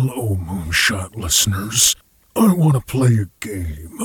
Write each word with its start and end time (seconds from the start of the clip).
Hello, 0.00 0.36
Moonshot 0.36 1.16
listeners. 1.16 1.96
I 2.36 2.54
want 2.54 2.74
to 2.74 2.80
play 2.80 3.18
a 3.18 3.30
game. 3.44 3.98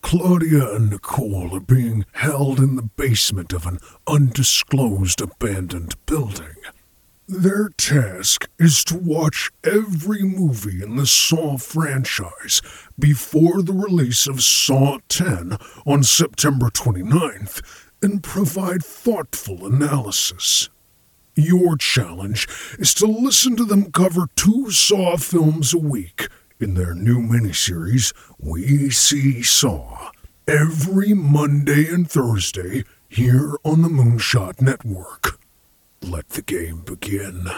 Claudia 0.00 0.76
and 0.76 0.90
Nicole 0.90 1.56
are 1.56 1.60
being 1.60 2.04
held 2.12 2.60
in 2.60 2.76
the 2.76 2.88
basement 2.96 3.52
of 3.52 3.66
an 3.66 3.80
undisclosed 4.06 5.20
abandoned 5.20 5.96
building. 6.06 6.54
Their 7.26 7.70
task 7.70 8.48
is 8.60 8.84
to 8.84 8.96
watch 8.96 9.50
every 9.64 10.22
movie 10.22 10.80
in 10.80 10.94
the 10.94 11.06
Saw 11.06 11.58
franchise 11.58 12.62
before 12.96 13.60
the 13.60 13.72
release 13.72 14.28
of 14.28 14.40
Saw 14.40 14.98
10 15.08 15.58
on 15.84 16.04
September 16.04 16.66
29th 16.66 17.60
and 18.00 18.22
provide 18.22 18.84
thoughtful 18.84 19.66
analysis. 19.66 20.70
Your 21.36 21.76
challenge 21.76 22.46
is 22.78 22.94
to 22.94 23.06
listen 23.06 23.56
to 23.56 23.64
them 23.64 23.90
cover 23.90 24.28
two 24.36 24.70
Saw 24.70 25.16
films 25.16 25.74
a 25.74 25.78
week 25.78 26.28
in 26.60 26.74
their 26.74 26.94
new 26.94 27.18
miniseries, 27.18 28.12
We 28.38 28.90
See 28.90 29.42
Saw, 29.42 30.12
every 30.46 31.12
Monday 31.12 31.88
and 31.88 32.08
Thursday 32.08 32.84
here 33.08 33.56
on 33.64 33.82
the 33.82 33.88
Moonshot 33.88 34.60
Network. 34.60 35.40
Let 36.00 36.28
the 36.30 36.42
game 36.42 36.82
begin. 36.82 37.48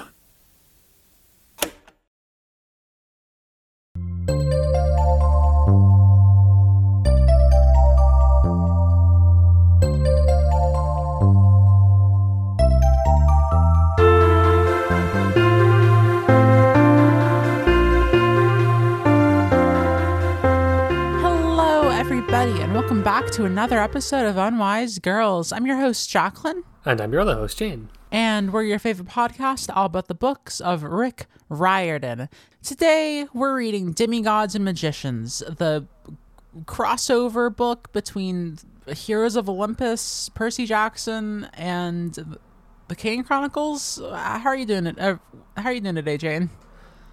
Welcome 22.87 23.02
back 23.02 23.29
to 23.32 23.45
another 23.45 23.80
episode 23.80 24.26
of 24.29 24.37
Unwise 24.37 25.01
Girls. 25.01 25.51
I'm 25.51 25.66
your 25.66 25.76
host, 25.76 26.09
Jacqueline, 26.09 26.62
And 26.84 27.01
I'm 27.01 27.10
your 27.10 27.23
other 27.23 27.34
host, 27.34 27.59
Jane. 27.59 27.88
and 28.12 28.52
we're 28.52 28.62
your 28.62 28.78
favorite 28.78 29.09
podcast 29.09 29.74
all 29.74 29.87
about 29.87 30.06
the 30.06 30.15
books 30.15 30.60
of 30.60 30.84
Rick 30.84 31.26
Riordan. 31.48 32.28
Today, 32.62 33.26
we're 33.34 33.56
reading 33.56 33.90
Demigods 33.90 34.54
and 34.54 34.65
Magicians, 34.65 35.40
the 35.48 35.84
crossover 36.65 37.54
book 37.54 37.90
between 37.93 38.59
Heroes 38.87 39.34
of 39.34 39.48
Olympus, 39.48 40.28
Percy 40.28 40.65
Jackson, 40.65 41.48
and 41.54 42.38
the 42.87 42.95
Kane 42.95 43.24
Chronicles. 43.24 44.00
Uh, 44.00 44.38
How 44.38 44.50
are 44.50 44.56
you 44.56 44.65
doing 44.66 44.87
it? 44.87 44.96
Uh, 45.00 45.16
how 45.56 45.71
are 45.71 45.73
you 45.73 45.80
doing 45.80 45.96
today, 45.96 46.18
Jane? 46.18 46.50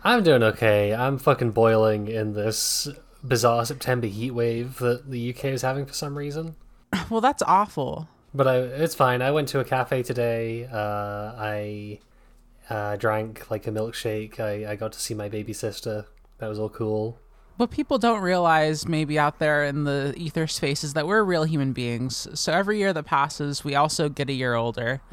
I'm 0.03 0.21
doing 0.21 0.43
okay. 0.43 0.93
I'm 0.93 1.17
fucking 1.17 1.49
boiling 1.51 2.09
in 2.09 2.33
this 2.33 2.87
bizarre 3.23 3.65
September 3.65 4.07
heat 4.07 4.31
wave 4.31 4.79
that 4.79 5.09
the 5.09 5.33
UK 5.33 5.45
is 5.45 5.61
having 5.61 5.85
for 5.85 5.93
some 5.93 6.17
reason. 6.17 6.55
Well, 7.09 7.21
that's 7.21 7.41
awful. 7.41 8.07
But 8.35 8.47
I, 8.47 8.57
it's 8.57 8.93
fine. 8.93 9.23
I 9.23 9.31
went 9.31 9.47
to 9.49 9.59
a 9.59 9.63
cafe 9.63 10.03
today. 10.03 10.65
Uh, 10.71 11.33
I 11.35 11.99
uh, 12.69 12.97
drank 12.97 13.49
like 13.49 13.65
a 13.65 13.71
milkshake. 13.71 14.39
I, 14.39 14.71
I 14.71 14.75
got 14.75 14.91
to 14.93 14.99
see 14.99 15.15
my 15.15 15.27
baby 15.27 15.53
sister. 15.53 16.05
That 16.37 16.49
was 16.49 16.59
all 16.59 16.69
cool. 16.69 17.17
What 17.57 17.71
people 17.71 17.97
don't 17.97 18.21
realize, 18.21 18.87
maybe 18.87 19.17
out 19.17 19.39
there 19.39 19.65
in 19.65 19.85
the 19.85 20.13
ether 20.15 20.45
space, 20.45 20.83
is 20.83 20.93
that 20.93 21.07
we're 21.07 21.23
real 21.23 21.45
human 21.45 21.73
beings. 21.73 22.27
So 22.35 22.53
every 22.53 22.77
year 22.77 22.93
that 22.93 23.05
passes, 23.05 23.63
we 23.63 23.73
also 23.73 24.07
get 24.07 24.29
a 24.29 24.33
year 24.33 24.53
older. 24.53 25.01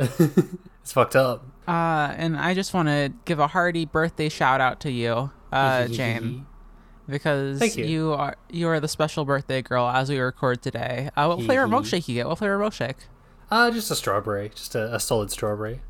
It's 0.83 0.93
fucked 0.93 1.17
up. 1.17 1.47
Uh, 1.69 2.13
and 2.17 2.37
I 2.37 2.55
just 2.55 2.75
want 2.75 2.89
to 2.89 3.13
give 3.25 3.39
a 3.39 3.47
hearty 3.47 3.85
birthday 3.85 4.29
shout 4.29 4.61
out 4.61 4.81
to 4.81 4.91
you, 4.91 5.31
uh, 5.53 5.87
Jane, 5.89 6.47
because 7.11 7.59
Thank 7.59 7.77
you. 7.77 8.13
are 8.13 8.37
you 8.51 8.69
are 8.69 8.81
the 8.81 8.89
special 8.89 9.25
birthday 9.25 9.63
girl 9.63 9.89
as 9.89 10.09
we 10.09 10.19
record 10.19 10.63
today. 10.63 11.11
Uh, 11.17 11.27
what 11.27 11.45
flavor 11.45 11.67
milkshake 11.67 12.09
you 12.09 12.15
get? 12.15 12.29
What 12.29 12.39
flavor 12.39 12.61
of 12.61 12.73
milkshake? 12.73 12.97
Uh, 13.51 13.71
just 13.71 13.91
a 13.91 13.97
strawberry. 13.97 14.51
Just 14.55 14.75
a, 14.75 14.95
a 14.95 15.01
solid 15.01 15.31
strawberry. 15.31 15.81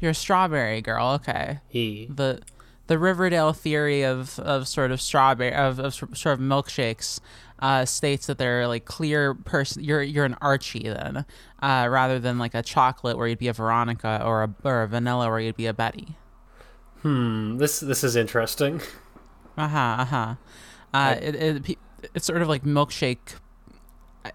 You're 0.00 0.12
a 0.12 0.14
strawberry 0.14 0.80
girl. 0.80 1.08
Okay. 1.08 1.58
He. 1.68 2.08
the 2.10 2.40
the 2.88 2.98
Riverdale 2.98 3.52
theory 3.52 4.02
of, 4.02 4.38
of 4.40 4.66
sort 4.66 4.90
of 4.90 5.00
strawberry 5.00 5.54
of, 5.54 5.78
of 5.78 5.94
sort 5.94 6.26
of 6.26 6.40
milkshakes 6.40 7.20
uh, 7.60 7.84
states 7.84 8.26
that 8.26 8.38
they're 8.38 8.66
like 8.66 8.84
clear 8.84 9.34
person. 9.34 9.84
You're 9.84 10.02
you're 10.02 10.24
an 10.24 10.36
Archie 10.40 10.82
then, 10.82 11.24
uh, 11.62 11.86
rather 11.88 12.18
than 12.18 12.38
like 12.38 12.54
a 12.54 12.62
chocolate 12.62 13.16
where 13.16 13.28
you'd 13.28 13.38
be 13.38 13.48
a 13.48 13.52
Veronica 13.52 14.20
or 14.24 14.42
a 14.42 14.54
or 14.64 14.82
a 14.82 14.88
vanilla 14.88 15.28
where 15.28 15.38
you'd 15.38 15.56
be 15.56 15.66
a 15.66 15.72
Betty. 15.72 16.16
Hmm. 17.02 17.58
This 17.58 17.80
this 17.80 18.02
is 18.02 18.16
interesting. 18.16 18.80
Uh 19.56 19.68
huh. 19.68 19.96
Uh 19.98 20.04
huh. 20.94 21.16
It, 21.20 21.34
it, 21.34 21.78
it's 22.14 22.26
sort 22.26 22.42
of 22.42 22.48
like 22.48 22.64
milkshake. 22.64 23.36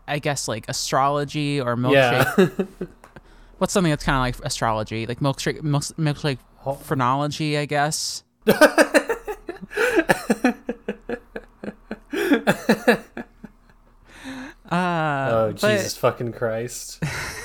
I- 0.07 0.19
guess 0.19 0.47
like 0.47 0.67
astrology 0.67 1.61
or 1.61 1.75
milkshake. 1.75 2.47
Yeah. 2.69 2.88
What's 3.57 3.73
something 3.73 3.89
that's 3.91 4.03
kind 4.03 4.16
of 4.17 4.22
like 4.22 4.45
astrology, 4.45 5.06
like 5.07 5.19
milkshake, 5.19 5.63
milk, 5.63 5.83
milkshake 5.83 6.38
phrenology, 6.83 7.57
I 7.57 7.66
guess. 7.66 8.23
uh, 8.47 8.53
oh 14.72 15.53
but- 15.53 15.56
Jesus 15.56 15.97
fucking 15.97 16.33
Christ! 16.33 17.01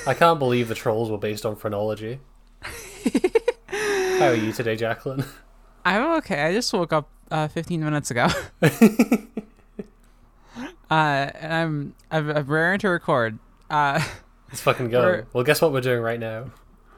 I 0.07 0.13
can't 0.13 0.39
believe 0.39 0.67
the 0.67 0.75
trolls 0.75 1.09
were 1.09 1.17
based 1.17 1.45
on 1.45 1.55
phrenology. 1.55 2.19
How 2.61 4.27
are 4.29 4.35
you 4.35 4.51
today, 4.53 4.75
Jacqueline? 4.75 5.25
I'm 5.85 6.17
okay. 6.17 6.43
I 6.43 6.53
just 6.53 6.71
woke 6.73 6.93
up 6.93 7.09
uh, 7.33 7.47
15 7.49 7.83
minutes 7.83 8.11
ago. 8.11 8.27
uh, 8.61 8.69
and 10.89 11.53
I'm 11.53 11.95
I'm, 12.11 12.29
I'm 12.29 12.45
raring 12.45 12.79
to 12.79 12.89
record. 12.89 13.39
Uh, 13.69 14.01
Let's 14.47 14.61
fucking 14.61 14.89
go. 14.89 15.25
Well, 15.33 15.43
guess 15.43 15.61
what 15.61 15.73
we're 15.73 15.81
doing 15.81 16.01
right 16.01 16.19
now? 16.19 16.51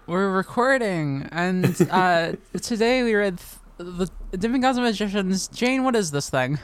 we're 0.07 0.29
recording, 0.29 1.27
and 1.31 1.75
uh, 1.91 2.33
today 2.61 3.01
we 3.01 3.15
read 3.15 3.39
th- 3.79 4.09
the 4.31 4.47
and 4.47 4.61
Magicians. 4.61 5.47
Jane, 5.47 5.83
what 5.83 5.95
is 5.95 6.11
this 6.11 6.29
thing? 6.29 6.59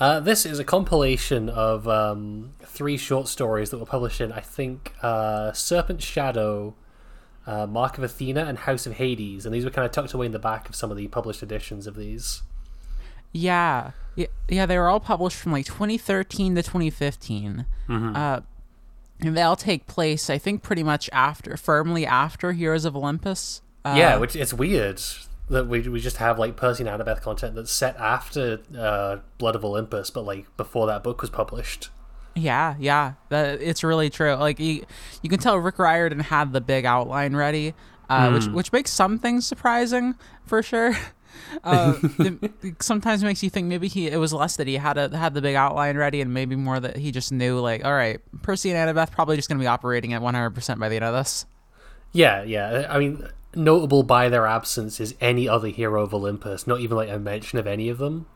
Uh, 0.00 0.18
this 0.18 0.44
is 0.44 0.58
a 0.58 0.64
compilation 0.64 1.48
of 1.48 1.86
um, 1.86 2.52
three 2.62 2.96
short 2.96 3.28
stories 3.28 3.70
that 3.70 3.78
were 3.78 3.86
published 3.86 4.20
in, 4.20 4.32
I 4.32 4.40
think, 4.40 4.92
uh, 5.02 5.52
Serpent 5.52 6.02
Shadow, 6.02 6.74
uh, 7.46 7.66
Mark 7.68 7.96
of 7.96 8.02
Athena, 8.02 8.44
and 8.46 8.58
House 8.58 8.86
of 8.86 8.94
Hades, 8.94 9.46
and 9.46 9.54
these 9.54 9.64
were 9.64 9.70
kind 9.70 9.86
of 9.86 9.92
tucked 9.92 10.12
away 10.14 10.26
in 10.26 10.32
the 10.32 10.40
back 10.40 10.68
of 10.68 10.74
some 10.74 10.90
of 10.90 10.96
the 10.96 11.06
published 11.08 11.42
editions 11.42 11.86
of 11.86 11.94
these. 11.94 12.42
Yeah, 13.34 13.90
yeah, 14.14 14.26
yeah. 14.48 14.64
They 14.64 14.78
were 14.78 14.88
all 14.88 15.00
published 15.00 15.36
from 15.36 15.52
like 15.52 15.66
2013 15.66 16.54
to 16.54 16.62
2015. 16.62 17.66
Uh, 18.16 18.40
and 19.20 19.36
they 19.36 19.42
all 19.42 19.56
take 19.56 19.86
place, 19.86 20.30
I 20.30 20.38
think, 20.38 20.62
pretty 20.62 20.82
much 20.82 21.10
after, 21.12 21.56
firmly 21.56 22.06
after 22.06 22.52
Heroes 22.52 22.84
of 22.84 22.96
Olympus. 22.96 23.60
Uh, 23.84 23.94
yeah, 23.98 24.16
which 24.16 24.34
it's 24.34 24.54
weird 24.54 25.02
that 25.50 25.66
we 25.66 25.80
we 25.88 26.00
just 26.00 26.16
have 26.16 26.38
like 26.38 26.56
Percy 26.56 26.86
and 26.86 27.00
Annabeth 27.00 27.20
content 27.20 27.54
that's 27.54 27.70
set 27.70 27.96
after 27.96 28.60
uh, 28.78 29.18
Blood 29.38 29.56
of 29.56 29.64
Olympus, 29.64 30.10
but 30.10 30.24
like 30.24 30.56
before 30.56 30.86
that 30.86 31.02
book 31.02 31.20
was 31.20 31.30
published. 31.30 31.90
Yeah, 32.34 32.76
yeah, 32.78 33.14
that 33.28 33.60
it's 33.60 33.84
really 33.84 34.10
true. 34.10 34.34
Like 34.34 34.58
you, 34.58 34.84
you 35.22 35.30
can 35.30 35.38
tell 35.38 35.56
Rick 35.58 35.78
Riordan 35.78 36.20
had 36.20 36.52
the 36.52 36.60
big 36.60 36.84
outline 36.84 37.36
ready, 37.36 37.74
uh, 38.08 38.30
which 38.30 38.46
which 38.46 38.72
makes 38.72 38.90
some 38.90 39.18
things 39.18 39.46
surprising 39.46 40.14
for 40.46 40.62
sure. 40.62 40.96
Uh, 41.62 41.94
it, 42.18 42.82
sometimes 42.82 43.22
makes 43.22 43.42
you 43.42 43.50
think 43.50 43.66
maybe 43.66 43.88
he 43.88 44.08
it 44.08 44.18
was 44.18 44.32
less 44.32 44.56
that 44.56 44.66
he 44.66 44.76
had 44.76 44.98
a, 44.98 45.16
had 45.16 45.34
the 45.34 45.42
big 45.42 45.54
outline 45.54 45.96
ready, 45.96 46.20
and 46.20 46.32
maybe 46.32 46.56
more 46.56 46.80
that 46.80 46.96
he 46.96 47.10
just 47.12 47.32
knew 47.32 47.58
like, 47.60 47.84
all 47.84 47.92
right, 47.92 48.20
Percy 48.42 48.70
and 48.70 48.88
Annabeth 48.96 49.10
probably 49.12 49.36
just 49.36 49.48
going 49.48 49.58
to 49.58 49.62
be 49.62 49.68
operating 49.68 50.12
at 50.12 50.22
one 50.22 50.34
hundred 50.34 50.50
percent 50.50 50.80
by 50.80 50.88
the 50.88 50.96
end 50.96 51.04
of 51.04 51.14
this. 51.14 51.46
Yeah, 52.12 52.42
yeah. 52.42 52.86
I 52.88 52.98
mean, 52.98 53.28
notable 53.54 54.02
by 54.02 54.28
their 54.28 54.46
absence 54.46 55.00
is 55.00 55.14
any 55.20 55.48
other 55.48 55.68
hero 55.68 56.02
of 56.02 56.14
Olympus, 56.14 56.66
not 56.66 56.80
even 56.80 56.96
like 56.96 57.08
a 57.08 57.18
mention 57.18 57.58
of 57.58 57.66
any 57.66 57.88
of 57.88 57.98
them. 57.98 58.26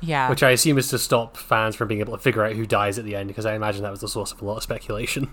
Yeah, 0.00 0.28
Which 0.28 0.42
I 0.42 0.50
assume 0.50 0.76
is 0.76 0.88
to 0.88 0.98
stop 0.98 1.36
fans 1.36 1.76
from 1.76 1.88
being 1.88 2.00
able 2.00 2.12
to 2.12 2.22
figure 2.22 2.44
out 2.44 2.52
who 2.52 2.66
dies 2.66 2.98
at 2.98 3.06
the 3.06 3.16
end, 3.16 3.28
because 3.28 3.46
I 3.46 3.54
imagine 3.54 3.82
that 3.84 3.90
was 3.90 4.00
the 4.00 4.08
source 4.08 4.32
of 4.32 4.42
a 4.42 4.44
lot 4.44 4.58
of 4.58 4.62
speculation. 4.62 5.32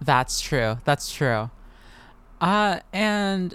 That's 0.00 0.40
true. 0.40 0.78
That's 0.84 1.12
true. 1.12 1.50
Uh, 2.40 2.80
and 2.92 3.54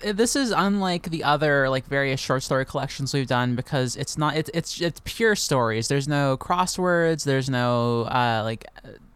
this 0.00 0.34
is 0.36 0.50
unlike 0.50 1.04
the 1.10 1.22
other 1.24 1.68
like 1.68 1.86
various 1.86 2.18
short 2.20 2.42
story 2.42 2.64
collections 2.64 3.12
we've 3.14 3.26
done 3.26 3.54
because 3.54 3.94
it's 3.96 4.16
not 4.18 4.36
it's 4.36 4.50
it's 4.54 4.80
it's 4.80 5.00
pure 5.04 5.36
stories. 5.36 5.88
There's 5.88 6.08
no 6.08 6.36
crosswords. 6.36 7.24
There's 7.24 7.48
no 7.50 8.02
uh 8.02 8.42
like 8.44 8.64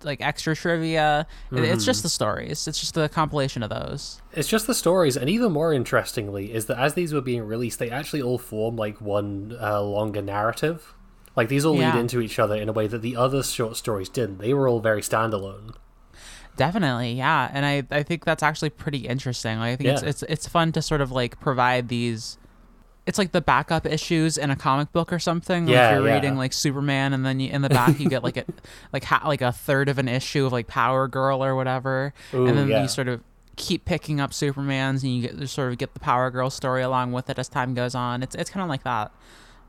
like 0.04 0.20
extra 0.20 0.54
trivia. 0.54 1.26
It- 1.50 1.64
It's 1.64 1.84
just 1.84 2.02
the 2.02 2.08
stories. 2.08 2.68
It's 2.68 2.78
just 2.78 2.94
the 2.94 3.08
compilation 3.08 3.62
of 3.62 3.70
those. 3.70 4.20
It's 4.32 4.48
just 4.48 4.66
the 4.66 4.74
stories, 4.74 5.16
and 5.16 5.28
even 5.30 5.52
more 5.52 5.72
interestingly, 5.72 6.52
is 6.52 6.66
that 6.66 6.78
as 6.78 6.94
these 6.94 7.12
were 7.12 7.20
being 7.22 7.42
released, 7.44 7.78
they 7.78 7.90
actually 7.90 8.22
all 8.22 8.38
form 8.38 8.76
like 8.76 9.00
one 9.00 9.56
uh, 9.60 9.82
longer 9.82 10.22
narrative. 10.22 10.94
Like 11.34 11.48
these 11.48 11.64
all 11.64 11.76
Yeah. 11.76 11.92
lead 11.94 12.00
into 12.00 12.20
each 12.20 12.38
other 12.38 12.54
in 12.54 12.68
a 12.68 12.72
way 12.72 12.86
that 12.86 13.02
the 13.02 13.16
other 13.16 13.42
short 13.42 13.76
stories 13.76 14.08
didn't. 14.08 14.38
They 14.38 14.54
were 14.54 14.68
all 14.68 14.80
very 14.80 15.02
standalone. 15.02 15.74
Definitely, 16.56 17.12
yeah, 17.12 17.50
and 17.52 17.66
I, 17.66 17.82
I 17.90 18.02
think 18.02 18.24
that's 18.24 18.42
actually 18.42 18.70
pretty 18.70 19.06
interesting. 19.06 19.58
Like, 19.58 19.72
I 19.74 19.76
think 19.76 19.90
it's, 19.90 20.02
Yeah. 20.02 20.08
it's 20.08 20.22
it's 20.22 20.48
fun 20.48 20.72
to 20.72 20.82
sort 20.82 21.00
of 21.00 21.10
like 21.12 21.38
provide 21.40 21.88
these 21.88 22.38
it's 23.06 23.18
like 23.18 23.30
the 23.30 23.40
backup 23.40 23.86
issues 23.86 24.36
in 24.36 24.50
a 24.50 24.56
comic 24.56 24.90
book 24.90 25.12
or 25.12 25.18
something. 25.20 25.68
Yeah, 25.68 25.90
like 25.90 25.96
you're 25.98 26.08
yeah. 26.08 26.14
reading 26.14 26.36
like 26.36 26.52
Superman, 26.52 27.12
and 27.12 27.24
then 27.24 27.38
you, 27.40 27.50
in 27.50 27.62
the 27.62 27.68
back 27.68 28.00
you 28.00 28.08
get 28.08 28.24
like 28.24 28.36
a 28.36 28.44
like 28.92 29.04
ha- 29.04 29.22
like 29.26 29.42
a 29.42 29.52
third 29.52 29.88
of 29.88 29.98
an 29.98 30.08
issue 30.08 30.44
of 30.46 30.52
like 30.52 30.66
Power 30.66 31.06
Girl 31.08 31.44
or 31.44 31.54
whatever, 31.54 32.12
Ooh, 32.34 32.46
and 32.46 32.56
then 32.58 32.68
yeah. 32.68 32.82
you 32.82 32.88
sort 32.88 33.06
of 33.08 33.22
keep 33.56 33.84
picking 33.84 34.18
up 34.20 34.34
Superman's, 34.34 35.02
and 35.04 35.14
you 35.14 35.22
get 35.22 35.34
you 35.38 35.46
sort 35.46 35.70
of 35.70 35.78
get 35.78 35.94
the 35.94 36.00
Power 36.00 36.30
Girl 36.30 36.50
story 36.50 36.82
along 36.82 37.12
with 37.12 37.30
it 37.30 37.38
as 37.38 37.48
time 37.48 37.74
goes 37.74 37.94
on. 37.94 38.22
It's 38.22 38.34
it's 38.34 38.50
kind 38.50 38.62
of 38.64 38.68
like 38.68 38.82
that. 38.84 39.12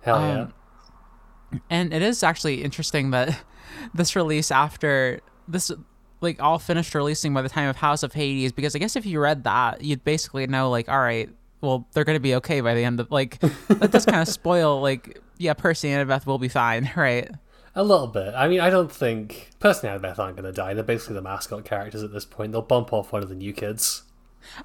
Hell 0.02 0.20
yeah. 0.22 0.42
Um, 0.42 1.62
And 1.70 1.94
it 1.94 2.02
is 2.02 2.24
actually 2.24 2.64
interesting 2.64 3.12
that 3.12 3.40
this 3.94 4.16
release 4.16 4.52
after 4.52 5.20
this 5.48 5.72
like 6.22 6.42
all 6.42 6.60
finished 6.60 6.94
releasing 6.96 7.34
by 7.34 7.42
the 7.42 7.50
time 7.50 7.70
of 7.70 7.76
House 7.76 8.04
of 8.04 8.14
Hades 8.14 8.52
because 8.52 8.76
I 8.76 8.80
guess 8.80 8.96
if 8.96 9.06
you 9.06 9.20
read 9.20 9.44
that 9.46 9.84
you'd 9.84 10.04
basically 10.04 10.46
know 10.48 10.70
like 10.70 10.90
all 10.90 11.00
right 11.00 11.30
well 11.62 11.88
they're 11.94 12.04
gonna 12.04 12.20
be 12.20 12.36
okay 12.36 12.62
by 12.62 12.74
the 12.74 12.84
end 12.84 13.00
of 13.00 13.12
like 13.12 13.40
that 13.68 13.92
does 13.92 14.06
kind 14.06 14.22
of 14.22 14.28
spoil 14.28 14.82
like 14.82 15.22
yeah 15.38 15.54
Percy 15.54 15.90
and 15.90 16.10
Annabeth 16.10 16.26
will 16.26 16.40
be 16.40 16.50
fine 16.50 16.92
right 16.98 17.30
A 17.76 17.84
little 17.84 18.08
bit. 18.08 18.34
I 18.36 18.48
mean, 18.48 18.60
I 18.60 18.72
don't 18.72 18.92
think 18.92 19.52
Percy 19.60 19.88
and 19.88 20.02
Annabeth 20.02 20.18
aren't 20.18 20.36
going 20.36 20.52
to 20.52 20.52
die. 20.52 20.74
They're 20.74 20.84
basically 20.84 21.14
the 21.14 21.22
mascot 21.22 21.64
characters 21.64 22.02
at 22.02 22.12
this 22.12 22.26
point. 22.26 22.52
They'll 22.52 22.64
bump 22.64 22.92
off 22.92 23.12
one 23.12 23.22
of 23.22 23.30
the 23.30 23.36
new 23.36 23.54
kids. 23.54 24.02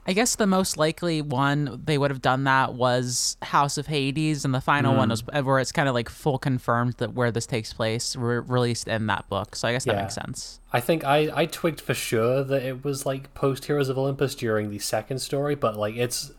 I 0.07 0.13
guess 0.13 0.37
the 0.37 0.47
most 0.47 0.77
likely 0.77 1.23
one 1.23 1.81
they 1.85 1.99
would 1.99 2.11
have 2.11 2.23
done 2.23 2.45
that 2.45 2.75
was 2.75 3.37
House 3.43 3.79
of 3.79 3.87
Hades 3.87 4.45
and 4.45 4.55
the 4.55 4.61
final 4.61 4.95
one 4.95 5.09
was 5.11 5.23
where 5.27 5.59
it's 5.59 5.73
kind 5.73 5.89
of 5.89 5.95
like 5.95 6.09
full 6.09 6.39
confirmed 6.39 6.95
that 6.99 7.15
where 7.15 7.31
this 7.31 7.47
takes 7.47 7.73
place 7.73 8.15
re- 8.17 8.39
released 8.39 8.89
in 8.89 9.07
that 9.07 9.29
book 9.29 9.55
so 9.57 9.69
I 9.69 9.73
guess 9.73 9.85
that 9.85 9.95
Yeah. 9.97 10.03
makes 10.03 10.15
sense 10.15 10.61
I 10.73 10.81
think 10.81 11.05
I, 11.05 11.31
I 11.35 11.47
twigged 11.47 11.81
for 11.81 11.95
sure 11.95 12.43
that 12.45 12.63
it 12.63 12.85
was 12.85 13.05
like 13.05 13.33
post 13.35 13.67
Heroes 13.67 13.89
of 13.89 13.99
Olympus 13.99 14.35
during 14.35 14.71
the 14.71 14.79
second 14.79 15.19
story, 15.21 15.55
but 15.55 15.77
like 15.77 15.97
it's 15.97 16.33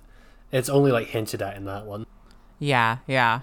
it's 0.51 0.69
only 0.69 0.91
like 0.91 1.07
hinted 1.07 1.41
at 1.41 1.55
in 1.55 1.65
that 1.65 1.85
one. 1.85 2.05
Yeah, 2.59 2.97
yeah. 3.07 3.41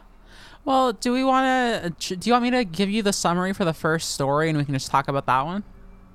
Well, 0.64 0.92
do 0.92 1.12
we 1.12 1.24
want 1.24 1.94
to? 1.98 2.16
Do 2.16 2.28
you 2.28 2.32
want 2.34 2.42
me 2.44 2.50
to 2.52 2.64
give 2.64 2.90
you 2.90 3.02
the 3.02 3.12
summary 3.12 3.52
for 3.52 3.64
the 3.64 3.72
first 3.72 4.10
story, 4.10 4.48
and 4.48 4.58
we 4.58 4.64
can 4.64 4.74
just 4.74 4.90
talk 4.90 5.08
about 5.08 5.26
that 5.26 5.42
one? 5.44 5.64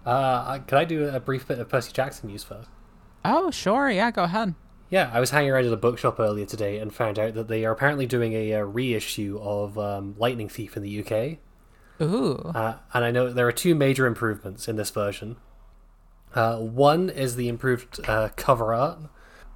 Uh, 0.06 0.60
could 0.60 0.78
I 0.78 0.86
do 0.86 1.08
a 1.10 1.20
brief 1.20 1.48
bit 1.48 1.60
of 1.60 1.68
Percy 1.70 1.92
Jackson 1.92 2.30
news 2.30 2.44
first? 2.44 2.70
Oh, 3.26 3.50
sure. 3.50 3.90
Yeah, 3.90 4.12
go 4.12 4.24
ahead. 4.24 4.54
Yeah, 4.90 5.10
I 5.12 5.20
was 5.20 5.32
hanging 5.32 5.50
around 5.50 5.66
at 5.66 5.74
a 5.74 5.78
bookshop 5.78 6.20
earlier 6.20 6.46
today 6.46 6.78
and 6.78 6.94
found 6.94 7.18
out 7.18 7.34
that 7.34 7.48
they 7.48 7.66
are 7.66 7.72
apparently 7.72 8.06
doing 8.06 8.34
a, 8.34 8.54
uh 8.54 8.62
reissue 8.62 9.40
of 9.42 9.80
um, 9.80 10.16
Lightning 10.18 10.48
Thief 10.48 10.78
in 10.78 10.84
the 10.84 11.04
UK. 11.04 11.40
Ooh. 12.02 12.52
Uh, 12.54 12.78
and 12.94 13.04
I 13.04 13.12
know 13.12 13.32
there 13.32 13.48
are 13.48 13.54
two 13.54 13.74
major 13.74 14.06
improvements 14.06 14.68
in 14.68 14.76
this 14.76 14.92
version. 14.92 15.38
Uh, 16.36 16.58
one 16.58 17.10
is 17.10 17.36
the 17.36 17.48
improved 17.48 18.00
uh, 18.08 18.30
cover 18.36 18.74
art, 18.74 19.00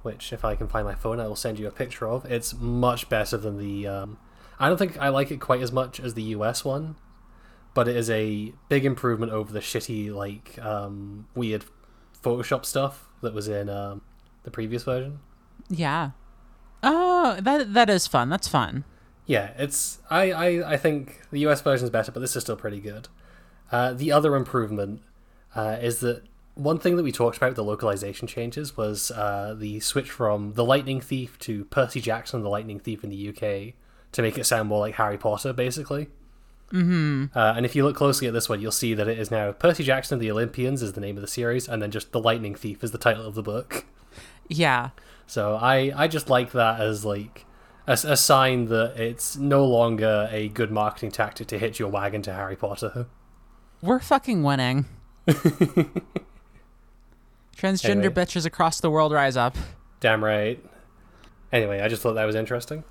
which, 0.02 0.32
if 0.32 0.44
I 0.44 0.56
can 0.56 0.66
find 0.66 0.86
my 0.86 0.94
phone, 0.94 1.20
I 1.20 1.28
will 1.28 1.36
send 1.36 1.58
you 1.58 1.68
a 1.68 1.70
picture 1.70 2.08
of. 2.08 2.24
It's 2.24 2.54
much 2.54 3.08
better 3.08 3.36
than 3.36 3.58
the. 3.58 3.86
Um, 3.86 4.18
I 4.58 4.68
don't 4.68 4.78
think 4.78 4.98
I 4.98 5.10
like 5.10 5.30
it 5.30 5.40
quite 5.40 5.62
as 5.62 5.70
much 5.70 6.00
as 6.00 6.14
the 6.14 6.22
US 6.22 6.64
one, 6.64 6.96
but 7.72 7.86
it 7.86 7.96
is 7.96 8.10
a 8.10 8.52
big 8.68 8.84
improvement 8.84 9.30
over 9.30 9.52
the 9.52 9.60
shitty, 9.60 10.12
like, 10.12 10.58
um, 10.60 11.28
weird 11.34 11.66
Photoshop 12.22 12.64
stuff 12.64 13.09
that 13.22 13.34
was 13.34 13.48
in 13.48 13.68
um, 13.68 14.02
the 14.42 14.50
previous 14.50 14.82
version. 14.84 15.20
Yeah. 15.68 16.10
Oh, 16.82 17.38
that 17.40 17.74
that 17.74 17.90
is 17.90 18.06
fun. 18.06 18.28
That's 18.30 18.48
fun. 18.48 18.84
Yeah, 19.26 19.52
it's 19.56 19.98
I, 20.10 20.32
I, 20.32 20.72
I 20.72 20.76
think 20.76 21.20
the 21.30 21.46
US 21.46 21.60
version 21.60 21.84
is 21.84 21.90
better, 21.90 22.10
but 22.10 22.20
this 22.20 22.34
is 22.34 22.42
still 22.42 22.56
pretty 22.56 22.80
good. 22.80 23.08
Uh, 23.70 23.92
the 23.92 24.10
other 24.10 24.34
improvement 24.34 25.02
uh, 25.54 25.76
is 25.80 26.00
that 26.00 26.24
one 26.54 26.78
thing 26.78 26.96
that 26.96 27.02
we 27.02 27.12
talked 27.12 27.36
about 27.36 27.50
with 27.50 27.56
the 27.56 27.64
localization 27.64 28.26
changes 28.26 28.76
was 28.76 29.10
uh, 29.12 29.54
the 29.56 29.80
switch 29.80 30.10
from 30.10 30.54
the 30.54 30.64
Lightning 30.64 31.00
Thief 31.00 31.38
to 31.40 31.64
Percy 31.66 32.00
Jackson, 32.00 32.42
the 32.42 32.48
Lightning 32.48 32.80
Thief 32.80 33.04
in 33.04 33.10
the 33.10 33.28
UK, 33.28 33.74
to 34.12 34.22
make 34.22 34.36
it 34.36 34.44
sound 34.44 34.68
more 34.68 34.80
like 34.80 34.96
Harry 34.96 35.16
Potter, 35.16 35.52
basically. 35.52 36.08
Mm-hmm. 36.72 37.26
Uh, 37.36 37.54
and 37.56 37.66
if 37.66 37.74
you 37.74 37.84
look 37.84 37.96
closely 37.96 38.26
at 38.28 38.32
this 38.32 38.48
one, 38.48 38.60
you'll 38.60 38.70
see 38.72 38.94
that 38.94 39.08
it 39.08 39.18
is 39.18 39.30
now 39.30 39.50
Percy 39.52 39.82
Jackson 39.84 40.16
and 40.16 40.22
the 40.22 40.30
Olympians 40.30 40.82
is 40.82 40.92
the 40.92 41.00
name 41.00 41.16
of 41.16 41.20
the 41.20 41.26
series, 41.28 41.68
and 41.68 41.82
then 41.82 41.90
just 41.90 42.12
the 42.12 42.20
Lightning 42.20 42.54
Thief 42.54 42.84
is 42.84 42.92
the 42.92 42.98
title 42.98 43.26
of 43.26 43.34
the 43.34 43.42
book. 43.42 43.84
Yeah. 44.48 44.90
So 45.26 45.56
I, 45.56 45.92
I 45.96 46.08
just 46.08 46.28
like 46.30 46.52
that 46.52 46.80
as 46.80 47.04
like 47.04 47.44
a, 47.86 47.92
a 47.92 48.16
sign 48.16 48.66
that 48.66 48.94
it's 48.96 49.36
no 49.36 49.64
longer 49.64 50.28
a 50.30 50.48
good 50.48 50.70
marketing 50.70 51.10
tactic 51.10 51.46
to 51.48 51.58
hitch 51.58 51.78
your 51.78 51.88
wagon 51.88 52.22
to 52.22 52.32
Harry 52.32 52.56
Potter. 52.56 53.06
We're 53.82 54.00
fucking 54.00 54.42
winning. 54.42 54.86
Transgender 57.56 57.90
Anyway. 57.90 58.08
bitches 58.08 58.46
across 58.46 58.80
the 58.80 58.90
world 58.90 59.12
rise 59.12 59.36
up. 59.36 59.56
Damn 60.00 60.24
right. 60.24 60.64
Anyway, 61.52 61.80
I 61.80 61.88
just 61.88 62.02
thought 62.02 62.14
that 62.14 62.24
was 62.24 62.34
interesting. 62.36 62.84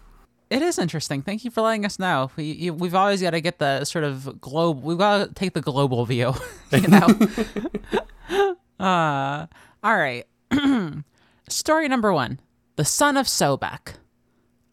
It 0.49 0.63
is 0.63 0.79
interesting. 0.79 1.21
Thank 1.21 1.45
you 1.45 1.51
for 1.51 1.61
letting 1.61 1.85
us 1.85 1.99
know. 1.99 2.31
We, 2.35 2.45
you, 2.45 2.73
we've 2.73 2.95
always 2.95 3.21
got 3.21 3.31
to 3.31 3.41
get 3.41 3.59
the 3.59 3.85
sort 3.85 4.03
of 4.03 4.41
globe. 4.41 4.83
We've 4.83 4.97
got 4.97 5.27
to 5.27 5.33
take 5.33 5.53
the 5.53 5.61
global 5.61 6.05
view. 6.05 6.33
You 6.71 6.87
know. 6.87 7.07
uh, 8.79 9.47
all 9.83 9.97
right. 9.97 10.23
Story 11.49 11.87
number 11.87 12.13
one: 12.13 12.39
The 12.75 12.85
Son 12.85 13.17
of 13.17 13.25
Sobek. 13.25 13.95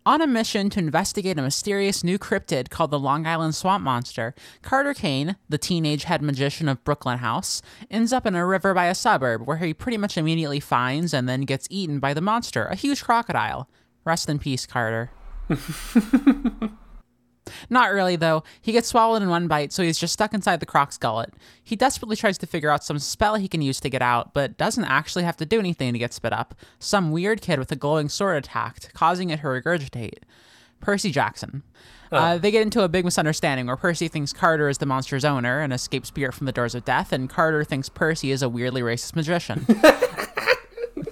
On 0.05 0.21
a 0.21 0.27
mission 0.27 0.69
to 0.71 0.79
investigate 0.79 1.39
a 1.39 1.43
mysterious 1.43 2.05
new 2.05 2.19
cryptid 2.19 2.69
called 2.69 2.91
the 2.91 2.99
Long 2.99 3.27
Island 3.27 3.55
Swamp 3.55 3.83
Monster, 3.83 4.35
Carter 4.61 4.93
Kane, 4.93 5.37
the 5.49 5.59
teenage 5.59 6.05
head 6.05 6.21
magician 6.21 6.69
of 6.69 6.85
Brooklyn 6.85 7.19
House, 7.19 7.63
ends 7.91 8.13
up 8.13 8.27
in 8.27 8.35
a 8.35 8.47
river 8.47 8.75
by 8.75 8.87
a 8.87 8.95
suburb 8.95 9.47
where 9.47 9.57
he 9.57 9.73
pretty 9.73 9.97
much 9.97 10.19
immediately 10.19 10.61
finds 10.61 11.15
and 11.15 11.27
then 11.27 11.41
gets 11.41 11.67
eaten 11.71 11.99
by 11.99 12.13
the 12.13 12.21
monster, 12.21 12.67
a 12.67 12.77
huge 12.77 13.03
crocodile. 13.03 13.69
Rest 14.05 14.29
in 14.29 14.39
peace, 14.39 14.67
Carter. 14.67 15.11
Not 17.71 17.93
really, 17.93 18.17
though. 18.17 18.43
He 18.61 18.73
gets 18.73 18.89
swallowed 18.89 19.23
in 19.23 19.29
one 19.29 19.49
bite, 19.49 19.73
so 19.73 19.83
he's 19.83 19.99
just 19.99 20.13
stuck 20.13 20.35
inside 20.35 20.61
the 20.61 20.67
croc's 20.67 20.99
gullet. 20.99 21.33
He 21.63 21.77
desperately 21.77 22.17
tries 22.17 22.39
to 22.39 22.47
figure 22.47 22.71
out 22.71 22.85
some 22.85 22.99
spell 22.99 23.37
he 23.37 23.49
can 23.49 23.63
use 23.63 23.81
to 23.81 23.91
get 23.91 24.03
out, 24.03 24.35
but 24.35 24.57
doesn't 24.57 24.85
actually 24.85 25.25
have 25.25 25.37
to 25.39 25.47
do 25.47 25.59
anything 25.59 25.93
to 25.93 25.99
get 25.99 26.13
spit 26.13 26.33
up. 26.33 26.55
Some 26.79 27.13
weird 27.13 27.41
kid 27.41 27.59
with 27.59 27.71
a 27.73 27.77
glowing 27.77 28.09
sword 28.09 28.37
attacked, 28.39 28.93
causing 28.95 29.31
it 29.31 29.41
to 29.41 29.47
regurgitate. 29.47 30.25
Percy 30.81 31.11
Jackson. 31.11 31.63
Uh, 32.13 32.39
they 32.39 32.51
get 32.51 32.63
into 32.63 32.83
a 32.83 32.89
big 32.89 33.05
misunderstanding 33.05 33.67
where 33.67 33.77
Percy 33.77 34.09
thinks 34.09 34.33
Carter 34.33 34.69
is 34.69 34.79
the 34.79 34.87
monster's 34.87 35.25
owner, 35.25 35.61
an 35.61 35.73
escaped 35.73 36.07
spirit 36.07 36.35
from 36.35 36.47
the 36.47 36.53
doors 36.53 36.75
of 36.75 36.85
death, 36.85 37.13
and 37.13 37.29
Carter 37.29 37.65
thinks 37.65 37.89
Percy 37.89 38.31
is 38.31 38.43
a 38.43 38.49
weirdly 38.49 38.83
racist 38.83 39.17
magician. 39.17 39.67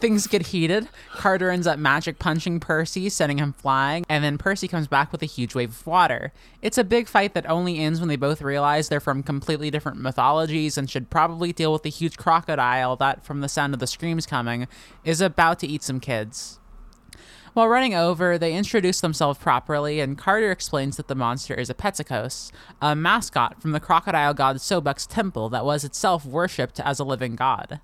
Things 0.05 0.27
get 0.27 0.49
heated. 0.49 0.91
Carter 1.13 1.49
ends 1.49 1.67
up 1.67 1.79
magic 1.79 2.19
punching 2.19 2.61
Percy, 2.61 3.09
sending 3.09 3.39
him 3.39 3.55
flying, 3.55 4.05
and 4.07 4.23
then 4.23 4.37
Percy 4.37 4.69
comes 4.69 4.87
back 4.87 5.11
with 5.11 5.23
a 5.23 5.25
huge 5.25 5.55
wave 5.55 5.71
of 5.71 5.87
water. 5.87 6.31
It's 6.61 6.77
a 6.77 6.85
big 6.85 7.09
fight 7.09 7.33
that 7.33 7.49
only 7.49 7.79
ends 7.79 8.01
when 8.01 8.11
they 8.11 8.17
both 8.17 8.43
realize 8.43 8.91
they're 8.91 9.01
from 9.01 9.23
completely 9.23 9.71
different 9.71 10.03
mythologies 10.03 10.77
and 10.77 10.91
should 10.91 11.09
probably 11.09 11.55
deal 11.55 11.73
with 11.73 11.85
the 11.85 11.89
huge 11.89 12.19
crocodile 12.19 12.97
that, 12.97 13.25
from 13.25 13.41
the 13.41 13.49
sound 13.49 13.73
of 13.73 13.81
the 13.81 13.87
screams 13.87 14.27
coming, 14.27 14.69
is 15.05 15.23
about 15.23 15.59
to 15.61 15.67
eat 15.67 15.83
some 15.83 16.01
kids. 16.01 16.61
While 17.55 17.69
running 17.69 17.95
over, 17.95 18.37
they 18.37 18.53
introduce 18.53 19.01
themselves 19.01 19.39
properly, 19.39 20.01
and 20.01 20.19
Carter 20.19 20.51
explains 20.51 20.99
that 20.99 21.09
the 21.09 21.15
monster 21.15 21.55
is 21.55 21.71
a 21.71 21.75
Petsuchos, 21.75 22.53
a 22.83 22.95
mascot 22.95 23.63
from 23.63 23.73
the 23.73 23.81
crocodile 23.81 24.35
god 24.35 24.57
Sobek's 24.57 25.07
temple 25.07 25.49
that 25.49 25.65
was 25.65 25.83
itself 25.83 26.27
worshipped 26.27 26.79
as 26.79 26.99
a 26.99 27.05
living 27.05 27.37
god. 27.37 27.81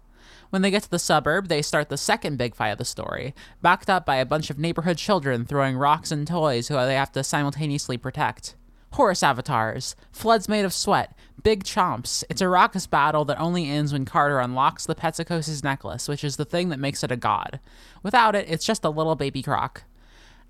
When 0.50 0.62
they 0.62 0.70
get 0.70 0.82
to 0.82 0.90
the 0.90 0.98
suburb, 0.98 1.48
they 1.48 1.62
start 1.62 1.88
the 1.88 1.96
second 1.96 2.36
big 2.36 2.54
fight 2.54 2.70
of 2.70 2.78
the 2.78 2.84
story, 2.84 3.34
backed 3.62 3.88
up 3.88 4.04
by 4.04 4.16
a 4.16 4.26
bunch 4.26 4.50
of 4.50 4.58
neighborhood 4.58 4.98
children 4.98 5.44
throwing 5.44 5.76
rocks 5.76 6.10
and 6.10 6.26
toys 6.26 6.68
who 6.68 6.74
they 6.74 6.94
have 6.94 7.12
to 7.12 7.24
simultaneously 7.24 7.96
protect. 7.96 8.56
Horse 8.94 9.22
avatars, 9.22 9.94
floods 10.10 10.48
made 10.48 10.64
of 10.64 10.72
sweat, 10.72 11.16
big 11.44 11.62
chomps. 11.62 12.24
It's 12.28 12.40
a 12.40 12.48
raucous 12.48 12.88
battle 12.88 13.24
that 13.26 13.38
only 13.38 13.70
ends 13.70 13.92
when 13.92 14.04
Carter 14.04 14.40
unlocks 14.40 14.84
the 14.84 14.96
Petsuchos' 14.96 15.62
necklace, 15.62 16.08
which 16.08 16.24
is 16.24 16.36
the 16.36 16.44
thing 16.44 16.70
that 16.70 16.80
makes 16.80 17.04
it 17.04 17.12
a 17.12 17.16
god. 17.16 17.60
Without 18.02 18.34
it, 18.34 18.46
it's 18.48 18.66
just 18.66 18.84
a 18.84 18.90
little 18.90 19.14
baby 19.14 19.42
croc. 19.42 19.84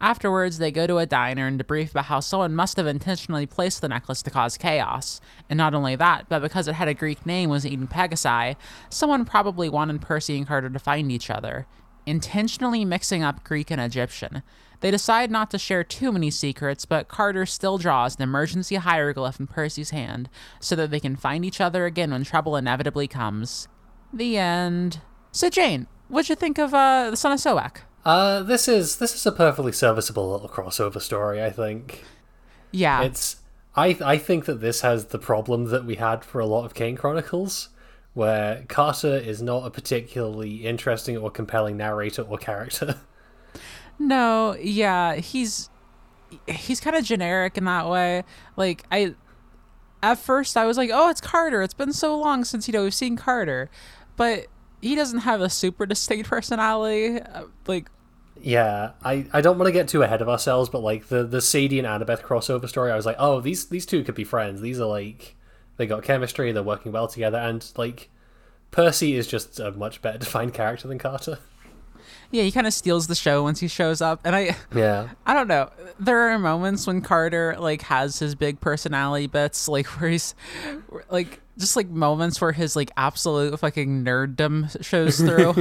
Afterwards, 0.01 0.57
they 0.57 0.71
go 0.71 0.87
to 0.87 0.97
a 0.97 1.05
diner 1.05 1.47
and 1.47 1.63
debrief 1.63 1.91
about 1.91 2.07
how 2.07 2.21
someone 2.21 2.55
must 2.55 2.79
have 2.79 2.87
intentionally 2.87 3.45
placed 3.45 3.83
the 3.83 3.89
necklace 3.89 4.23
to 4.23 4.31
cause 4.31 4.57
chaos. 4.57 5.21
And 5.51 5.59
not 5.59 5.75
only 5.75 5.95
that, 5.97 6.27
but 6.29 6.41
because 6.41 6.69
it 6.69 6.75
had 6.75 6.89
a 6.89 6.95
Greek 6.95 7.27
name 7.27 7.51
was 7.51 7.67
eating 7.67 7.87
Pegasi, 7.87 8.57
someone 8.89 9.27
probably 9.27 9.69
wanted 9.69 10.01
Percy 10.01 10.39
and 10.39 10.47
Carter 10.47 10.71
to 10.71 10.79
find 10.79 11.13
each 11.13 11.29
other, 11.29 11.67
intentionally 12.07 12.83
mixing 12.85 13.23
up 13.23 13.45
Greek 13.45 13.71
and 13.71 13.81
Egyptian. 13.81 14.43
They 14.81 14.91
decide 14.91 15.31
not 15.31 15.51
to 15.51 15.59
share 15.59 15.85
too 15.85 16.11
many 16.11 16.31
secrets, 16.31 16.87
but 16.87 17.09
Carter 17.09 17.45
still 17.45 17.77
draws 17.77 18.17
an 18.17 18.23
emergency 18.23 18.77
hieroglyph 18.77 19.39
in 19.39 19.47
Percy's 19.47 19.91
hand 19.91 20.31
so 20.59 20.75
that 20.77 20.91
they 20.91 21.01
can 21.01 21.17
find 21.17 21.45
each 21.45 21.61
other 21.61 21.85
again 21.85 22.13
when 22.13 22.25
trouble 22.25 22.57
inevitably 22.57 23.07
comes. 23.07 23.69
The 24.15 24.39
end. 24.39 25.03
So, 25.31 25.51
Jane, 25.51 25.87
what'd 26.09 26.31
you 26.31 26.35
think 26.37 26.59
of 26.59 26.73
uh, 26.73 27.11
The 27.11 27.17
Son 27.19 27.33
of 27.33 27.39
Sobek? 27.39 27.83
Uh, 28.05 28.43
this 28.43 28.67
is 28.69 28.97
this 28.97 29.15
is 29.15 29.27
a 29.27 29.33
perfectly 29.33 29.73
serviceable 29.73 30.31
little 30.33 30.49
crossover 30.49 31.01
story. 31.01 31.43
I 31.43 31.51
think 31.51 32.05
Yeah. 32.71 33.03
it's. 33.03 33.37
I 33.77 33.97
I 34.05 34.19
think 34.19 34.47
that 34.47 34.61
this 34.61 34.81
has 34.81 35.07
the 35.07 35.19
problem 35.19 35.67
that 35.67 35.85
we 35.85 35.97
had 35.97 36.25
for 36.25 36.41
a 36.41 36.47
lot 36.47 36.65
of 36.65 36.75
Kane 36.75 36.97
Chronicles, 36.97 37.69
where 38.15 38.65
Carter 38.69 39.17
is 39.17 39.41
not 39.43 39.67
a 39.67 39.71
particularly 39.71 40.67
interesting 40.67 41.17
or 41.17 41.31
compelling 41.31 41.77
narrator 41.77 42.23
or 42.23 42.39
character. 42.39 42.97
No, 44.03 44.57
yeah, 44.59 45.17
he's 45.17 45.69
he's 46.47 46.81
kind 46.81 46.97
of 46.97 47.05
generic 47.05 47.59
in 47.59 47.65
that 47.67 47.87
way. 47.87 48.25
Like 48.57 48.83
I 48.91 49.15
at 50.03 50.17
first 50.17 50.57
I 50.57 50.65
was 50.65 50.79
like, 50.79 50.89
"Oh, 50.91 51.11
it's 51.11 51.21
Carter. 51.21 51.61
It's 51.61 51.75
been 51.75 51.93
so 51.93 52.17
long 52.19 52.45
since 52.47 52.67
you 52.67 52.73
know 52.73 52.83
we've 52.85 52.95
seen 52.95 53.15
Carter." 53.17 53.69
But 54.17 54.47
he 54.81 54.95
doesn't 54.95 55.21
have 55.21 55.41
a 55.41 55.51
super 55.51 55.87
distinct 55.87 56.29
personality. 56.29 57.21
Uh, 57.21 57.45
like 57.67 57.89
yeah, 58.43 58.93
I, 59.05 59.27
I 59.33 59.41
don't 59.41 59.59
want 59.59 59.67
to 59.69 59.73
get 59.73 59.89
too 59.89 60.03
ahead 60.03 60.23
of 60.23 60.29
ourselves, 60.29 60.71
but 60.71 60.83
like 60.83 61.09
the 61.09 61.25
the 61.25 61.41
Sadie 61.41 61.79
and 61.79 61.87
Annabeth 61.87 62.23
crossover 62.23 62.69
story, 62.69 62.91
I 62.91 62.97
was 62.97 63.07
like, 63.07 63.17
oh, 63.19 63.41
these 63.41 63.67
these 63.67 63.87
two 63.87 64.03
could 64.03 64.15
be 64.15 64.25
friends. 64.25 64.61
These 64.61 64.81
are 64.81 64.87
like 64.87 65.37
they 65.77 65.87
got 65.87 66.03
chemistry, 66.03 66.53
they're 66.53 66.63
working 66.63 66.93
well 66.93 67.09
together, 67.09 67.39
and 67.39 67.65
like 67.77 68.11
Percy 68.71 69.15
is 69.17 69.27
just 69.27 69.61
a 69.61 69.73
much 69.73 70.01
better 70.01 70.19
defined 70.25 70.55
character 70.55 70.89
than 70.89 70.99
Carter. 70.99 71.39
Yeah, 72.33 72.45
he 72.45 72.53
kind 72.53 72.67
of 72.67 72.73
steals 72.73 73.09
the 73.09 73.17
show 73.17 73.43
once 73.43 73.59
he 73.59 73.67
shows 73.67 74.01
up, 74.01 74.21
and 74.25 74.37
I 74.37 74.57
yeah 74.75 75.09
I 75.27 75.35
don't 75.35 75.49
know. 75.49 75.71
There 75.99 76.31
are 76.31 76.39
moments 76.39 76.87
when 76.87 77.01
Carter 77.01 77.57
like 77.59 77.83
has 77.83 78.19
his 78.19 78.35
big 78.35 78.61
personality 78.61 79.27
bits, 79.27 79.67
like 79.69 79.87
where 80.01 80.11
he's 80.11 80.35
like 81.11 81.41
just 81.59 81.77
like 81.77 81.89
moments 81.89 82.41
where 82.41 82.53
his 82.53 82.77
like 82.77 82.91
absolute 82.97 83.59
fucking 83.59 84.05
nerddom 84.05 84.83
shows 84.85 85.19
through. 85.19 85.55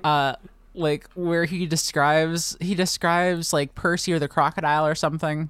uh 0.04 0.34
like 0.74 1.08
where 1.14 1.44
he 1.46 1.64
describes 1.64 2.56
he 2.60 2.74
describes 2.74 3.52
like 3.52 3.74
Percy 3.74 4.12
or 4.12 4.18
the 4.18 4.28
crocodile 4.28 4.86
or 4.86 4.94
something 4.94 5.48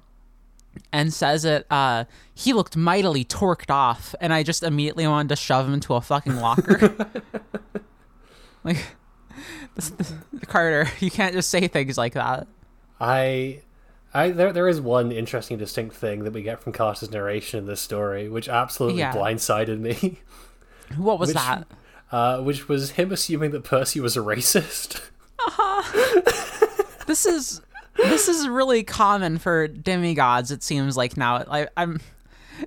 and 0.93 1.11
says 1.13 1.43
it 1.43 1.65
uh 1.69 2.05
he 2.33 2.53
looked 2.53 2.77
mightily 2.77 3.25
torqued 3.25 3.69
off 3.69 4.15
and 4.21 4.31
I 4.31 4.43
just 4.43 4.63
immediately 4.63 5.05
wanted 5.05 5.29
to 5.29 5.35
shove 5.35 5.65
him 5.67 5.73
into 5.73 5.95
a 5.95 6.01
fucking 6.01 6.37
locker. 6.37 6.95
like 8.63 8.77
this, 9.75 9.89
this, 9.97 10.13
Carter, 10.47 10.89
you 10.99 11.11
can't 11.11 11.33
just 11.33 11.49
say 11.49 11.67
things 11.67 11.97
like 11.97 12.13
that. 12.13 12.47
I 12.99 13.61
I 14.13 14.31
there 14.31 14.51
there 14.53 14.67
is 14.67 14.81
one 14.81 15.11
interesting 15.11 15.57
distinct 15.57 15.95
thing 15.95 16.23
that 16.23 16.33
we 16.33 16.41
get 16.41 16.61
from 16.61 16.73
Carter's 16.73 17.11
narration 17.11 17.59
in 17.59 17.65
this 17.65 17.81
story 17.81 18.29
which 18.29 18.49
absolutely 18.49 18.99
yeah. 18.99 19.13
blindsided 19.13 19.79
me. 19.79 20.19
What 20.95 21.19
was 21.19 21.29
which, 21.29 21.35
that? 21.35 21.67
Uh, 22.11 22.39
which 22.39 22.69
was 22.69 22.91
him 22.91 23.11
assuming 23.11 23.51
that 23.51 23.65
Percy 23.65 23.99
was 23.99 24.15
a 24.15 24.21
racist. 24.21 25.01
Uh-huh. 25.39 26.21
this 27.07 27.25
is 27.25 27.61
this 27.97 28.27
is 28.27 28.47
really 28.47 28.83
common 28.83 29.37
for 29.37 29.67
demigods. 29.67 30.51
It 30.51 30.63
seems 30.63 30.95
like 30.95 31.17
now. 31.17 31.43
I, 31.49 31.67
I'm. 31.75 31.99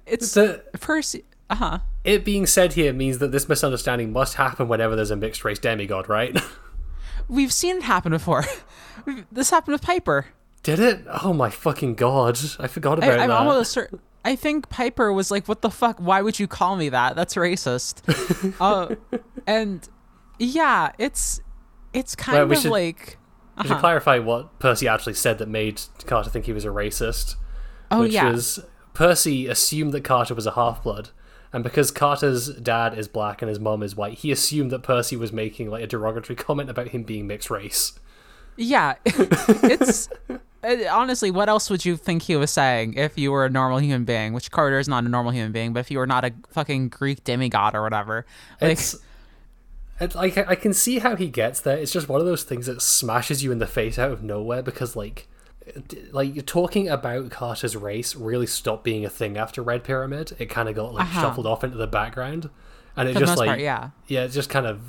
It's 0.06 0.34
the 0.34 0.62
Percy. 0.80 1.24
Uh 1.50 1.56
huh. 1.56 1.78
It 2.04 2.24
being 2.24 2.46
said 2.46 2.74
here 2.74 2.92
means 2.92 3.18
that 3.18 3.32
this 3.32 3.48
misunderstanding 3.48 4.12
must 4.12 4.34
happen 4.34 4.68
whenever 4.68 4.96
there's 4.96 5.10
a 5.10 5.16
mixed 5.16 5.44
race 5.44 5.58
demigod, 5.58 6.08
right? 6.08 6.38
We've 7.28 7.52
seen 7.52 7.78
it 7.78 7.82
happen 7.82 8.12
before. 8.12 8.44
this 9.32 9.50
happened 9.50 9.72
with 9.72 9.82
Piper. 9.82 10.26
Did 10.62 10.78
it? 10.78 11.04
Oh 11.22 11.32
my 11.32 11.50
fucking 11.50 11.96
god! 11.96 12.38
I 12.58 12.66
forgot 12.66 12.98
about 12.98 13.18
I, 13.18 13.22
I'm 13.22 13.28
that. 13.28 13.38
Almost 13.38 13.72
certain. 13.72 14.00
I 14.24 14.36
think 14.36 14.68
Piper 14.68 15.12
was 15.12 15.30
like, 15.30 15.48
"What 15.48 15.62
the 15.62 15.70
fuck? 15.70 15.98
Why 15.98 16.22
would 16.22 16.38
you 16.38 16.46
call 16.46 16.76
me 16.76 16.90
that? 16.90 17.16
That's 17.16 17.34
racist." 17.34 18.02
uh, 18.60 18.94
and 19.46 19.88
yeah, 20.38 20.92
it's 20.98 21.40
it's 21.92 22.14
kind 22.14 22.48
well, 22.48 22.58
of 22.58 22.62
should, 22.62 22.70
like. 22.70 23.18
Uh-huh. 23.56 23.62
We 23.64 23.68
should 23.68 23.78
clarify 23.78 24.18
what 24.18 24.58
Percy 24.58 24.86
actually 24.86 25.14
said 25.14 25.38
that 25.38 25.48
made 25.48 25.82
Carter 26.06 26.30
think 26.30 26.46
he 26.46 26.52
was 26.52 26.64
a 26.64 26.68
racist. 26.68 27.36
Oh 27.90 28.02
which 28.02 28.12
yeah. 28.12 28.30
was 28.30 28.60
Percy 28.94 29.46
assumed 29.46 29.92
that 29.92 30.04
Carter 30.04 30.34
was 30.34 30.46
a 30.46 30.52
half 30.52 30.82
blood, 30.82 31.10
and 31.52 31.64
because 31.64 31.90
Carter's 31.90 32.48
dad 32.48 32.96
is 32.96 33.08
black 33.08 33.42
and 33.42 33.48
his 33.48 33.58
mom 33.58 33.82
is 33.82 33.96
white, 33.96 34.18
he 34.18 34.30
assumed 34.30 34.70
that 34.70 34.82
Percy 34.82 35.16
was 35.16 35.32
making 35.32 35.70
like 35.70 35.82
a 35.82 35.86
derogatory 35.86 36.36
comment 36.36 36.70
about 36.70 36.88
him 36.88 37.02
being 37.02 37.26
mixed 37.26 37.50
race. 37.50 37.98
Yeah, 38.56 38.94
it's 39.04 40.08
honestly, 40.62 41.30
what 41.30 41.48
else 41.48 41.70
would 41.70 41.84
you 41.84 41.96
think 41.96 42.22
he 42.22 42.36
was 42.36 42.50
saying 42.50 42.94
if 42.94 43.16
you 43.16 43.32
were 43.32 43.46
a 43.46 43.50
normal 43.50 43.78
human 43.78 44.04
being? 44.04 44.32
Which 44.32 44.50
Carter 44.50 44.78
is 44.78 44.88
not 44.88 45.04
a 45.04 45.08
normal 45.08 45.32
human 45.32 45.52
being, 45.52 45.72
but 45.72 45.80
if 45.80 45.90
you 45.90 45.98
were 45.98 46.06
not 46.06 46.24
a 46.24 46.32
fucking 46.50 46.90
Greek 46.90 47.24
demigod 47.24 47.74
or 47.74 47.82
whatever, 47.82 48.26
like. 48.60 48.72
It's, 48.72 48.96
it's 50.00 50.14
like 50.14 50.38
I 50.38 50.54
can 50.54 50.72
see 50.72 50.98
how 50.98 51.14
he 51.14 51.28
gets 51.28 51.60
there. 51.60 51.76
It's 51.76 51.92
just 51.92 52.08
one 52.08 52.20
of 52.20 52.26
those 52.26 52.42
things 52.42 52.66
that 52.66 52.80
smashes 52.80 53.44
you 53.44 53.52
in 53.52 53.58
the 53.58 53.66
face 53.66 53.98
out 53.98 54.10
of 54.10 54.22
nowhere 54.22 54.62
because 54.62 54.96
like 54.96 55.28
like 56.12 56.46
talking 56.46 56.88
about 56.88 57.30
Carter's 57.30 57.76
race 57.76 58.14
really 58.16 58.46
stopped 58.46 58.84
being 58.84 59.04
a 59.04 59.10
thing 59.10 59.36
after 59.36 59.62
Red 59.62 59.84
Pyramid. 59.84 60.36
It 60.38 60.46
kind 60.46 60.68
of 60.68 60.74
got 60.74 60.94
like 60.94 61.04
uh-huh. 61.04 61.20
shuffled 61.20 61.46
off 61.46 61.64
into 61.64 61.76
the 61.76 61.86
background, 61.86 62.50
and 62.96 63.08
it 63.08 63.14
For 63.14 63.20
just 63.20 63.38
like 63.38 63.48
part, 63.48 63.60
yeah, 63.60 63.90
yeah, 64.06 64.24
it 64.24 64.30
just 64.30 64.50
kind 64.50 64.66
of 64.66 64.80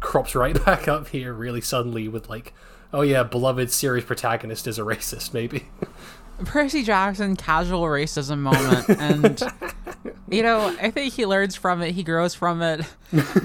crops 0.00 0.34
right 0.34 0.64
back 0.64 0.88
up 0.88 1.08
here 1.08 1.32
really 1.32 1.60
suddenly 1.60 2.08
with 2.08 2.28
like, 2.28 2.54
oh 2.92 3.02
yeah, 3.02 3.22
beloved 3.22 3.70
series 3.70 4.04
protagonist 4.04 4.66
is 4.66 4.78
a 4.78 4.82
racist, 4.82 5.32
maybe. 5.34 5.68
Percy 6.44 6.82
Jackson 6.82 7.36
casual 7.36 7.82
racism 7.82 8.38
moment, 8.38 8.88
and 8.88 9.42
you 10.30 10.42
know, 10.42 10.76
I 10.80 10.90
think 10.90 11.14
he 11.14 11.26
learns 11.26 11.56
from 11.56 11.82
it, 11.82 11.92
he 11.92 12.02
grows 12.02 12.34
from 12.34 12.62
it, 12.62 12.86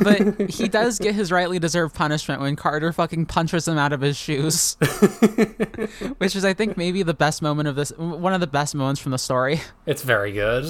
but 0.01 0.49
he 0.49 0.67
does 0.67 0.99
get 0.99 1.15
his 1.15 1.31
rightly 1.31 1.59
deserved 1.59 1.95
punishment 1.95 2.41
when 2.41 2.55
Carter 2.55 2.91
fucking 2.93 3.25
punches 3.25 3.67
him 3.67 3.77
out 3.77 3.93
of 3.93 4.01
his 4.01 4.17
shoes, 4.17 4.75
which 6.17 6.35
is, 6.35 6.45
I 6.45 6.53
think, 6.53 6.77
maybe 6.77 7.03
the 7.03 7.13
best 7.13 7.41
moment 7.41 7.67
of 7.67 7.75
this, 7.75 7.91
one 7.97 8.33
of 8.33 8.41
the 8.41 8.47
best 8.47 8.75
moments 8.75 9.01
from 9.01 9.11
the 9.11 9.17
story. 9.17 9.61
It's 9.85 10.03
very 10.03 10.31
good 10.31 10.65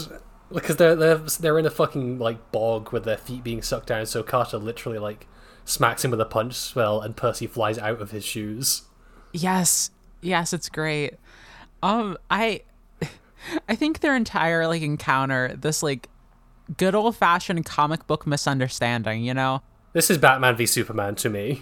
because 0.52 0.78
they're 0.78 0.96
they're 0.96 1.18
they're 1.18 1.60
in 1.60 1.66
a 1.66 1.72
fucking 1.72 2.20
like 2.20 2.52
bog 2.52 2.92
with 2.92 3.04
their 3.04 3.18
feet 3.18 3.44
being 3.44 3.62
sucked 3.62 3.88
down, 3.88 4.06
so 4.06 4.24
Carter 4.24 4.58
literally 4.58 5.00
like 5.00 5.28
smacks 5.66 6.06
him 6.06 6.12
with 6.12 6.22
a 6.22 6.26
punch 6.26 6.54
spell, 6.54 7.02
and 7.02 7.16
Percy 7.18 7.48
flies 7.48 7.78
out 7.78 8.02
of 8.02 8.12
his 8.12 8.24
shoes. 8.24 8.84
Yes, 9.34 9.92
yes, 10.22 10.54
it's 10.54 10.70
great. 10.70 11.16
Um, 11.86 12.18
I, 12.32 12.62
I 13.70 13.76
think 13.76 14.00
their 14.00 14.16
entire 14.16 14.68
like 14.68 14.82
encounter, 14.82 15.56
this 15.56 15.84
like 15.84 16.10
good 16.78 16.96
old 16.96 17.16
fashioned 17.16 17.66
comic 17.66 18.08
book 18.08 18.26
misunderstanding, 18.26 19.24
you 19.24 19.34
know. 19.34 19.62
This 19.94 20.10
is 20.10 20.18
Batman 20.18 20.56
v 20.56 20.66
Superman 20.66 21.16
to 21.16 21.30
me. 21.30 21.62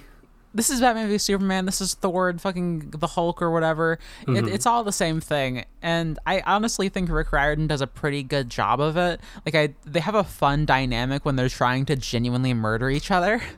This 0.55 0.69
is 0.69 0.79
Batman 0.79 1.09
v 1.09 1.17
Superman. 1.17 1.65
This 1.65 1.81
is 1.81 1.95
Thor 1.95 2.29
and 2.29 2.39
fucking 2.39 2.91
the 2.91 3.07
Hulk 3.07 3.41
or 3.41 3.51
whatever. 3.51 3.99
Mm-hmm. 4.21 4.47
It, 4.47 4.53
it's 4.53 4.65
all 4.65 4.83
the 4.83 4.93
same 4.93 5.19
thing, 5.19 5.65
and 5.81 6.17
I 6.25 6.41
honestly 6.45 6.89
think 6.89 7.09
Rick 7.09 7.33
Riordan 7.33 7.67
does 7.67 7.81
a 7.81 7.87
pretty 7.87 8.23
good 8.23 8.49
job 8.49 8.79
of 8.79 8.95
it. 8.95 9.19
Like 9.45 9.55
I, 9.55 9.75
they 9.85 9.99
have 9.99 10.15
a 10.15 10.23
fun 10.23 10.65
dynamic 10.65 11.25
when 11.25 11.35
they're 11.35 11.49
trying 11.49 11.85
to 11.87 11.95
genuinely 11.95 12.53
murder 12.53 12.89
each 12.89 13.11
other. 13.11 13.41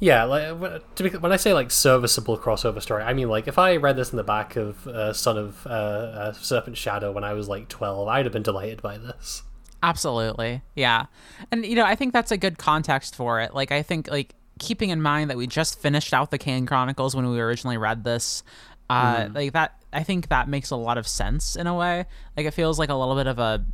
Yeah, 0.00 0.24
like 0.24 0.94
to 0.94 1.02
be, 1.02 1.10
when 1.10 1.30
I 1.30 1.36
say 1.36 1.52
like 1.52 1.70
serviceable 1.70 2.38
crossover 2.38 2.80
story, 2.80 3.02
I 3.02 3.12
mean 3.12 3.28
like 3.28 3.46
if 3.46 3.58
I 3.58 3.76
read 3.76 3.96
this 3.96 4.10
in 4.10 4.16
the 4.16 4.24
back 4.24 4.56
of 4.56 4.86
uh, 4.86 5.12
Son 5.12 5.36
of 5.36 5.66
uh, 5.66 5.70
uh, 5.70 6.32
Serpent 6.32 6.78
Shadow 6.78 7.12
when 7.12 7.22
I 7.22 7.34
was 7.34 7.48
like 7.48 7.68
twelve, 7.68 8.08
I'd 8.08 8.24
have 8.24 8.32
been 8.32 8.42
delighted 8.42 8.80
by 8.80 8.96
this. 8.96 9.42
Absolutely, 9.82 10.62
yeah, 10.74 11.06
and 11.52 11.66
you 11.66 11.74
know 11.74 11.84
I 11.84 11.94
think 11.94 12.14
that's 12.14 12.32
a 12.32 12.38
good 12.38 12.56
context 12.56 13.14
for 13.14 13.40
it. 13.40 13.54
Like 13.54 13.72
I 13.72 13.82
think 13.82 14.10
like 14.10 14.34
keeping 14.58 14.88
in 14.88 15.02
mind 15.02 15.28
that 15.28 15.36
we 15.36 15.46
just 15.46 15.78
finished 15.78 16.14
out 16.14 16.30
the 16.30 16.38
Kane 16.38 16.64
Chronicles 16.64 17.14
when 17.14 17.28
we 17.28 17.38
originally 17.38 17.76
read 17.76 18.02
this, 18.02 18.42
uh, 18.88 19.16
mm. 19.16 19.34
like 19.34 19.52
that 19.52 19.82
I 19.92 20.02
think 20.02 20.28
that 20.28 20.48
makes 20.48 20.70
a 20.70 20.76
lot 20.76 20.96
of 20.96 21.06
sense 21.06 21.56
in 21.56 21.66
a 21.66 21.74
way. 21.74 22.06
Like 22.38 22.46
it 22.46 22.54
feels 22.54 22.78
like 22.78 22.88
a 22.88 22.94
little 22.94 23.16
bit 23.16 23.26
of 23.26 23.38
a 23.38 23.66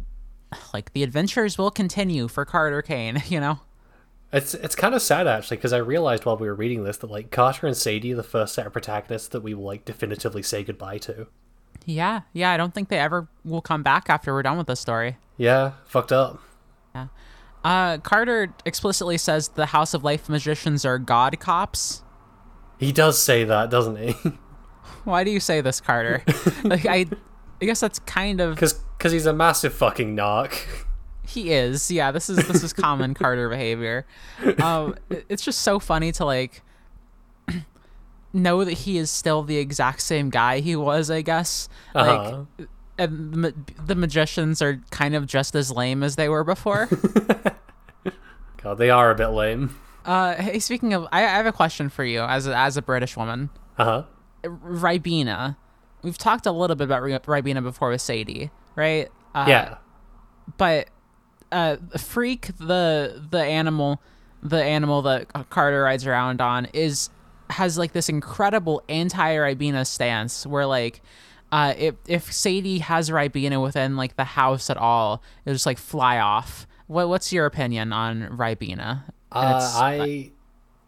like 0.73 0.93
the 0.93 1.03
adventures 1.05 1.57
will 1.57 1.71
continue 1.71 2.27
for 2.27 2.45
Carter 2.45 2.83
Kane, 2.83 3.23
you 3.29 3.39
know. 3.39 3.61
It's 4.37 4.53
it's 4.53 4.75
kind 4.75 4.95
of 4.95 5.01
sad 5.01 5.27
actually 5.27 5.57
because 5.57 5.73
I 5.73 5.79
realized 5.79 6.27
while 6.27 6.37
we 6.37 6.47
were 6.47 6.55
reading 6.55 6.85
this 6.85 6.99
that 6.99 7.11
like 7.11 7.31
Carter 7.31 7.67
and 7.67 7.77
Sadie 7.77 8.13
are 8.13 8.17
the 8.17 8.23
first 8.23 8.55
set 8.55 8.67
of 8.67 8.73
protagonists 8.75 9.29
that 9.29 9.41
we 9.41 9.55
will 9.55 9.65
like 9.65 9.87
definitively 9.87 10.43
say 10.43 10.63
goodbye 10.63 10.99
to. 10.99 11.27
Yeah, 11.87 12.23
yeah. 12.35 12.51
I 12.51 12.59
don't 12.59 12.75
think 12.75 12.91
they 12.91 12.99
ever 12.99 13.29
will 13.45 13.63
come 13.63 13.83
back 13.83 14.11
after 14.11 14.35
we're 14.35 14.43
done 14.43 14.59
with 14.59 14.67
this 14.67 14.81
story. 14.81 15.17
Yeah, 15.39 15.73
fucked 15.87 16.13
up. 16.13 16.41
Yeah. 16.95 17.07
Uh, 17.65 17.97
Carter 17.99 18.55
explicitly 18.67 19.17
says 19.17 19.49
the 19.49 19.67
House 19.67 19.95
of 19.95 20.05
Life 20.05 20.29
magicians 20.29 20.85
are 20.85 20.99
god 20.99 21.41
cops. 21.41 22.03
He 22.79 22.93
does 22.93 23.19
say 23.19 23.45
that, 23.45 23.71
doesn't 23.71 23.97
he? 23.97 24.13
Why 25.05 25.25
do 25.25 25.31
you 25.31 25.41
say 25.41 25.63
this, 25.63 25.81
Carter? 25.81 26.23
like 26.65 26.85
I, 26.85 27.07
I 27.63 27.65
guess 27.65 27.81
that's 27.81 28.01
kind 28.01 28.41
of 28.43 28.55
because 28.57 28.75
because 28.99 29.13
he's 29.13 29.27
a 29.27 29.33
massive 29.33 29.73
fucking 29.73 30.15
narc. 30.15 30.85
He 31.27 31.53
is. 31.53 31.91
Yeah, 31.91 32.13
this 32.13 32.29
is 32.31 32.37
this 32.49 32.63
is 32.63 32.73
common 32.73 33.15
Carter 33.21 33.49
behavior. 33.49 34.07
Um, 34.63 34.97
it's 35.29 35.45
just 35.45 35.61
so 35.61 35.79
funny 35.79 36.13
to 36.13 36.25
like 36.25 36.63
know 38.33 38.65
that 38.65 38.73
he 38.73 38.99
is 38.99 39.11
still 39.11 39.43
the 39.43 39.59
exact 39.59 40.03
same 40.03 40.31
guy 40.31 40.61
he 40.61 40.77
was. 40.77 41.11
I 41.11 41.23
guess. 41.23 41.69
Uh-huh. 41.95 42.45
Like, 42.59 42.69
and 42.99 43.45
the, 43.45 43.55
the 43.85 43.95
magicians 43.95 44.63
are 44.63 44.81
kind 44.91 45.15
of 45.15 45.27
just 45.27 45.55
as 45.55 45.71
lame 45.71 46.03
as 46.03 46.17
they 46.17 46.29
were 46.29 46.45
before. 46.45 46.89
God, 48.63 48.79
they 48.79 48.91
are 48.91 49.11
a 49.11 49.15
bit 49.15 49.29
lame. 49.29 49.79
Uh, 50.05 50.35
hey, 50.37 50.59
speaking 50.61 50.95
of, 50.95 51.07
I, 51.13 51.25
I 51.25 51.29
have 51.29 51.47
a 51.47 51.53
question 51.53 51.89
for 51.89 52.05
you 52.05 52.21
as 52.21 52.47
a, 52.47 52.57
as 52.57 52.77
a 52.77 52.83
British 52.83 53.17
woman. 53.17 53.51
Uh 53.77 53.85
huh. 53.85 54.03
Ribena. 54.45 55.57
We've 56.03 56.17
talked 56.17 56.47
a 56.47 56.53
little 56.53 56.77
bit 56.77 56.85
about 56.85 57.03
Ribena 57.03 57.63
before 57.63 57.91
with 57.91 58.01
Sadie, 58.01 58.51
right? 58.77 59.11
Uh, 59.35 59.47
yeah. 59.49 59.77
But 60.57 60.89
uh, 61.53 61.77
Freak, 61.97 62.49
the 62.59 63.23
the 63.31 63.43
animal, 63.43 64.01
the 64.43 64.63
animal 64.63 65.03
that 65.03 65.29
Carter 65.51 65.83
rides 65.83 66.07
around 66.07 66.41
on, 66.41 66.67
is 66.73 67.11
has 67.51 67.79
like 67.79 67.93
this 67.93 68.09
incredible 68.09 68.83
anti-Ribena 68.89 69.87
stance 69.87 70.47
where 70.47 70.67
like 70.67 71.01
uh, 71.53 71.75
if 71.79 71.95
if 72.07 72.33
Sadie 72.33 72.81
has 72.81 73.11
Ribena 73.11 73.63
within 73.63 73.97
like 73.97 74.17
the 74.17 74.25
house 74.25 74.69
at 74.71 74.77
all, 74.77 75.23
it'll 75.45 75.55
just 75.55 75.67
like 75.67 75.79
fly 75.79 76.19
off. 76.19 76.67
What 76.87 77.09
what's 77.09 77.33
your 77.33 77.47
opinion 77.47 77.93
on 77.93 78.29
Ribena? 78.37 79.05
Uh, 79.33 79.61
I, 79.75 80.31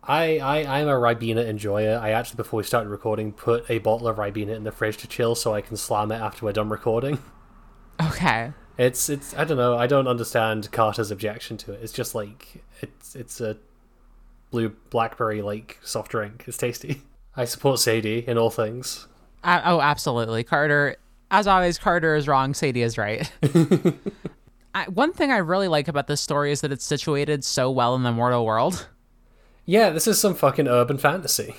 I, 0.03 0.39
I, 0.39 0.81
I'm 0.81 0.89
a 0.89 0.93
Ribena 0.93 1.47
enjoyer. 1.47 1.99
I 1.99 2.11
actually, 2.11 2.37
before 2.37 2.59
we 2.59 2.65
started 2.65 2.89
recording, 2.89 3.33
put 3.33 3.69
a 3.71 3.79
bottle 3.79 4.09
of 4.09 4.17
Ribena 4.17 4.57
in 4.57 4.65
the 4.65 4.73
fridge 4.73 4.97
to 4.99 5.09
chill 5.09 5.35
so 5.35 5.55
I 5.55 5.61
can 5.61 5.77
slam 5.77 6.11
it 6.13 6.17
after 6.17 6.47
we're 6.47 6.53
done 6.53 6.71
recording. 6.71 7.19
okay. 8.03 8.53
It's, 8.79 9.09
it's, 9.09 9.37
I 9.37 9.45
don't 9.45 9.57
know. 9.59 9.77
I 9.77 9.87
don't 9.87 10.07
understand 10.07 10.71
Carter's 10.73 11.11
objection 11.11 11.57
to 11.59 11.73
it. 11.73 11.81
It's 11.83 11.93
just 11.93 12.15
like 12.15 12.63
it's, 12.81 13.17
it's 13.17 13.41
a 13.41 13.57
blue 14.51 14.71
blackberry 14.91 15.43
like 15.43 15.79
soft 15.83 16.11
drink. 16.13 16.45
It's 16.47 16.57
tasty. 16.57 17.03
I 17.37 17.45
support 17.45 17.81
Sadie 17.81 18.25
in 18.27 18.39
all 18.39 18.51
things. 18.51 19.07
Uh, 19.45 19.61
oh, 19.65 19.81
absolutely. 19.81 20.45
Carter, 20.45 20.97
as 21.31 21.47
always, 21.47 21.79
Carter 21.79 22.15
is 22.17 22.27
wrong. 22.27 22.55
Sadie 22.55 22.83
is 22.83 22.99
right. 22.99 23.31
I, 24.75 24.85
one 24.89 25.13
thing 25.13 25.31
I 25.31 25.39
really 25.39 25.69
like 25.69 25.89
about 25.89 26.07
this 26.07 26.21
story 26.21 26.53
is 26.53 26.61
that 26.61 26.73
it's 26.73 26.85
situated 26.85 27.45
so 27.45 27.71
well 27.71 27.95
in 27.95 28.03
the 28.03 28.13
mortal 28.13 28.45
world. 28.45 28.89
Yeah, 29.65 29.91
this 29.91 30.07
is 30.07 30.19
some 30.19 30.35
fucking 30.35 30.69
urban 30.69 30.99
fantasy. 30.99 31.55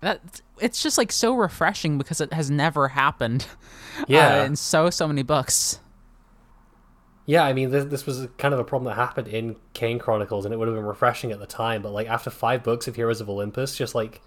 That 0.00 0.40
it's 0.60 0.82
just 0.82 0.96
like 0.98 1.10
so 1.10 1.34
refreshing 1.34 1.98
because 1.98 2.20
it 2.20 2.32
has 2.32 2.50
never 2.50 2.88
happened. 2.88 3.46
Yeah. 4.06 4.42
uh, 4.42 4.44
in 4.44 4.54
so 4.54 4.90
so 4.90 5.08
many 5.08 5.24
books. 5.24 5.80
Yeah, 7.28 7.44
I 7.44 7.52
mean, 7.52 7.68
this, 7.70 7.84
this 7.84 8.06
was 8.06 8.26
kind 8.38 8.54
of 8.54 8.58
a 8.58 8.64
problem 8.64 8.88
that 8.88 8.94
happened 8.98 9.28
in 9.28 9.56
Kane 9.74 9.98
Chronicles, 9.98 10.46
and 10.46 10.54
it 10.54 10.56
would 10.56 10.66
have 10.66 10.74
been 10.74 10.86
refreshing 10.86 11.30
at 11.30 11.38
the 11.38 11.46
time. 11.46 11.82
But 11.82 11.92
like 11.92 12.08
after 12.08 12.30
five 12.30 12.62
books 12.64 12.88
of 12.88 12.96
Heroes 12.96 13.20
of 13.20 13.28
Olympus, 13.28 13.76
just 13.76 13.94
like 13.94 14.22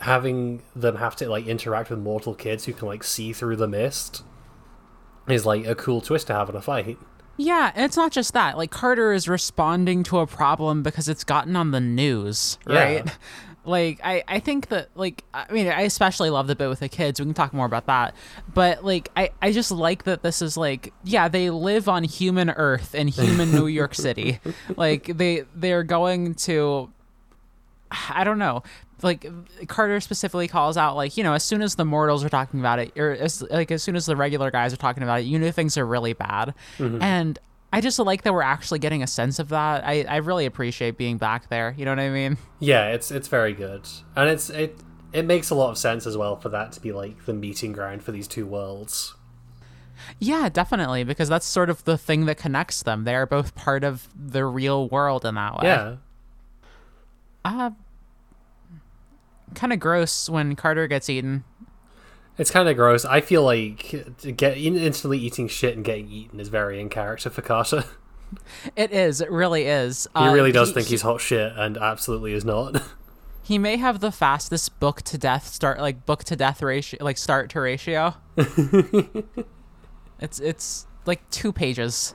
having 0.00 0.60
them 0.76 0.96
have 0.96 1.16
to 1.16 1.28
like 1.30 1.46
interact 1.46 1.88
with 1.88 2.00
mortal 2.00 2.34
kids 2.34 2.66
who 2.66 2.74
can 2.74 2.86
like 2.86 3.02
see 3.02 3.32
through 3.32 3.56
the 3.56 3.66
mist 3.66 4.24
is 5.26 5.46
like 5.46 5.64
a 5.64 5.74
cool 5.74 6.02
twist 6.02 6.26
to 6.26 6.34
have 6.34 6.50
in 6.50 6.54
a 6.54 6.60
fight. 6.60 6.98
Yeah, 7.38 7.72
and 7.74 7.82
it's 7.82 7.96
not 7.96 8.12
just 8.12 8.34
that. 8.34 8.58
Like 8.58 8.70
Carter 8.70 9.14
is 9.14 9.26
responding 9.26 10.02
to 10.02 10.18
a 10.18 10.26
problem 10.26 10.82
because 10.82 11.08
it's 11.08 11.24
gotten 11.24 11.56
on 11.56 11.70
the 11.70 11.80
news, 11.80 12.58
Yeah. 12.68 13.04
Like 13.64 14.00
I, 14.04 14.22
I 14.28 14.40
think 14.40 14.68
that 14.68 14.88
like 14.94 15.24
I 15.32 15.50
mean 15.52 15.68
I 15.68 15.82
especially 15.82 16.30
love 16.30 16.46
the 16.46 16.56
bit 16.56 16.68
with 16.68 16.80
the 16.80 16.88
kids. 16.88 17.20
We 17.20 17.26
can 17.26 17.34
talk 17.34 17.52
more 17.52 17.66
about 17.66 17.86
that. 17.86 18.14
But 18.52 18.84
like 18.84 19.10
I, 19.16 19.30
I 19.40 19.52
just 19.52 19.70
like 19.70 20.04
that 20.04 20.22
this 20.22 20.42
is 20.42 20.56
like 20.56 20.92
yeah, 21.02 21.28
they 21.28 21.50
live 21.50 21.88
on 21.88 22.04
human 22.04 22.50
Earth 22.50 22.94
in 22.94 23.08
human 23.08 23.52
New 23.52 23.66
York 23.66 23.94
City. 23.94 24.40
Like 24.76 25.06
they 25.06 25.44
they're 25.54 25.82
going 25.82 26.34
to 26.34 26.90
I 28.10 28.24
don't 28.24 28.38
know. 28.38 28.62
Like 29.02 29.26
Carter 29.68 30.00
specifically 30.00 30.48
calls 30.48 30.76
out, 30.76 30.96
like 30.96 31.16
you 31.16 31.24
know, 31.24 31.34
as 31.34 31.42
soon 31.42 31.62
as 31.62 31.74
the 31.74 31.84
mortals 31.84 32.24
are 32.24 32.28
talking 32.28 32.60
about 32.60 32.78
it, 32.78 32.98
or 32.98 33.12
as, 33.12 33.42
like 33.42 33.70
as 33.70 33.82
soon 33.82 33.96
as 33.96 34.06
the 34.06 34.16
regular 34.16 34.50
guys 34.50 34.72
are 34.72 34.78
talking 34.78 35.02
about 35.02 35.20
it, 35.20 35.24
you 35.24 35.38
know 35.38 35.50
things 35.50 35.76
are 35.76 35.86
really 35.86 36.12
bad. 36.12 36.54
Mm-hmm. 36.78 37.02
And 37.02 37.38
I 37.74 37.80
just 37.80 37.98
like 37.98 38.22
that 38.22 38.32
we're 38.32 38.42
actually 38.42 38.78
getting 38.78 39.02
a 39.02 39.06
sense 39.06 39.38
of 39.38 39.48
that. 39.48 39.84
I, 39.84 40.04
I 40.08 40.16
really 40.16 40.46
appreciate 40.46 40.96
being 40.96 41.18
back 41.18 41.48
there. 41.48 41.74
You 41.76 41.84
know 41.84 41.90
what 41.90 41.98
I 42.00 42.08
mean? 42.10 42.38
Yeah, 42.60 42.88
it's 42.88 43.10
it's 43.10 43.28
very 43.28 43.52
good, 43.52 43.88
and 44.16 44.30
it's 44.30 44.48
it 44.50 44.78
it 45.12 45.24
makes 45.24 45.50
a 45.50 45.54
lot 45.54 45.70
of 45.70 45.78
sense 45.78 46.06
as 46.06 46.16
well 46.16 46.36
for 46.36 46.48
that 46.50 46.72
to 46.72 46.80
be 46.80 46.92
like 46.92 47.26
the 47.26 47.34
meeting 47.34 47.72
ground 47.72 48.02
for 48.02 48.12
these 48.12 48.28
two 48.28 48.46
worlds. 48.46 49.14
Yeah, 50.18 50.48
definitely, 50.48 51.04
because 51.04 51.28
that's 51.28 51.46
sort 51.46 51.70
of 51.70 51.84
the 51.84 51.96
thing 51.98 52.26
that 52.26 52.36
connects 52.36 52.82
them. 52.82 53.04
They 53.04 53.14
are 53.14 53.26
both 53.26 53.54
part 53.54 53.84
of 53.84 54.08
the 54.14 54.44
real 54.44 54.88
world 54.88 55.24
in 55.24 55.34
that 55.36 55.54
way. 55.54 55.64
Yeah, 55.64 55.96
Uh, 57.44 57.70
kind 59.54 59.72
of 59.72 59.78
gross 59.80 60.28
when 60.28 60.56
Carter 60.56 60.86
gets 60.88 61.08
eaten. 61.08 61.44
It's 62.38 62.50
kind 62.50 62.68
of 62.68 62.76
gross. 62.76 63.04
I 63.04 63.20
feel 63.20 63.42
like 63.42 64.16
get 64.36 64.56
instantly 64.56 65.18
eating 65.18 65.48
shit 65.48 65.76
and 65.76 65.84
getting 65.84 66.10
eaten 66.10 66.40
is 66.40 66.48
very 66.48 66.80
in 66.80 66.88
character 66.88 67.30
for 67.30 67.42
Carter. 67.42 67.84
It 68.74 68.90
is. 68.90 69.20
It 69.20 69.30
really 69.30 69.66
is. 69.66 70.08
He 70.16 70.24
Uh, 70.24 70.32
really 70.32 70.50
does 70.50 70.72
think 70.72 70.88
he's 70.88 71.02
hot 71.02 71.20
shit, 71.20 71.52
and 71.56 71.76
absolutely 71.76 72.32
is 72.32 72.44
not. 72.44 72.82
He 73.42 73.58
may 73.58 73.76
have 73.76 74.00
the 74.00 74.10
fastest 74.10 74.80
book 74.80 75.02
to 75.02 75.18
death 75.18 75.46
start, 75.46 75.78
like 75.78 76.06
book 76.06 76.24
to 76.24 76.34
death 76.34 76.62
ratio, 76.62 77.04
like 77.04 77.18
start 77.18 77.50
to 77.50 77.60
ratio. 77.60 78.14
it's 80.20 80.40
it's 80.40 80.86
like 81.06 81.28
two 81.30 81.52
pages. 81.52 82.14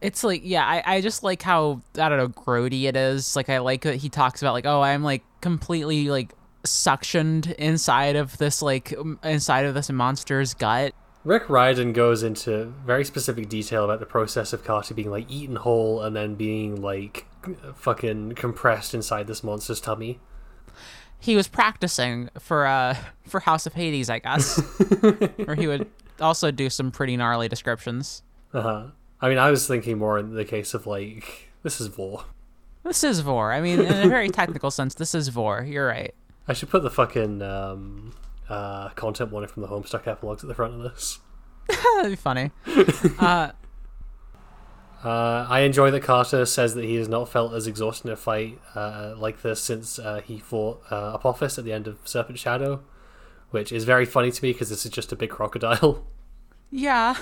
it's 0.00 0.22
like 0.22 0.42
yeah, 0.44 0.64
I, 0.66 0.82
I 0.96 1.00
just 1.00 1.22
like 1.22 1.42
how 1.42 1.80
I 1.98 2.08
don't 2.08 2.18
know 2.18 2.28
grody 2.28 2.84
it 2.84 2.96
is. 2.96 3.34
Like 3.36 3.48
I 3.48 3.58
like 3.58 3.82
that 3.82 3.96
he 3.96 4.08
talks 4.08 4.42
about 4.42 4.52
like 4.52 4.66
oh 4.66 4.82
I'm 4.82 5.02
like 5.02 5.22
completely 5.40 6.08
like 6.10 6.32
suctioned 6.64 7.52
inside 7.54 8.16
of 8.16 8.38
this 8.38 8.62
like 8.62 8.94
inside 9.22 9.64
of 9.64 9.74
this 9.74 9.90
monster's 9.90 10.54
gut. 10.54 10.94
Rick 11.22 11.50
Riordan 11.50 11.92
goes 11.92 12.22
into 12.22 12.72
very 12.86 13.04
specific 13.04 13.48
detail 13.48 13.84
about 13.84 14.00
the 14.00 14.06
process 14.06 14.54
of 14.54 14.64
Carter 14.64 14.94
being 14.94 15.10
like 15.10 15.30
eaten 15.30 15.56
whole 15.56 16.02
and 16.02 16.16
then 16.16 16.34
being 16.34 16.80
like 16.80 17.26
fucking 17.74 18.32
compressed 18.32 18.94
inside 18.94 19.26
this 19.26 19.44
monster's 19.44 19.80
tummy. 19.80 20.18
He 21.18 21.36
was 21.36 21.48
practicing 21.48 22.30
for 22.38 22.66
uh 22.66 22.96
for 23.26 23.40
House 23.40 23.66
of 23.66 23.74
Hades, 23.74 24.08
I 24.08 24.18
guess, 24.18 24.58
where 25.44 25.56
he 25.56 25.66
would 25.66 25.86
also 26.20 26.50
do 26.50 26.70
some 26.70 26.90
pretty 26.90 27.16
gnarly 27.16 27.48
descriptions. 27.48 28.22
Uh 28.52 28.62
huh. 28.62 28.86
I 29.20 29.28
mean, 29.28 29.38
I 29.38 29.50
was 29.50 29.66
thinking 29.66 29.98
more 29.98 30.18
in 30.18 30.34
the 30.34 30.44
case 30.44 30.72
of 30.72 30.86
like 30.86 31.50
this 31.62 31.80
is 31.80 31.88
Vor. 31.88 32.24
This 32.82 33.04
is 33.04 33.20
Vor. 33.20 33.52
I 33.52 33.60
mean, 33.60 33.80
in 33.80 34.06
a 34.06 34.08
very 34.08 34.28
technical 34.30 34.70
sense, 34.70 34.94
this 34.94 35.14
is 35.14 35.28
Vor. 35.28 35.62
You're 35.62 35.86
right. 35.86 36.14
I 36.50 36.52
should 36.52 36.68
put 36.68 36.82
the 36.82 36.90
fucking 36.90 37.42
um, 37.42 38.12
uh, 38.48 38.88
content 38.90 39.30
warning 39.30 39.48
from 39.48 39.62
the 39.62 39.68
Homestuck 39.68 40.08
epilogues 40.08 40.42
at 40.42 40.48
the 40.48 40.54
front 40.54 40.74
of 40.74 40.82
this. 40.82 41.20
That'd 41.68 42.10
be 42.10 42.16
funny. 42.16 42.50
Uh, 43.20 43.52
Uh, 45.04 45.46
I 45.48 45.60
enjoy 45.60 45.90
that 45.92 46.02
Carter 46.02 46.44
says 46.44 46.74
that 46.74 46.84
he 46.84 46.96
has 46.96 47.08
not 47.08 47.28
felt 47.28 47.54
as 47.54 47.66
exhausted 47.66 48.08
in 48.08 48.12
a 48.12 48.16
fight 48.16 48.58
uh, 48.74 49.14
like 49.16 49.40
this 49.42 49.60
since 49.60 49.98
uh, 49.98 50.20
he 50.22 50.38
fought 50.38 50.82
uh, 50.90 51.12
Apophis 51.14 51.56
at 51.56 51.64
the 51.64 51.72
end 51.72 51.86
of 51.86 51.96
Serpent 52.04 52.38
Shadow, 52.38 52.82
which 53.50 53.70
is 53.72 53.84
very 53.84 54.04
funny 54.04 54.30
to 54.32 54.42
me 54.44 54.52
because 54.52 54.68
this 54.68 54.84
is 54.84 54.90
just 54.90 55.12
a 55.12 55.16
big 55.16 55.30
crocodile. 55.30 56.04
yeah, 56.70 57.14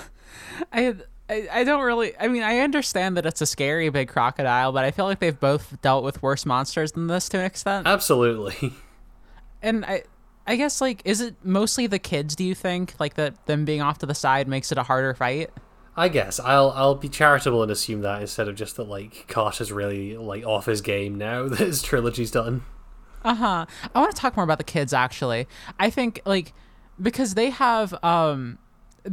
I, 0.73 0.95
I 1.29 1.47
I 1.53 1.63
don't 1.63 1.83
really. 1.83 2.13
I 2.19 2.27
mean, 2.27 2.43
I 2.43 2.59
understand 2.59 3.15
that 3.15 3.25
it's 3.25 3.39
a 3.41 3.45
scary 3.45 3.87
big 3.89 4.09
crocodile, 4.09 4.71
but 4.73 4.83
I 4.83 4.91
feel 4.91 5.05
like 5.05 5.19
they've 5.19 5.39
both 5.39 5.79
dealt 5.81 6.03
with 6.03 6.21
worse 6.21 6.45
monsters 6.47 6.91
than 6.93 7.07
this 7.07 7.29
to 7.29 7.39
an 7.39 7.45
extent. 7.45 7.87
Absolutely. 7.87 8.73
And 9.61 9.85
I. 9.85 10.03
I 10.47 10.55
guess 10.55 10.81
like 10.81 11.03
is 11.05 11.21
it 11.21 11.35
mostly 11.43 11.85
the 11.85 11.99
kids 11.99 12.35
do 12.35 12.43
you 12.43 12.55
think 12.55 12.95
like 12.97 13.13
that 13.13 13.45
them 13.45 13.65
being 13.65 13.83
off 13.83 13.99
to 13.99 14.07
the 14.07 14.15
side 14.15 14.47
makes 14.47 14.71
it 14.71 14.79
a 14.79 14.83
harder 14.83 15.13
fight? 15.13 15.51
I 15.95 16.07
guess 16.07 16.39
I'll 16.39 16.71
I'll 16.71 16.95
be 16.95 17.09
charitable 17.09 17.61
and 17.61 17.71
assume 17.71 18.01
that 18.01 18.21
instead 18.21 18.47
of 18.47 18.55
just 18.55 18.77
that 18.77 18.85
like 18.85 19.27
Carter's 19.27 19.69
really 19.71 20.17
like 20.17 20.45
off 20.45 20.65
his 20.65 20.81
game 20.81 21.17
now 21.17 21.47
that 21.49 21.59
his 21.59 21.83
trilogy's 21.83 22.31
done. 22.31 22.63
Uh-huh. 23.23 23.65
I 23.93 23.99
want 23.99 24.15
to 24.15 24.19
talk 24.19 24.37
more 24.37 24.45
about 24.45 24.59
the 24.59 24.63
kids 24.63 24.93
actually. 24.93 25.47
I 25.77 25.89
think 25.89 26.21
like 26.25 26.53
because 27.01 27.35
they 27.35 27.49
have 27.49 27.93
um 28.03 28.57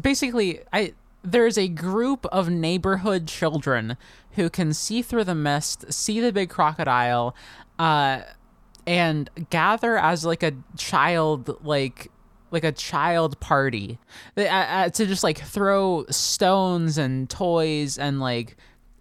basically 0.01 0.61
I 0.73 0.95
there's 1.23 1.59
a 1.59 1.67
group 1.67 2.25
of 2.27 2.49
neighborhood 2.49 3.27
children 3.27 3.97
who 4.33 4.49
can 4.49 4.73
see 4.73 5.03
through 5.03 5.25
the 5.25 5.35
mist, 5.35 5.93
see 5.93 6.21
the 6.21 6.33
big 6.33 6.51
crocodile, 6.51 7.35
uh 7.81 8.23
and 8.87 9.29
gather 9.51 9.97
as 9.99 10.25
like 10.25 10.43
a 10.43 10.53
child 10.77 11.65
like 11.65 12.11
like 12.51 12.65
a 12.65 12.73
child 12.73 13.39
party. 13.41 13.99
Uh, 14.37 14.43
uh, 14.43 14.89
to 14.91 15.07
just 15.07 15.25
like 15.25 15.39
throw 15.39 16.05
stones 16.11 16.99
and 16.99 17.29
toys 17.29 17.99
and 17.99 18.21
like 18.21 18.57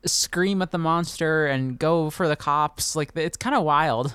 scream 0.06 0.62
at 0.62 0.71
the 0.71 0.78
monster 0.78 1.48
and 1.48 1.80
go 1.80 2.10
for 2.10 2.28
the 2.28 2.36
cops. 2.36 2.95
Like 2.95 3.12
it's 3.15 3.38
kind 3.38 3.56
of 3.56 3.63
wild. 3.63 4.13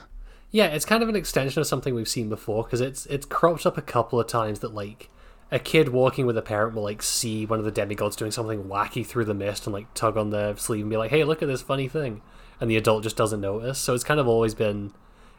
Yeah, 0.50 0.66
it's 0.66 0.84
kind 0.84 1.02
of 1.02 1.08
an 1.08 1.16
extension 1.16 1.60
of 1.60 1.66
something 1.66 1.94
we've 1.94 2.08
seen 2.08 2.28
before 2.28 2.64
because 2.64 2.80
it's 2.80 3.06
it's 3.06 3.26
cropped 3.26 3.66
up 3.66 3.78
a 3.78 3.82
couple 3.82 4.18
of 4.18 4.26
times 4.26 4.60
that 4.60 4.74
like 4.74 5.08
a 5.52 5.58
kid 5.58 5.88
walking 5.88 6.26
with 6.26 6.36
a 6.36 6.42
parent 6.42 6.74
will 6.74 6.82
like 6.82 7.02
see 7.02 7.46
one 7.46 7.58
of 7.58 7.64
the 7.64 7.70
demigods 7.70 8.16
doing 8.16 8.30
something 8.30 8.64
wacky 8.64 9.06
through 9.06 9.24
the 9.24 9.34
mist 9.34 9.66
and 9.66 9.74
like 9.74 9.92
tug 9.94 10.16
on 10.16 10.30
their 10.30 10.56
sleeve 10.56 10.82
and 10.82 10.90
be 10.90 10.96
like, 10.96 11.10
"Hey, 11.10 11.24
look 11.24 11.42
at 11.42 11.48
this 11.48 11.62
funny 11.62 11.88
thing," 11.88 12.20
and 12.60 12.70
the 12.70 12.76
adult 12.76 13.04
just 13.04 13.16
doesn't 13.16 13.40
notice. 13.40 13.78
So 13.78 13.94
it's 13.94 14.04
kind 14.04 14.18
of 14.18 14.26
always 14.26 14.54
been 14.54 14.92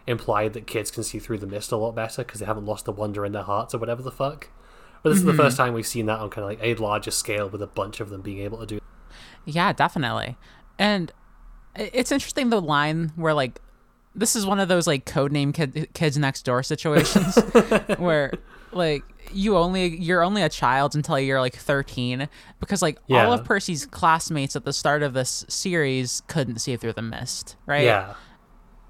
implied 0.08 0.54
that 0.54 0.68
kids 0.68 0.92
can 0.92 1.04
see 1.04 1.20
through 1.20 1.38
the 1.38 1.48
mist 1.48 1.72
a 1.72 1.78
lot 1.78 1.96
better 1.96 2.24
because 2.24 2.40
they 2.40 2.46
haven't 2.46 2.66
lost 2.66 2.86
the 2.86 2.92
wonder 2.92 3.26
in 3.26 3.32
their 3.32 3.44
hearts 3.44 3.74
or 3.74 3.78
whatever 3.78 4.02
the 4.02 4.12
fuck. 4.12 4.50
But 5.04 5.10
this 5.10 5.20
is 5.20 5.26
the 5.26 5.32
mm-hmm. 5.32 5.42
first 5.42 5.58
time 5.58 5.74
we've 5.74 5.88
seen 5.88 6.06
that 6.08 6.20
on 6.20 6.30
kind 6.30 6.44
of 6.44 6.50
like 6.50 6.60
a 6.62 6.82
larger 6.82 7.12
scale 7.12 7.50
with 7.50 7.62
a 7.62 7.68
bunch 7.68 8.00
of 8.00 8.10
them 8.10 8.22
being 8.22 8.40
able 8.40 8.60
to 8.60 8.66
do. 8.66 8.80
Yeah, 9.46 9.74
definitely. 9.74 10.38
And 10.78 11.12
it's 11.76 12.12
interesting 12.12 12.50
the 12.50 12.62
line 12.62 13.12
where 13.16 13.34
like 13.34 13.60
this 14.14 14.36
is 14.36 14.46
one 14.46 14.60
of 14.60 14.68
those 14.68 14.88
like 14.88 15.06
codename 15.06 15.54
kid, 15.54 15.90
kids 15.94 16.18
next 16.18 16.44
door 16.44 16.64
situations 16.64 17.38
where 17.98 18.34
like 18.72 19.04
you 19.32 19.58
only 19.58 19.98
you're 19.98 20.24
only 20.24 20.42
a 20.42 20.50
child 20.50 20.96
until 20.96 21.20
you're 21.20 21.40
like 21.40 21.56
13 21.56 22.28
because 22.60 22.82
like 22.82 23.00
all 23.10 23.34
of 23.34 23.44
Percy's 23.44 23.86
classmates 23.86 24.56
at 24.56 24.66
the 24.66 24.74
start 24.74 25.04
of 25.04 25.14
this 25.14 25.46
series 25.48 26.22
couldn't 26.28 26.60
see 26.60 26.76
through 26.76 26.94
the 26.94 27.02
mist, 27.02 27.56
right? 27.66 27.86
Yeah, 27.86 28.16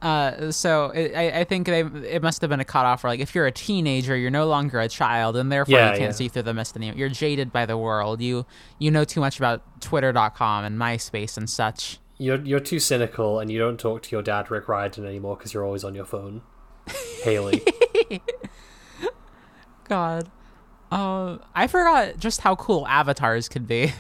Uh, 0.02 0.52
so 0.52 0.86
it, 0.92 1.14
I, 1.16 1.42
I 1.42 1.44
think 1.44 1.68
they 1.68 1.82
it 1.82 2.24
must 2.24 2.42
have 2.42 2.50
been 2.50 2.60
a 2.60 2.66
cutoff 2.66 3.04
where 3.04 3.12
like 3.12 3.20
if 3.20 3.36
you're 3.36 3.46
a 3.46 3.52
teenager, 3.52 4.18
you're 4.18 4.32
no 4.32 4.48
longer 4.48 4.80
a 4.80 4.90
child, 4.90 5.36
and 5.38 5.52
therefore 5.52 5.76
Yeah, 5.76 5.92
you 5.92 6.00
can't 6.00 6.10
yeah. 6.10 6.16
see 6.16 6.28
through 6.28 6.42
the 6.44 6.54
mist 6.56 6.76
anymore. 6.76 6.98
You're 6.98 7.10
jaded 7.10 7.52
by 7.52 7.66
the 7.68 7.78
world. 7.78 8.20
You 8.22 8.46
you 8.80 8.90
know 8.90 9.04
too 9.04 9.20
much 9.20 9.38
about 9.38 9.62
Twitter.com 9.82 10.66
and 10.66 10.78
MySpace 10.80 11.38
and 11.38 11.48
such. 11.48 12.00
You're 12.18 12.42
you're 12.42 12.60
too 12.60 12.80
cynical, 12.80 13.40
and 13.40 13.52
you 13.52 13.60
don't 13.60 13.80
talk 13.80 14.02
to 14.04 14.10
your 14.12 14.24
dad 14.24 14.50
Rick 14.50 14.68
Riordan 14.68 15.06
anymore 15.06 15.38
because 15.38 15.54
you're 15.54 15.66
always 15.66 15.84
on 15.84 15.94
your 15.94 16.06
phone. 16.06 16.42
Haley. 17.24 17.62
God, 19.88 20.32
uh, 20.92 21.38
I 21.54 21.68
forgot 21.68 22.18
just 22.18 22.42
how 22.42 22.56
cool 22.56 22.88
avatars 22.88 23.50
could 23.50 23.68
be. 23.68 23.94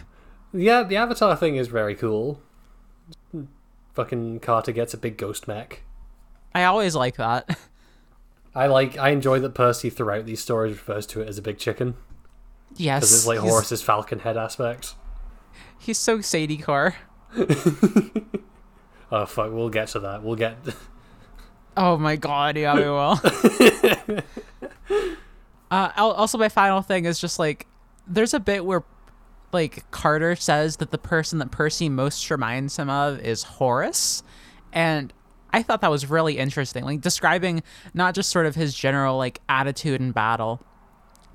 yeah, 0.53 0.83
the 0.83 0.95
Avatar 0.95 1.35
thing 1.35 1.57
is 1.57 1.67
very 1.67 1.95
cool. 1.95 2.41
Fucking 3.93 4.39
Carter 4.39 4.71
gets 4.71 4.93
a 4.93 4.97
big 4.97 5.17
ghost 5.17 5.47
mech. 5.47 5.83
I 6.53 6.63
always 6.65 6.95
like 6.95 7.15
that. 7.17 7.57
I 8.55 8.67
like. 8.67 8.97
I 8.97 9.09
enjoy 9.09 9.39
that 9.39 9.53
Percy 9.53 9.89
throughout 9.89 10.25
these 10.25 10.41
stories 10.41 10.73
refers 10.73 11.05
to 11.07 11.21
it 11.21 11.29
as 11.29 11.37
a 11.37 11.41
big 11.41 11.57
chicken 11.57 11.95
Yes, 12.75 13.01
because 13.01 13.13
it's 13.13 13.27
like 13.27 13.39
he's, 13.39 13.49
Horus's 13.49 13.81
falcon 13.81 14.19
head 14.19 14.35
aspect. 14.37 14.95
he's 15.79 15.97
so 15.97 16.21
Sadie 16.21 16.57
Car. 16.57 16.95
Oh 19.13 19.25
fuck, 19.25 19.51
we'll 19.51 19.69
get 19.69 19.89
to 19.89 19.99
that. 19.99 20.23
We'll 20.23 20.35
get. 20.35 20.57
Oh 21.77 21.97
my 21.97 22.17
god, 22.17 22.57
yeah, 22.57 22.75
we 22.75 22.81
will. 22.81 23.17
uh, 25.71 25.89
also, 25.97 26.37
my 26.37 26.49
final 26.49 26.81
thing 26.81 27.05
is 27.05 27.17
just 27.19 27.39
like 27.39 27.65
there's 28.05 28.33
a 28.33 28.41
bit 28.41 28.65
where 28.65 28.83
like 29.53 29.89
Carter 29.89 30.35
says 30.35 30.77
that 30.77 30.91
the 30.91 30.97
person 30.97 31.39
that 31.39 31.49
Percy 31.51 31.87
most 31.87 32.29
reminds 32.29 32.77
him 32.77 32.89
of 32.89 33.19
is 33.19 33.43
Horus, 33.43 34.21
and 34.73 35.13
I 35.53 35.63
thought 35.63 35.81
that 35.81 35.91
was 35.91 36.09
really 36.09 36.37
interesting, 36.37 36.83
like 36.83 37.01
describing 37.01 37.63
not 37.93 38.15
just 38.15 38.29
sort 38.29 38.45
of 38.45 38.55
his 38.55 38.73
general 38.73 39.17
like 39.17 39.39
attitude 39.49 39.99
in 40.01 40.11
battle. 40.11 40.61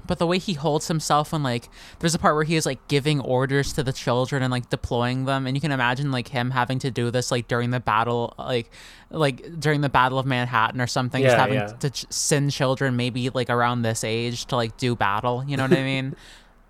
But 0.07 0.19
the 0.21 0.27
way 0.27 0.39
he 0.39 0.53
holds 0.53 0.87
himself 0.87 1.33
when 1.33 1.43
like 1.43 1.69
there's 1.99 2.15
a 2.15 2.19
part 2.19 2.37
where 2.37 2.45
he 2.45 2.55
is 2.55 2.65
like 2.65 2.87
giving 2.87 3.19
orders 3.21 3.73
to 3.73 3.83
the 3.83 3.93
children 3.93 4.41
and 4.41 4.53
like 4.53 4.71
deploying 4.71 5.25
them, 5.25 5.47
and 5.49 5.57
you 5.57 5.61
can 5.61 5.73
imagine 5.73 6.13
like 6.13 6.29
him 6.29 6.53
having 6.53 6.79
to 6.81 6.93
do 6.93 7.11
this 7.11 7.33
like 7.33 7.49
during 7.49 7.71
the 7.71 7.81
battle, 7.81 8.33
like 8.39 8.71
like 9.11 9.59
during 9.59 9.81
the 9.81 9.89
Battle 9.89 10.19
of 10.19 10.25
Manhattan 10.25 10.81
or 10.81 10.87
something, 10.87 11.23
just 11.23 11.37
having 11.37 11.57
yeah. 11.57 11.67
to 11.67 11.91
ch- 11.91 12.07
send 12.11 12.53
children 12.53 12.95
maybe 12.97 13.31
like 13.31 13.51
around 13.51 13.83
this 13.83 14.05
age 14.05 14.47
to 14.47 14.57
like 14.57 14.77
do 14.77 14.95
battle. 14.95 15.43
You 15.45 15.57
know 15.57 15.65
what 15.65 15.73
I 15.73 15.83
mean? 15.93 16.15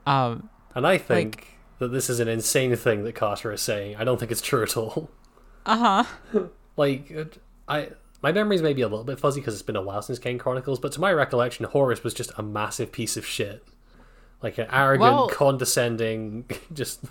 Um, 0.07 0.49
And 0.75 0.87
I 0.87 0.97
think 0.97 1.59
that 1.79 1.89
this 1.89 2.09
is 2.09 2.21
an 2.21 2.29
insane 2.29 2.75
thing 2.77 3.05
that 3.05 3.15
Carter 3.15 3.53
is 3.53 3.61
saying. 3.61 3.97
I 3.97 4.05
don't 4.05 4.19
think 4.19 4.31
it's 4.31 4.41
true 4.41 4.63
at 4.63 4.77
all. 4.79 5.11
uh 5.67 6.05
huh. 6.33 6.43
Like, 6.77 7.13
I 7.69 7.91
my 8.23 8.33
memories 8.33 8.63
may 8.63 8.73
be 8.73 8.83
a 8.83 8.89
little 8.89 9.05
bit 9.05 9.21
fuzzy 9.21 9.41
because 9.41 9.55
it's 9.55 9.63
been 9.63 9.77
a 9.77 9.83
while 9.83 10.03
since 10.03 10.19
Kane 10.19 10.39
Chronicles, 10.39 10.79
but 10.81 10.93
to 10.93 11.01
my 11.01 11.13
recollection, 11.13 11.67
Horus 11.67 12.03
was 12.03 12.15
just 12.15 12.33
a 12.37 12.43
massive 12.43 12.91
piece 12.93 13.17
of 13.17 13.27
shit. 13.27 13.65
Like 14.43 14.59
an 14.59 14.67
arrogant, 14.71 15.01
Well- 15.15 15.29
condescending, 15.29 16.45
just 16.73 17.05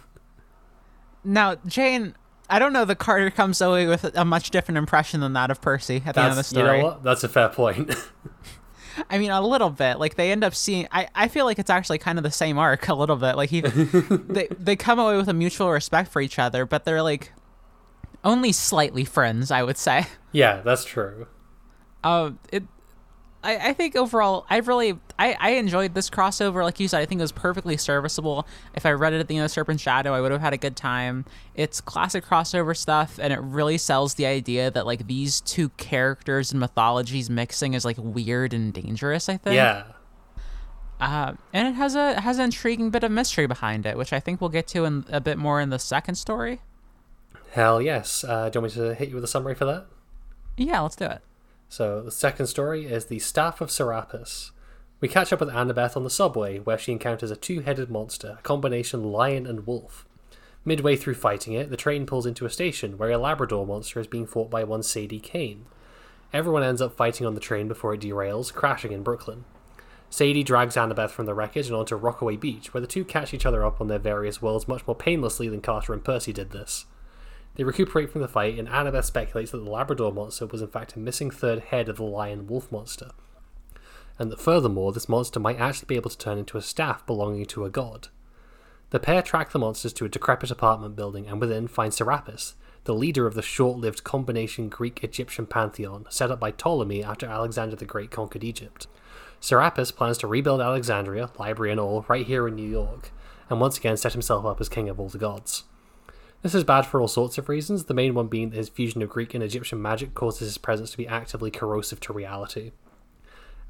Now, 1.24 1.56
Jane, 1.66 2.16
I 2.50 2.60
don't 2.60 2.74
know 2.74 2.86
that 2.86 2.98
Carter 3.00 3.32
comes 3.32 3.60
away 3.62 3.88
with 3.88 4.04
a 4.16 4.24
much 4.26 4.52
different 4.52 4.78
impression 4.78 5.22
than 5.22 5.34
that 5.34 5.50
of 5.50 5.62
Percy 5.62 6.04
at 6.06 6.16
the 6.16 6.22
end 6.22 6.30
of 6.30 6.36
the 6.36 6.40
that's 6.42 6.52
you 6.54 6.60
story. 6.60 6.78
know 6.80 6.86
what? 6.86 7.04
That's 7.04 7.24
a 7.24 7.30
fair 7.30 7.50
point. 7.50 7.96
I 9.10 9.18
mean, 9.18 9.32
a 9.32 9.42
little 9.46 9.70
bit. 9.72 10.00
Like 10.00 10.16
they 10.16 10.32
end 10.32 10.44
up 10.44 10.54
seeing. 10.56 10.88
I, 10.92 11.08
I 11.16 11.28
feel 11.28 11.46
like 11.46 11.60
it's 11.60 11.70
actually 11.70 11.98
kind 11.98 12.18
of 12.20 12.24
the 12.24 12.32
same 12.32 12.58
arc 12.58 12.88
a 12.88 12.94
little 12.94 13.16
bit. 13.18 13.36
Like 13.36 13.50
he, 13.50 13.62
they 13.62 14.48
they 14.52 14.76
come 14.76 15.00
away 15.00 15.18
with 15.18 15.28
a 15.28 15.34
mutual 15.34 15.70
respect 15.72 16.12
for 16.12 16.22
each 16.22 16.40
other, 16.40 16.66
but 16.66 16.86
they're 16.86 17.02
like 17.02 17.34
only 18.26 18.52
slightly 18.52 19.06
friends. 19.06 19.52
I 19.52 19.64
would 19.64 19.78
say. 19.78 20.08
yeah, 20.32 20.62
that's 20.62 20.84
true. 20.84 21.28
Um, 22.04 22.40
it. 22.52 22.64
I, 23.44 23.70
I 23.70 23.74
think 23.74 23.96
overall, 23.96 24.48
I 24.50 24.58
really 24.58 24.98
I, 25.20 25.38
I 25.40 25.50
enjoyed 25.52 25.94
this 25.94 26.10
crossover. 26.10 26.64
Like 26.64 26.80
you 26.80 26.88
said, 26.88 27.00
I 27.00 27.06
think 27.06 27.20
it 27.20 27.24
was 27.24 27.32
perfectly 27.32 27.78
serviceable. 27.78 28.48
If 28.74 28.86
I 28.86 28.92
read 28.92 29.14
it 29.14 29.20
at 29.20 29.28
the 29.28 29.38
end 29.38 29.46
of 29.46 29.52
Serpent 29.52 29.80
Shadow, 29.80 30.14
I 30.14 30.22
would 30.22 30.32
have 30.32 30.42
had 30.42 30.54
a 30.54 30.58
good 30.58 30.76
time. 30.76 31.26
It's 31.54 31.80
classic 31.80 32.26
crossover 32.26 32.76
stuff, 32.76 33.20
and 33.22 33.32
it 33.32 33.40
really 33.40 33.78
sells 33.78 34.16
the 34.16 34.26
idea 34.26 34.72
that 34.72 34.86
like 34.86 35.08
these 35.08 35.42
two 35.42 35.70
characters 35.70 36.52
and 36.52 36.60
mythologies 36.60 37.30
mixing 37.30 37.76
is 37.76 37.86
like 37.86 37.98
weird 38.00 38.54
and 38.54 38.74
dangerous. 38.74 39.30
I 39.30 39.38
think. 39.38 39.56
Yeah. 39.56 39.84
Uh, 41.00 41.34
and 41.54 41.68
it 41.68 41.76
has 41.76 41.96
a 41.96 42.20
has 42.22 42.40
an 42.40 42.46
intriguing 42.46 42.90
bit 42.90 43.04
of 43.04 43.12
mystery 43.12 43.48
behind 43.48 43.86
it, 43.86 43.98
which 43.98 44.12
I 44.12 44.20
think 44.20 44.42
we'll 44.42 44.50
get 44.50 44.68
to 44.70 44.86
in 44.86 45.06
a 45.10 45.22
bit 45.22 45.38
more 45.38 45.62
in 45.62 45.70
the 45.70 45.80
second 45.80 46.16
story. 46.16 46.62
Hell 47.56 47.82
yes. 47.82 48.26
Uh, 48.26 48.50
do 48.50 48.58
you 48.58 48.62
want 48.64 48.76
me 48.76 48.82
to 48.82 48.94
hit 48.96 49.08
you 49.08 49.16
with 49.16 49.24
a 49.24 49.30
summary 49.30 49.56
for 49.56 49.64
that? 49.64 49.86
Yeah, 50.58 50.82
let's 50.82 50.98
do 50.98 51.06
it. 51.06 51.22
So 51.70 52.02
the 52.02 52.12
second 52.12 52.48
story 52.48 52.86
is 52.86 53.06
the 53.06 53.20
Staff 53.20 53.62
of 53.62 53.72
Serapis. 53.72 54.52
We 55.00 55.08
catch 55.08 55.32
up 55.32 55.40
with 55.40 55.48
Annabeth 55.48 55.96
on 55.96 56.04
the 56.04 56.10
subway, 56.10 56.60
where 56.60 56.78
she 56.78 56.92
encounters 56.92 57.32
a 57.32 57.38
two-headed 57.38 57.90
monster, 57.90 58.36
a 58.40 58.42
combination 58.42 59.06
lion 59.06 59.48
and 59.48 59.66
wolf. 59.66 60.06
Midway 60.66 60.98
through 60.98 61.14
fighting 61.14 61.54
it, 61.54 61.70
the 61.70 61.78
train 61.78 62.06
pulls 62.06 62.26
into 62.26 62.46
a 62.46 62.50
station 62.50 62.98
where 62.98 63.12
a 63.12 63.18
Labrador 63.18 63.66
monster 63.66 64.02
is 64.02 64.08
being 64.08 64.28
fought 64.28 64.50
by 64.50 64.66
one 64.66 64.84
Sadie 64.84 65.22
Kane. 65.22 65.66
Everyone 66.34 66.62
ends 66.62 66.82
up 66.82 66.98
fighting 66.98 67.26
on 67.26 67.36
the 67.36 67.40
train 67.40 67.70
before 67.70 67.94
it 67.94 68.02
derails, 68.02 68.54
crashing 68.54 68.92
in 68.92 69.02
Brooklyn. 69.02 69.46
Sadie 70.10 70.44
drags 70.44 70.76
Annabeth 70.76 71.12
from 71.12 71.26
the 71.26 71.34
wreckage 71.34 71.68
and 71.68 71.78
onto 71.78 71.96
Rockaway 71.96 72.36
Beach, 72.36 72.74
where 72.74 72.82
the 72.82 72.86
two 72.86 73.06
catch 73.06 73.34
each 73.34 73.46
other 73.46 73.66
up 73.66 73.80
on 73.80 73.88
their 73.88 73.98
various 73.98 74.42
worlds 74.42 74.68
much 74.68 74.86
more 74.86 74.94
painlessly 74.94 75.48
than 75.48 75.62
Carter 75.62 75.94
and 75.94 76.04
Percy 76.04 76.34
did 76.34 76.52
this. 76.52 76.86
They 77.56 77.64
recuperate 77.64 78.12
from 78.12 78.22
the 78.22 78.28
fight, 78.28 78.60
and 78.60 78.68
Annabeth 78.68 79.06
speculates 79.06 79.52
that 79.52 79.60
the 79.60 79.70
Labrador 79.70 80.12
monster 80.12 80.46
was 80.46 80.62
in 80.62 80.68
fact 80.68 80.96
a 80.96 81.00
missing 81.00 81.32
third 81.32 81.60
head 81.60 81.90
of 81.90 81.98
the 81.98 82.04
lion 82.04 82.48
wolf 82.48 82.72
monster, 82.72 83.12
and 84.20 84.32
that 84.32 84.42
furthermore, 84.42 84.92
this 84.92 85.10
monster 85.10 85.40
might 85.40 85.60
actually 85.60 85.88
be 85.88 85.96
able 85.96 86.10
to 86.10 86.18
turn 86.18 86.38
into 86.38 86.58
a 86.58 86.62
staff 86.62 87.06
belonging 87.06 87.46
to 87.48 87.66
a 87.66 87.70
god. 87.70 88.10
The 88.92 89.00
pair 89.00 89.22
track 89.22 89.52
the 89.52 89.60
monsters 89.60 89.94
to 89.94 90.06
a 90.06 90.10
decrepit 90.10 90.52
apartment 90.52 90.96
building 90.96 91.28
and 91.28 91.42
within 91.42 91.68
find 91.68 91.94
Serapis, 91.94 92.56
the 92.86 92.94
leader 92.94 93.26
of 93.26 93.34
the 93.34 93.42
short 93.42 93.78
lived 93.78 94.04
combination 94.04 94.70
Greek 94.70 95.04
Egyptian 95.04 95.48
pantheon 95.48 96.06
set 96.10 96.32
up 96.32 96.40
by 96.40 96.52
Ptolemy 96.52 97.04
after 97.04 97.26
Alexander 97.26 97.76
the 97.76 97.86
Great 97.86 98.12
conquered 98.12 98.44
Egypt. 98.44 98.88
Serapis 99.40 99.92
plans 99.92 100.18
to 100.20 100.28
rebuild 100.28 100.62
Alexandria, 100.62 101.30
library 101.38 101.72
and 101.72 101.80
all, 101.80 102.06
right 102.08 102.26
here 102.26 102.48
in 102.48 102.56
New 102.56 102.68
York, 102.68 103.12
and 103.50 103.60
once 103.60 103.78
again 103.78 103.98
set 103.98 104.14
himself 104.14 104.46
up 104.46 104.62
as 104.62 104.70
king 104.70 104.88
of 104.88 105.00
all 105.00 105.10
the 105.10 105.18
gods. 105.18 105.64
This 106.46 106.54
is 106.54 106.64
bad 106.64 106.86
for 106.86 107.02
all 107.02 107.08
sorts 107.08 107.40
of 107.40 107.50
reasons, 107.50 107.86
the 107.86 107.96
main 107.96 108.14
one 108.14 108.28
being 108.28 108.52
that 108.52 108.58
his 108.58 108.70
fusion 108.70 109.02
of 109.02 109.10
Greek 109.10 109.34
and 109.34 109.44
Egyptian 109.44 109.82
magic 109.82 110.14
causes 110.14 110.48
his 110.48 110.60
presence 110.60 110.92
to 110.92 110.98
be 110.98 111.08
actively 111.08 111.50
corrosive 111.50 112.00
to 112.02 112.14
reality. 112.14 112.72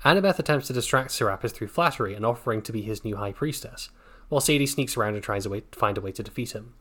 Annabeth 0.03 0.39
attempts 0.39 0.67
to 0.67 0.73
distract 0.73 1.11
Serapis 1.11 1.53
through 1.53 1.69
flattery 1.69 2.13
and 2.15 2.25
offering 2.25 2.61
to 2.63 2.73
be 2.73 2.81
his 2.81 3.05
new 3.05 3.15
high 3.15 3.31
priestess, 3.31 3.91
while 4.27 4.41
Sadie 4.41 4.65
sneaks 4.65 4.97
around 4.97 5.13
and 5.13 5.23
tries 5.23 5.45
to 5.45 5.63
find 5.71 5.97
a 5.97 6.01
way 6.01 6.11
to 6.11 6.21
defeat 6.21 6.51
him. 6.51 6.73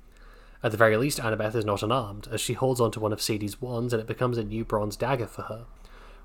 At 0.65 0.73
the 0.73 0.77
very 0.77 0.97
least, 0.97 1.21
Annabeth 1.21 1.55
is 1.55 1.65
not 1.65 1.85
unarmed, 1.85 2.27
as 2.33 2.41
she 2.41 2.55
holds 2.55 2.81
onto 2.81 2.99
one 2.99 3.13
of 3.13 3.23
Sadie's 3.23 3.63
wands 3.63 3.93
and 3.93 4.01
it 4.01 4.09
becomes 4.09 4.37
a 4.37 4.43
new 4.43 4.65
bronze 4.65 4.97
dagger 4.97 5.29
for 5.29 5.43
her. 5.43 5.67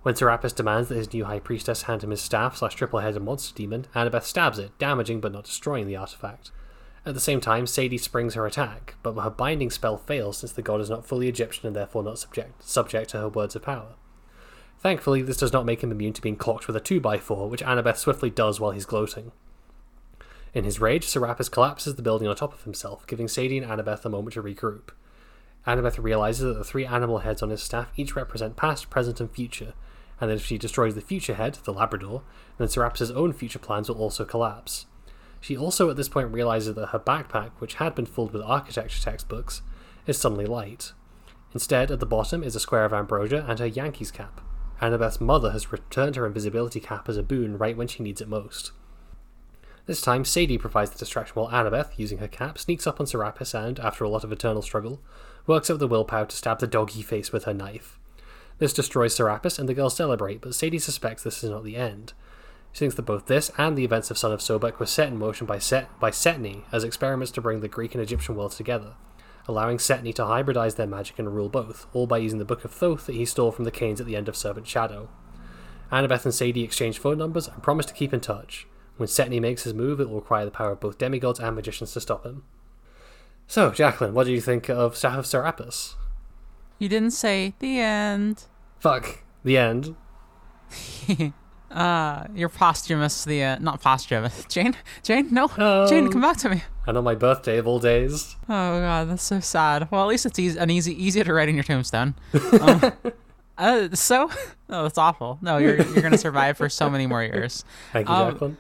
When 0.02 0.16
Serapis 0.16 0.52
demands 0.52 0.90
that 0.90 0.96
his 0.96 1.14
new 1.14 1.26
high 1.26 1.42
priestess 1.42 1.84
hand 1.84 2.04
him 2.04 2.10
his 2.10 2.24
staff 2.24 2.58
slash 2.58 2.74
triple 2.74 3.02
headed 3.02 3.22
monster 3.22 3.54
demon, 3.54 3.86
Annabeth 3.94 4.24
stabs 4.24 4.58
it, 4.58 4.76
damaging 4.80 5.22
but 5.22 5.32
not 5.32 5.44
destroying 5.44 5.86
the 5.86 5.96
artifact. 5.96 6.50
At 7.10 7.16
the 7.16 7.20
same 7.20 7.42
time, 7.42 7.66
Sadie 7.66 7.98
springs 7.98 8.36
her 8.36 8.46
attack, 8.46 8.94
but 9.02 9.20
her 9.20 9.32
binding 9.32 9.72
spell 9.72 9.98
fails 9.98 10.38
since 10.38 10.52
the 10.52 10.62
god 10.62 10.80
is 10.80 10.92
not 10.92 11.08
fully 11.08 11.28
Egyptian 11.28 11.66
and 11.66 11.76
therefore 11.76 12.04
not 12.04 12.20
subject, 12.20 12.62
subject 12.62 13.10
to 13.10 13.18
her 13.18 13.28
words 13.28 13.56
of 13.56 13.64
power. 13.64 13.96
Thankfully, 14.78 15.24
this 15.24 15.38
does 15.38 15.52
not 15.52 15.66
make 15.66 15.82
him 15.82 15.92
immune 15.92 16.14
to 16.14 16.22
being 16.22 16.36
clocked 16.36 16.68
with 16.68 16.76
a 16.76 16.80
2x4, 16.80 17.50
which 17.50 17.64
Annabeth 17.64 17.98
swiftly 17.98 18.30
does 18.30 18.60
while 18.60 18.70
he's 18.70 18.86
gloating. 18.86 19.32
In 20.54 20.66
his 20.66 20.80
rage, 20.80 21.04
Serapis 21.04 21.50
collapses 21.50 21.96
the 21.96 22.04
building 22.04 22.28
on 22.28 22.36
top 22.36 22.54
of 22.54 22.64
himself, 22.64 23.08
giving 23.08 23.28
Sadie 23.28 23.58
and 23.58 23.66
Annabeth 23.66 24.06
a 24.06 24.10
moment 24.10 24.36
to 24.36 24.44
regroup. 24.44 24.90
Annabeth 25.66 25.98
realizes 25.98 26.46
that 26.46 26.60
the 26.60 26.64
three 26.64 26.86
animal 26.86 27.20
heads 27.20 27.42
on 27.42 27.50
his 27.50 27.64
staff 27.64 27.92
each 27.98 28.16
represent 28.16 28.56
past, 28.56 28.92
present, 28.92 29.20
and 29.20 29.32
future, 29.32 29.74
and 30.22 30.30
that 30.30 30.36
if 30.36 30.46
she 30.46 30.60
destroys 30.60 30.94
the 30.94 31.02
future 31.02 31.34
head, 31.34 31.58
the 31.64 31.74
Labrador, 31.74 32.22
then 32.60 32.68
Serapis' 32.68 33.10
own 33.10 33.34
future 33.34 33.58
plans 33.58 33.90
will 33.90 33.98
also 33.98 34.26
collapse. 34.26 34.86
She 35.42 35.58
also 35.58 35.90
at 35.90 35.96
this 35.96 36.10
point 36.10 36.34
realizes 36.34 36.76
that 36.76 36.88
her 36.88 37.00
backpack, 37.00 37.52
which 37.60 37.76
had 37.76 37.96
been 37.96 38.06
filled 38.06 38.34
with 38.34 38.42
architecture 38.42 39.02
textbooks, 39.02 39.62
is 40.06 40.18
suddenly 40.18 40.46
light. 40.46 40.94
Instead, 41.54 41.92
at 41.92 42.00
the 42.00 42.06
bottom 42.06 42.44
is 42.44 42.56
a 42.56 42.60
square 42.60 42.86
of 42.86 42.94
ambrosia 42.94 43.46
and 43.48 43.60
her 43.60 43.66
Yankees 43.66 44.12
cap. 44.12 44.42
Annabeth's 44.82 45.20
mother 45.20 45.52
has 45.52 45.72
returned 45.72 46.16
her 46.16 46.26
invisibility 46.26 46.80
cap 46.80 47.10
as 47.10 47.18
a 47.18 47.24
boon 47.24 47.58
right 47.58 47.76
when 47.76 47.88
she 47.88 48.04
needs 48.04 48.22
it 48.22 48.28
most. 48.28 48.72
This 49.86 50.02
time, 50.02 50.24
Sadie 50.24 50.60
provides 50.60 50.92
the 50.92 51.00
distraction 51.00 51.34
while 51.34 51.50
Annabeth, 51.50 51.98
using 51.98 52.20
her 52.20 52.28
cap, 52.28 52.60
sneaks 52.60 52.86
up 52.86 53.00
on 53.00 53.08
Serapis 53.08 53.56
and, 53.56 53.80
after 53.80 54.04
a 54.04 54.10
lot 54.10 54.24
of 54.24 54.32
eternal 54.32 54.62
struggle, 54.62 55.02
works 55.48 55.70
up 55.70 55.80
the 55.80 55.88
willpower 55.88 56.28
to 56.28 56.36
stab 56.36 56.60
the 56.60 56.68
doggy 56.68 57.02
face 57.02 57.32
with 57.32 57.46
her 57.46 57.54
knife. 57.54 57.98
This 58.60 58.72
destroys 58.72 59.16
Serapis 59.16 59.58
and 59.58 59.68
the 59.68 59.74
girls 59.74 59.96
celebrate, 59.96 60.42
but 60.42 60.54
Sadie 60.54 60.80
suspects 60.80 61.24
this 61.24 61.44
is 61.44 61.50
not 61.50 61.64
the 61.64 61.76
end. 61.76 62.14
She 62.72 62.80
thinks 62.80 62.96
that 62.96 63.04
both 63.04 63.26
this 63.26 63.52
and 63.58 63.78
the 63.78 63.84
events 63.84 64.12
of 64.12 64.18
Son 64.18 64.32
of 64.32 64.40
Sobek 64.40 64.80
were 64.80 64.86
set 64.86 65.08
in 65.08 65.18
motion 65.18 65.48
by, 65.48 65.60
Set- 65.60 66.00
by 66.00 66.12
Setni 66.12 66.64
as 66.72 66.84
experiments 66.84 67.32
to 67.32 67.42
bring 67.42 67.62
the 67.62 67.68
Greek 67.68 67.96
and 67.96 68.02
Egyptian 68.02 68.36
worlds 68.36 68.56
together, 68.56 68.94
allowing 69.48 69.78
Setni 69.78 70.14
to 70.16 70.24
hybridize 70.24 70.76
their 70.76 70.88
magic 70.88 71.18
and 71.18 71.36
rule 71.36 71.50
both, 71.50 71.88
all 71.94 72.06
by 72.08 72.20
using 72.20 72.40
the 72.40 72.46
Book 72.46 72.64
of 72.64 72.72
Thoth 72.72 73.06
that 73.08 73.16
he 73.16 73.26
stole 73.26 73.52
from 73.52 73.66
the 73.66 73.72
Kanes 73.72 74.00
at 74.00 74.06
the 74.06 74.16
end 74.16 74.30
of 74.30 74.36
Serpent 74.36 74.68
Shadow. 74.68 75.10
Annabeth 75.92 76.26
and 76.26 76.34
Sadie 76.34 76.64
exchange 76.64 77.00
phone 77.00 77.18
numbers 77.18 77.48
and 77.48 77.64
promise 77.64 77.88
to 77.88 77.94
keep 77.94 78.14
in 78.14 78.20
touch. 78.20 78.68
When 78.98 79.08
Setni 79.08 79.42
makes 79.42 79.64
his 79.64 79.74
move, 79.74 80.00
it 80.00 80.10
will 80.10 80.18
require 80.18 80.46
the 80.46 80.52
power 80.52 80.72
of 80.72 80.80
both 80.80 80.98
demigods 80.98 81.40
and 81.40 81.56
magicians 81.56 81.94
to 81.94 82.02
stop 82.02 82.26
him. 82.26 82.44
So, 83.48 83.72
Jacqueline, 83.72 84.14
what 84.14 84.26
do 84.26 84.32
you 84.32 84.42
think 84.42 84.70
of 84.70 84.96
Staff 84.96 85.18
of 85.18 85.26
Serapis? 85.26 85.96
You 86.78 86.88
didn't 86.88 87.12
say 87.12 87.56
the 87.60 87.80
end. 87.80 88.44
Fuck. 88.78 89.24
The 89.44 89.58
end. 89.58 89.96
Uh, 91.72 92.26
you're 92.34 92.50
posthumous. 92.50 93.24
The 93.26 93.44
uh, 93.44 93.60
not 93.60 93.82
posthumous. 93.82 94.46
Jane, 94.50 94.76
Jane, 95.04 95.28
no, 95.32 95.50
Oh. 95.58 95.88
Jane, 95.88 96.12
come 96.12 96.22
back 96.22 96.38
to 96.38 96.50
me. 96.50 96.64
And 96.88 96.98
on 96.98 97.04
my 97.04 97.16
birthday 97.16 97.58
of 97.58 97.68
all 97.68 97.80
days. 97.80 98.36
Oh 98.44 98.80
god, 98.80 99.10
that's 99.10 99.24
so 99.24 99.40
sad. 99.40 99.88
Well, 99.92 100.02
at 100.02 100.08
least 100.08 100.26
it's 100.26 100.40
easy, 100.40 100.58
an 100.58 100.70
easy, 100.72 100.94
easier 101.04 101.24
to 101.24 101.34
write 101.34 101.48
in 101.50 101.56
your 101.56 101.64
tombstone. 101.64 102.16
Um, 102.60 102.92
uh, 103.58 103.90
so, 103.94 104.30
oh, 104.70 104.84
that's 104.84 104.98
awful. 104.98 105.38
No, 105.42 105.58
you're 105.58 105.76
you're 105.82 106.02
gonna 106.02 106.18
survive 106.18 106.58
for 106.58 106.70
so 106.70 106.90
many 106.90 107.06
more 107.06 107.22
years. 107.24 107.64
Thank 107.94 108.10
you, 108.10 108.16
Um, 108.16 108.32
Jacqueline. 108.32 108.58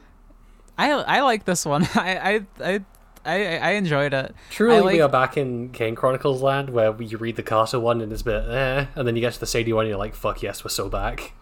I 0.77 0.91
I 0.91 1.21
like 1.21 1.45
this 1.45 1.65
one. 1.65 1.87
I 1.95 2.17
I 2.61 2.73
I 2.73 2.81
I, 3.25 3.57
I 3.57 3.69
enjoyed 3.71 4.13
it. 4.13 4.33
Truly, 4.49 4.79
like, 4.81 4.93
we 4.93 5.01
are 5.01 5.09
back 5.09 5.35
in 5.35 5.69
Kane 5.69 5.93
Chronicles 5.95 6.41
land 6.41 6.69
where 6.69 6.99
you 7.01 7.17
read 7.17 7.35
the 7.35 7.43
Carter 7.43 7.79
one 7.79 7.99
and 8.01 8.13
it's 8.13 8.21
a 8.21 8.25
bit 8.25 8.45
eh, 8.49 8.85
and 8.95 9.07
then 9.07 9.15
you 9.15 9.21
get 9.21 9.33
to 9.33 9.39
the 9.39 9.45
Sadie 9.47 9.73
one 9.73 9.85
and 9.85 9.89
you're 9.89 9.97
like, 9.99 10.15
fuck 10.15 10.41
yes, 10.41 10.63
we're 10.63 10.69
so 10.69 10.87
back. 10.87 11.33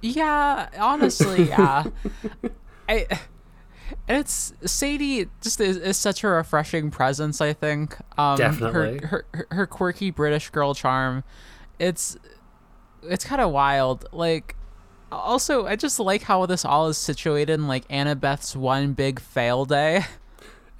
Yeah, 0.00 0.68
honestly, 0.78 1.48
yeah. 1.48 1.84
I 2.88 3.06
it's 4.06 4.52
Sadie 4.64 5.26
just 5.40 5.60
is, 5.60 5.76
is 5.76 5.96
such 5.96 6.22
a 6.24 6.28
refreshing 6.28 6.90
presence, 6.90 7.40
I 7.40 7.52
think. 7.52 7.96
Um 8.16 8.36
Definitely. 8.36 9.06
her 9.06 9.26
her, 9.32 9.46
her 9.50 9.66
quirky 9.66 10.10
British 10.10 10.50
girl 10.50 10.74
charm. 10.74 11.24
It's 11.78 12.16
it's 13.02 13.24
kind 13.24 13.40
of 13.40 13.50
wild. 13.50 14.06
Like 14.12 14.56
also, 15.10 15.66
I 15.66 15.76
just 15.76 15.98
like 15.98 16.22
how 16.22 16.44
this 16.46 16.64
all 16.64 16.88
is 16.88 16.98
situated 16.98 17.54
in 17.54 17.66
like 17.66 17.84
Annabeth's 17.90 18.54
one 18.54 18.92
big 18.92 19.20
fail 19.20 19.64
day. 19.64 20.04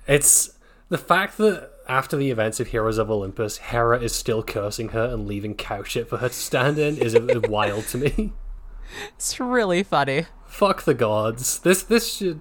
It's 0.07 0.59
the 0.89 0.99
fact 0.99 1.39
that 1.39 1.71
after 1.89 2.17
the 2.17 2.31
events 2.31 2.61
of 2.61 2.69
Heroes 2.69 2.99
of 2.99 3.11
Olympus, 3.11 3.59
Hera 3.59 4.01
is 4.01 4.15
still 4.15 4.43
cursing 4.43 4.91
her 4.91 5.07
and 5.07 5.27
leaving 5.27 5.55
cow 5.55 5.83
shit 5.83 6.09
for 6.09 6.19
her 6.19 6.29
to 6.29 6.35
stand 6.35 6.79
in 6.79 6.99
is 6.99 7.17
wild 7.49 7.87
to 7.89 7.99
me. 7.99 8.33
It's 9.17 9.39
really 9.39 9.83
funny. 9.83 10.27
Fuck 10.47 10.83
the 10.83 10.95
gods. 10.95 11.61
This 11.61 11.83
this 11.83 12.13
should 12.17 12.41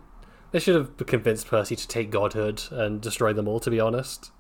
they 0.52 0.60
should 0.60 0.76
have 0.76 0.98
convinced 1.08 1.48
Percy 1.48 1.76
to 1.76 1.88
take 1.88 2.10
godhood 2.10 2.64
and 2.72 3.02
destroy 3.02 3.34
them 3.34 3.48
all. 3.48 3.60
To 3.60 3.70
be 3.70 3.80
honest, 3.80 4.32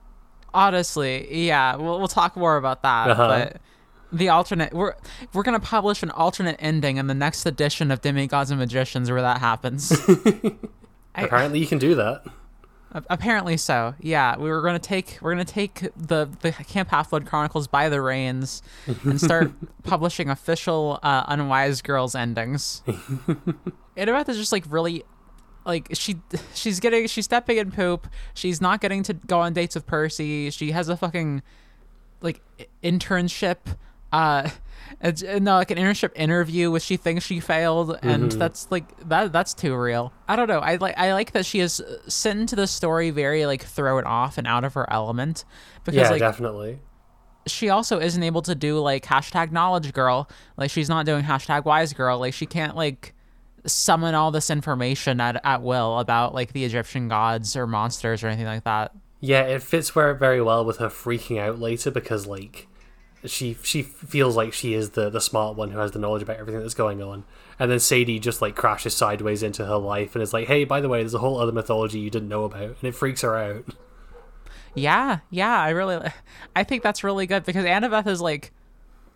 Honestly, 0.54 1.46
yeah, 1.48 1.76
we'll 1.76 2.00
we'll 2.00 2.08
talk 2.08 2.36
more 2.36 2.58
about 2.58 2.82
that. 2.84 3.10
Uh-huh. 3.12 3.28
But 3.28 3.62
the 4.12 4.30
alternate 4.30 4.74
we're 4.74 4.96
we're 5.34 5.44
gonna 5.44 5.60
publish 5.60 6.02
an 6.02 6.12
alternate 6.12 6.56
ending 6.60 6.98
in 6.98 7.08
the 7.08 7.14
next 7.14 7.46
edition 7.46 7.92
of 7.92 8.02
Demigods 8.02 8.50
and 8.52 8.60
Magicians 8.60 9.12
where 9.12 9.22
that 9.22 9.40
happens. 9.40 9.92
I- 11.16 11.24
apparently 11.24 11.60
you 11.60 11.68
can 11.68 11.78
do 11.78 11.96
that. 11.96 12.24
Apparently 12.92 13.58
so. 13.58 13.96
Yeah, 14.00 14.38
we 14.38 14.50
were 14.50 14.62
gonna 14.62 14.80
take 14.80 15.18
we're 15.22 15.32
gonna 15.32 15.46
take 15.46 15.90
the 15.96 16.30
the 16.42 16.52
Camp 16.52 16.90
Half 16.90 17.10
Blood 17.10 17.26
Chronicles 17.26 17.68
by 17.68 17.90
the 17.90 18.02
reins 18.02 18.62
and 19.04 19.20
start 19.20 19.52
publishing 19.84 20.30
official 20.30 21.00
uh, 21.04 21.24
Unwise 21.28 21.82
Girls 21.82 22.16
endings. 22.16 22.82
Annabeth 23.98 24.30
is 24.30 24.38
just 24.38 24.52
like 24.52 24.64
really 24.70 25.04
like 25.66 25.90
she 25.94 26.16
she's 26.54 26.80
getting 26.80 27.08
she's 27.08 27.26
stepping 27.26 27.58
in 27.58 27.72
poop. 27.72 28.08
She's 28.34 28.62
not 28.62 28.80
getting 28.80 29.04
to 29.04 29.14
go 29.14 29.40
on 29.40 29.54
dates 29.54 29.76
with 29.76 29.86
Percy. 29.86 30.50
She 30.50 30.72
has 30.72 30.88
a 30.88 30.96
fucking 30.96 31.44
like 32.22 32.42
internship 32.84 33.58
uh 34.14 34.50
it's, 35.02 35.24
uh, 35.24 35.40
no 35.40 35.56
like 35.58 35.72
an 35.72 35.78
internship 35.78 36.12
interview 36.16 36.72
which 36.72 36.84
she 36.84 36.98
thinks 36.98 37.26
she 37.26 37.40
failed 37.40 37.98
and 38.02 38.32
that's 38.34 38.68
like 38.72 38.86
that 39.10 39.32
that's 39.32 39.54
too 39.54 39.76
real. 39.76 40.14
I 40.28 40.36
don't 40.36 40.48
know. 40.48 40.60
I 40.60 40.76
like 40.76 40.98
i 40.98 41.14
like 41.14 41.32
that 41.34 41.46
she 41.46 41.60
is 41.60 41.80
uh, 41.82 41.98
sent 42.08 42.40
into 42.40 42.56
the 42.56 42.68
story 42.68 43.10
very 43.10 43.46
like 43.46 43.64
thrown 43.64 44.04
off 44.06 44.38
and 44.38 44.48
out 44.48 44.64
of 44.64 44.74
her 44.74 44.92
element 44.92 45.46
because 45.84 45.98
Yeah, 46.02 46.10
like 46.10 46.20
definitely. 46.20 46.80
she 47.48 47.70
also 47.70 48.00
isn't 48.00 48.22
able 48.24 48.42
to 48.44 48.56
do 48.56 48.80
like 48.80 49.06
hashtag 49.06 49.52
knowledge 49.52 49.94
girl. 49.94 50.30
Like 50.58 50.70
she's 50.72 50.90
not 50.90 51.06
doing 51.06 51.24
hashtag 51.24 51.66
wise 51.66 51.94
girl. 51.94 52.20
Like 52.20 52.34
she 52.34 52.46
can't 52.46 52.76
like 52.76 53.14
summon 53.66 54.16
all 54.16 54.32
this 54.32 54.50
information 54.50 55.20
at, 55.20 55.40
at 55.46 55.62
will 55.62 56.00
about 56.00 56.34
like 56.34 56.54
the 56.54 56.64
egyptian 56.64 57.10
gods 57.10 57.56
or 57.56 57.68
monsters 57.68 58.24
or 58.24 58.28
anything 58.28 58.46
like 58.46 58.64
that. 58.64 58.94
Yeah, 59.20 59.42
it 59.42 59.64
fits 59.64 59.90
very 59.90 60.16
very 60.18 60.42
well 60.42 60.64
with 60.64 60.78
her 60.78 60.88
freaking 60.90 61.40
out 61.40 61.60
later 61.60 61.92
because 61.92 62.28
like 62.28 62.67
she 63.28 63.58
she 63.64 63.82
feels 63.84 64.36
like 64.36 64.54
she 64.54 64.74
is 64.74 64.92
the 64.92 65.10
the 65.10 65.22
smart 65.22 65.56
one 65.56 65.72
who 65.72 65.80
has 65.80 65.92
the 65.92 66.00
knowledge 66.00 66.22
about 66.24 66.38
everything 66.38 66.62
that's 66.62 66.74
going 66.74 67.02
on, 67.02 67.24
and 67.60 67.70
then 67.72 67.80
Sadie 67.80 68.20
just 68.20 68.42
like 68.42 68.56
crashes 68.56 68.96
sideways 68.96 69.44
into 69.44 69.66
her 69.66 69.78
life 69.78 70.16
and 70.16 70.24
is 70.24 70.34
like, 70.34 70.48
"Hey, 70.48 70.64
by 70.66 70.82
the 70.82 70.90
way, 70.90 71.00
there's 71.00 71.14
a 71.14 71.20
whole 71.20 71.40
other 71.40 71.52
mythology 71.52 72.00
you 72.00 72.10
didn't 72.10 72.30
know 72.30 72.44
about," 72.44 72.62
and 72.62 72.84
it 72.84 72.96
freaks 72.96 73.22
her 73.22 73.38
out. 73.38 73.66
Yeah, 74.76 75.20
yeah, 75.32 75.60
I 75.60 75.70
really, 75.70 76.08
I 76.56 76.64
think 76.64 76.84
that's 76.84 77.04
really 77.04 77.26
good 77.26 77.44
because 77.44 77.66
Annabeth 77.66 78.06
is 78.06 78.22
like, 78.22 78.52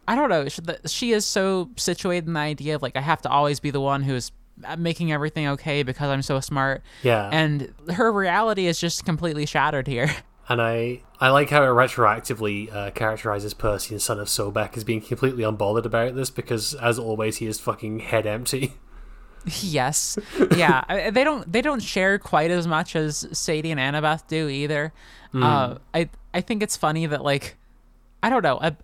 I 0.07 0.15
don't 0.15 0.29
know, 0.29 0.47
she, 0.49 0.61
she 0.87 1.11
is 1.11 1.23
so 1.25 1.69
situated 1.77 2.25
in 2.27 2.33
the 2.33 2.39
idea 2.39 2.75
of 2.75 2.81
like 2.81 2.95
I 2.95 3.01
have 3.01 3.21
to 3.23 3.29
always 3.29 3.59
be 3.59 3.69
the 3.69 3.81
one 3.81 4.01
who's 4.01 4.31
making 4.77 5.11
everything 5.11 5.47
okay 5.49 5.83
because 5.83 6.09
I'm 6.09 6.23
so 6.23 6.39
smart, 6.39 6.81
Yeah, 7.03 7.29
and 7.31 7.73
her 7.93 8.11
reality 8.11 8.65
is 8.65 8.79
just 8.79 9.05
completely 9.05 9.45
shattered 9.45 9.87
here. 9.87 10.09
and 10.51 10.61
I 10.61 11.01
I 11.19 11.29
like 11.29 11.49
how 11.49 11.63
it 11.63 11.67
retroactively 11.67 12.73
uh, 12.73 12.91
characterizes 12.91 13.53
Percy 13.53 13.95
and 13.95 14.01
Son 14.01 14.19
of 14.19 14.27
Sobek 14.27 14.75
as 14.75 14.83
being 14.83 15.01
completely 15.01 15.43
unbothered 15.43 15.85
about 15.85 16.15
this 16.15 16.29
because, 16.29 16.73
as 16.75 16.99
always, 16.99 17.37
he 17.37 17.47
is 17.47 17.59
fucking 17.59 17.99
head 17.99 18.27
empty. 18.27 18.73
yes, 19.45 20.19
yeah, 20.55 21.09
they 21.11 21.23
don't 21.23 21.49
they 21.51 21.61
don't 21.61 21.81
share 21.81 22.19
quite 22.19 22.51
as 22.51 22.67
much 22.67 22.95
as 22.95 23.27
Sadie 23.31 23.71
and 23.71 23.79
Annabeth 23.79 24.27
do 24.27 24.49
either. 24.49 24.93
Uh, 25.33 25.75
I 25.93 26.09
I 26.33 26.41
think 26.41 26.61
it's 26.61 26.75
funny 26.75 27.05
that 27.05 27.23
like, 27.23 27.55
I 28.21 28.29
don't 28.29 28.43
know, 28.43 28.59
a, 28.61 28.75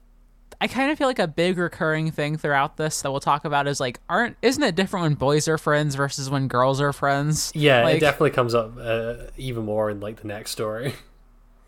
I 0.61 0.67
kind 0.67 0.89
of 0.89 0.97
feel 0.97 1.07
like 1.07 1.19
a 1.19 1.27
big 1.27 1.57
recurring 1.57 2.11
thing 2.11 2.37
throughout 2.37 2.77
this 2.77 3.01
that 3.01 3.11
we'll 3.11 3.19
talk 3.19 3.43
about 3.43 3.67
is 3.67 3.81
like, 3.81 3.99
aren't 4.07 4.37
isn't 4.41 4.63
it 4.63 4.75
different 4.75 5.03
when 5.03 5.13
boys 5.15 5.49
are 5.49 5.57
friends 5.57 5.95
versus 5.95 6.29
when 6.29 6.47
girls 6.47 6.79
are 6.79 6.93
friends? 6.93 7.51
Yeah, 7.53 7.83
like, 7.83 7.97
it 7.97 7.99
definitely 7.99 8.31
comes 8.31 8.55
up 8.55 8.77
uh, 8.79 9.15
even 9.35 9.65
more 9.65 9.89
in 9.89 9.99
like 9.99 10.21
the 10.21 10.27
next 10.27 10.51
story. 10.51 10.93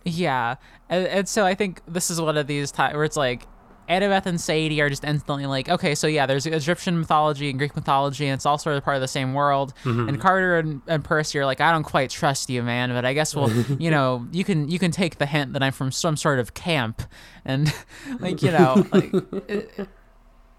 Yeah, 0.05 0.55
and, 0.89 1.07
and 1.07 1.29
so 1.29 1.45
I 1.45 1.55
think 1.55 1.81
this 1.87 2.09
is 2.09 2.19
one 2.21 2.37
of 2.37 2.47
these 2.47 2.71
times 2.71 2.95
where 2.95 3.03
it's 3.03 3.17
like 3.17 3.45
Annabeth 3.89 4.27
and 4.27 4.39
Sadie 4.39 4.79
are 4.81 4.89
just 4.89 5.03
instantly 5.03 5.47
like, 5.47 5.67
okay, 5.67 5.95
so 5.95 6.05
yeah, 6.05 6.27
there's 6.27 6.45
Egyptian 6.45 6.99
mythology 6.99 7.49
and 7.49 7.57
Greek 7.57 7.75
mythology, 7.75 8.27
and 8.27 8.35
it's 8.35 8.45
all 8.45 8.59
sort 8.59 8.77
of 8.77 8.83
part 8.83 8.95
of 8.95 9.01
the 9.01 9.07
same 9.07 9.33
world. 9.33 9.73
Mm-hmm. 9.83 10.09
And 10.09 10.21
Carter 10.21 10.57
and, 10.59 10.81
and 10.87 11.03
Percy 11.03 11.39
are 11.39 11.45
like, 11.45 11.59
I 11.59 11.71
don't 11.71 11.83
quite 11.83 12.11
trust 12.11 12.51
you, 12.51 12.61
man, 12.61 12.91
but 12.91 13.03
I 13.03 13.13
guess 13.13 13.35
we'll, 13.35 13.51
you 13.79 13.89
know, 13.89 14.27
you 14.31 14.43
can 14.43 14.69
you 14.69 14.77
can 14.77 14.91
take 14.91 15.17
the 15.17 15.25
hint 15.25 15.53
that 15.53 15.63
I'm 15.63 15.73
from 15.73 15.91
some 15.91 16.15
sort 16.15 16.37
of 16.37 16.53
camp, 16.53 17.01
and 17.43 17.73
like 18.19 18.41
you 18.41 18.51
know, 18.51 18.85
like. 18.91 19.11
It, 19.47 19.89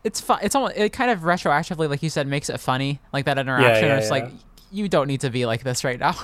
it's 0.03 0.19
fun. 0.19 0.39
It's 0.43 0.55
almost 0.55 0.79
it 0.79 0.95
kind 0.95 1.11
of 1.11 1.21
retroactively, 1.21 1.87
like 1.87 2.03
you 2.03 2.09
said, 2.09 2.27
makes 2.27 2.49
it 2.49 2.59
funny, 2.59 3.01
like 3.13 3.27
that 3.27 3.37
interaction. 3.37 3.89
yeah, 3.89 3.99
it's 3.99 4.07
yeah. 4.07 4.13
like 4.13 4.31
you 4.73 4.89
don't 4.89 5.07
need 5.07 5.21
to 5.21 5.29
be 5.29 5.45
like 5.45 5.63
this 5.63 5.85
right 5.85 6.01
now. 6.01 6.17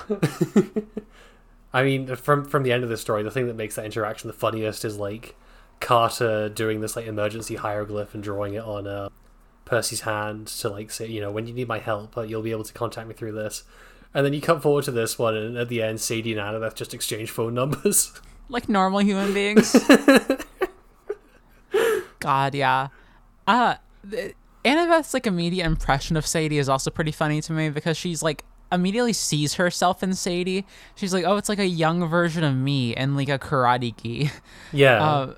I 1.77 1.83
mean, 1.83 2.15
from 2.15 2.43
from 2.43 2.63
the 2.63 2.71
end 2.71 2.83
of 2.83 2.89
the 2.89 2.97
story, 2.97 3.21
the 3.21 3.29
thing 3.29 3.45
that 3.45 3.55
makes 3.55 3.75
that 3.75 3.85
interaction 3.85 4.27
the 4.27 4.33
funniest 4.33 4.83
is 4.83 4.97
like 4.97 5.35
Carter 5.79 6.49
doing 6.49 6.81
this 6.81 6.95
like 6.95 7.05
emergency 7.05 7.53
hieroglyph 7.53 8.15
and 8.15 8.23
drawing 8.23 8.55
it 8.55 8.63
on 8.63 8.87
uh, 8.87 9.09
Percy's 9.63 10.01
hand 10.01 10.47
to 10.47 10.69
like 10.69 10.89
say, 10.89 11.05
you 11.05 11.21
know, 11.21 11.29
when 11.29 11.45
you 11.45 11.53
need 11.53 11.67
my 11.67 11.77
help, 11.77 12.17
uh, 12.17 12.21
you'll 12.21 12.41
be 12.41 12.49
able 12.49 12.63
to 12.63 12.73
contact 12.73 13.07
me 13.07 13.13
through 13.13 13.33
this. 13.33 13.63
And 14.11 14.25
then 14.25 14.33
you 14.33 14.41
come 14.41 14.59
forward 14.59 14.85
to 14.85 14.91
this 14.91 15.19
one, 15.19 15.35
and 15.35 15.55
at 15.55 15.69
the 15.69 15.83
end, 15.83 16.01
Sadie 16.01 16.35
and 16.35 16.41
Annabeth 16.41 16.73
just 16.73 16.95
exchange 16.95 17.29
phone 17.29 17.53
numbers. 17.53 18.19
like 18.49 18.67
normal 18.67 19.01
human 19.01 19.31
beings. 19.31 19.75
God, 22.19 22.55
yeah. 22.55 22.87
Uh, 23.45 23.75
th- 24.09 24.33
Annabeth's 24.65 25.13
like 25.13 25.27
immediate 25.27 25.67
impression 25.67 26.17
of 26.17 26.25
Sadie 26.25 26.57
is 26.57 26.69
also 26.69 26.89
pretty 26.89 27.11
funny 27.11 27.39
to 27.41 27.53
me 27.53 27.69
because 27.69 27.97
she's 27.97 28.23
like 28.23 28.43
immediately 28.71 29.13
sees 29.13 29.55
herself 29.55 30.03
in 30.03 30.13
Sadie. 30.13 30.65
She's 30.95 31.13
like, 31.13 31.25
oh, 31.25 31.37
it's 31.37 31.49
like 31.49 31.59
a 31.59 31.67
young 31.67 32.07
version 32.07 32.43
of 32.43 32.55
me 32.55 32.95
and 32.95 33.15
like 33.15 33.29
a 33.29 33.39
karate 33.39 33.95
gi. 34.01 34.31
yeah, 34.71 35.03
Uh, 35.03 35.35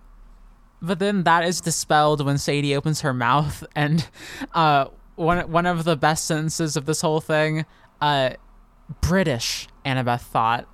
but 0.82 1.00
then 1.00 1.24
that 1.24 1.44
is 1.44 1.62
dispelled 1.62 2.26
when 2.26 2.38
Sadie 2.38 2.76
opens 2.76 3.02
her 3.02 3.14
mouth 3.14 3.64
and 3.76 4.08
uh, 4.54 4.86
one 5.16 5.52
one 5.52 5.66
of 5.66 5.84
the 5.84 5.98
best 5.98 6.26
sentences 6.26 6.78
of 6.78 6.86
this 6.86 7.02
whole 7.02 7.22
thing, 7.22 7.66
uh, 8.02 8.32
British. 9.02 9.68
Annabeth 9.86 10.22
thought. 10.22 10.68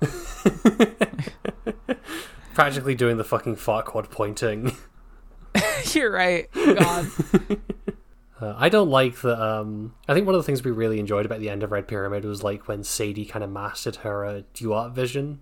practically 2.54 2.94
doing 2.94 3.16
the 3.16 3.24
fucking 3.24 3.56
Farquaad 3.56 4.10
pointing. 4.10 4.76
You're 5.92 6.12
right. 6.12 6.48
God. 6.52 7.10
Uh, 8.40 8.54
I 8.56 8.68
don't 8.68 8.88
like 8.90 9.20
that. 9.20 9.40
Um, 9.40 9.94
I 10.08 10.14
think 10.14 10.26
one 10.26 10.34
of 10.34 10.38
the 10.40 10.44
things 10.44 10.64
we 10.64 10.70
really 10.70 10.98
enjoyed 10.98 11.26
about 11.26 11.40
the 11.40 11.50
end 11.50 11.62
of 11.62 11.70
Red 11.72 11.86
Pyramid 11.88 12.24
was 12.24 12.42
like 12.42 12.68
when 12.68 12.82
Sadie 12.84 13.26
kind 13.26 13.44
of 13.44 13.50
mastered 13.50 13.96
her 13.96 14.24
uh, 14.24 14.42
duat 14.54 14.92
vision, 14.94 15.40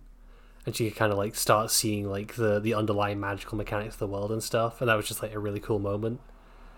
and 0.67 0.75
she 0.75 0.89
could 0.89 0.99
kind 0.99 1.13
of 1.13 1.19
like 1.19 1.35
start 1.37 1.71
seeing 1.71 2.11
like 2.11 2.35
the 2.35 2.59
the 2.61 2.75
underlying 2.75 3.21
magical 3.21 3.57
mechanics 3.57 3.95
of 3.95 3.99
the 4.01 4.07
world 4.07 4.33
and 4.33 4.43
stuff, 4.43 4.81
and 4.81 4.89
that 4.89 4.97
was 4.97 5.07
just 5.07 5.23
like 5.23 5.33
a 5.35 5.39
really 5.39 5.61
cool 5.61 5.79
moment. 5.79 6.21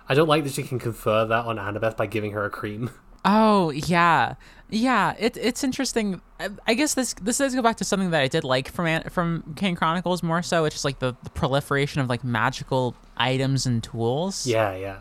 I 0.09 0.15
don't 0.15 0.29
like 0.29 0.45
that 0.45 0.53
she 0.53 0.63
can 0.65 0.79
confer 0.79 1.25
that 1.25 1.45
on 1.47 1.57
Annabeth 1.57 1.97
by 1.97 2.07
giving 2.07 2.33
her 2.33 2.45
a 2.45 2.51
cream. 2.51 2.91
Oh 3.23 3.69
yeah, 3.69 4.37
yeah. 4.71 5.15
It, 5.19 5.37
it's 5.37 5.63
interesting. 5.63 6.23
I, 6.39 6.49
I 6.67 6.73
guess 6.73 6.95
this 6.95 7.13
this 7.21 7.37
does 7.37 7.55
go 7.55 7.61
back 7.61 7.77
to 7.77 7.85
something 7.85 8.13
that 8.13 8.23
I 8.23 8.29
did 8.29 8.45
like 8.45 8.73
from 8.73 8.87
An- 8.87 9.11
from 9.11 9.53
Kane 9.57 9.77
Chronicles 9.77 10.23
more 10.23 10.41
so. 10.41 10.65
It's 10.65 10.77
just 10.77 10.87
like 10.87 11.01
the, 11.01 11.15
the 11.23 11.29
proliferation 11.29 12.01
of 12.01 12.09
like 12.09 12.25
magical 12.25 12.95
items 13.19 13.67
and 13.67 13.83
tools. 13.85 14.47
Yeah, 14.47 14.75
yeah. 14.75 15.01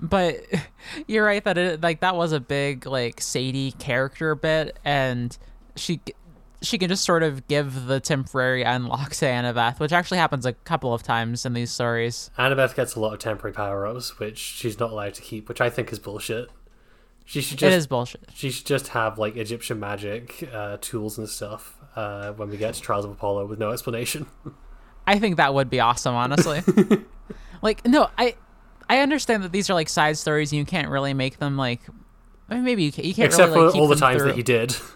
But 0.00 0.44
you're 1.06 1.24
right 1.24 1.42
that 1.44 1.58
it 1.58 1.80
like 1.80 2.00
that 2.00 2.16
was 2.16 2.32
a 2.32 2.40
big 2.40 2.86
like 2.86 3.20
Sadie 3.20 3.72
character 3.72 4.34
bit, 4.34 4.78
and 4.84 5.36
she 5.76 6.00
she 6.62 6.78
can 6.78 6.88
just 6.88 7.04
sort 7.04 7.22
of 7.22 7.46
give 7.48 7.86
the 7.86 8.00
temporary 8.00 8.62
unlock 8.62 9.10
to 9.10 9.24
Annabeth, 9.24 9.80
which 9.80 9.92
actually 9.92 10.18
happens 10.18 10.44
a 10.44 10.52
couple 10.52 10.92
of 10.92 11.02
times 11.02 11.46
in 11.46 11.54
these 11.54 11.70
stories. 11.70 12.30
Annabeth 12.38 12.74
gets 12.74 12.94
a 12.94 13.00
lot 13.00 13.14
of 13.14 13.18
temporary 13.18 13.54
power 13.54 13.86
ups, 13.86 14.18
which 14.18 14.38
she's 14.38 14.78
not 14.78 14.90
allowed 14.90 15.14
to 15.14 15.22
keep, 15.22 15.48
which 15.48 15.60
I 15.60 15.70
think 15.70 15.92
is 15.92 15.98
bullshit. 15.98 16.50
She 17.24 17.40
should 17.40 17.58
just 17.58 17.72
it 17.72 17.76
is 17.76 17.86
bullshit. 17.86 18.28
she 18.34 18.50
should 18.50 18.66
just 18.66 18.88
have 18.88 19.18
like 19.18 19.36
Egyptian 19.36 19.78
magic 19.78 20.48
uh, 20.52 20.78
tools 20.80 21.16
and 21.16 21.28
stuff 21.28 21.78
uh, 21.94 22.32
when 22.32 22.50
we 22.50 22.56
get 22.56 22.74
to 22.74 22.80
Trials 22.80 23.04
of 23.04 23.12
Apollo 23.12 23.46
with 23.46 23.58
no 23.58 23.70
explanation. 23.70 24.26
I 25.06 25.18
think 25.18 25.36
that 25.36 25.54
would 25.54 25.70
be 25.70 25.80
awesome, 25.80 26.14
honestly. 26.14 26.62
like, 27.62 27.86
no, 27.86 28.10
I 28.18 28.34
I 28.90 28.98
understand 28.98 29.44
that 29.44 29.52
these 29.52 29.70
are 29.70 29.74
like 29.74 29.88
side 29.88 30.18
stories, 30.18 30.52
and 30.52 30.58
you 30.58 30.64
can't 30.64 30.88
really 30.88 31.14
make 31.14 31.38
them 31.38 31.56
like. 31.56 31.80
I 32.48 32.54
mean, 32.54 32.64
maybe 32.64 32.82
you, 32.82 32.90
can, 32.90 33.04
you 33.04 33.14
can't 33.14 33.26
Except 33.26 33.52
really, 33.52 33.66
like, 33.66 33.72
for 33.74 33.78
all 33.78 33.86
the 33.86 33.94
times 33.94 34.18
through. 34.18 34.28
that 34.28 34.36
he 34.36 34.42
did. 34.42 34.76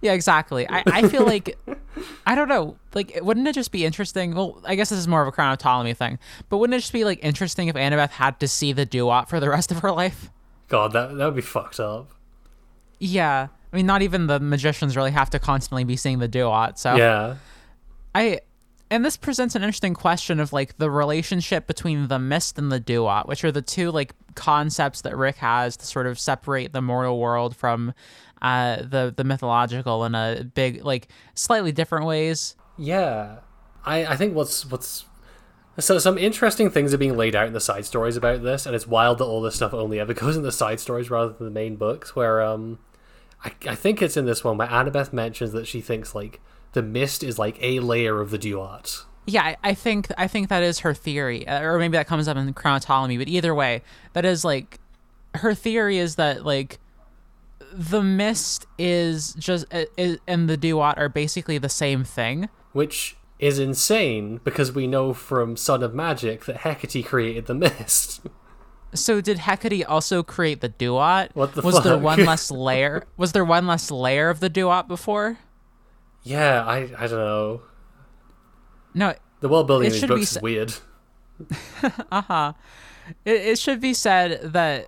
Yeah, 0.00 0.12
exactly. 0.12 0.66
I, 0.68 0.82
I 0.86 1.08
feel 1.08 1.26
like 1.26 1.58
I 2.26 2.34
don't 2.36 2.48
know. 2.48 2.76
Like, 2.94 3.18
wouldn't 3.20 3.46
it 3.48 3.54
just 3.54 3.72
be 3.72 3.84
interesting? 3.84 4.34
Well, 4.34 4.62
I 4.64 4.76
guess 4.76 4.88
this 4.90 4.98
is 5.00 5.08
more 5.08 5.20
of 5.20 5.26
a 5.28 5.32
Crown 5.32 5.52
of 5.52 5.58
Ptolemy 5.58 5.94
thing, 5.94 6.18
but 6.48 6.58
wouldn't 6.58 6.74
it 6.76 6.80
just 6.80 6.92
be 6.92 7.04
like 7.04 7.18
interesting 7.22 7.66
if 7.68 7.74
Annabeth 7.74 8.10
had 8.10 8.38
to 8.40 8.48
see 8.48 8.72
the 8.72 8.86
Duat 8.86 9.28
for 9.28 9.40
the 9.40 9.48
rest 9.50 9.70
of 9.72 9.80
her 9.80 9.90
life? 9.90 10.30
God, 10.68 10.92
that 10.92 11.16
that 11.16 11.24
would 11.26 11.34
be 11.34 11.42
fucked 11.42 11.80
up. 11.80 12.12
Yeah, 13.00 13.48
I 13.72 13.76
mean, 13.76 13.84
not 13.84 14.00
even 14.02 14.28
the 14.28 14.38
magicians 14.40 14.96
really 14.96 15.10
have 15.10 15.28
to 15.30 15.38
constantly 15.40 15.82
be 15.84 15.96
seeing 15.96 16.20
the 16.20 16.28
Duat. 16.28 16.78
So 16.78 16.94
Yeah. 16.94 17.36
I, 18.14 18.40
and 18.94 19.04
this 19.04 19.16
presents 19.16 19.56
an 19.56 19.64
interesting 19.64 19.92
question 19.92 20.38
of 20.38 20.52
like 20.52 20.78
the 20.78 20.88
relationship 20.88 21.66
between 21.66 22.06
the 22.06 22.20
mist 22.20 22.58
and 22.58 22.70
the 22.70 22.78
Duat, 22.78 23.26
which 23.26 23.42
are 23.42 23.50
the 23.50 23.60
two 23.60 23.90
like 23.90 24.14
concepts 24.36 25.00
that 25.00 25.16
Rick 25.16 25.36
has 25.38 25.76
to 25.78 25.84
sort 25.84 26.06
of 26.06 26.16
separate 26.16 26.72
the 26.72 26.80
mortal 26.80 27.18
world 27.18 27.56
from 27.56 27.92
uh, 28.40 28.76
the 28.76 29.12
the 29.14 29.24
mythological 29.24 30.04
in 30.04 30.14
a 30.14 30.44
big 30.54 30.84
like 30.84 31.08
slightly 31.34 31.72
different 31.72 32.06
ways. 32.06 32.54
Yeah, 32.78 33.38
I 33.84 34.06
I 34.06 34.16
think 34.16 34.32
what's 34.32 34.64
what's 34.64 35.06
so 35.80 35.98
some 35.98 36.16
interesting 36.16 36.70
things 36.70 36.94
are 36.94 36.98
being 36.98 37.16
laid 37.16 37.34
out 37.34 37.48
in 37.48 37.52
the 37.52 37.60
side 37.60 37.86
stories 37.86 38.16
about 38.16 38.44
this, 38.44 38.64
and 38.64 38.76
it's 38.76 38.86
wild 38.86 39.18
that 39.18 39.24
all 39.24 39.42
this 39.42 39.56
stuff 39.56 39.74
only 39.74 39.98
ever 39.98 40.14
goes 40.14 40.36
in 40.36 40.44
the 40.44 40.52
side 40.52 40.78
stories 40.78 41.10
rather 41.10 41.32
than 41.32 41.46
the 41.46 41.52
main 41.52 41.74
books. 41.74 42.14
Where 42.14 42.40
um, 42.42 42.78
I 43.44 43.54
I 43.66 43.74
think 43.74 44.00
it's 44.00 44.16
in 44.16 44.24
this 44.24 44.44
one 44.44 44.56
where 44.56 44.68
Annabeth 44.68 45.12
mentions 45.12 45.50
that 45.50 45.66
she 45.66 45.80
thinks 45.80 46.14
like 46.14 46.40
the 46.74 46.82
mist 46.82 47.24
is 47.24 47.38
like 47.38 47.56
a 47.60 47.80
layer 47.80 48.20
of 48.20 48.30
the 48.30 48.38
Duat. 48.38 49.04
Yeah, 49.26 49.56
I, 49.64 49.72
think 49.72 50.08
I 50.18 50.28
think 50.28 50.50
that 50.50 50.62
is 50.62 50.80
her 50.80 50.92
theory, 50.92 51.48
uh, 51.48 51.62
or 51.62 51.78
maybe 51.78 51.96
that 51.96 52.06
comes 52.06 52.28
up 52.28 52.36
in 52.36 52.52
Crown 52.52 52.80
Ptolemy. 52.80 53.16
But 53.16 53.28
either 53.28 53.54
way, 53.54 53.82
that 54.12 54.26
is 54.26 54.44
like 54.44 54.78
her 55.36 55.54
theory 55.54 55.96
is 55.96 56.16
that 56.16 56.44
like 56.44 56.78
the 57.72 58.02
mist 58.02 58.66
is 58.78 59.34
just 59.38 59.64
uh, 59.72 59.84
is, 59.96 60.18
and 60.26 60.48
the 60.48 60.58
Duat 60.58 60.98
are 60.98 61.08
basically 61.08 61.56
the 61.56 61.70
same 61.70 62.04
thing. 62.04 62.48
which 62.72 63.16
is 63.38 63.58
insane 63.58 64.40
because 64.44 64.72
we 64.72 64.86
know 64.86 65.12
from 65.12 65.56
Son 65.56 65.82
of 65.82 65.92
Magic 65.94 66.44
that 66.44 66.58
Hecate 66.58 67.04
created 67.04 67.46
the 67.46 67.54
mist. 67.54 68.20
So 68.94 69.20
did 69.20 69.38
Hecate 69.38 69.84
also 69.84 70.22
create 70.22 70.60
the 70.60 70.68
Duat? 70.68 71.32
What 71.34 71.54
the 71.56 71.62
was 71.62 71.82
there 71.82 71.98
one 71.98 72.24
less 72.30 72.48
layer? 72.52 73.02
Was 73.16 73.32
there 73.32 73.44
one 73.44 73.66
less 73.66 73.90
layer 73.90 74.30
of 74.30 74.38
the 74.38 74.48
Duat 74.48 74.86
before? 74.86 75.38
Yeah, 76.24 76.64
I 76.64 76.90
I 76.98 77.06
don't 77.06 77.18
know. 77.18 77.62
No, 78.94 79.14
The 79.40 79.48
world 79.48 79.66
building 79.66 79.86
in 79.86 79.92
these 79.92 80.06
books 80.06 80.34
be 80.34 80.36
is 80.38 80.42
weird. 80.42 80.74
Uh-huh. 82.12 82.52
it, 83.24 83.40
it 83.40 83.58
should 83.58 83.80
be 83.80 83.92
said 83.92 84.52
that 84.52 84.86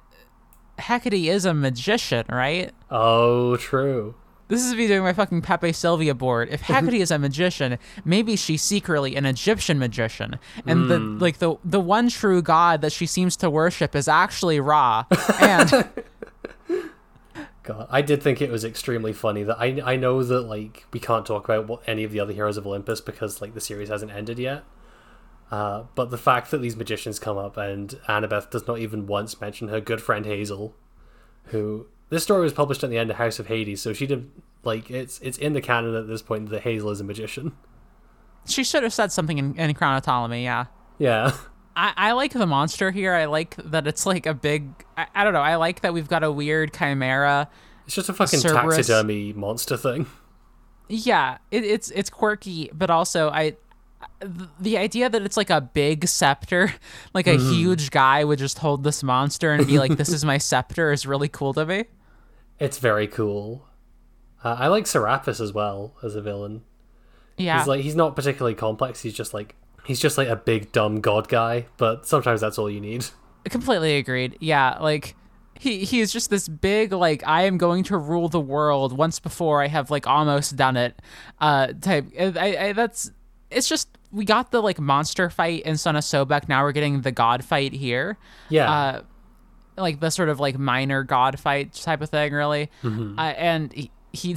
Hecate 0.79 1.29
is 1.29 1.45
a 1.45 1.53
magician, 1.53 2.25
right? 2.29 2.73
Oh, 2.91 3.57
true. 3.57 4.15
This 4.49 4.65
is 4.65 4.77
me 4.77 4.87
doing 4.87 5.03
my 5.03 5.13
fucking 5.13 5.43
Pepe 5.43 5.73
Sylvia 5.73 6.15
board. 6.15 6.49
If 6.51 6.61
Hecate 6.63 6.95
is 6.95 7.11
a 7.11 7.19
magician, 7.19 7.79
maybe 8.05 8.37
she's 8.37 8.63
secretly 8.63 9.17
an 9.17 9.27
Egyptian 9.27 9.79
magician, 9.79 10.39
and 10.67 10.89
the 10.89 10.99
hmm. 10.99 11.19
like 11.19 11.39
the 11.39 11.57
the 11.65 11.81
one 11.81 12.09
true 12.09 12.43
god 12.43 12.81
that 12.83 12.93
she 12.93 13.07
seems 13.07 13.37
to 13.39 13.51
worship 13.51 13.97
is 13.97 14.07
actually 14.07 14.61
Ra. 14.61 15.05
And 15.41 15.89
God, 17.67 17.89
I 17.91 18.01
did 18.01 18.23
think 18.23 18.41
it 18.41 18.51
was 18.51 18.65
extremely 18.65 19.13
funny 19.13 19.43
that 19.43 19.59
I 19.59 19.83
I 19.85 19.97
know 19.97 20.23
that 20.23 20.43
like 20.43 20.85
we 20.93 21.01
can't 21.01 21.27
talk 21.27 21.45
about 21.45 21.67
what 21.67 21.83
any 21.87 22.05
of 22.05 22.13
the 22.13 22.21
other 22.21 22.33
heroes 22.33 22.57
of 22.57 22.67
Olympus 22.67 23.01
because 23.01 23.41
like 23.43 23.55
the 23.55 23.61
series 23.61 23.89
hasn't 23.89 24.13
ended 24.13 24.39
yet. 24.39 24.63
Uh, 25.51 25.85
but 25.97 26.11
the 26.11 26.19
fact 26.19 26.51
that 26.53 26.59
these 26.59 26.77
magicians 26.77 27.19
come 27.19 27.37
up 27.37 27.57
and 27.57 27.91
Annabeth 28.09 28.51
does 28.51 28.67
not 28.67 28.79
even 28.79 29.07
once 29.07 29.41
mention 29.41 29.69
her 29.69 29.81
good 29.81 30.01
friend 30.01 30.27
Hazel, 30.27 30.75
who 31.47 31.87
this 32.09 32.23
story 32.23 32.43
was 32.43 32.53
published 32.53 32.85
at 32.85 32.91
the 32.91 32.99
end 32.99 33.11
of 33.11 33.17
House 33.17 33.41
of 33.41 33.49
Hades, 33.49 33.83
so 33.83 33.93
she 33.93 34.07
did 34.07 34.31
like 34.63 34.89
it's 34.89 35.19
it's 35.19 35.39
in 35.39 35.53
the 35.53 35.61
canon 35.61 35.97
at 35.97 36.07
this 36.07 36.23
point 36.23 36.51
that 36.51 36.63
Hazel 36.63 36.91
is 36.91 37.01
a 37.01 37.05
magician. 37.05 37.57
she 38.47 38.63
should 38.63 38.85
have 38.85 38.95
said 38.95 39.11
something 39.11 39.39
in, 39.39 39.59
in 39.59 39.75
Crown 39.75 39.97
of 39.97 40.05
Ptolemy. 40.05 40.45
Yeah. 40.45 40.67
Yeah, 40.99 41.37
I, 41.77 41.93
I 41.97 42.13
like 42.13 42.33
the 42.33 42.47
monster 42.47 42.91
here. 42.91 43.13
I 43.13 43.27
like 43.27 43.55
that 43.57 43.87
it's 43.87 44.07
like 44.07 44.25
a 44.27 44.35
big. 44.35 44.71
I, 44.97 45.07
I 45.15 45.25
don't 45.25 45.35
know. 45.35 45.41
I 45.41 45.57
like 45.57 45.83
that 45.83 45.93
we've 45.93 46.09
got 46.09 46.25
a 46.25 46.33
weird 46.33 46.73
chimera. 46.73 47.49
it's 47.85 47.95
just 47.95 48.09
a 48.09 48.15
fucking 48.15 48.41
Cerberus. 48.41 48.77
taxidermy 48.77 49.35
monster 49.35 49.77
thing. 49.77 50.07
Yeah, 50.89 51.39
it, 51.51 51.65
it's 51.65 51.91
it's 51.91 52.11
quirky, 52.11 52.71
but 52.73 52.91
also 52.91 53.29
I. 53.29 53.57
The 54.61 54.79
idea 54.79 55.09
that 55.11 55.23
it's 55.23 55.37
like 55.37 55.51
a 55.51 55.61
big 55.61 56.07
scepter, 56.07 56.73
like 57.15 57.27
a 57.27 57.37
huge 57.37 57.91
guy 57.91 58.25
would 58.25 58.39
just 58.39 58.59
hold 58.59 58.85
this 58.85 59.03
monster 59.03 59.53
and 59.53 59.67
be 59.67 59.79
like, 59.79 59.97
"This 59.97 60.09
is 60.11 60.25
my 60.25 60.39
scepter," 60.51 60.93
is 60.93 61.07
really 61.07 61.29
cool 61.29 61.53
to 61.55 61.67
me. 61.67 61.85
It's 62.59 62.79
very 62.79 63.07
cool. 63.07 63.67
Uh, 64.45 64.57
I 64.59 64.69
like 64.69 64.87
Serapis 64.87 65.41
as 65.41 65.53
well 65.53 65.95
as 66.03 66.15
a 66.15 66.23
villain. 66.23 66.63
Yeah, 67.37 67.59
He's 67.59 67.67
like 67.67 67.81
he's 67.83 67.97
not 67.97 68.15
particularly 68.17 68.55
complex. 68.55 69.03
He's 69.03 69.13
just 69.15 69.35
like 69.35 69.55
he's 69.87 70.01
just 70.01 70.19
like 70.19 70.29
a 70.29 70.37
big 70.37 70.73
dumb 70.73 71.01
god 71.01 71.29
guy. 71.29 71.67
But 71.77 72.07
sometimes 72.07 72.41
that's 72.41 72.59
all 72.59 72.71
you 72.71 72.81
need. 72.81 73.07
completely 73.49 73.97
agreed. 73.97 74.37
Yeah, 74.41 74.79
like 74.81 75.15
he 75.59 75.85
he's 75.85 76.13
just 76.13 76.29
this 76.31 76.49
big 76.49 76.93
like 76.93 77.23
I 77.27 77.43
am 77.43 77.57
going 77.59 77.85
to 77.85 77.97
rule 77.97 78.29
the 78.29 78.41
world 78.41 78.93
once 78.97 79.19
before 79.21 79.63
I 79.63 79.69
have 79.69 79.91
like 79.91 80.07
almost 80.07 80.55
done 80.57 80.77
it 80.77 81.01
uh 81.41 81.69
type. 81.81 82.07
I, 82.19 82.57
I 82.59 82.73
that's 82.73 83.11
it's 83.51 83.69
just 83.69 83.89
we 84.13 84.25
got 84.25 84.51
the 84.51 84.61
like 84.61 84.79
monster 84.79 85.31
fight 85.31 85.63
in 85.63 85.77
Son 85.77 85.97
of 85.97 86.03
Sobek. 86.05 86.49
Now 86.49 86.63
we're 86.63 86.73
getting 86.73 87.01
the 87.03 87.13
god 87.13 87.45
fight 87.45 87.73
here. 87.73 88.19
Yeah, 88.49 88.71
Uh, 88.71 89.03
like 89.79 90.01
the 90.01 90.11
sort 90.11 90.29
of 90.29 90.41
like 90.41 90.59
minor 90.59 91.03
god 91.05 91.39
fight 91.39 91.73
type 91.75 92.01
of 92.01 92.11
thing, 92.11 92.33
really. 92.33 92.71
Uh, 92.85 93.21
and 93.21 93.73
he, 93.73 93.91
he, 94.13 94.37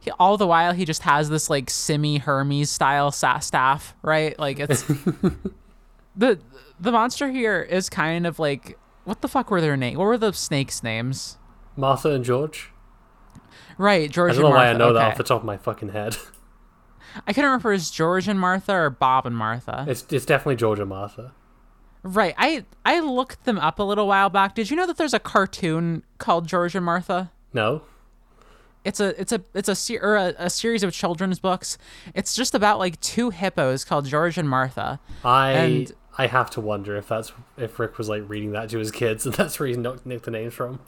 he, 0.00 0.10
all 0.18 0.36
the 0.36 0.46
while, 0.46 0.72
he 0.72 0.84
just 0.84 1.02
has 1.02 1.28
this 1.28 1.50
like 1.50 1.70
semi 1.70 2.18
Hermes 2.18 2.70
style 2.70 3.10
staff, 3.12 3.94
right? 4.02 4.38
Like 4.38 4.58
it's 4.58 4.82
the 6.16 6.38
the 6.80 6.92
monster 6.92 7.30
here 7.30 7.60
is 7.62 7.88
kind 7.88 8.26
of 8.26 8.38
like 8.38 8.78
what 9.04 9.20
the 9.20 9.28
fuck 9.28 9.50
were 9.50 9.60
their 9.60 9.76
names? 9.76 9.96
What 9.98 10.04
were 10.04 10.18
the 10.18 10.32
snakes' 10.32 10.82
names? 10.82 11.38
Martha 11.76 12.10
and 12.10 12.24
George. 12.24 12.70
Right, 13.78 14.10
George 14.10 14.32
I 14.32 14.34
don't 14.34 14.44
and 14.44 14.52
know 14.52 14.56
why 14.56 14.68
I 14.68 14.72
know 14.74 14.92
that 14.92 15.00
okay. 15.00 15.08
off 15.10 15.16
the 15.16 15.24
top 15.24 15.40
of 15.40 15.46
my 15.46 15.56
fucking 15.56 15.88
head. 15.90 16.16
I 17.26 17.32
couldn't 17.32 17.50
remember 17.50 17.70
if 17.70 17.72
it 17.72 17.76
was 17.76 17.90
George 17.90 18.28
and 18.28 18.38
Martha 18.38 18.72
or 18.72 18.90
Bob 18.90 19.26
and 19.26 19.36
Martha. 19.36 19.84
It's 19.88 20.04
it's 20.10 20.24
definitely 20.24 20.56
George 20.56 20.78
and 20.78 20.88
Martha. 20.88 21.32
right. 22.02 22.34
I 22.38 22.64
I 22.84 23.00
looked 23.00 23.44
them 23.44 23.58
up 23.58 23.78
a 23.78 23.82
little 23.82 24.06
while 24.06 24.30
back. 24.30 24.54
Did 24.54 24.70
you 24.70 24.76
know 24.76 24.86
that 24.86 24.96
there's 24.96 25.14
a 25.14 25.18
cartoon 25.18 26.04
called 26.18 26.46
George 26.46 26.74
and 26.74 26.84
Martha? 26.84 27.32
No, 27.52 27.82
it's 28.84 29.00
a 29.00 29.20
it's 29.20 29.32
a 29.32 29.40
it's 29.54 29.68
a, 29.68 29.74
se- 29.74 29.98
or 29.98 30.16
a, 30.16 30.34
a 30.38 30.50
series 30.50 30.82
of 30.82 30.92
children's 30.92 31.38
books. 31.38 31.78
It's 32.14 32.34
just 32.34 32.54
about 32.54 32.78
like 32.78 33.00
two 33.00 33.30
hippos 33.30 33.84
called 33.84 34.06
George 34.06 34.38
and 34.38 34.48
Martha. 34.48 35.00
I 35.24 35.50
And- 35.52 35.92
I 36.18 36.26
have 36.26 36.50
to 36.50 36.60
wonder 36.60 36.94
if 36.96 37.08
that's 37.08 37.32
if 37.56 37.78
Rick 37.78 37.96
was 37.96 38.08
like 38.08 38.28
reading 38.28 38.52
that 38.52 38.68
to 38.70 38.78
his 38.78 38.90
kids, 38.90 39.24
and 39.24 39.34
that's 39.36 39.58
where 39.58 39.68
he 39.68 39.74
knocked 39.76 40.04
nicked 40.04 40.24
the 40.26 40.30
names 40.30 40.52
from. 40.54 40.80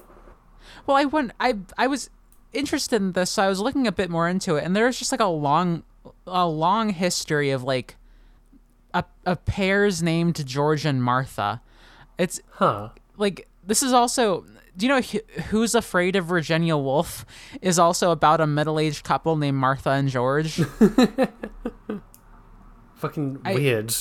Well, 0.87 0.97
I 0.97 1.05
went 1.07 1.33
I 1.41 1.55
I 1.79 1.87
was 1.87 2.11
interested 2.53 2.97
in 2.97 3.13
this, 3.13 3.31
so 3.31 3.43
I 3.43 3.49
was 3.49 3.59
looking 3.61 3.87
a 3.87 3.93
bit 3.93 4.11
more 4.11 4.29
into 4.29 4.57
it, 4.57 4.65
and 4.65 4.77
there's 4.77 4.99
just 4.99 5.13
like 5.13 5.21
a 5.23 5.27
long 5.27 5.83
a 6.27 6.47
long 6.47 6.91
history 6.91 7.51
of 7.51 7.63
like 7.63 7.97
a 8.93 9.05
a 9.25 9.37
pairs 9.37 10.03
named 10.03 10.45
George 10.47 10.85
and 10.85 11.03
Martha. 11.03 11.63
It's 12.19 12.41
Huh? 12.53 12.91
like 13.17 13.49
this 13.67 13.83
is 13.83 13.93
also 13.95 14.45
do 14.77 14.87
you 14.87 14.93
know 14.93 15.01
Wh- 15.01 15.41
Who's 15.51 15.75
Afraid 15.75 16.17
of 16.17 16.27
Virginia 16.27 16.77
Woolf 16.77 17.25
is 17.63 17.79
also 17.79 18.11
about 18.11 18.41
a 18.41 18.47
middle-aged 18.47 19.05
couple 19.05 19.37
named 19.37 19.57
Martha 19.59 19.91
and 19.91 20.09
George? 20.09 20.55
Fucking 22.97 23.41
I- 23.45 23.55
weird. 23.55 23.95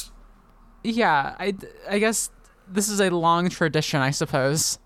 yeah, 0.84 1.36
I, 1.39 1.53
I 1.89 1.99
guess 1.99 2.30
this 2.67 2.89
is 2.89 2.99
a 3.01 3.09
long 3.09 3.49
tradition, 3.49 4.01
I 4.01 4.11
suppose. 4.11 4.80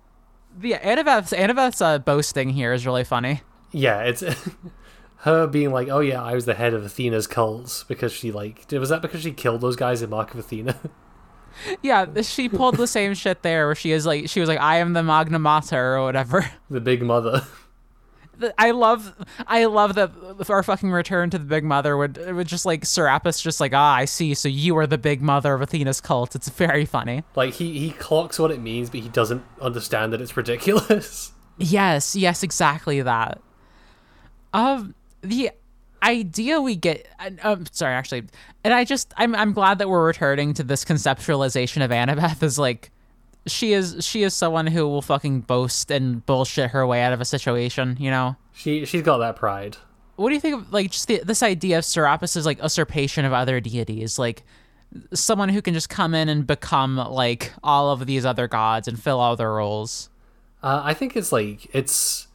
Yeah, 0.61 0.77
Annabeth's 0.77 1.33
Annabeth's 1.33 1.81
uh, 1.81 1.99
boasting 1.99 2.49
here 2.49 2.73
is 2.73 2.85
really 2.85 3.03
funny. 3.03 3.41
Yeah, 3.71 4.01
it's 4.03 4.23
her 5.17 5.45
being 5.45 5.71
like, 5.71 5.87
"Oh 5.89 5.99
yeah, 5.99 6.23
I 6.23 6.33
was 6.33 6.45
the 6.45 6.55
head 6.55 6.73
of 6.73 6.83
Athena's 6.83 7.27
cults 7.27 7.83
because 7.83 8.11
she 8.11 8.31
like 8.31 8.65
was 8.71 8.89
that 8.89 9.03
because 9.03 9.21
she 9.21 9.31
killed 9.33 9.61
those 9.61 9.75
guys 9.75 10.01
in 10.01 10.09
Mark 10.09 10.33
of 10.33 10.39
Athena." 10.39 10.75
Yeah, 11.81 12.21
she 12.21 12.49
pulled 12.49 12.77
the 12.77 12.87
same 12.87 13.13
shit 13.13 13.41
there, 13.41 13.67
where 13.67 13.75
she 13.75 13.91
is 13.91 14.05
like, 14.05 14.29
she 14.29 14.39
was 14.39 14.49
like, 14.49 14.59
"I 14.59 14.77
am 14.77 14.93
the 14.93 15.03
Magna 15.03 15.39
Mater" 15.39 15.97
or 15.97 16.03
whatever. 16.03 16.49
the 16.69 16.81
Big 16.81 17.01
Mother. 17.01 17.43
I 18.57 18.69
love, 18.69 19.15
I 19.47 19.65
love 19.65 19.95
that 19.95 20.11
our 20.49 20.61
fucking 20.61 20.91
return 20.91 21.31
to 21.31 21.39
the 21.39 21.45
Big 21.45 21.63
Mother 21.63 21.97
would 21.97 22.19
it 22.19 22.33
would 22.33 22.47
just 22.47 22.65
like 22.65 22.85
Serapis 22.85 23.41
just 23.41 23.59
like, 23.59 23.73
ah, 23.73 23.95
I 23.95 24.05
see. 24.05 24.33
So 24.35 24.47
you 24.47 24.77
are 24.77 24.85
the 24.85 24.97
Big 24.97 25.21
Mother 25.21 25.55
of 25.55 25.61
Athena's 25.61 25.99
cult. 26.01 26.35
It's 26.35 26.49
very 26.49 26.85
funny. 26.85 27.23
Like 27.35 27.55
he 27.55 27.79
he 27.79 27.91
clocks 27.91 28.37
what 28.37 28.51
it 28.51 28.59
means, 28.61 28.89
but 28.91 28.99
he 28.99 29.09
doesn't 29.09 29.43
understand 29.59 30.13
that 30.13 30.21
it's 30.21 30.37
ridiculous. 30.37 31.31
Yes, 31.59 32.15
yes, 32.15 32.43
exactly 32.43 33.01
that. 33.01 33.41
Um, 34.53 34.93
the 35.21 35.49
idea 36.03 36.61
we 36.61 36.75
get, 36.75 37.07
and, 37.19 37.39
um, 37.43 37.65
sorry, 37.71 37.93
actually, 37.93 38.23
and 38.63 38.73
I 38.73 38.83
just, 38.83 39.13
I'm, 39.17 39.35
I'm 39.35 39.53
glad 39.53 39.79
that 39.79 39.89
we're 39.89 40.05
returning 40.05 40.53
to 40.55 40.63
this 40.63 40.85
conceptualization 40.85 41.83
of 41.83 41.91
Annabeth 41.91 42.43
as 42.43 42.59
like, 42.59 42.91
she 43.45 43.73
is, 43.73 44.05
she 44.05 44.23
is 44.23 44.33
someone 44.33 44.67
who 44.67 44.87
will 44.87 45.01
fucking 45.01 45.41
boast 45.41 45.89
and 45.89 46.25
bullshit 46.25 46.71
her 46.71 46.85
way 46.85 47.01
out 47.01 47.13
of 47.13 47.21
a 47.21 47.25
situation, 47.25 47.95
you 47.99 48.11
know. 48.11 48.35
She 48.53 48.85
she's 48.85 49.03
got 49.03 49.19
that 49.19 49.35
pride. 49.35 49.77
What 50.17 50.29
do 50.29 50.35
you 50.35 50.41
think 50.41 50.55
of 50.55 50.73
like 50.73 50.91
just 50.91 51.07
the, 51.07 51.21
this 51.23 51.43
idea 51.43 51.77
of 51.77 51.85
Serapis 51.85 52.35
as 52.35 52.45
like 52.45 52.57
usurpation 52.59 53.23
of 53.23 53.33
other 53.33 53.61
deities, 53.61 54.19
like 54.19 54.43
someone 55.13 55.49
who 55.49 55.61
can 55.61 55.73
just 55.73 55.89
come 55.89 56.13
in 56.13 56.27
and 56.27 56.45
become 56.45 56.97
like 56.97 57.53
all 57.63 57.91
of 57.91 58.05
these 58.05 58.25
other 58.25 58.47
gods 58.47 58.87
and 58.87 59.01
fill 59.01 59.19
all 59.19 59.35
their 59.35 59.53
roles? 59.53 60.09
Uh, 60.63 60.81
I 60.83 60.93
think 60.93 61.15
it's 61.15 61.31
like 61.31 61.73
it's 61.73 62.26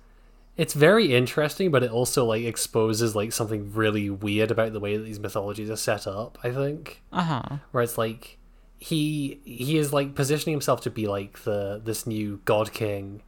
it's 0.57 0.75
very 0.75 1.15
interesting, 1.15 1.71
but 1.71 1.83
it 1.83 1.91
also 1.91 2.25
like 2.27 2.45
exposes 2.45 3.17
like 3.17 3.33
something 3.33 3.73
really 3.73 4.11
weird 4.11 4.51
about 4.51 4.73
the 4.73 4.81
way 4.81 4.97
that 4.97 5.03
these 5.05 5.19
mythologies 5.21 5.71
are 5.71 5.77
set 5.77 6.07
up. 6.07 6.39
I 6.45 6.51
think 6.51 7.03
Uh 7.13 7.23
huh. 7.23 7.57
where 7.71 7.83
it's 7.83 7.97
like 7.99 8.39
he 8.79 9.41
he 9.45 9.79
is 9.79 9.93
like 9.93 10.15
positioning 10.15 10.53
himself 10.55 10.81
to 10.83 10.91
be 10.91 11.07
like 11.07 11.45
the 11.45 11.81
this 11.85 12.07
new 12.07 12.41
god 12.45 12.73
king, 12.73 13.23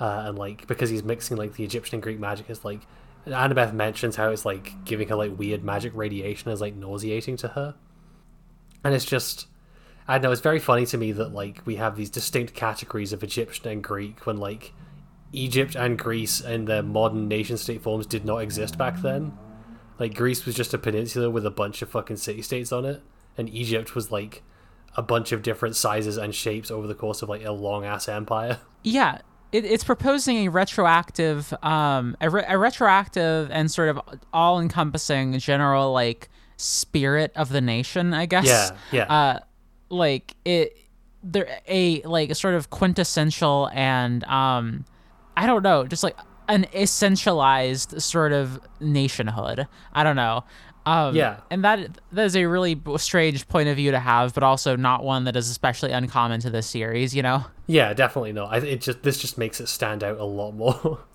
uh, 0.00 0.24
and 0.26 0.38
like 0.38 0.66
because 0.66 0.88
he's 0.90 1.02
mixing 1.02 1.36
like 1.36 1.54
the 1.54 1.64
Egyptian 1.64 1.96
and 1.96 2.02
Greek 2.02 2.18
magic 2.18 2.48
is 2.48 2.64
like 2.64 2.80
Annabeth 3.26 3.72
mentions 3.72 4.16
how 4.16 4.30
it's 4.30 4.44
like 4.44 4.84
giving 4.84 5.08
her 5.08 5.14
like 5.16 5.38
weird 5.38 5.62
magic 5.62 5.92
radiation 5.94 6.50
is 6.50 6.60
like 6.60 6.74
nauseating 6.74 7.36
to 7.38 7.48
her, 7.48 7.74
and 8.84 8.94
it's 8.94 9.04
just. 9.04 9.46
I 10.08 10.14
don't 10.14 10.22
know. 10.24 10.32
It's 10.32 10.40
very 10.40 10.58
funny 10.58 10.84
to 10.86 10.98
me 10.98 11.12
that 11.12 11.32
like 11.32 11.64
we 11.64 11.76
have 11.76 11.94
these 11.96 12.10
distinct 12.10 12.54
categories 12.54 13.12
of 13.12 13.22
Egyptian 13.22 13.68
and 13.70 13.84
Greek 13.84 14.26
when 14.26 14.36
like 14.36 14.72
Egypt 15.32 15.74
and 15.74 15.98
Greece 15.98 16.40
in 16.40 16.66
their 16.66 16.82
modern 16.82 17.26
nation 17.28 17.56
state 17.56 17.82
forms 17.82 18.06
did 18.06 18.24
not 18.24 18.38
exist 18.38 18.76
back 18.78 19.00
then. 19.00 19.36
Like 19.98 20.14
Greece 20.14 20.44
was 20.44 20.54
just 20.54 20.74
a 20.74 20.78
peninsula 20.78 21.30
with 21.30 21.46
a 21.46 21.50
bunch 21.50 21.82
of 21.82 21.88
fucking 21.88 22.16
city 22.16 22.42
states 22.42 22.72
on 22.72 22.84
it, 22.84 23.02
and 23.36 23.48
Egypt 23.48 23.94
was 23.94 24.10
like 24.10 24.42
a 24.96 25.02
bunch 25.02 25.32
of 25.32 25.42
different 25.42 25.74
sizes 25.76 26.16
and 26.18 26.34
shapes 26.34 26.70
over 26.70 26.86
the 26.86 26.94
course 26.94 27.22
of 27.22 27.28
like 27.28 27.44
a 27.44 27.52
long 27.52 27.84
ass 27.84 28.08
empire. 28.08 28.58
Yeah, 28.84 29.20
it, 29.52 29.64
it's 29.64 29.84
proposing 29.84 30.38
a 30.38 30.48
retroactive, 30.48 31.54
um, 31.62 32.16
a, 32.20 32.28
re- 32.28 32.44
a 32.48 32.58
retroactive 32.58 33.48
and 33.52 33.70
sort 33.70 33.90
of 33.90 34.00
all-encompassing 34.32 35.38
general 35.38 35.92
like 35.92 36.28
spirit 36.56 37.30
of 37.36 37.50
the 37.50 37.60
nation. 37.60 38.12
I 38.12 38.26
guess. 38.26 38.44
Yeah, 38.44 38.70
yeah. 38.90 39.04
Uh, 39.04 39.38
like 39.88 40.34
it, 40.44 40.76
there 41.22 41.48
a 41.68 42.02
like 42.02 42.30
a 42.30 42.34
sort 42.34 42.54
of 42.54 42.70
quintessential 42.70 43.70
and 43.72 44.24
um, 44.24 44.84
I 45.36 45.46
don't 45.46 45.62
know, 45.62 45.86
just 45.86 46.02
like 46.02 46.16
an 46.48 46.66
essentialized 46.74 48.00
sort 48.02 48.32
of 48.32 48.60
nationhood. 48.80 49.66
I 49.92 50.04
don't 50.04 50.16
know. 50.16 50.44
Um, 50.84 51.14
Yeah. 51.14 51.36
and 51.50 51.62
that 51.64 51.98
that 52.10 52.24
is 52.24 52.34
a 52.36 52.44
really 52.46 52.80
strange 52.96 53.46
point 53.48 53.68
of 53.68 53.76
view 53.76 53.92
to 53.92 54.00
have, 54.00 54.34
but 54.34 54.42
also 54.42 54.74
not 54.76 55.04
one 55.04 55.24
that 55.24 55.36
is 55.36 55.48
especially 55.48 55.92
uncommon 55.92 56.40
to 56.40 56.50
this 56.50 56.66
series. 56.66 57.14
You 57.14 57.22
know. 57.22 57.44
Yeah, 57.68 57.92
definitely 57.94 58.32
not. 58.32 58.52
I, 58.52 58.56
it 58.58 58.80
just 58.80 59.02
this 59.02 59.18
just 59.18 59.38
makes 59.38 59.60
it 59.60 59.68
stand 59.68 60.02
out 60.04 60.18
a 60.18 60.24
lot 60.24 60.52
more. 60.52 61.00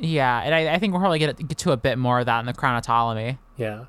Yeah, 0.00 0.40
and 0.44 0.54
I, 0.54 0.74
I 0.74 0.78
think 0.78 0.92
we'll 0.92 1.00
probably 1.00 1.18
get, 1.18 1.36
get 1.48 1.58
to 1.58 1.72
a 1.72 1.76
bit 1.76 1.98
more 1.98 2.20
of 2.20 2.26
that 2.26 2.38
in 2.38 2.46
the 2.46 2.52
Crown 2.52 2.76
of 2.76 2.84
Ptolemy. 2.84 3.36
yeah, 3.56 3.86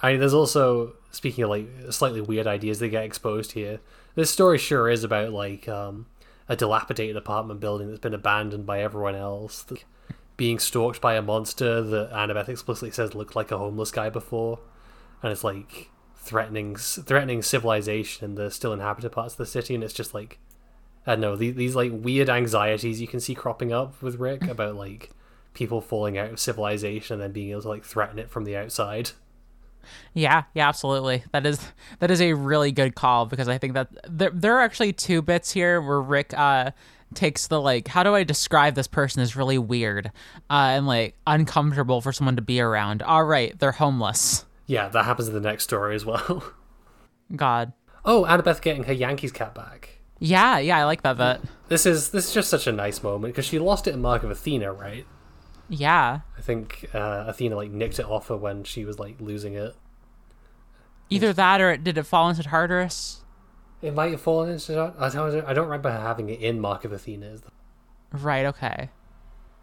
I 0.00 0.16
there's 0.16 0.32
also 0.32 0.94
speaking 1.10 1.44
of 1.44 1.50
like 1.50 1.68
slightly 1.90 2.22
weird 2.22 2.46
ideas 2.46 2.78
that 2.78 2.88
get 2.88 3.04
exposed 3.04 3.52
here. 3.52 3.80
This 4.14 4.30
story 4.30 4.56
sure 4.56 4.88
is 4.88 5.04
about 5.04 5.32
like 5.34 5.68
um, 5.68 6.06
a 6.48 6.56
dilapidated 6.56 7.16
apartment 7.16 7.60
building 7.60 7.88
that's 7.88 8.00
been 8.00 8.14
abandoned 8.14 8.66
by 8.66 8.80
everyone 8.80 9.14
else, 9.14 9.66
being 10.36 10.58
stalked 10.58 11.00
by 11.00 11.14
a 11.14 11.22
monster 11.22 11.82
that 11.82 12.10
Annabeth 12.12 12.48
explicitly 12.48 12.90
says 12.90 13.14
looked 13.14 13.36
like 13.36 13.50
a 13.50 13.58
homeless 13.58 13.90
guy 13.90 14.08
before, 14.08 14.60
and 15.22 15.32
it's 15.32 15.44
like 15.44 15.90
threatening 16.16 16.76
threatening 16.76 17.42
civilization 17.42 18.24
in 18.24 18.34
the 18.34 18.50
still 18.50 18.72
inhabited 18.72 19.12
parts 19.12 19.34
of 19.34 19.38
the 19.38 19.46
city, 19.46 19.74
and 19.74 19.84
it's 19.84 19.94
just 19.94 20.14
like 20.14 20.38
I 21.06 21.12
don't 21.12 21.20
know 21.20 21.36
these, 21.36 21.54
these 21.54 21.76
like 21.76 21.92
weird 21.92 22.28
anxieties 22.28 23.00
you 23.00 23.08
can 23.08 23.20
see 23.20 23.34
cropping 23.34 23.72
up 23.72 24.00
with 24.02 24.16
Rick 24.16 24.46
about 24.46 24.76
like 24.76 25.10
people 25.54 25.80
falling 25.80 26.16
out 26.16 26.30
of 26.30 26.38
civilization 26.38 27.14
and 27.14 27.22
then 27.22 27.32
being 27.32 27.50
able 27.50 27.62
to 27.62 27.68
like 27.68 27.84
threaten 27.84 28.18
it 28.18 28.30
from 28.30 28.44
the 28.44 28.56
outside. 28.56 29.10
Yeah, 30.14 30.44
yeah, 30.54 30.68
absolutely. 30.68 31.24
That 31.32 31.46
is 31.46 31.60
that 32.00 32.10
is 32.10 32.20
a 32.20 32.32
really 32.34 32.72
good 32.72 32.94
call 32.94 33.26
because 33.26 33.48
I 33.48 33.58
think 33.58 33.74
that 33.74 33.88
there 34.08 34.30
there 34.32 34.56
are 34.56 34.60
actually 34.60 34.92
two 34.92 35.22
bits 35.22 35.50
here 35.50 35.80
where 35.80 36.00
Rick 36.00 36.34
uh 36.36 36.72
takes 37.14 37.46
the 37.46 37.60
like 37.60 37.88
how 37.88 38.02
do 38.02 38.14
I 38.14 38.22
describe 38.24 38.74
this 38.74 38.86
person 38.86 39.22
is 39.22 39.34
really 39.34 39.56
weird 39.56 40.08
uh 40.50 40.76
and 40.76 40.86
like 40.86 41.14
uncomfortable 41.26 42.00
for 42.00 42.12
someone 42.12 42.36
to 42.36 42.42
be 42.42 42.60
around. 42.60 43.02
All 43.02 43.24
right, 43.24 43.58
they're 43.58 43.72
homeless. 43.72 44.44
Yeah, 44.66 44.88
that 44.88 45.04
happens 45.04 45.28
in 45.28 45.34
the 45.34 45.40
next 45.40 45.64
story 45.64 45.94
as 45.94 46.04
well. 46.04 46.44
God. 47.36 47.72
oh, 48.04 48.24
Annabeth 48.24 48.60
getting 48.60 48.84
her 48.84 48.92
Yankees 48.92 49.32
cap 49.32 49.54
back. 49.54 49.98
Yeah, 50.18 50.58
yeah, 50.58 50.78
I 50.78 50.84
like 50.84 51.02
that 51.02 51.16
bit. 51.16 51.40
This 51.68 51.86
is 51.86 52.10
this 52.10 52.28
is 52.28 52.34
just 52.34 52.50
such 52.50 52.66
a 52.66 52.72
nice 52.72 53.02
moment 53.02 53.32
because 53.34 53.44
she 53.46 53.58
lost 53.58 53.86
it 53.86 53.94
in 53.94 54.00
Mark 54.00 54.22
of 54.24 54.30
Athena, 54.30 54.72
right? 54.72 55.06
Yeah. 55.68 56.20
I 56.36 56.40
think 56.40 56.88
uh, 56.94 57.24
Athena 57.26 57.56
like 57.56 57.70
nicked 57.70 57.98
it 57.98 58.06
off 58.06 58.28
her 58.28 58.36
when 58.36 58.64
she 58.64 58.84
was 58.84 58.98
like 58.98 59.20
losing 59.20 59.54
it. 59.54 59.74
Either 61.10 61.32
that 61.32 61.60
or 61.60 61.76
did 61.76 61.98
it 61.98 62.02
fall 62.04 62.28
into 62.28 62.42
Tartarus? 62.42 63.22
It 63.80 63.94
might 63.94 64.10
have 64.10 64.20
fallen 64.20 64.50
into. 64.50 64.94
I 64.98 65.08
don't, 65.08 65.46
I 65.46 65.52
don't 65.52 65.66
remember 65.66 65.90
her 65.90 66.00
having 66.00 66.28
it 66.28 66.40
in 66.40 66.60
Mark 66.60 66.84
of 66.84 66.92
Athena. 66.92 67.38
Right, 68.12 68.46
okay. 68.46 68.90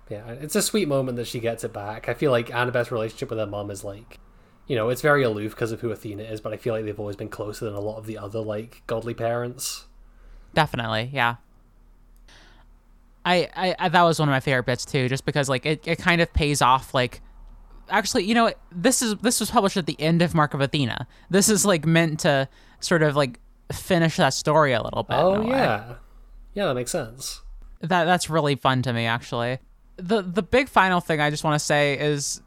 Yeah, 0.10 0.28
it's 0.30 0.56
a 0.56 0.62
sweet 0.62 0.88
moment 0.88 1.18
that 1.18 1.28
she 1.28 1.40
gets 1.40 1.64
it 1.64 1.74
back. 1.74 2.08
I 2.08 2.14
feel 2.14 2.32
like 2.32 2.54
Annabeth's 2.54 2.92
relationship 2.92 3.30
with 3.30 3.40
her 3.40 3.48
mom 3.48 3.72
is 3.72 3.84
like, 3.84 4.20
you 4.68 4.76
know, 4.76 4.90
it's 4.90 5.02
very 5.02 5.24
aloof 5.24 5.52
because 5.52 5.72
of 5.72 5.82
who 5.82 5.92
Athena 5.92 6.24
is, 6.24 6.42
but 6.42 6.54
I 6.54 6.58
feel 6.58 6.74
like 6.74 6.86
they've 6.86 7.00
always 7.00 7.16
been 7.16 7.30
closer 7.30 7.66
than 7.66 7.74
a 7.74 7.80
lot 7.80 7.98
of 7.98 8.06
the 8.06 8.18
other 8.18 8.40
like 8.40 8.84
godly 8.88 9.14
parents. 9.14 9.86
Definitely, 10.54 11.10
yeah. 11.12 11.36
I, 13.26 13.50
I, 13.56 13.76
I 13.80 13.90
that 13.90 14.04
was 14.04 14.20
one 14.20 14.30
of 14.30 14.34
my 14.34 14.40
favorite 14.40 14.66
bits 14.66 14.86
too, 14.86 15.10
just 15.10 15.26
because 15.26 15.50
like 15.50 15.66
it, 15.66 15.88
it 15.88 15.98
kind 15.98 16.22
of 16.22 16.32
pays 16.34 16.62
off 16.62 16.94
like 16.94 17.22
actually, 17.90 18.24
you 18.24 18.36
know, 18.36 18.54
this 18.72 19.02
is 19.02 19.16
this 19.18 19.40
was 19.40 19.50
published 19.50 19.78
at 19.78 19.86
the 19.86 20.00
end 20.00 20.22
of 20.22 20.34
Mark 20.36 20.54
of 20.54 20.62
Athena. 20.62 21.08
This 21.30 21.50
is 21.50 21.66
like 21.66 21.86
meant 21.86 22.22
to 22.22 22.48
sort 22.80 23.04
of 23.04 23.16
like 23.16 23.40
finish 23.72 24.18
that 24.18 24.34
story 24.34 24.74
a 24.74 24.82
little 24.82 25.04
bit. 25.04 25.18
Oh 25.18 25.42
way. 25.42 25.50
yeah, 25.50 25.96
yeah, 26.54 26.68
that 26.68 26.76
makes 26.76 26.92
sense. 26.92 27.42
That 27.82 28.06
that's 28.06 28.30
really 28.30 28.56
fun 28.56 28.82
to 28.84 28.94
me 28.94 29.06
actually. 29.06 29.60
The 29.98 30.22
the 30.22 30.44
big 30.44 30.70
final 30.70 31.00
thing 31.00 31.20
I 31.20 31.30
just 31.30 31.44
want 31.44 31.60
to 31.60 31.66
say 31.66 31.98
is 31.98 32.42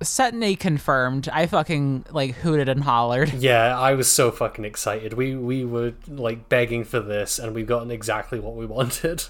Setne 0.00 0.58
confirmed. 0.58 1.28
I 1.32 1.46
fucking 1.46 2.06
like 2.10 2.34
hooted 2.36 2.68
and 2.68 2.82
hollered. 2.82 3.32
Yeah, 3.46 3.78
I 3.78 3.94
was 3.94 4.10
so 4.10 4.30
fucking 4.30 4.64
excited. 4.64 5.14
We 5.14 5.36
we 5.36 5.64
were 5.64 5.94
like 6.08 6.48
begging 6.48 6.84
for 6.84 7.00
this, 7.00 7.38
and 7.38 7.54
we've 7.54 7.66
gotten 7.66 7.90
exactly 7.90 8.40
what 8.40 8.54
we 8.56 8.66
wanted. 8.76 9.24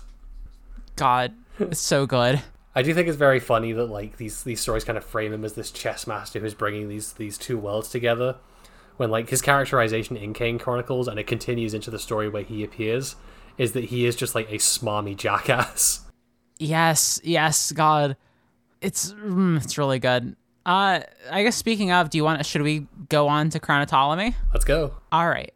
God, 0.97 1.33
it's 1.59 1.81
so 1.81 2.07
good. 2.07 2.43
I 2.75 2.83
do 2.83 2.93
think 2.93 3.09
it's 3.09 3.17
very 3.17 3.41
funny 3.41 3.73
that 3.73 3.87
like 3.87 4.19
these 4.19 4.43
these 4.43 4.61
stories 4.61 4.85
kind 4.85 4.99
of 4.99 5.05
frame 5.05 5.33
him 5.33 5.45
as 5.45 5.55
this 5.55 5.71
chess 5.71 6.07
master 6.07 6.41
who's 6.41 6.55
bringing 6.55 6.89
these 6.89 7.15
these 7.15 7.39
two 7.39 7.59
worlds 7.59 7.89
together. 7.89 8.37
When 8.97 9.11
like 9.11 9.29
his 9.29 9.43
characterization 9.43 10.17
in 10.17 10.33
Kane 10.33 10.59
Chronicles, 10.59 11.07
and 11.09 11.19
it 11.19 11.27
continues 11.27 11.75
into 11.75 11.91
the 11.91 11.99
story 11.99 12.29
where 12.29 12.43
he 12.43 12.65
appears, 12.65 13.17
is 13.59 13.73
that 13.73 13.85
he 13.85 14.07
is 14.07 14.17
just 14.17 14.35
like 14.35 14.51
a 14.51 14.57
smarmy 14.57 15.17
jackass. 15.17 16.03
Yes, 16.59 17.21
yes, 17.23 17.71
God, 17.73 18.17
it's 18.81 19.13
mm, 19.13 19.63
it's 19.63 19.77
really 19.77 19.99
good. 19.99 20.37
Uh, 20.65 21.01
I 21.31 21.43
guess 21.43 21.55
speaking 21.55 21.93
of, 21.93 22.09
do 22.09 22.17
you 22.17 22.25
want? 22.25 22.47
Should 22.47 22.63
we 22.63 22.87
go 23.11 23.29
on 23.29 23.51
to 23.51 23.61
Crown 23.61 23.83
of 23.83 23.89
Ptolemy? 23.89 24.35
Let's 24.55 24.65
go. 24.65 24.95
All 25.13 25.29
right, 25.29 25.53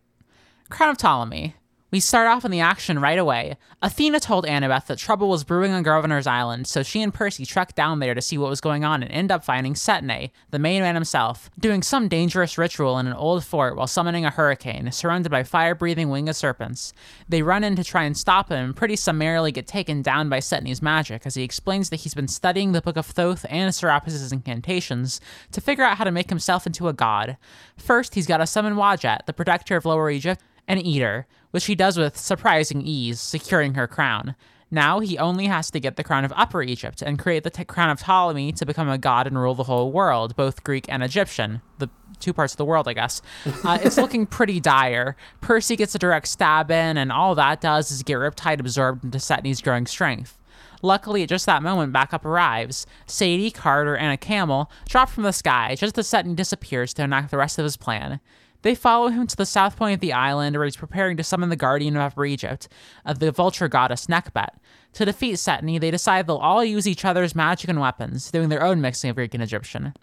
Crown 0.69 0.91
of 0.91 0.99
Ptolemy. 0.99 1.55
We 1.93 1.99
start 1.99 2.29
off 2.29 2.45
in 2.45 2.53
the 2.53 2.61
action 2.61 3.01
right 3.01 3.19
away. 3.19 3.57
Athena 3.83 4.21
told 4.21 4.47
Annabeth 4.47 4.87
that 4.87 4.99
trouble 4.99 5.29
was 5.29 5.43
brewing 5.43 5.73
on 5.73 5.83
Governor's 5.83 6.27
Island, 6.27 6.69
so 6.69 6.85
she 6.85 7.03
and 7.03 7.13
Percy 7.13 7.45
trekked 7.45 7.75
down 7.75 7.99
there 7.99 8.15
to 8.15 8.23
see 8.23 8.39
what 8.39 8.49
was 8.49 8.61
going 8.61 8.85
on 8.85 9.03
and 9.03 9.11
end 9.11 9.33
up 9.33 9.43
finding 9.45 9.75
Setne, 9.75 10.31
the 10.51 10.59
main 10.61 10.83
man 10.83 10.95
himself, 10.95 11.51
doing 11.59 11.83
some 11.83 12.07
dangerous 12.07 12.57
ritual 12.57 12.97
in 13.01 13.09
an 13.09 13.13
old 13.13 13.45
fort 13.45 13.75
while 13.75 13.89
summoning 13.89 14.25
a 14.25 14.31
hurricane, 14.31 14.93
surrounded 14.93 15.31
by 15.31 15.43
fire 15.43 15.75
breathing 15.75 16.11
winged 16.11 16.37
serpents. 16.37 16.93
They 17.29 17.43
run 17.43 17.65
in 17.65 17.75
to 17.75 17.83
try 17.83 18.05
and 18.05 18.17
stop 18.17 18.51
him 18.51 18.67
and 18.67 18.77
pretty 18.77 18.95
summarily 18.95 19.51
get 19.51 19.67
taken 19.67 20.01
down 20.01 20.29
by 20.29 20.39
Setne's 20.39 20.81
magic 20.81 21.23
as 21.27 21.35
he 21.35 21.43
explains 21.43 21.91
that 21.91 22.01
he's 22.01 22.15
been 22.15 22.29
studying 22.29 22.71
the 22.71 22.83
Book 22.83 22.99
of 22.99 23.07
Thoth 23.07 23.45
and 23.51 23.75
Serapis' 23.75 24.31
incantations 24.31 25.21
to 25.51 25.61
figure 25.61 25.83
out 25.83 25.97
how 25.97 26.05
to 26.05 26.13
make 26.13 26.29
himself 26.29 26.69
into 26.69 26.87
a 26.87 26.93
god. 26.93 27.37
First, 27.77 28.15
he's 28.15 28.29
got 28.29 28.37
to 28.37 28.47
summon 28.47 28.75
Wadjet, 28.75 29.27
the 29.27 29.33
protector 29.33 29.77
of 29.77 29.85
Lower 29.85 30.09
Egypt, 30.09 30.41
and 30.67 30.85
Eater, 30.85 31.27
which 31.51 31.67
he 31.67 31.75
does 31.75 31.99
with 31.99 32.17
surprising 32.17 32.83
ease, 32.83 33.21
securing 33.21 33.75
her 33.75 33.87
crown. 33.87 34.35
Now 34.71 35.01
he 35.01 35.19
only 35.19 35.47
has 35.47 35.71
to 35.73 35.81
get 35.81 35.97
the 35.97 36.05
crown 36.05 36.25
of 36.25 36.33
Upper 36.37 36.63
Egypt 36.63 37.03
and 37.03 37.19
create 37.19 37.43
the 37.43 37.51
t- 37.51 37.65
crown 37.65 37.91
of 37.91 38.01
Ptolemy 38.01 38.53
to 38.53 38.65
become 38.65 38.89
a 38.89 38.99
god 38.99 39.27
and 39.27 39.37
rule 39.37 39.57
the 39.57 39.65
whole 39.65 39.91
world, 39.91 40.37
both 40.37 40.63
Greek 40.63 40.87
and 40.89 41.03
Egyptian, 41.03 41.61
the 41.79 41.91
two 42.21 42.33
parts 42.33 42.53
of 42.53 42.59
the 42.59 42.65
world, 42.65 42.87
I 42.87 42.93
guess. 42.93 43.21
Uh, 43.63 43.79
it's 43.83 43.99
looking 43.99 44.27
pretty 44.27 44.59
dire. 44.59 45.17
Percy 45.41 45.77
gets 45.77 45.95
a 45.95 45.99
direct 45.99 46.27
stab 46.27 46.71
in, 46.71 46.97
and 46.97 47.13
all 47.13 47.35
that 47.35 47.61
does 47.61 47.91
is 47.91 48.03
get 48.03 48.15
Riptide 48.15 48.59
absorbed 48.59 49.05
into 49.05 49.19
Setne's 49.19 49.61
growing 49.61 49.87
strength. 49.87 50.39
Luckily, 50.83 51.23
at 51.23 51.29
just 51.29 51.47
that 51.47 51.63
moment, 51.63 51.93
backup 51.93 52.25
arrives. 52.25 52.87
Sadie, 53.07 53.51
Carter, 53.51 53.97
and 53.97 54.13
a 54.13 54.17
camel 54.17 54.71
drop 54.89 55.11
from 55.11 55.25
the 55.25 55.33
sky 55.33 55.75
just 55.77 55.99
as 55.99 56.09
Setne 56.09 56.35
disappears 56.35 56.95
to 56.95 57.03
enact 57.03 57.31
the 57.31 57.37
rest 57.37 57.59
of 57.59 57.65
his 57.65 57.77
plan. 57.77 58.21
They 58.63 58.75
follow 58.75 59.09
him 59.09 59.27
to 59.27 59.37
the 59.37 59.47
south 59.47 59.77
point 59.77 59.95
of 59.95 60.01
the 60.01 60.13
island 60.13 60.57
where 60.57 60.67
he's 60.67 60.77
preparing 60.77 61.17
to 61.17 61.25
summon 61.25 61.49
the 61.49 61.57
guardian 61.57 61.97
of 61.97 62.03
Upper 62.03 62.27
Egypt, 62.27 62.69
the 63.17 63.33
vulture 63.33 63.69
goddess 63.69 64.07
Nekhbet. 64.07 64.51
To 64.95 65.05
defeat 65.05 65.37
Setne, 65.37 65.81
they 65.81 65.91
decide 65.91 66.27
they'll 66.27 66.37
all 66.37 66.65
use 66.65 66.87
each 66.87 67.05
other's 67.05 67.35
magic 67.35 67.71
and 67.71 67.81
weapons, 67.81 68.31
doing 68.31 68.49
their 68.49 68.63
own 68.63 68.81
mixing 68.81 69.11
of 69.11 69.17
Greek 69.17 69.35
and 69.35 69.43
Egyptian. 69.43 69.95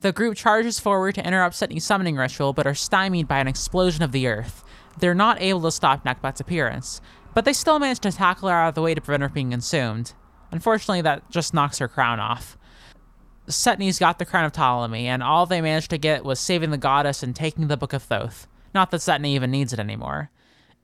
The 0.00 0.12
group 0.12 0.36
charges 0.36 0.78
forward 0.78 1.14
to 1.14 1.26
interrupt 1.26 1.54
Setne's 1.54 1.84
summoning 1.84 2.16
ritual, 2.16 2.52
but 2.52 2.66
are 2.66 2.74
stymied 2.74 3.28
by 3.28 3.38
an 3.38 3.48
explosion 3.48 4.02
of 4.02 4.12
the 4.12 4.26
earth. 4.26 4.62
They're 4.98 5.14
not 5.14 5.40
able 5.40 5.62
to 5.62 5.72
stop 5.72 6.04
Nekhbet's 6.04 6.40
appearance, 6.40 7.00
but 7.32 7.44
they 7.44 7.52
still 7.52 7.78
manage 7.78 8.00
to 8.00 8.12
tackle 8.12 8.48
her 8.48 8.54
out 8.54 8.68
of 8.68 8.74
the 8.74 8.82
way 8.82 8.94
to 8.94 9.00
prevent 9.00 9.22
her 9.22 9.28
being 9.28 9.52
consumed. 9.52 10.12
Unfortunately, 10.52 11.00
that 11.02 11.30
just 11.30 11.54
knocks 11.54 11.78
her 11.78 11.88
crown 11.88 12.20
off. 12.20 12.58
Setne's 13.48 13.98
got 13.98 14.18
the 14.18 14.24
crown 14.24 14.44
of 14.44 14.52
Ptolemy, 14.52 15.06
and 15.06 15.22
all 15.22 15.46
they 15.46 15.60
managed 15.60 15.90
to 15.90 15.98
get 15.98 16.24
was 16.24 16.40
saving 16.40 16.70
the 16.70 16.78
goddess 16.78 17.22
and 17.22 17.36
taking 17.36 17.68
the 17.68 17.76
Book 17.76 17.92
of 17.92 18.02
Thoth. 18.02 18.46
Not 18.74 18.90
that 18.90 19.00
Setne 19.00 19.26
even 19.26 19.50
needs 19.50 19.72
it 19.72 19.78
anymore. 19.78 20.30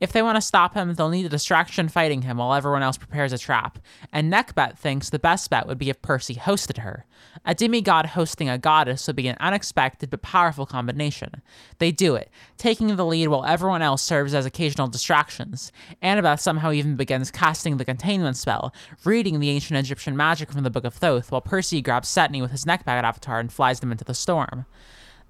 If 0.01 0.12
they 0.12 0.22
want 0.22 0.36
to 0.36 0.40
stop 0.40 0.74
him, 0.74 0.94
they'll 0.94 1.11
need 1.11 1.26
a 1.26 1.30
distraction 1.30 1.90
fighting 1.90 2.22
him 2.22 2.38
while 2.38 2.55
everyone 2.55 2.82
else 2.82 2.96
prepares 2.96 3.34
a 3.34 3.38
trap. 3.38 3.78
And 4.11 4.32
Nekhbet 4.32 4.78
thinks 4.78 5.11
the 5.11 5.18
best 5.18 5.51
bet 5.51 5.66
would 5.66 5.76
be 5.76 5.90
if 5.90 6.01
Percy 6.01 6.36
hosted 6.36 6.78
her. 6.78 7.05
A 7.44 7.55
demigod 7.55 8.07
hosting 8.07 8.48
a 8.48 8.57
goddess 8.57 9.07
would 9.07 9.16
be 9.16 9.28
an 9.28 9.36
unexpected 9.40 10.09
but 10.09 10.22
powerful 10.22 10.64
combination. 10.64 11.42
They 11.78 11.92
do 11.92 12.14
it, 12.14 12.30
taking 12.57 12.96
the 12.96 13.05
lead 13.05 13.28
while 13.28 13.44
everyone 13.44 13.82
else 13.82 14.01
serves 14.01 14.32
as 14.32 14.46
occasional 14.46 14.88
distractions. 14.88 15.70
Annabeth 16.03 16.40
somehow 16.40 16.72
even 16.72 16.96
begins 16.96 17.30
casting 17.30 17.76
the 17.76 17.84
containment 17.84 18.38
spell, 18.38 18.72
reading 19.05 19.38
the 19.38 19.51
ancient 19.51 19.78
Egyptian 19.78 20.16
magic 20.16 20.51
from 20.51 20.62
the 20.62 20.70
Book 20.70 20.84
of 20.84 20.94
Thoth, 20.94 21.30
while 21.30 21.42
Percy 21.42 21.82
grabs 21.82 22.09
Setne 22.09 22.40
with 22.40 22.53
his 22.53 22.64
Nekhbet 22.64 23.05
avatar 23.05 23.38
and 23.38 23.53
flies 23.53 23.80
them 23.80 23.92
into 23.92 24.05
the 24.05 24.14
storm. 24.14 24.64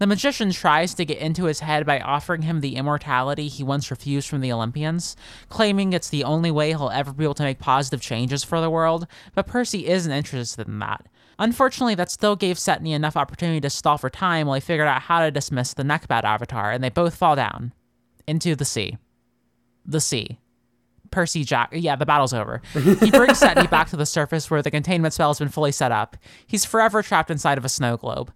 The 0.01 0.07
magician 0.07 0.51
tries 0.51 0.95
to 0.95 1.05
get 1.05 1.19
into 1.19 1.45
his 1.45 1.61
head 1.61 1.85
by 1.85 2.01
offering 2.01 2.41
him 2.41 2.61
the 2.61 2.77
immortality 2.77 3.49
he 3.49 3.63
once 3.63 3.91
refused 3.91 4.31
from 4.31 4.41
the 4.41 4.51
Olympians, 4.51 5.15
claiming 5.51 5.93
it's 5.93 6.09
the 6.09 6.25
only 6.25 6.51
way 6.51 6.71
he'll 6.71 6.89
ever 6.89 7.13
be 7.13 7.25
able 7.25 7.35
to 7.35 7.43
make 7.43 7.59
positive 7.59 8.01
changes 8.01 8.43
for 8.43 8.63
the 8.63 8.71
world, 8.71 9.07
but 9.35 9.47
Percy 9.47 9.87
isn't 9.87 10.11
interested 10.11 10.67
in 10.67 10.79
that. 10.79 11.07
Unfortunately, 11.39 11.95
that 11.97 12.11
still 12.11 12.35
gave 12.35 12.57
Setne 12.57 12.95
enough 12.95 13.15
opportunity 13.15 13.61
to 13.61 13.69
stall 13.69 13.99
for 13.99 14.09
time 14.09 14.47
while 14.47 14.55
he 14.55 14.61
figured 14.63 14.89
out 14.89 15.03
how 15.03 15.21
to 15.21 15.31
dismiss 15.31 15.75
the 15.75 15.83
Nekhbet 15.83 16.25
avatar, 16.25 16.71
and 16.71 16.83
they 16.83 16.89
both 16.89 17.15
fall 17.15 17.37
down. 17.37 17.75
Into 18.27 18.57
the 18.57 18.65
sea. 18.65 18.97
The 19.85 20.01
sea. 20.01 20.39
Percy 21.11 21.45
Jack. 21.45 21.71
Yeah, 21.75 21.97
the 21.97 22.07
battle's 22.07 22.33
over. 22.33 22.63
He 22.73 23.11
brings 23.11 23.39
Setne 23.41 23.69
back 23.69 23.91
to 23.91 23.97
the 23.97 24.07
surface 24.07 24.51
where 24.51 24.63
the 24.63 24.71
containment 24.71 25.13
spell 25.13 25.29
has 25.29 25.41
been 25.41 25.49
fully 25.51 25.73
set 25.73 25.93
up. 25.93 26.17
He's 26.47 26.65
forever 26.65 27.03
trapped 27.03 27.31
inside 27.31 27.59
of 27.59 27.67
a 27.67 27.69
snow 27.69 27.99
globe. 27.99 28.33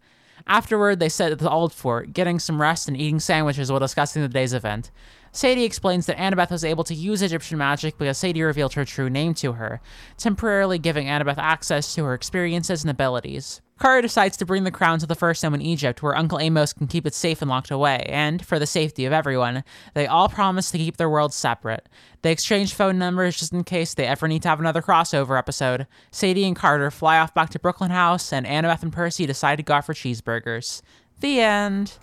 Afterward, 0.47 1.01
they 1.01 1.09
sit 1.09 1.32
at 1.32 1.38
the 1.38 1.51
old 1.51 1.72
fort, 1.72 2.12
getting 2.12 2.38
some 2.38 2.61
rest 2.61 2.86
and 2.86 2.97
eating 2.97 3.18
sandwiches 3.18 3.70
while 3.70 3.80
discussing 3.80 4.20
the 4.22 4.28
day's 4.28 4.53
event. 4.53 4.90
Sadie 5.32 5.64
explains 5.64 6.07
that 6.07 6.18
Annabeth 6.18 6.51
was 6.51 6.64
able 6.64 6.84
to 6.84 6.95
use 6.95 7.22
Egyptian 7.22 7.59
magic 7.59 7.99
because 7.99 8.18
Sadie 8.18 8.42
revealed 8.42 8.74
her 8.74 8.84
true 8.84 9.11
name 9.11 9.34
to 9.34 9.53
her, 9.53 9.80
temporarily 10.16 10.78
giving 10.78 11.07
Annabeth 11.07 11.38
access 11.38 11.95
to 11.95 12.05
her 12.05 12.14
experiences 12.14 12.84
and 12.84 12.90
abilities. 12.90 13.62
Carter 13.79 14.03
decides 14.03 14.37
to 14.37 14.47
bring 14.47 14.62
the 14.62 14.70
crown 14.70 15.01
to 15.01 15.07
the 15.07 15.16
First 15.16 15.43
Nome 15.43 15.55
in 15.55 15.62
Egypt 15.62 16.03
where 16.03 16.16
Uncle 16.16 16.39
Amos 16.39 16.72
can 16.72 16.87
keep 16.87 17.07
it 17.07 17.14
safe 17.14 17.43
and 17.43 17.51
locked 17.51 17.72
away, 17.72 18.07
and, 18.09 18.45
for 18.45 18.59
the 18.59 18.66
safety 18.66 19.05
of 19.05 19.12
everyone, 19.12 19.64
they 19.95 20.07
all 20.07 20.29
promise 20.29 20.70
to 20.70 20.79
keep 20.79 20.97
their 20.97 21.11
worlds 21.11 21.35
separate. 21.35 21.89
They 22.22 22.31
exchange 22.31 22.72
phone 22.72 22.99
numbers 22.99 23.37
just 23.37 23.53
in 23.53 23.64
case 23.64 23.93
they 23.95 24.07
ever 24.07 24.29
need 24.29 24.43
to 24.43 24.49
have 24.49 24.61
another 24.61 24.81
crossover 24.81 25.37
episode. 25.37 25.89
Sadie 26.12 26.45
and 26.45 26.55
Carter 26.55 26.91
fly 26.93 27.18
off 27.18 27.35
back 27.35 27.51
to 27.51 27.59
Brooklyn 27.59 27.91
House, 27.91 28.33
and 28.33 28.47
Annabeth 28.47 28.83
and 28.83 28.93
Percy 28.93 29.27
decide 29.27 29.57
to 29.57 29.64
go 29.64 29.75
out 29.75 29.87
for 29.87 29.95
cheeseburgers. 29.95 30.81
The 31.18 31.41
end. 31.41 31.99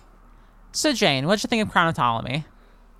So, 0.72 0.92
Jane, 0.92 1.26
what'd 1.26 1.42
you 1.42 1.48
think 1.48 1.62
of 1.62 1.70
Crown 1.70 1.88
of 1.88 1.94
Ptolemy? 1.94 2.44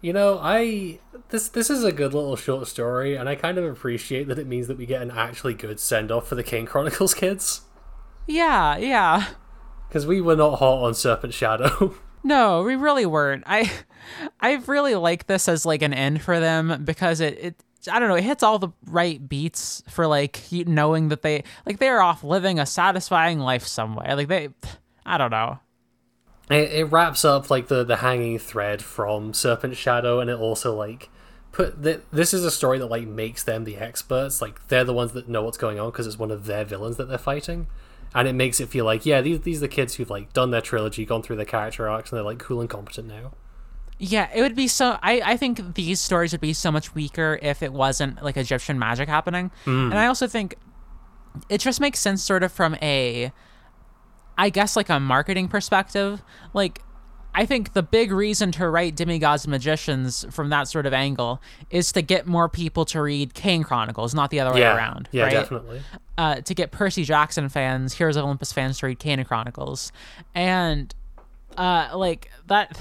You 0.01 0.13
know, 0.13 0.39
I 0.43 0.99
this 1.29 1.49
this 1.49 1.71
is 1.71 1.85
a 1.85 1.93
good 1.93 2.13
little 2.13 2.37
short 2.37 2.67
story, 2.67 3.15
and 3.17 3.29
I 3.29 3.35
kind 3.35 3.57
of 3.57 3.65
appreciate 3.65 4.29
that 4.29 4.39
it 4.39 4.47
means 4.47 4.67
that 4.67 4.77
we 4.77 4.85
get 4.85 5.01
an 5.01 5.13
actually 5.13 5.55
good 5.55 5.79
send 5.79 6.11
off 6.11 6.27
for 6.27 6.35
the 6.35 6.43
Kane 6.43 6.67
Chronicles 6.67 7.15
kids. 7.15 7.63
Yeah, 8.27 8.77
yeah. 8.77 9.27
Because 9.89 10.07
we 10.07 10.21
were 10.21 10.37
not 10.37 10.59
hot 10.59 10.83
on 10.85 10.95
Serpent 10.95 11.35
Shadow. 11.35 11.95
No, 12.25 12.63
we 12.63 12.77
really 12.77 13.07
weren't. 13.07 13.45
I 13.47 13.71
I 14.41 14.55
really 14.67 14.95
like 14.95 15.27
this 15.27 15.49
as 15.49 15.67
like 15.67 15.83
an 15.83 15.93
end 15.93 16.23
for 16.23 16.39
them 16.39 16.85
because 16.85 17.21
it, 17.21 17.39
it 17.39 17.65
I 17.91 17.99
don't 17.99 18.09
know, 18.09 18.15
it 18.15 18.25
hits 18.25 18.43
all 18.43 18.59
the 18.59 18.69
right 18.87 19.29
beats 19.29 19.83
for 19.89 20.07
like 20.07 20.41
knowing 20.53 21.09
that 21.09 21.23
they 21.23 21.43
like 21.67 21.79
they're 21.79 22.01
off 22.01 22.23
living 22.23 22.59
a 22.59 22.67
satisfying 22.67 23.41
life 23.41 23.67
somewhere. 23.67 24.15
Like 24.15 24.29
they 24.29 24.51
I 25.05 25.19
don't 25.19 25.31
know. 25.31 25.59
It, 26.49 26.73
it 26.73 26.85
wraps 26.85 27.25
up 27.25 27.51
like 27.51 27.69
the 27.69 27.83
the 27.83 27.97
hanging 27.97 28.39
thread 28.39 28.83
from 28.83 29.35
Serpent 29.35 29.77
Shadow 29.77 30.21
and 30.21 30.31
it 30.31 30.39
also 30.39 30.75
like 30.77 31.11
put 31.51 31.83
the, 31.83 32.03
this 32.13 32.33
is 32.33 32.45
a 32.45 32.51
story 32.51 32.79
that 32.79 32.87
like 32.87 33.07
makes 33.07 33.43
them 33.43 33.65
the 33.65 33.79
experts. 33.79 34.41
Like 34.41 34.69
they're 34.69 34.85
the 34.85 34.95
ones 34.95 35.13
that 35.13 35.29
know 35.29 35.43
what's 35.43 35.59
going 35.59 35.81
on 35.81 35.91
because 35.91 36.07
it's 36.07 36.19
one 36.19 36.31
of 36.31 36.47
their 36.47 36.65
villains 36.65 36.99
that 36.99 37.09
they're 37.09 37.19
fighting 37.19 37.67
and 38.15 38.29
it 38.29 38.35
makes 38.35 38.61
it 38.61 38.69
feel 38.69 38.85
like 38.85 39.05
yeah 39.07 39.21
these 39.21 39.41
these 39.41 39.59
are 39.59 39.63
the 39.63 39.69
kids 39.69 39.95
who've 39.95 40.11
like 40.11 40.33
done 40.33 40.51
their 40.51 40.61
trilogy 40.61 41.05
gone 41.05 41.23
through 41.23 41.37
their 41.37 41.45
character 41.45 41.89
arcs 41.89 42.11
and 42.11 42.17
they're 42.17 42.25
like 42.25 42.39
cool 42.39 42.61
and 42.61 42.69
competent 42.71 43.09
now. 43.09 43.33
Yeah 43.99 44.29
it 44.35 44.43
would 44.43 44.57
be 44.57 44.69
so 44.69 44.99
i 45.03 45.23
i 45.25 45.37
think 45.37 45.75
these 45.75 46.01
stories 46.01 46.33
would 46.33 46.41
be 46.41 46.53
so 46.53 46.73
much 46.73 46.95
weaker 46.95 47.39
if 47.43 47.63
it 47.63 47.73
wasn't 47.73 48.23
like 48.23 48.37
egyptian 48.37 48.79
magic 48.79 49.09
happening. 49.09 49.51
Mm. 49.65 49.91
and 49.91 49.99
i 49.99 50.07
also 50.07 50.27
think 50.27 50.57
it 51.49 51.59
just 51.59 51.81
makes 51.81 52.01
sense 52.01 52.23
sort 52.23 52.43
of 52.43 52.51
from 52.53 52.75
a 52.83 53.33
i 54.37 54.49
guess 54.51 54.77
like 54.77 54.89
a 54.89 54.99
marketing 54.99 55.49
perspective. 55.49 56.23
Like 56.55 56.83
I 57.35 57.47
think 57.47 57.73
the 57.73 57.83
big 57.83 58.13
reason 58.13 58.53
to 58.53 58.69
write 58.69 58.95
demigods 58.95 59.45
and 59.45 59.51
magicians 59.51 60.27
from 60.31 60.51
that 60.51 60.69
sort 60.69 60.85
of 60.85 60.93
angle 60.93 61.41
is 61.71 61.93
to 61.93 62.03
get 62.03 62.27
more 62.27 62.49
people 62.49 62.85
to 62.87 63.01
read 63.01 63.33
Kane 63.35 63.63
Chronicles, 63.63 64.15
not 64.15 64.31
the 64.31 64.41
other 64.41 64.59
yeah. 64.59 64.73
way 64.73 64.77
around. 64.79 65.09
Yeah, 65.13 65.25
right? 65.25 65.33
definitely. 65.33 65.81
Uh, 66.19 66.37
to 66.43 66.55
get 66.55 66.71
Percy 66.73 67.05
Jackson 67.05 67.49
fans, 67.49 67.95
Heroes 67.95 68.17
of 68.17 68.25
Olympus 68.25 68.53
fans 68.53 68.79
to 68.81 68.87
read 68.87 68.99
Kane 68.99 69.25
Chronicles, 69.25 69.93
and 70.35 70.95
uh, 71.57 71.91
like 71.95 72.31
that. 72.49 72.79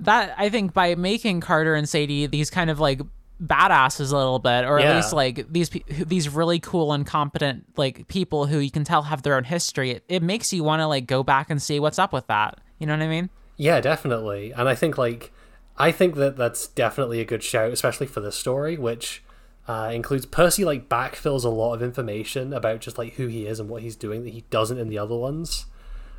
That 0.00 0.34
I 0.36 0.48
think 0.48 0.72
by 0.72 0.94
making 0.94 1.40
Carter 1.40 1.74
and 1.74 1.88
Sadie 1.88 2.26
these 2.26 2.50
kind 2.50 2.70
of 2.70 2.80
like 2.80 3.00
badasses 3.42 4.12
a 4.12 4.16
little 4.16 4.38
bit 4.38 4.64
or 4.64 4.78
Yeah. 4.78 4.90
at 4.90 4.96
least 4.96 5.12
like 5.12 5.52
these 5.52 5.68
these 5.88 6.28
really 6.28 6.60
cool 6.60 6.92
and 6.92 7.04
competent 7.04 7.64
like 7.76 8.06
people 8.06 8.46
who 8.46 8.58
you 8.58 8.70
can 8.70 8.84
tell 8.84 9.02
have 9.02 9.22
their 9.22 9.34
own 9.34 9.42
history 9.42 9.90
it, 9.90 10.04
it 10.08 10.22
makes 10.22 10.52
you 10.52 10.62
want 10.62 10.78
to 10.78 10.86
like 10.86 11.06
go 11.06 11.24
back 11.24 11.50
and 11.50 11.60
see 11.60 11.80
what's 11.80 11.98
up 11.98 12.12
with 12.12 12.24
that 12.28 12.60
you 12.78 12.86
know 12.86 12.92
what 12.92 13.02
i 13.02 13.08
mean 13.08 13.30
Yeah, 13.62 13.80
definitely. 13.80 14.50
And 14.50 14.68
I 14.68 14.74
think 14.74 14.98
like 14.98 15.30
I 15.76 15.92
think 15.92 16.16
that 16.16 16.36
that's 16.36 16.66
definitely 16.66 17.20
a 17.20 17.24
good 17.24 17.44
shout, 17.44 17.70
especially 17.70 18.08
for 18.08 18.18
this 18.18 18.34
story, 18.34 18.76
which 18.76 19.22
uh, 19.68 19.92
includes 19.94 20.26
Percy 20.26 20.64
like 20.64 20.88
backfills 20.88 21.44
a 21.44 21.48
lot 21.48 21.74
of 21.74 21.80
information 21.80 22.52
about 22.52 22.80
just 22.80 22.98
like 22.98 23.12
who 23.12 23.28
he 23.28 23.46
is 23.46 23.60
and 23.60 23.68
what 23.68 23.82
he's 23.82 23.94
doing 23.94 24.24
that 24.24 24.30
he 24.30 24.40
doesn't 24.50 24.78
in 24.78 24.88
the 24.88 24.98
other 24.98 25.14
ones. 25.14 25.66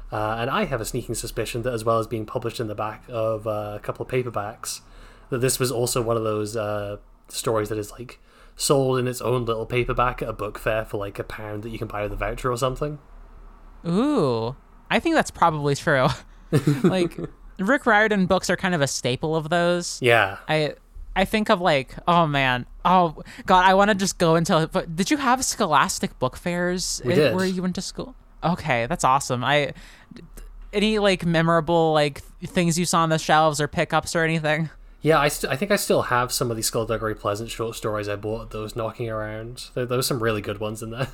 Uh, 0.09 0.37
and 0.39 0.49
I 0.49 0.63
have 0.63 0.79
a 0.79 0.85
sneaking 0.85 1.15
suspicion 1.15 1.63
that, 1.63 1.73
as 1.73 1.83
well 1.83 1.99
as 1.99 2.07
being 2.07 2.25
published 2.25 2.61
in 2.61 2.67
the 2.67 2.75
back 2.75 3.03
of 3.09 3.45
uh, 3.45 3.73
a 3.75 3.79
couple 3.83 4.05
of 4.05 4.09
paperbacks, 4.09 4.79
that 5.29 5.39
this 5.39 5.59
was 5.59 5.69
also 5.69 6.01
one 6.01 6.15
of 6.15 6.23
those 6.23 6.55
uh, 6.55 6.95
stories 7.27 7.67
that 7.67 7.77
is 7.77 7.91
like 7.91 8.21
sold 8.55 8.99
in 8.99 9.05
its 9.05 9.19
own 9.19 9.43
little 9.43 9.65
paperback 9.65 10.21
at 10.21 10.29
a 10.29 10.33
book 10.33 10.57
fair 10.57 10.85
for 10.85 10.95
like 10.95 11.19
a 11.19 11.25
pound 11.25 11.63
that 11.63 11.71
you 11.71 11.77
can 11.77 11.89
buy 11.89 12.03
with 12.03 12.13
a 12.13 12.15
voucher 12.15 12.49
or 12.49 12.57
something. 12.57 12.99
Ooh, 13.85 14.55
I 14.89 15.01
think 15.01 15.15
that's 15.15 15.31
probably 15.31 15.75
true. 15.75 16.07
like 16.83 17.17
Rick 17.59 17.85
Riordan 17.85 18.25
books 18.25 18.49
are 18.49 18.55
kind 18.55 18.75
of 18.75 18.81
a 18.81 18.87
staple 18.87 19.35
of 19.35 19.49
those. 19.49 19.99
Yeah, 20.01 20.37
I 20.47 20.75
I 21.15 21.25
think 21.25 21.49
of 21.49 21.61
like, 21.61 21.95
oh 22.07 22.25
man, 22.27 22.65
oh 22.85 23.21
god, 23.45 23.65
I 23.65 23.73
want 23.73 23.89
to 23.89 23.95
just 23.95 24.17
go 24.17 24.35
into. 24.35 24.69
But 24.71 24.95
did 24.95 25.11
you 25.11 25.17
have 25.17 25.43
Scholastic 25.45 26.17
book 26.19 26.35
fairs 26.37 27.01
We 27.05 27.15
did. 27.15 27.35
where 27.35 27.45
you 27.45 27.61
went 27.61 27.75
to 27.75 27.81
school? 27.81 28.15
Okay, 28.43 28.87
that's 28.87 29.03
awesome. 29.03 29.43
I 29.43 29.73
any 30.73 30.99
like 30.99 31.25
memorable 31.25 31.93
like 31.93 32.21
things 32.43 32.79
you 32.79 32.85
saw 32.85 32.99
on 33.03 33.09
the 33.09 33.19
shelves 33.19 33.61
or 33.61 33.67
pickups 33.67 34.15
or 34.15 34.23
anything? 34.23 34.69
Yeah, 35.01 35.19
I, 35.19 35.27
st- 35.27 35.51
I 35.51 35.57
think 35.57 35.69
I 35.69 35.75
still 35.75 36.03
have 36.03 36.31
some 36.31 36.49
of 36.49 36.55
these 36.55 36.71
Skulduggery 36.71 37.19
Pleasant 37.19 37.51
short 37.51 37.75
stories 37.75 38.07
I 38.07 38.15
bought. 38.15 38.51
Those 38.51 38.73
knocking 38.73 39.09
around. 39.09 39.69
There, 39.73 39.85
there 39.85 39.97
were 39.97 40.01
some 40.01 40.23
really 40.23 40.41
good 40.41 40.59
ones 40.59 40.81
in 40.81 40.91
there. 40.91 41.09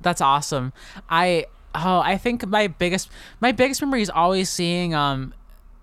That's 0.00 0.22
awesome. 0.22 0.72
I 1.10 1.44
oh, 1.74 2.00
I 2.00 2.16
think 2.18 2.46
my 2.46 2.66
biggest 2.68 3.10
my 3.40 3.52
biggest 3.52 3.80
memory 3.82 4.02
is 4.02 4.10
always 4.10 4.50
seeing 4.50 4.94
um 4.94 5.34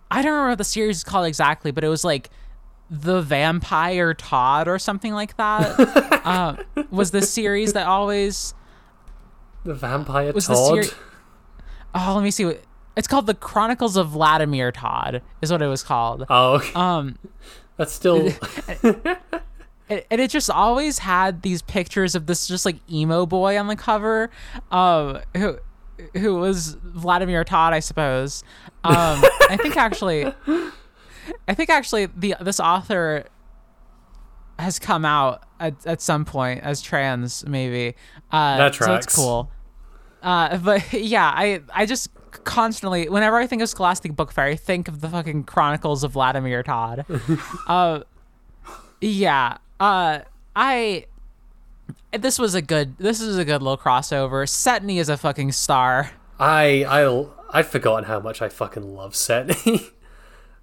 I 0.10 0.22
don't 0.22 0.32
remember 0.32 0.50
what 0.50 0.58
the 0.58 0.64
series 0.64 0.98
is 0.98 1.04
called 1.04 1.26
exactly, 1.26 1.72
but 1.72 1.84
it 1.84 1.88
was 1.90 2.04
like 2.04 2.30
the 2.90 3.22
Vampire 3.22 4.14
Todd 4.14 4.68
or 4.68 4.78
something 4.78 5.14
like 5.14 5.38
that. 5.38 5.80
uh, 6.26 6.58
was 6.92 7.12
the 7.12 7.22
series 7.22 7.72
that 7.74 7.88
always 7.88 8.54
The 9.64 9.74
Vampire 9.74 10.34
Was 10.34 10.48
the 10.48 10.54
Todd. 10.56 10.84
seri- 10.86 10.98
Oh, 11.96 12.14
let 12.16 12.24
me 12.24 12.32
see 12.32 12.46
what 12.46 12.62
it's 12.98 13.08
called 13.08 13.26
the 13.28 13.34
Chronicles 13.34 13.96
of 13.96 14.10
Vladimir 14.10 14.72
Tod 14.74 15.22
is 15.42 15.52
what 15.52 15.62
it 15.62 15.68
was 15.68 15.84
called. 15.84 16.26
oh, 16.30 16.56
okay. 16.56 16.72
Um 16.74 17.18
that's 17.78 17.94
still. 17.94 18.30
and, 18.84 19.02
and 19.90 20.22
it 20.22 20.30
just 20.30 20.50
always 20.50 21.00
had 21.00 21.42
these 21.42 21.62
pictures 21.62 22.16
of 22.16 22.26
this 22.28 22.48
just 22.48 22.66
like 22.66 22.78
emo 22.92 23.26
boy 23.26 23.58
on 23.58 23.68
the 23.68 23.76
cover 23.78 24.30
um 24.72 25.20
who 25.36 25.58
who 26.14 26.36
was 26.36 26.78
Vladimir 26.84 27.44
Tod 27.44 27.74
I 27.74 27.80
suppose 27.80 28.44
um 28.84 29.24
I 29.50 29.58
think 29.62 29.78
actually 29.78 30.26
I 31.48 31.54
think 31.54 31.70
actually 31.70 32.08
the 32.08 32.36
this 32.42 32.60
author 32.60 33.26
has 34.60 34.78
come 34.80 35.06
out 35.06 35.44
at, 35.60 35.74
at 35.86 36.02
some 36.02 36.26
point 36.26 36.64
as 36.64 36.82
trans 36.82 37.46
maybe 37.48 37.96
uh 38.32 38.58
That 38.58 38.76
so 38.76 38.86
tracks. 38.86 39.06
it's 39.08 39.16
cool 39.16 39.50
uh 40.22 40.58
but 40.58 40.94
yeah 40.94 41.32
I 41.36 41.62
I 41.74 41.86
just 41.86 42.10
constantly 42.44 43.10
whenever 43.10 43.38
I 43.38 43.48
think 43.48 43.62
of 43.62 43.70
Scholastic 43.70 44.16
Book 44.16 44.32
Fair 44.32 44.46
I 44.46 44.56
think 44.56 44.88
of 44.88 45.02
the 45.02 45.10
fucking 45.10 45.44
Chronicles 45.46 46.04
of 46.04 46.12
Vladimir 46.14 46.64
Tod 46.64 47.06
uh 47.68 48.02
yeah. 49.02 49.58
Uh 49.80 50.20
I 50.56 51.06
this 52.18 52.40
was 52.40 52.56
a 52.56 52.62
good 52.62 52.98
this 52.98 53.22
is 53.22 53.38
a 53.38 53.46
good 53.46 53.62
little 53.62 53.78
crossover. 53.78 54.46
Setne 54.48 54.98
is 54.98 55.10
a 55.10 55.18
fucking 55.18 55.52
star. 55.52 56.12
I 56.40 56.84
I 56.84 57.28
I'd 57.52 57.68
forgotten 57.68 58.06
how 58.06 58.20
much 58.20 58.42
I 58.42 58.50
fucking 58.50 58.96
love 58.96 59.14
Setne. 59.14 59.92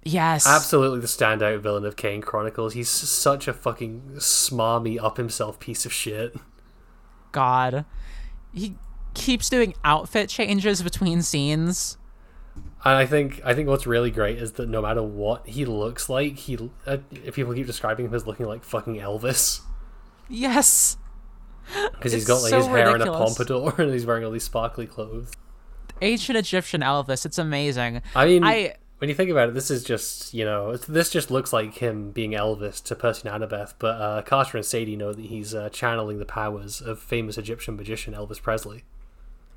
Yes. 0.01 0.47
Absolutely 0.47 1.01
the 1.01 1.07
standout 1.07 1.59
villain 1.59 1.83
of 1.83 1.97
Kane 1.97 2.21
Chronicles. 2.21 2.73
He's 2.73 2.87
such 2.87 3.49
a 3.49 3.53
fucking 3.53 4.13
smarmy 4.15 4.97
up 4.97 5.17
himself 5.17 5.59
piece 5.59 5.85
of 5.85 5.91
shit. 5.91 6.37
God. 7.33 7.83
He 8.53 8.75
keeps 9.13 9.49
doing 9.49 9.73
outfit 9.83 10.29
changes 10.29 10.81
between 10.81 11.21
scenes. 11.21 11.97
And 12.85 12.95
I 12.95 13.05
think 13.05 13.41
I 13.43 13.53
think 13.53 13.67
what's 13.67 13.85
really 13.85 14.09
great 14.09 14.37
is 14.37 14.53
that 14.53 14.69
no 14.69 14.81
matter 14.81 15.03
what 15.03 15.45
he 15.45 15.65
looks 15.65 16.07
like, 16.07 16.37
he 16.37 16.57
uh, 16.87 16.97
people 17.33 17.53
keep 17.53 17.67
describing 17.67 18.05
him 18.05 18.13
as 18.13 18.25
looking 18.25 18.45
like 18.45 18.63
fucking 18.63 18.95
Elvis 18.95 19.61
Yes. 20.29 20.95
because 21.91 22.11
he's 22.11 22.25
got 22.25 22.41
like 22.41 22.49
so 22.49 22.57
his 22.57 22.67
hair 22.67 22.95
in 22.95 23.01
a 23.01 23.05
pompadour 23.05 23.73
and 23.77 23.91
he's 23.91 24.05
wearing 24.05 24.23
all 24.23 24.31
these 24.31 24.43
sparkly 24.43 24.87
clothes. 24.87 25.31
Ancient 26.01 26.37
Egyptian 26.37 26.81
Elvis. 26.81 27.25
It's 27.25 27.37
amazing. 27.37 28.01
I 28.15 28.25
mean, 28.25 28.43
I 28.43 28.75
when 28.99 29.09
you 29.09 29.15
think 29.15 29.29
about 29.29 29.49
it, 29.49 29.55
this 29.55 29.71
is 29.71 29.83
just 29.83 30.33
you 30.33 30.45
know 30.45 30.75
this 30.77 31.09
just 31.09 31.31
looks 31.31 31.51
like 31.51 31.75
him 31.75 32.11
being 32.11 32.31
Elvis 32.31 32.83
to 32.83 32.95
Percy 32.95 33.27
and 33.27 33.43
Annabeth, 33.43 33.73
but 33.79 34.01
uh, 34.01 34.21
Carter 34.21 34.57
and 34.57 34.65
Sadie 34.65 34.95
know 34.95 35.13
that 35.13 35.25
he's 35.25 35.55
uh, 35.55 35.69
channeling 35.69 36.19
the 36.19 36.25
powers 36.25 36.81
of 36.81 36.99
famous 36.99 37.37
Egyptian 37.37 37.75
magician 37.75 38.13
Elvis 38.13 38.41
Presley. 38.41 38.83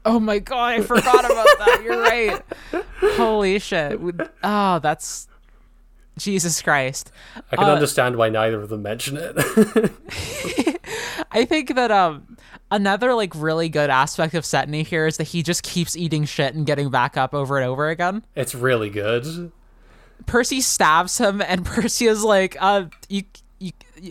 Oh 0.05 0.19
my 0.19 0.39
god, 0.39 0.73
I 0.73 0.81
forgot 0.81 1.25
about 1.25 1.47
that. 1.59 1.81
You're 1.85 2.01
right. 2.01 2.43
Holy 3.17 3.59
shit. 3.59 4.01
Oh, 4.43 4.79
that's 4.81 5.29
Jesus 6.19 6.61
Christ. 6.63 7.11
I 7.51 7.57
can 7.57 7.69
Uh, 7.69 7.73
understand 7.75 8.17
why 8.17 8.29
neither 8.29 8.61
of 8.61 8.69
them 8.69 8.83
mention 8.83 9.17
it. 9.19 9.35
I 11.33 11.45
think 11.45 11.75
that 11.75 11.91
um 11.91 12.37
another 12.71 13.15
like 13.15 13.33
really 13.35 13.69
good 13.69 13.91
aspect 13.91 14.35
of 14.35 14.45
Setne 14.45 14.85
here 14.87 15.07
is 15.07 15.17
that 15.17 15.25
he 15.29 15.43
just 15.43 15.63
keeps 15.63 15.97
eating 15.97 16.25
shit 16.25 16.55
and 16.55 16.67
getting 16.67 16.91
back 16.91 17.17
up 17.17 17.35
over 17.35 17.59
and 17.59 17.67
over 17.67 17.89
again. 17.89 18.25
it's 18.35 18.55
really 18.55 18.91
good. 18.91 19.53
Percy 20.27 20.61
stabs 20.61 21.19
him 21.19 21.41
and 21.43 21.65
Percy 21.73 22.07
is 22.07 22.23
like, 22.25 22.57
uh 22.61 22.85
you 23.09 23.23
you 23.23 23.23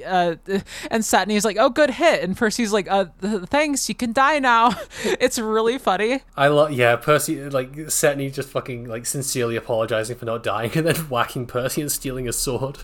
uh 0.05 0.35
and 0.91 1.03
Setne 1.03 1.31
is 1.31 1.45
like, 1.45 1.57
"Oh, 1.59 1.69
good 1.69 1.91
hit." 1.91 2.23
And 2.23 2.35
Percy's 2.37 2.71
like, 2.73 2.89
"Uh 2.89 3.05
th- 3.21 3.43
thanks, 3.43 3.87
you 3.89 3.95
can 3.95 4.13
die 4.13 4.39
now." 4.39 4.71
it's 5.03 5.37
really 5.39 5.77
funny. 5.77 6.21
I 6.35 6.47
love 6.47 6.71
yeah, 6.71 6.95
Percy 6.95 7.49
like 7.49 7.71
Setne 7.73 8.31
just 8.33 8.49
fucking 8.49 8.85
like 8.87 9.05
sincerely 9.05 9.55
apologizing 9.55 10.17
for 10.17 10.25
not 10.25 10.43
dying 10.43 10.71
and 10.75 10.85
then 10.87 10.95
whacking 11.09 11.45
Percy 11.45 11.81
and 11.81 11.91
stealing 11.91 12.25
his 12.25 12.37
sword. 12.37 12.79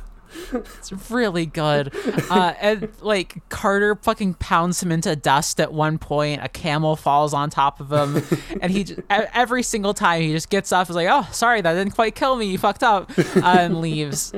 It's 0.51 0.91
really 1.09 1.45
good. 1.45 1.93
Uh, 2.29 2.53
and 2.59 2.89
like 3.01 3.47
Carter 3.47 3.95
fucking 3.95 4.35
pounds 4.35 4.83
him 4.83 4.91
into 4.91 5.15
dust 5.15 5.59
at 5.61 5.71
one 5.71 5.97
point. 5.97 6.43
A 6.43 6.49
camel 6.49 6.97
falls 6.97 7.33
on 7.33 7.49
top 7.49 7.79
of 7.79 7.91
him, 7.91 8.21
and 8.61 8.69
he 8.71 8.83
j- 8.83 8.95
e- 8.95 9.25
every 9.33 9.63
single 9.63 9.93
time 9.93 10.21
he 10.21 10.33
just 10.33 10.49
gets 10.49 10.73
up, 10.73 10.89
is 10.89 10.95
like, 10.97 11.07
"Oh, 11.09 11.27
sorry, 11.31 11.61
that 11.61 11.73
didn't 11.73 11.93
quite 11.93 12.13
kill 12.13 12.35
me. 12.35 12.47
You 12.47 12.57
fucked 12.57 12.83
up," 12.83 13.09
uh, 13.17 13.41
and 13.41 13.79
leaves. 13.79 14.33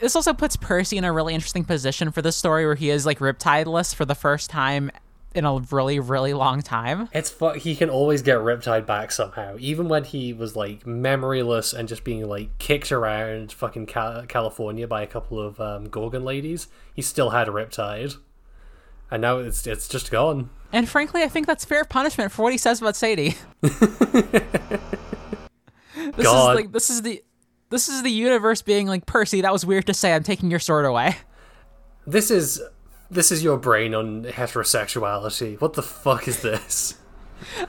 This 0.00 0.14
also 0.14 0.32
puts 0.32 0.56
Percy 0.56 0.96
in 0.96 1.04
a 1.04 1.12
really 1.12 1.34
interesting 1.34 1.64
position 1.64 2.10
for 2.10 2.22
this 2.22 2.36
story, 2.36 2.64
where 2.64 2.74
he 2.74 2.90
is 2.90 3.04
like 3.04 3.18
riptideless 3.18 3.94
for 3.94 4.04
the 4.04 4.14
first 4.14 4.50
time 4.50 4.90
in 5.34 5.44
a 5.44 5.58
really, 5.70 6.00
really 6.00 6.32
long 6.32 6.62
time. 6.62 7.08
It's 7.12 7.30
fu- 7.30 7.52
he 7.52 7.76
can 7.76 7.90
always 7.90 8.22
get 8.22 8.38
Riptide 8.38 8.86
back 8.86 9.12
somehow, 9.12 9.56
even 9.58 9.88
when 9.88 10.04
he 10.04 10.32
was 10.32 10.56
like 10.56 10.84
memoryless 10.84 11.74
and 11.74 11.88
just 11.88 12.04
being 12.04 12.26
like 12.26 12.56
kicked 12.58 12.90
around 12.90 13.52
fucking 13.52 13.86
Cal- 13.86 14.24
California 14.26 14.86
by 14.86 15.02
a 15.02 15.06
couple 15.06 15.40
of 15.40 15.60
um, 15.60 15.88
Gorgon 15.88 16.24
ladies. 16.24 16.68
He 16.94 17.02
still 17.02 17.30
had 17.30 17.48
a 17.48 17.52
Riptide, 17.52 18.16
and 19.10 19.22
now 19.22 19.38
it's 19.38 19.66
it's 19.66 19.88
just 19.88 20.10
gone. 20.10 20.50
And 20.72 20.88
frankly, 20.88 21.22
I 21.22 21.28
think 21.28 21.46
that's 21.46 21.64
fair 21.64 21.84
punishment 21.84 22.32
for 22.32 22.42
what 22.42 22.52
he 22.52 22.58
says 22.58 22.80
about 22.80 22.96
Sadie. 22.96 23.36
this 23.60 23.78
God. 26.16 26.50
is 26.50 26.56
like 26.56 26.72
this 26.72 26.90
is 26.90 27.02
the 27.02 27.22
this 27.70 27.88
is 27.88 28.02
the 28.02 28.10
universe 28.10 28.62
being 28.62 28.86
like 28.86 29.06
Percy. 29.06 29.40
That 29.40 29.52
was 29.52 29.64
weird 29.64 29.86
to 29.86 29.94
say. 29.94 30.12
I'm 30.14 30.22
taking 30.22 30.50
your 30.50 30.60
sword 30.60 30.84
away. 30.84 31.16
This 32.06 32.30
is 32.30 32.62
this 33.10 33.30
is 33.32 33.42
your 33.42 33.56
brain 33.58 33.94
on 33.94 34.24
heterosexuality. 34.24 35.60
What 35.60 35.74
the 35.74 35.82
fuck 35.82 36.28
is 36.28 36.42
this? 36.42 36.94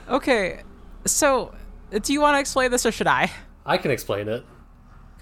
Okay, 0.08 0.62
so 1.06 1.54
do 1.90 2.12
you 2.12 2.20
want 2.20 2.36
to 2.36 2.40
explain 2.40 2.70
this 2.70 2.84
or 2.84 2.92
should 2.92 3.06
I? 3.06 3.30
I 3.64 3.78
can 3.78 3.90
explain 3.90 4.28
it. 4.28 4.44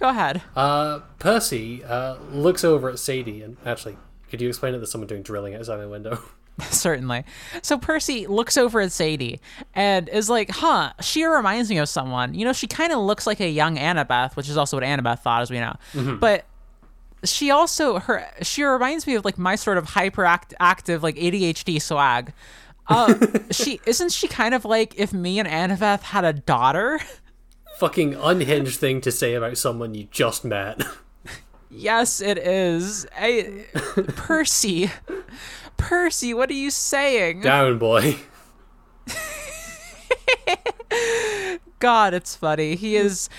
Go 0.00 0.08
ahead. 0.08 0.42
Uh, 0.54 1.00
Percy 1.18 1.84
uh, 1.84 2.16
looks 2.30 2.64
over 2.64 2.88
at 2.88 2.98
Sadie 2.98 3.42
and 3.42 3.56
actually, 3.66 3.96
could 4.30 4.40
you 4.40 4.48
explain 4.48 4.74
it? 4.74 4.78
There's 4.78 4.92
someone 4.92 5.08
doing 5.08 5.22
drilling 5.22 5.54
outside 5.54 5.78
my 5.78 5.86
window. 5.86 6.20
Certainly. 6.70 7.24
So 7.62 7.78
Percy 7.78 8.26
looks 8.26 8.56
over 8.56 8.80
at 8.80 8.90
Sadie 8.92 9.40
and 9.74 10.08
is 10.08 10.28
like, 10.28 10.50
huh, 10.50 10.92
she 11.00 11.24
reminds 11.24 11.70
me 11.70 11.78
of 11.78 11.88
someone. 11.88 12.34
You 12.34 12.44
know, 12.44 12.52
she 12.52 12.66
kind 12.66 12.92
of 12.92 12.98
looks 12.98 13.26
like 13.26 13.40
a 13.40 13.48
young 13.48 13.76
Annabeth, 13.76 14.34
which 14.36 14.48
is 14.48 14.56
also 14.56 14.76
what 14.76 14.84
Annabeth 14.84 15.20
thought, 15.20 15.42
as 15.42 15.50
we 15.50 15.60
know. 15.60 15.76
But 16.18 16.46
she 17.24 17.50
also, 17.50 17.98
her, 18.00 18.28
she 18.42 18.62
reminds 18.64 19.06
me 19.06 19.14
of 19.14 19.24
like 19.24 19.38
my 19.38 19.54
sort 19.54 19.78
of 19.78 19.86
hyperactive, 19.86 21.02
like 21.02 21.16
ADHD 21.16 21.80
swag. 21.80 22.32
Uh, 22.88 23.14
she, 23.50 23.80
isn't 23.86 24.12
she 24.12 24.26
kind 24.28 24.54
of 24.54 24.64
like 24.64 24.94
if 24.98 25.12
me 25.12 25.38
and 25.38 25.48
Annabeth 25.48 26.02
had 26.02 26.24
a 26.24 26.32
daughter? 26.32 27.00
Fucking 27.78 28.14
unhinged 28.14 28.80
thing 28.80 29.00
to 29.02 29.12
say 29.12 29.34
about 29.34 29.58
someone 29.58 29.94
you 29.94 30.08
just 30.10 30.44
met. 30.44 30.82
Yes, 31.70 32.22
it 32.22 32.38
is. 32.38 33.06
I, 33.14 33.66
Percy. 34.16 34.90
Percy, 35.78 36.34
what 36.34 36.50
are 36.50 36.54
you 36.54 36.70
saying? 36.70 37.40
Down, 37.40 37.78
boy. 37.78 38.16
God, 41.80 42.12
it's 42.14 42.34
funny. 42.36 42.74
He 42.76 42.96
is. 42.96 43.30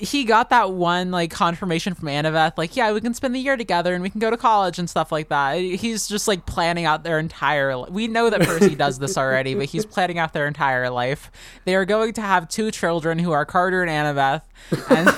He 0.00 0.22
got 0.22 0.50
that 0.50 0.70
one 0.72 1.10
like 1.10 1.32
confirmation 1.32 1.92
from 1.94 2.06
Annabeth, 2.06 2.56
like, 2.56 2.76
yeah, 2.76 2.92
we 2.92 3.00
can 3.00 3.14
spend 3.14 3.34
the 3.34 3.40
year 3.40 3.56
together 3.56 3.94
and 3.94 4.02
we 4.02 4.10
can 4.10 4.20
go 4.20 4.30
to 4.30 4.36
college 4.36 4.78
and 4.78 4.88
stuff 4.88 5.10
like 5.10 5.28
that. 5.30 5.54
He's 5.56 6.06
just 6.06 6.28
like 6.28 6.46
planning 6.46 6.84
out 6.84 7.02
their 7.02 7.18
entire. 7.18 7.74
Li- 7.74 7.88
we 7.90 8.06
know 8.06 8.30
that 8.30 8.42
Percy 8.42 8.76
does 8.76 9.00
this 9.00 9.18
already, 9.18 9.56
but 9.56 9.64
he's 9.64 9.84
planning 9.84 10.16
out 10.16 10.34
their 10.34 10.46
entire 10.46 10.88
life. 10.88 11.32
They 11.64 11.74
are 11.74 11.84
going 11.84 12.12
to 12.12 12.20
have 12.20 12.48
two 12.48 12.70
children 12.70 13.18
who 13.18 13.32
are 13.32 13.44
Carter 13.44 13.82
and 13.82 13.90
Annabeth. 13.90 14.42
And 14.88 15.08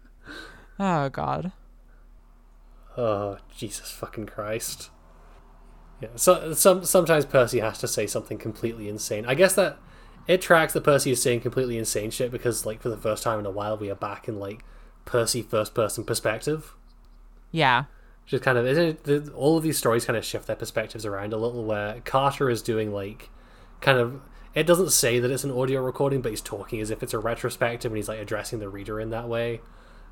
oh 0.80 1.08
God, 1.10 1.52
Oh, 2.98 3.38
Jesus 3.56 3.92
fucking 3.92 4.26
Christ. 4.26 4.90
Yeah, 6.00 6.08
so 6.16 6.54
some 6.54 6.84
sometimes 6.84 7.26
Percy 7.26 7.60
has 7.60 7.78
to 7.78 7.88
say 7.88 8.06
something 8.06 8.38
completely 8.38 8.88
insane. 8.88 9.26
I 9.26 9.34
guess 9.34 9.54
that 9.54 9.78
it 10.26 10.40
tracks 10.40 10.72
that 10.72 10.84
Percy 10.84 11.10
is 11.10 11.22
saying 11.22 11.40
completely 11.40 11.76
insane 11.76 12.10
shit 12.10 12.30
because 12.30 12.64
like 12.64 12.80
for 12.80 12.88
the 12.88 12.96
first 12.96 13.22
time 13.22 13.38
in 13.38 13.46
a 13.46 13.50
while 13.50 13.76
we 13.76 13.90
are 13.90 13.96
back 13.96 14.28
in 14.28 14.38
like 14.38 14.64
Percy 15.04 15.42
first 15.42 15.74
person 15.74 16.04
perspective. 16.04 16.74
Yeah. 17.50 17.84
Just 18.26 18.42
kind 18.44 18.56
of 18.56 18.66
isn't 18.66 18.84
it, 18.84 19.04
the, 19.04 19.32
all 19.32 19.56
of 19.56 19.62
these 19.62 19.76
stories 19.76 20.04
kind 20.04 20.16
of 20.16 20.24
shift 20.24 20.46
their 20.46 20.56
perspectives 20.56 21.04
around 21.04 21.32
a 21.32 21.36
little. 21.36 21.64
Where 21.64 22.00
Carter 22.04 22.48
is 22.48 22.62
doing 22.62 22.92
like 22.92 23.28
kind 23.80 23.98
of 23.98 24.20
it 24.54 24.66
doesn't 24.66 24.90
say 24.90 25.18
that 25.20 25.30
it's 25.30 25.44
an 25.44 25.52
audio 25.52 25.80
recording, 25.82 26.22
but 26.22 26.30
he's 26.30 26.40
talking 26.40 26.80
as 26.80 26.90
if 26.90 27.02
it's 27.02 27.14
a 27.14 27.18
retrospective, 27.18 27.90
and 27.90 27.96
he's 27.96 28.08
like 28.08 28.18
addressing 28.18 28.58
the 28.58 28.68
reader 28.68 29.00
in 29.00 29.10
that 29.10 29.28
way. 29.28 29.60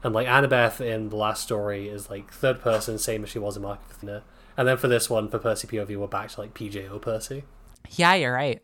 And 0.03 0.15
like 0.15 0.29
Annabeth 0.29 0.81
in 0.81 1.09
the 1.09 1.17
last 1.17 1.43
story 1.43 1.89
is 1.89 2.09
like 2.09 2.33
third 2.33 2.61
person, 2.61 2.99
same 2.99 3.25
as 3.25 3.31
she 3.31 3.41
was 3.41 3.57
in 3.57 3.63
Mark 3.63 3.81
of 3.85 3.97
Athena. 3.97 4.23
And 4.59 4.67
then 4.67 4.77
for 4.77 4.89
this 4.89 5.09
one, 5.09 5.29
for 5.29 5.39
Percy 5.39 5.69
POV, 5.69 5.97
we're 5.97 6.09
back 6.09 6.31
to 6.31 6.41
like 6.41 6.53
PJO 6.53 7.01
Percy. 7.01 7.45
Yeah, 7.93 8.15
you're 8.15 8.33
right. 8.33 8.61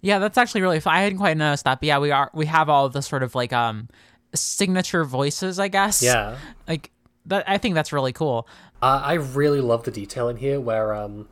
Yeah, 0.00 0.18
that's 0.18 0.38
actually 0.38 0.62
really 0.62 0.80
fun. 0.80 0.94
I 0.94 1.02
hadn't 1.02 1.18
quite 1.18 1.36
noticed 1.36 1.64
that, 1.64 1.80
but 1.80 1.86
yeah, 1.86 1.98
we 1.98 2.10
are 2.10 2.30
we 2.32 2.46
have 2.46 2.70
all 2.70 2.88
the 2.88 3.02
sort 3.02 3.22
of 3.22 3.34
like 3.34 3.52
um 3.52 3.88
signature 4.34 5.04
voices, 5.04 5.58
I 5.58 5.68
guess. 5.68 6.02
Yeah. 6.02 6.38
Like 6.66 6.90
that 7.26 7.44
I 7.46 7.58
think 7.58 7.74
that's 7.74 7.92
really 7.92 8.12
cool. 8.12 8.48
Uh, 8.82 9.02
I 9.04 9.12
really 9.14 9.60
love 9.60 9.84
the 9.84 9.90
detail 9.90 10.30
in 10.30 10.38
here 10.38 10.58
where 10.58 10.94
um 10.94 11.28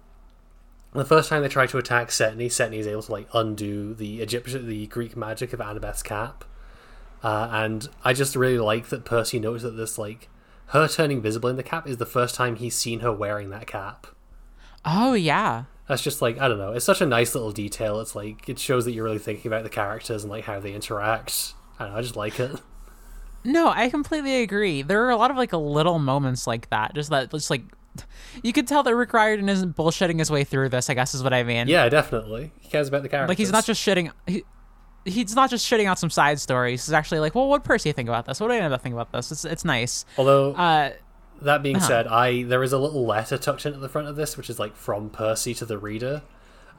the 0.93 1.07
first 1.07 1.31
time 1.31 1.41
they 1.41 1.49
try 1.49 1.67
to 1.67 1.79
attack 1.79 2.09
Setne, 2.09 2.47
Setne 2.47 2.77
is 2.77 2.87
able 2.87 3.03
to 3.03 3.13
like 3.13 3.29
undo 3.33 3.95
the 3.95 4.21
Egyptian 4.21 4.69
the 4.69 4.87
Greek 4.89 5.17
magic 5.17 5.55
of 5.55 5.61
Annabeth's 5.61 6.03
cap. 6.03 6.45
Uh, 7.23 7.49
and 7.51 7.89
I 8.05 8.13
just 8.13 8.37
really 8.37 8.59
like 8.59 8.89
that 8.89 9.07
Percy 9.07 9.39
knows 9.39 9.63
that 9.63 9.71
this 9.71 9.97
like 9.97 10.29
her 10.67 10.89
turning 10.89 11.21
visible 11.21 11.49
in 11.49 11.57
the 11.57 11.63
cap 11.63 11.89
is 11.89 11.99
the 11.99 12.07
first 12.07 12.35
time 12.35 12.57
he's 12.57 12.75
seen 12.75 13.01
her 13.01 13.13
wearing 13.13 13.51
that 13.51 13.67
cap. 13.67 14.07
Oh 14.85 15.15
yeah. 15.15 15.65
That's 15.89 16.03
just 16.03 16.23
like 16.23 16.39
I 16.39 16.49
don't 16.49 16.59
know. 16.59 16.73
It's 16.73 16.85
such 16.85 17.01
a 17.01 17.07
nice 17.07 17.35
little 17.35 17.53
detail. 17.53 18.01
It's 18.01 18.15
like 18.15 18.49
it 18.49 18.59
shows 18.59 18.85
that 18.85 18.93
you're 18.93 19.05
really 19.05 19.19
thinking 19.19 19.49
about 19.49 19.65
the 19.65 19.69
characters 19.71 20.23
and 20.23 20.31
like 20.31 20.45
how 20.45 20.61
they 20.61 20.73
interact. 20.73 21.55
I 21.79 21.85
don't 21.85 21.93
know. 21.93 21.99
I 21.99 22.03
just 22.03 22.17
like 22.17 22.39
it. 22.41 22.61
No, 23.45 23.71
I 23.71 23.91
completely 23.91 24.43
agree. 24.43 24.83
There 24.83 25.05
are 25.05 25.11
a 25.11 25.17
lot 25.17 25.33
of 25.33 25.37
like 25.37 25.53
little 25.53 25.99
moments 25.99 26.47
like 26.47 26.71
that. 26.71 26.95
Just 26.95 27.11
that, 27.11 27.31
just 27.33 27.51
like 27.51 27.63
you 28.43 28.53
could 28.53 28.69
tell 28.69 28.83
that 28.85 28.95
Rick 28.95 29.13
Riordan 29.13 29.49
isn't 29.49 29.77
bullshitting 29.77 30.19
his 30.19 30.31
way 30.31 30.45
through 30.45 30.69
this. 30.69 30.89
I 30.89 30.95
guess 30.95 31.15
is 31.15 31.23
what 31.23 31.35
I 31.35 31.43
mean. 31.43 31.69
Yeah, 31.69 31.89
definitely. 31.89 32.53
He 32.61 32.69
cares 32.69 32.87
about 32.89 33.03
the 33.03 33.09
characters. 33.09 33.29
Like 33.31 33.39
he's 33.39 33.53
not 33.53 33.65
just 33.65 33.85
shitting. 33.85 34.13
He, 34.27 34.45
he's 35.05 35.35
not 35.35 35.51
just 35.51 35.71
shitting 35.71 35.87
out 35.87 35.99
some 35.99 36.11
side 36.11 36.39
stories. 36.41 36.87
He's 36.87 36.93
actually 36.93 37.21
like, 37.21 37.35
well, 37.35 37.49
what 37.49 37.65
Percy 37.65 37.93
think 37.93 38.09
about 38.09 38.27
this? 38.27 38.41
What 38.41 38.49
do 38.49 38.55
I 38.55 38.61
know 38.69 38.77
think 38.77 38.95
about 38.95 39.13
this? 39.13 39.31
It's 39.33 39.45
it's 39.45 39.65
nice. 39.65 40.05
Although 40.17 40.55
Uh, 40.55 40.91
that 41.43 41.63
being 41.63 41.77
Uh-huh. 41.77 41.87
said, 41.87 42.07
I 42.07 42.43
there 42.45 42.63
is 42.63 42.73
a 42.73 42.79
little 42.79 43.05
letter 43.07 43.37
tucked 43.39 43.67
in 43.67 43.75
at 43.75 43.81
the 43.81 43.89
front 43.89 44.09
of 44.09 44.17
this, 44.17 44.37
which 44.37 44.49
is 44.51 44.59
like 44.59 44.77
from 44.77 45.11
Percy 45.11 45.55
to 45.55 45.65
the 45.65 45.79
reader, 45.79 46.23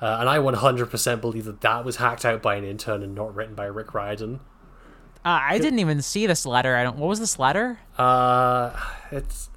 uh, 0.01 0.17
and 0.19 0.29
I 0.29 0.37
100% 0.39 1.21
believe 1.21 1.45
that 1.45 1.61
that 1.61 1.83
was 1.85 1.97
hacked 1.97 2.23
out 2.25 2.41
by 2.41 2.55
an 2.55 2.63
intern 2.63 3.03
and 3.03 3.13
not 3.13 3.35
written 3.35 3.55
by 3.55 3.65
Rick 3.65 3.93
Riordan. 3.93 4.39
uh, 5.25 5.39
I 5.41 5.57
didn't 5.59 5.79
even 5.79 6.01
see 6.01 6.27
this 6.27 6.45
letter. 6.45 6.75
I 6.75 6.83
don't. 6.83 6.97
What 6.97 7.07
was 7.07 7.19
this 7.19 7.39
letter? 7.39 7.79
Uh, 7.97 8.71
it's 9.11 9.49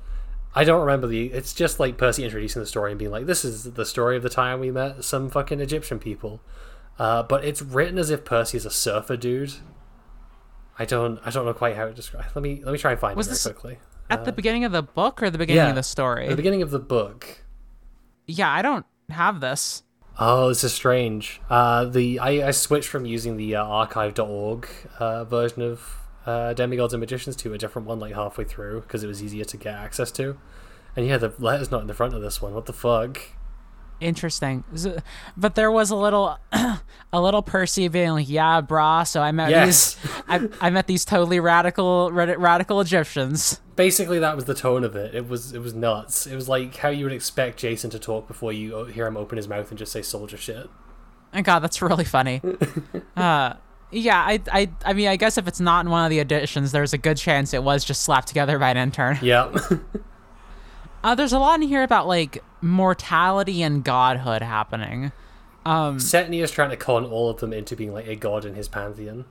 I 0.54 0.64
don't 0.64 0.80
remember 0.80 1.06
the. 1.06 1.26
It's 1.32 1.52
just 1.52 1.78
like 1.78 1.98
Percy 1.98 2.24
introducing 2.24 2.60
the 2.62 2.66
story 2.66 2.90
and 2.92 2.98
being 2.98 3.10
like, 3.10 3.26
"This 3.26 3.44
is 3.44 3.64
the 3.74 3.84
story 3.84 4.16
of 4.16 4.22
the 4.22 4.28
time 4.30 4.58
we 4.60 4.70
met 4.70 5.04
some 5.04 5.28
fucking 5.28 5.60
Egyptian 5.60 5.98
people," 5.98 6.40
uh, 6.98 7.22
but 7.22 7.44
it's 7.44 7.62
written 7.62 7.98
as 7.98 8.10
if 8.10 8.24
Percy 8.24 8.56
is 8.56 8.66
a 8.66 8.70
surfer 8.70 9.16
dude. 9.16 9.54
I 10.78 10.84
don't. 10.84 11.18
I 11.24 11.30
don't 11.30 11.46
know 11.46 11.54
quite 11.54 11.76
how 11.76 11.86
to 11.86 11.94
describe. 11.94 12.26
Let 12.34 12.42
me. 12.42 12.62
Let 12.64 12.72
me 12.72 12.78
try 12.78 12.92
and 12.92 13.00
find 13.00 13.16
Was 13.16 13.26
it 13.28 13.30
this- 13.30 13.42
quickly. 13.42 13.78
At 14.08 14.24
the 14.24 14.30
beginning 14.30 14.64
of 14.64 14.70
the 14.70 14.82
book 14.82 15.20
or 15.20 15.30
the 15.30 15.38
beginning 15.38 15.64
yeah, 15.64 15.70
of 15.70 15.74
the 15.74 15.82
story? 15.82 16.28
The 16.28 16.36
beginning 16.36 16.62
of 16.62 16.70
the 16.70 16.78
book. 16.78 17.42
yeah, 18.28 18.48
I 18.48 18.62
don't 18.62 18.86
have 19.10 19.40
this. 19.40 19.82
Oh, 20.16 20.48
this 20.48 20.62
is 20.62 20.72
strange. 20.72 21.40
Uh, 21.50 21.86
the 21.86 22.20
I, 22.20 22.46
I 22.46 22.50
switched 22.52 22.88
from 22.88 23.04
using 23.04 23.36
the 23.36 23.56
uh, 23.56 23.64
archive.org 23.64 24.68
uh, 25.00 25.24
version 25.24 25.62
of 25.62 25.96
uh, 26.24 26.52
Demigods 26.54 26.94
and 26.94 27.00
Magicians 27.00 27.34
to 27.36 27.52
a 27.52 27.58
different 27.58 27.88
one 27.88 27.98
like 27.98 28.14
halfway 28.14 28.44
through 28.44 28.82
because 28.82 29.02
it 29.02 29.08
was 29.08 29.22
easier 29.22 29.44
to 29.44 29.56
get 29.56 29.74
access 29.74 30.12
to. 30.12 30.38
And 30.94 31.04
yeah, 31.06 31.18
the 31.18 31.34
letter's 31.38 31.72
not 31.72 31.80
in 31.80 31.86
the 31.88 31.94
front 31.94 32.14
of 32.14 32.22
this 32.22 32.40
one. 32.40 32.54
What 32.54 32.66
the 32.66 32.72
fuck? 32.72 33.20
Interesting. 34.00 34.64
But 35.36 35.54
there 35.54 35.70
was 35.70 35.90
a 35.90 35.96
little, 35.96 36.38
a 36.52 37.20
little 37.20 37.42
Percy 37.42 37.88
being 37.88 38.10
like, 38.10 38.28
"Yeah, 38.28 38.60
brah." 38.60 39.06
So 39.06 39.22
I 39.22 39.32
met 39.32 39.50
Yes. 39.50 39.94
these, 39.94 40.12
I, 40.28 40.48
I 40.60 40.70
met 40.70 40.86
these 40.86 41.04
totally 41.04 41.40
radical, 41.40 42.12
rad- 42.12 42.38
radical 42.40 42.80
Egyptians. 42.80 43.60
Basically, 43.74 44.18
that 44.18 44.36
was 44.36 44.44
the 44.46 44.54
tone 44.54 44.84
of 44.84 44.96
it. 44.96 45.14
It 45.14 45.28
was 45.28 45.52
it 45.54 45.60
was 45.60 45.74
nuts. 45.74 46.26
It 46.26 46.34
was 46.34 46.48
like 46.48 46.76
how 46.76 46.88
you 46.90 47.04
would 47.04 47.12
expect 47.12 47.58
Jason 47.58 47.88
to 47.90 47.98
talk 47.98 48.26
before 48.28 48.52
you 48.52 48.84
hear 48.86 49.06
him 49.06 49.16
open 49.16 49.36
his 49.36 49.48
mouth 49.48 49.70
and 49.70 49.78
just 49.78 49.92
say 49.92 50.02
soldier 50.02 50.36
shit. 50.36 50.68
And 51.32 51.44
God, 51.44 51.60
that's 51.60 51.80
really 51.82 52.04
funny. 52.04 52.40
uh, 53.16 53.54
yeah, 53.90 54.18
I, 54.18 54.40
I, 54.50 54.70
I 54.84 54.92
mean, 54.94 55.08
I 55.08 55.16
guess 55.16 55.36
if 55.38 55.46
it's 55.46 55.60
not 55.60 55.84
in 55.84 55.90
one 55.90 56.04
of 56.04 56.10
the 56.10 56.18
editions, 56.18 56.72
there's 56.72 56.92
a 56.92 56.98
good 56.98 57.16
chance 57.16 57.52
it 57.54 57.62
was 57.62 57.84
just 57.84 58.02
slapped 58.02 58.28
together 58.28 58.58
by 58.58 58.70
an 58.70 58.76
intern. 58.76 59.18
Yeah. 59.22 59.54
Uh, 61.06 61.14
there's 61.14 61.32
a 61.32 61.38
lot 61.38 61.62
in 61.62 61.68
here 61.68 61.84
about 61.84 62.08
like 62.08 62.42
mortality 62.60 63.62
and 63.62 63.84
godhood 63.84 64.42
happening. 64.42 65.12
Setne 65.98 66.42
is 66.42 66.50
trying 66.50 66.70
to 66.70 66.76
con 66.76 67.04
all 67.04 67.30
of 67.30 67.38
them 67.38 67.52
into 67.52 67.76
being 67.76 67.92
like 67.92 68.08
a 68.08 68.16
god 68.16 68.44
in 68.44 68.56
his 68.56 68.66
pantheon. 68.66 69.24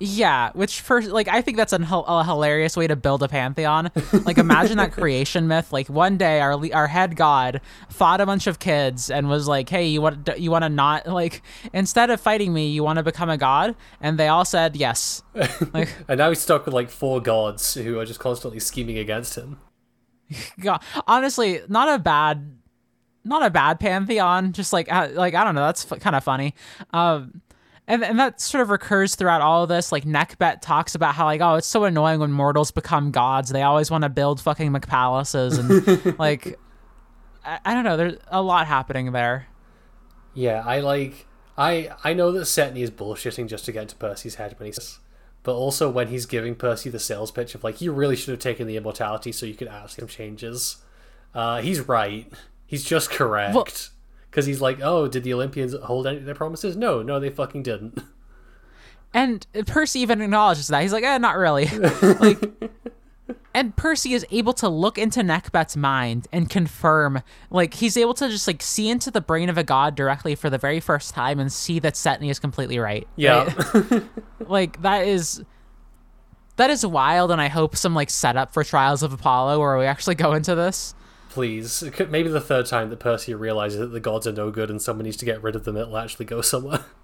Yeah, 0.00 0.50
which 0.52 0.82
first, 0.82 1.08
like, 1.08 1.26
I 1.26 1.40
think 1.40 1.56
that's 1.56 1.72
an, 1.72 1.84
a 1.90 2.24
hilarious 2.24 2.76
way 2.76 2.86
to 2.86 2.94
build 2.94 3.22
a 3.22 3.28
pantheon. 3.28 3.90
Like, 4.24 4.36
imagine 4.38 4.76
that 4.76 4.92
creation 5.00 5.48
myth. 5.48 5.72
Like, 5.72 5.88
one 5.88 6.18
day 6.18 6.40
our 6.40 6.60
our 6.74 6.86
head 6.86 7.16
god 7.16 7.62
fought 7.88 8.20
a 8.20 8.26
bunch 8.26 8.46
of 8.46 8.58
kids 8.58 9.10
and 9.10 9.30
was 9.30 9.48
like, 9.48 9.70
"Hey, 9.70 9.86
you 9.86 10.02
want 10.02 10.28
you 10.36 10.50
want 10.50 10.64
to 10.64 10.68
not 10.68 11.06
like 11.06 11.42
instead 11.72 12.10
of 12.10 12.20
fighting 12.20 12.52
me, 12.52 12.68
you 12.68 12.84
want 12.84 12.98
to 12.98 13.02
become 13.02 13.30
a 13.30 13.38
god?" 13.38 13.74
And 13.98 14.18
they 14.18 14.28
all 14.28 14.44
said 14.44 14.76
yes. 14.76 15.22
Like, 15.72 15.88
And 16.06 16.18
now 16.18 16.28
he's 16.28 16.40
stuck 16.40 16.66
with 16.66 16.74
like 16.74 16.90
four 16.90 17.22
gods 17.22 17.72
who 17.72 17.98
are 17.98 18.04
just 18.04 18.20
constantly 18.20 18.60
scheming 18.60 18.98
against 18.98 19.36
him. 19.36 19.58
God, 20.60 20.82
honestly, 21.06 21.60
not 21.68 21.94
a 21.94 21.98
bad, 21.98 22.58
not 23.24 23.44
a 23.44 23.50
bad 23.50 23.80
pantheon. 23.80 24.52
Just 24.52 24.72
like, 24.72 24.90
uh, 24.92 25.08
like 25.12 25.34
I 25.34 25.44
don't 25.44 25.54
know, 25.54 25.64
that's 25.64 25.90
f- 25.90 26.00
kind 26.00 26.16
of 26.16 26.24
funny. 26.24 26.54
Um, 26.92 27.42
and 27.86 28.04
and 28.04 28.18
that 28.18 28.40
sort 28.40 28.62
of 28.62 28.70
recurs 28.70 29.14
throughout 29.14 29.40
all 29.40 29.62
of 29.62 29.68
this. 29.68 29.90
Like 29.90 30.04
Nekhbet 30.04 30.60
talks 30.60 30.94
about 30.94 31.14
how 31.14 31.24
like, 31.24 31.40
oh, 31.40 31.54
it's 31.54 31.66
so 31.66 31.84
annoying 31.84 32.20
when 32.20 32.32
mortals 32.32 32.70
become 32.70 33.10
gods. 33.10 33.50
They 33.50 33.62
always 33.62 33.90
want 33.90 34.02
to 34.02 34.10
build 34.10 34.40
fucking 34.40 34.70
McPalaces 34.72 35.58
and 35.58 36.18
like, 36.18 36.58
I, 37.44 37.58
I 37.64 37.74
don't 37.74 37.84
know. 37.84 37.96
There's 37.96 38.18
a 38.28 38.42
lot 38.42 38.66
happening 38.66 39.12
there. 39.12 39.48
Yeah, 40.34 40.62
I 40.64 40.80
like 40.80 41.26
I 41.56 41.90
I 42.04 42.12
know 42.12 42.30
that 42.32 42.42
Setne 42.42 42.78
is 42.78 42.90
bullshitting 42.90 43.48
just 43.48 43.64
to 43.64 43.72
get 43.72 43.88
to 43.88 43.96
Percy's 43.96 44.36
head 44.36 44.54
when 44.58 44.66
he's 44.66 44.98
but 45.48 45.54
also 45.54 45.88
when 45.88 46.08
he's 46.08 46.26
giving 46.26 46.54
Percy 46.54 46.90
the 46.90 46.98
sales 46.98 47.30
pitch 47.30 47.54
of 47.54 47.64
like 47.64 47.80
you 47.80 47.90
really 47.90 48.14
should 48.14 48.32
have 48.32 48.38
taken 48.38 48.66
the 48.66 48.76
immortality 48.76 49.32
so 49.32 49.46
you 49.46 49.54
could 49.54 49.66
ask 49.66 49.98
him 49.98 50.06
changes. 50.06 50.76
Uh 51.34 51.62
he's 51.62 51.80
right. 51.88 52.30
He's 52.66 52.84
just 52.84 53.08
correct. 53.08 53.54
Because 54.30 54.44
he's 54.44 54.60
like, 54.60 54.80
oh, 54.82 55.08
did 55.08 55.24
the 55.24 55.32
Olympians 55.32 55.74
hold 55.84 56.06
any 56.06 56.18
of 56.18 56.26
their 56.26 56.34
promises? 56.34 56.76
No, 56.76 57.02
no, 57.02 57.18
they 57.18 57.30
fucking 57.30 57.62
didn't. 57.62 57.98
And 59.14 59.46
Percy 59.66 60.00
even 60.00 60.20
acknowledges 60.20 60.68
that. 60.68 60.82
He's 60.82 60.92
like, 60.92 61.02
eh, 61.02 61.16
not 61.16 61.38
really. 61.38 61.64
like, 62.20 62.70
and 63.54 63.76
Percy 63.76 64.14
is 64.14 64.26
able 64.30 64.52
to 64.54 64.68
look 64.68 64.98
into 64.98 65.20
Nekhbet's 65.20 65.76
mind 65.76 66.28
and 66.32 66.48
confirm, 66.48 67.22
like, 67.50 67.74
he's 67.74 67.96
able 67.96 68.14
to 68.14 68.28
just 68.28 68.46
like 68.46 68.62
see 68.62 68.88
into 68.88 69.10
the 69.10 69.20
brain 69.20 69.48
of 69.48 69.58
a 69.58 69.64
god 69.64 69.94
directly 69.94 70.34
for 70.34 70.50
the 70.50 70.58
very 70.58 70.80
first 70.80 71.14
time 71.14 71.38
and 71.38 71.52
see 71.52 71.78
that 71.80 71.94
Setne 71.94 72.30
is 72.30 72.38
completely 72.38 72.78
right. 72.78 73.06
Yeah. 73.16 73.52
right? 73.74 74.02
like 74.48 74.82
that 74.82 75.06
is 75.06 75.42
that 76.56 76.70
is 76.70 76.84
wild, 76.84 77.30
and 77.30 77.40
I 77.40 77.48
hope 77.48 77.76
some 77.76 77.94
like 77.94 78.10
setup 78.10 78.52
for 78.52 78.64
Trials 78.64 79.02
of 79.02 79.12
Apollo 79.12 79.60
where 79.60 79.78
we 79.78 79.86
actually 79.86 80.16
go 80.16 80.34
into 80.34 80.54
this. 80.54 80.94
Please. 81.30 81.84
Maybe 82.08 82.28
the 82.28 82.40
third 82.40 82.66
time 82.66 82.90
that 82.90 82.98
Percy 82.98 83.32
realizes 83.34 83.78
that 83.78 83.88
the 83.88 84.00
gods 84.00 84.26
are 84.26 84.32
no 84.32 84.50
good 84.50 84.70
and 84.70 84.82
someone 84.82 85.04
needs 85.04 85.16
to 85.18 85.24
get 85.24 85.42
rid 85.42 85.54
of 85.54 85.64
them, 85.64 85.76
it'll 85.76 85.96
actually 85.96 86.26
go 86.26 86.40
somewhere. 86.40 86.84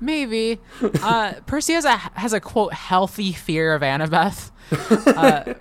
Maybe. 0.00 0.58
Uh, 1.02 1.34
Percy 1.46 1.72
has 1.72 1.84
a 1.84 1.96
has 1.96 2.32
a 2.32 2.40
quote 2.40 2.72
healthy 2.72 3.32
fear 3.32 3.74
of 3.74 3.82
Annabeth, 3.82 4.50
uh, 5.06 5.54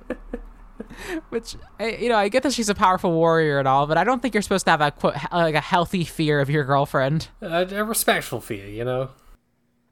which 1.29 1.55
I, 1.79 1.89
you 1.91 2.09
know 2.09 2.15
I 2.17 2.29
get 2.29 2.43
that 2.43 2.53
she's 2.53 2.69
a 2.69 2.75
powerful 2.75 3.11
warrior 3.11 3.59
and 3.59 3.67
all, 3.67 3.87
but 3.87 3.97
I 3.97 4.03
don't 4.03 4.21
think 4.21 4.33
you're 4.35 4.41
supposed 4.43 4.65
to 4.65 4.71
have 4.71 4.81
a 4.81 4.91
quote 4.91 5.15
like 5.31 5.55
a 5.55 5.61
healthy 5.61 6.03
fear 6.03 6.39
of 6.39 6.49
your 6.49 6.63
girlfriend. 6.63 7.29
a, 7.41 7.67
a 7.71 7.83
respectful 7.83 8.41
fear, 8.41 8.67
you 8.67 8.85
know? 8.85 9.09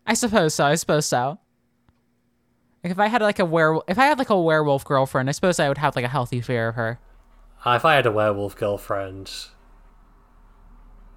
I 0.05 0.13
suppose 0.13 0.53
so. 0.53 0.65
I 0.65 0.75
suppose 0.75 1.05
so. 1.05 1.39
Like 2.83 2.91
if 2.91 2.99
I 2.99 3.07
had 3.07 3.21
like 3.23 3.39
a 3.39 3.45
were 3.45 3.81
if 3.87 3.97
I 3.97 4.05
had 4.05 4.19
like 4.19 4.29
a 4.29 4.39
werewolf 4.39 4.85
girlfriend, 4.85 5.27
I 5.27 5.31
suppose 5.31 5.59
I 5.59 5.67
would 5.69 5.79
have 5.79 5.95
like 5.95 6.05
a 6.05 6.09
healthy 6.09 6.41
fear 6.41 6.67
of 6.67 6.75
her. 6.75 6.99
Uh, 7.65 7.71
if 7.71 7.83
I 7.83 7.95
had 7.95 8.05
a 8.05 8.11
werewolf 8.11 8.55
girlfriend. 8.55 9.31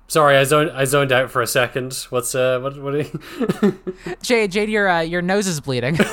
Sorry, 0.08 0.38
I 0.38 0.44
zoned 0.44 0.70
I 0.70 0.84
zoned 0.84 1.12
out 1.12 1.30
for 1.30 1.42
a 1.42 1.46
second. 1.46 2.06
What's 2.08 2.34
uh 2.34 2.60
what 2.60 2.82
what 2.82 2.94
are 2.94 3.02
you... 3.02 3.78
Jade, 4.22 4.52
Jade, 4.52 4.70
your 4.70 4.88
uh, 4.88 5.00
your 5.00 5.20
nose 5.20 5.46
is 5.46 5.60
bleeding. 5.60 5.96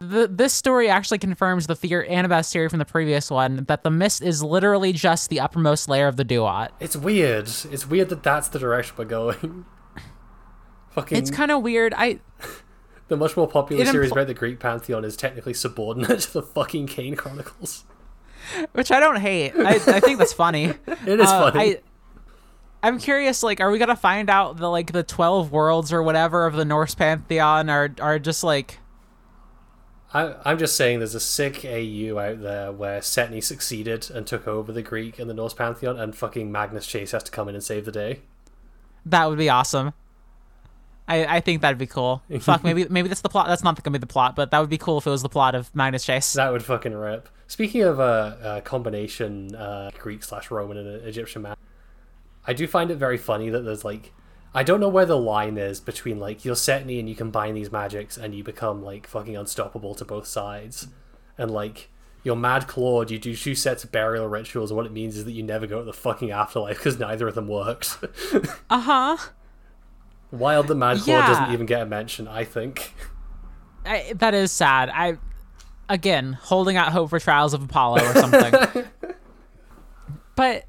the, 0.00 0.28
this 0.30 0.52
story 0.52 0.90
actually 0.90 1.16
confirms 1.16 1.66
the 1.66 1.74
theory, 1.74 2.06
Annabeth's 2.06 2.52
theory 2.52 2.68
from 2.68 2.80
the 2.80 2.84
previous 2.84 3.30
one, 3.30 3.64
that 3.64 3.82
the 3.82 3.90
mist 3.90 4.20
is 4.20 4.42
literally 4.42 4.92
just 4.92 5.30
the 5.30 5.40
uppermost 5.40 5.88
layer 5.88 6.06
of 6.06 6.16
the 6.16 6.24
duat. 6.24 6.72
It's 6.80 6.96
weird. 6.96 7.48
It's 7.48 7.86
weird 7.86 8.10
that 8.10 8.22
that's 8.22 8.48
the 8.48 8.58
direction 8.58 8.96
we're 8.98 9.06
going. 9.06 9.64
Fucking 10.90 11.16
It's 11.16 11.30
kind 11.30 11.50
of 11.50 11.62
weird. 11.62 11.94
I 11.96 12.20
The 13.08 13.16
much 13.16 13.38
more 13.38 13.48
popular 13.48 13.86
series 13.86 14.12
about 14.12 14.26
the 14.26 14.34
Greek 14.34 14.60
pantheon 14.60 15.06
is 15.06 15.16
technically 15.16 15.54
subordinate 15.54 16.20
to 16.20 16.32
the 16.34 16.42
fucking 16.42 16.88
Kane 16.88 17.16
Chronicles. 17.16 17.84
which 18.72 18.90
I 18.92 19.00
don't 19.00 19.16
hate. 19.20 19.52
I, 19.56 19.74
I 19.74 20.00
think 20.00 20.18
that's 20.18 20.32
funny. 20.32 20.72
It 21.06 21.20
is 21.20 21.28
Uh, 21.28 21.50
funny. 21.52 21.76
I, 21.76 21.80
I'm 22.82 22.98
curious. 22.98 23.42
Like, 23.42 23.60
are 23.60 23.70
we 23.70 23.78
gonna 23.78 23.96
find 23.96 24.30
out 24.30 24.56
the 24.56 24.68
like 24.68 24.92
the 24.92 25.02
twelve 25.02 25.52
worlds 25.52 25.92
or 25.92 26.02
whatever 26.02 26.46
of 26.46 26.54
the 26.54 26.64
Norse 26.64 26.94
pantheon 26.94 27.68
are 27.68 27.90
are 28.00 28.18
just 28.18 28.42
like 28.42 28.78
I, 30.12 30.34
I'm 30.44 30.58
just 30.58 30.76
saying 30.76 30.98
there's 30.98 31.14
a 31.14 31.20
sick 31.20 31.64
AU 31.64 32.18
out 32.18 32.40
there 32.42 32.72
where 32.72 33.00
Setne 33.00 33.42
succeeded 33.44 34.10
and 34.10 34.26
took 34.26 34.48
over 34.48 34.72
the 34.72 34.82
Greek 34.82 35.18
and 35.20 35.30
the 35.30 35.34
Norse 35.34 35.54
pantheon, 35.54 35.98
and 36.00 36.16
fucking 36.16 36.50
Magnus 36.50 36.86
Chase 36.86 37.12
has 37.12 37.22
to 37.24 37.30
come 37.30 37.48
in 37.48 37.54
and 37.54 37.62
save 37.62 37.84
the 37.84 37.92
day. 37.92 38.20
that 39.06 39.28
would 39.28 39.38
be 39.38 39.48
awesome. 39.48 39.92
I, 41.10 41.36
I 41.36 41.40
think 41.40 41.62
that'd 41.62 41.76
be 41.76 41.88
cool. 41.88 42.22
Fuck, 42.40 42.62
maybe 42.62 42.86
maybe 42.88 43.08
that's 43.08 43.20
the 43.20 43.28
plot. 43.28 43.48
That's 43.48 43.64
not 43.64 43.82
gonna 43.82 43.98
be 43.98 44.00
the 44.00 44.06
plot, 44.06 44.36
but 44.36 44.52
that 44.52 44.60
would 44.60 44.70
be 44.70 44.78
cool 44.78 44.98
if 44.98 45.06
it 45.06 45.10
was 45.10 45.22
the 45.22 45.28
plot 45.28 45.56
of 45.56 45.74
Magnus 45.74 46.04
Chase. 46.04 46.32
That 46.34 46.52
would 46.52 46.62
fucking 46.62 46.94
rip. 46.94 47.28
Speaking 47.48 47.82
of 47.82 47.98
a 47.98 48.02
uh, 48.02 48.46
uh, 48.46 48.60
combination 48.60 49.56
uh, 49.56 49.90
Greek 49.98 50.22
slash 50.22 50.52
Roman 50.52 50.76
and 50.76 51.04
Egyptian 51.04 51.42
man, 51.42 51.56
I 52.46 52.52
do 52.52 52.68
find 52.68 52.92
it 52.92 52.96
very 52.96 53.18
funny 53.18 53.50
that 53.50 53.62
there's 53.62 53.84
like, 53.84 54.12
I 54.54 54.62
don't 54.62 54.78
know 54.78 54.88
where 54.88 55.04
the 55.04 55.18
line 55.18 55.58
is 55.58 55.80
between 55.80 56.20
like 56.20 56.44
you're 56.44 56.54
Setne 56.54 57.00
and 57.00 57.08
you 57.08 57.16
combine 57.16 57.54
these 57.54 57.72
magics 57.72 58.16
and 58.16 58.32
you 58.32 58.44
become 58.44 58.84
like 58.84 59.08
fucking 59.08 59.36
unstoppable 59.36 59.96
to 59.96 60.04
both 60.04 60.28
sides, 60.28 60.86
and 61.36 61.50
like 61.50 61.90
you're 62.22 62.36
Mad 62.36 62.68
Claude, 62.68 63.10
you 63.10 63.18
do 63.18 63.34
two 63.34 63.56
sets 63.56 63.82
of 63.82 63.90
burial 63.90 64.28
rituals, 64.28 64.70
and 64.70 64.76
what 64.76 64.86
it 64.86 64.92
means 64.92 65.16
is 65.16 65.24
that 65.24 65.32
you 65.32 65.42
never 65.42 65.66
go 65.66 65.80
to 65.80 65.84
the 65.84 65.92
fucking 65.92 66.30
afterlife 66.30 66.76
because 66.76 67.00
neither 67.00 67.26
of 67.26 67.34
them 67.34 67.48
works. 67.48 67.98
Uh 68.70 68.80
huh. 68.80 69.16
Wild 70.32 70.68
the 70.68 70.74
Mad 70.74 70.98
Claude 70.98 71.26
doesn't 71.26 71.52
even 71.52 71.66
get 71.66 71.82
a 71.82 71.86
mention, 71.86 72.28
I 72.28 72.44
think. 72.44 72.94
I, 73.84 74.12
that 74.16 74.34
is 74.34 74.52
sad. 74.52 74.90
I 74.90 75.18
again 75.88 76.34
holding 76.34 76.76
out 76.76 76.92
hope 76.92 77.10
for 77.10 77.18
Trials 77.18 77.54
of 77.54 77.62
Apollo 77.64 78.04
or 78.04 78.14
something. 78.14 78.84
but 80.36 80.64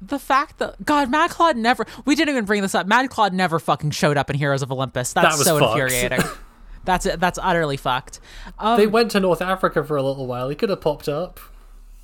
the 0.00 0.18
fact 0.18 0.58
that 0.58 0.84
God, 0.84 1.10
Mad 1.10 1.30
Claude 1.30 1.56
never 1.56 1.86
we 2.04 2.14
didn't 2.14 2.30
even 2.30 2.44
bring 2.44 2.62
this 2.62 2.74
up. 2.74 2.86
Mad 2.86 3.08
Claude 3.10 3.32
never 3.32 3.58
fucking 3.58 3.90
showed 3.90 4.16
up 4.16 4.30
in 4.30 4.36
Heroes 4.36 4.62
of 4.62 4.72
Olympus. 4.72 5.12
That's 5.12 5.38
was 5.38 5.46
so 5.46 5.58
fucked. 5.58 5.78
infuriating. 5.80 6.20
that's 6.84 7.04
that's 7.04 7.38
utterly 7.40 7.76
fucked. 7.76 8.20
Um, 8.58 8.78
They 8.78 8.86
went 8.86 9.10
to 9.12 9.20
North 9.20 9.40
Africa 9.42 9.84
for 9.84 9.96
a 9.96 10.02
little 10.02 10.26
while. 10.26 10.48
He 10.48 10.56
could 10.56 10.70
have 10.70 10.80
popped 10.80 11.08
up. 11.08 11.38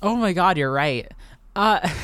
oh 0.01 0.15
my 0.15 0.33
god, 0.33 0.57
you're 0.57 0.71
right. 0.71 1.11
Uh 1.55 1.87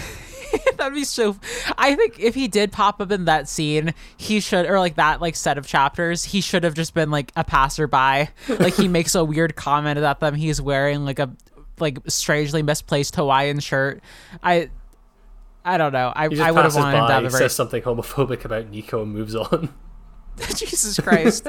That'd 0.77 0.93
be 0.93 1.03
so. 1.03 1.37
I 1.77 1.95
think 1.95 2.19
if 2.19 2.35
he 2.35 2.47
did 2.47 2.71
pop 2.71 3.01
up 3.01 3.11
in 3.11 3.25
that 3.25 3.47
scene, 3.49 3.93
he 4.17 4.39
should, 4.39 4.65
or 4.65 4.79
like 4.79 4.95
that, 4.95 5.21
like 5.21 5.35
set 5.35 5.57
of 5.57 5.67
chapters, 5.67 6.23
he 6.23 6.41
should 6.41 6.63
have 6.63 6.73
just 6.73 6.93
been 6.93 7.11
like 7.11 7.31
a 7.35 7.43
passerby. 7.43 8.29
Like 8.47 8.75
he 8.75 8.87
makes 8.87 9.15
a 9.15 9.23
weird 9.23 9.55
comment 9.55 9.97
about 9.97 10.19
them. 10.19 10.35
He's 10.35 10.61
wearing 10.61 11.05
like 11.05 11.19
a 11.19 11.31
like 11.79 11.99
strangely 12.07 12.63
misplaced 12.63 13.15
Hawaiian 13.15 13.59
shirt. 13.59 14.01
I, 14.41 14.69
I 15.63 15.77
don't 15.77 15.93
know. 15.93 16.11
I 16.15 16.25
I 16.25 16.27
would 16.27 16.37
have 16.37 16.75
wanted 16.75 16.97
him 16.97 17.03
to 17.03 17.07
by, 17.07 17.13
have 17.13 17.25
a 17.25 17.29
very 17.29 17.41
says 17.43 17.55
something 17.55 17.81
homophobic 17.81 18.45
about 18.45 18.69
Nico, 18.69 19.01
and 19.03 19.13
moves 19.13 19.35
on. 19.35 19.73
Jesus 20.55 20.99
Christ. 20.99 21.47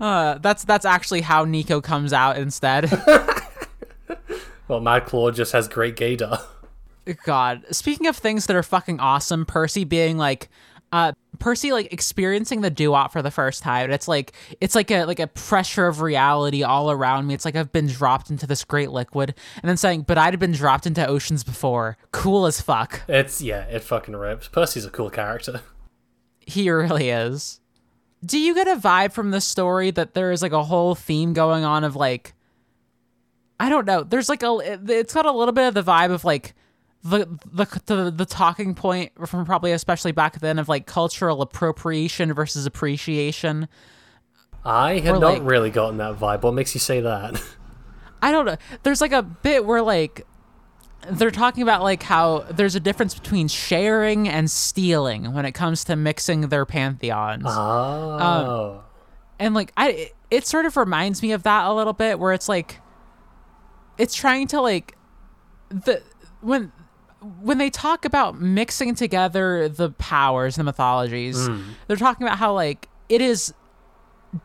Uh, 0.00 0.38
that's 0.38 0.64
that's 0.64 0.84
actually 0.84 1.22
how 1.22 1.44
Nico 1.44 1.80
comes 1.80 2.12
out 2.12 2.36
instead. 2.36 2.90
well, 4.68 4.80
Mad 4.80 5.06
Claude 5.06 5.34
just 5.34 5.52
has 5.52 5.68
great 5.68 5.96
gaydar. 5.96 6.42
God. 7.24 7.64
Speaking 7.70 8.06
of 8.06 8.16
things 8.16 8.46
that 8.46 8.56
are 8.56 8.62
fucking 8.62 9.00
awesome, 9.00 9.44
Percy 9.44 9.84
being 9.84 10.18
like 10.18 10.48
uh 10.92 11.12
Percy 11.38 11.72
like 11.72 11.92
experiencing 11.92 12.60
the 12.60 12.70
Duat 12.70 13.12
for 13.12 13.22
the 13.22 13.30
first 13.30 13.62
time. 13.62 13.90
It's 13.90 14.06
like 14.06 14.32
it's 14.60 14.74
like 14.74 14.90
a 14.90 15.04
like 15.04 15.18
a 15.18 15.26
pressure 15.26 15.86
of 15.86 16.00
reality 16.00 16.62
all 16.62 16.90
around 16.90 17.26
me. 17.26 17.34
It's 17.34 17.44
like 17.44 17.56
I've 17.56 17.72
been 17.72 17.86
dropped 17.86 18.30
into 18.30 18.46
this 18.46 18.64
great 18.64 18.90
liquid. 18.90 19.34
And 19.62 19.68
then 19.68 19.76
saying, 19.76 20.02
but 20.02 20.18
I'd 20.18 20.38
been 20.38 20.52
dropped 20.52 20.86
into 20.86 21.04
oceans 21.06 21.42
before. 21.42 21.96
Cool 22.12 22.46
as 22.46 22.60
fuck. 22.60 23.02
It's 23.08 23.40
yeah, 23.40 23.62
it 23.64 23.82
fucking 23.82 24.14
rips. 24.14 24.48
Percy's 24.48 24.84
a 24.84 24.90
cool 24.90 25.10
character. 25.10 25.62
He 26.44 26.68
really 26.68 27.08
is. 27.08 27.60
Do 28.26 28.36
you 28.36 28.52
get 28.52 28.66
a 28.66 28.74
vibe 28.74 29.12
from 29.12 29.30
the 29.30 29.40
story 29.40 29.92
that 29.92 30.14
there 30.14 30.32
is 30.32 30.42
like 30.42 30.50
a 30.50 30.64
whole 30.64 30.96
theme 30.96 31.34
going 31.34 31.62
on 31.62 31.84
of 31.84 31.94
like 31.94 32.34
I 33.60 33.68
don't 33.68 33.86
know. 33.86 34.02
There's 34.02 34.28
like 34.28 34.42
a 34.42 34.58
it's 34.88 35.14
got 35.14 35.24
a 35.24 35.30
little 35.30 35.52
bit 35.52 35.68
of 35.68 35.74
the 35.74 35.84
vibe 35.84 36.10
of 36.10 36.24
like 36.24 36.54
the 37.04 37.26
the 37.52 37.66
the, 37.86 38.10
the 38.10 38.26
talking 38.26 38.74
point 38.74 39.12
from 39.28 39.44
probably 39.44 39.72
especially 39.72 40.12
back 40.12 40.38
then 40.40 40.58
of 40.58 40.68
like 40.68 40.86
cultural 40.86 41.42
appropriation 41.42 42.32
versus 42.32 42.66
appreciation. 42.66 43.68
I 44.64 44.98
had 45.00 45.16
Or, 45.16 45.18
not 45.18 45.34
like- 45.34 45.42
really 45.42 45.70
gotten 45.70 45.96
that 45.98 46.16
vibe. 46.18 46.42
What 46.42 46.54
makes 46.54 46.74
you 46.74 46.80
say 46.80 47.00
that? 47.00 47.42
I 48.22 48.30
don't 48.30 48.44
know. 48.46 48.56
There's 48.84 49.00
like 49.00 49.10
a 49.12 49.22
bit 49.22 49.64
where 49.64 49.82
like 49.82 50.24
they're 51.10 51.32
talking 51.32 51.64
about 51.64 51.82
like 51.82 52.04
how 52.04 52.46
there's 52.48 52.76
a 52.76 52.80
difference 52.80 53.12
between 53.14 53.48
sharing 53.48 54.28
and 54.28 54.48
stealing 54.48 55.32
when 55.32 55.44
it 55.44 55.50
comes 55.52 55.82
to 55.84 55.96
mixing 55.96 56.42
their 56.42 56.64
pantheons. 56.64 57.42
oh, 57.44 58.78
um, 58.78 58.80
and 59.40 59.52
like 59.56 59.72
i 59.76 59.90
it, 59.90 60.14
it 60.30 60.46
sort 60.46 60.64
of 60.64 60.76
reminds 60.76 61.20
me 61.20 61.32
of 61.32 61.42
that 61.42 61.66
a 61.66 61.72
little 61.72 61.92
bit 61.92 62.20
where 62.20 62.32
it's 62.32 62.48
like 62.48 62.80
it's 63.98 64.14
trying 64.14 64.46
to 64.46 64.60
like 64.60 64.96
the 65.70 66.00
when 66.40 66.70
when 67.40 67.58
they 67.58 67.70
talk 67.70 68.04
about 68.04 68.40
mixing 68.40 68.94
together 68.94 69.68
the 69.68 69.90
powers 69.90 70.56
the 70.56 70.64
mythologies 70.64 71.48
they're 71.86 71.96
talking 71.96 72.26
about 72.26 72.38
how 72.38 72.52
like 72.52 72.88
it 73.08 73.20
is 73.20 73.54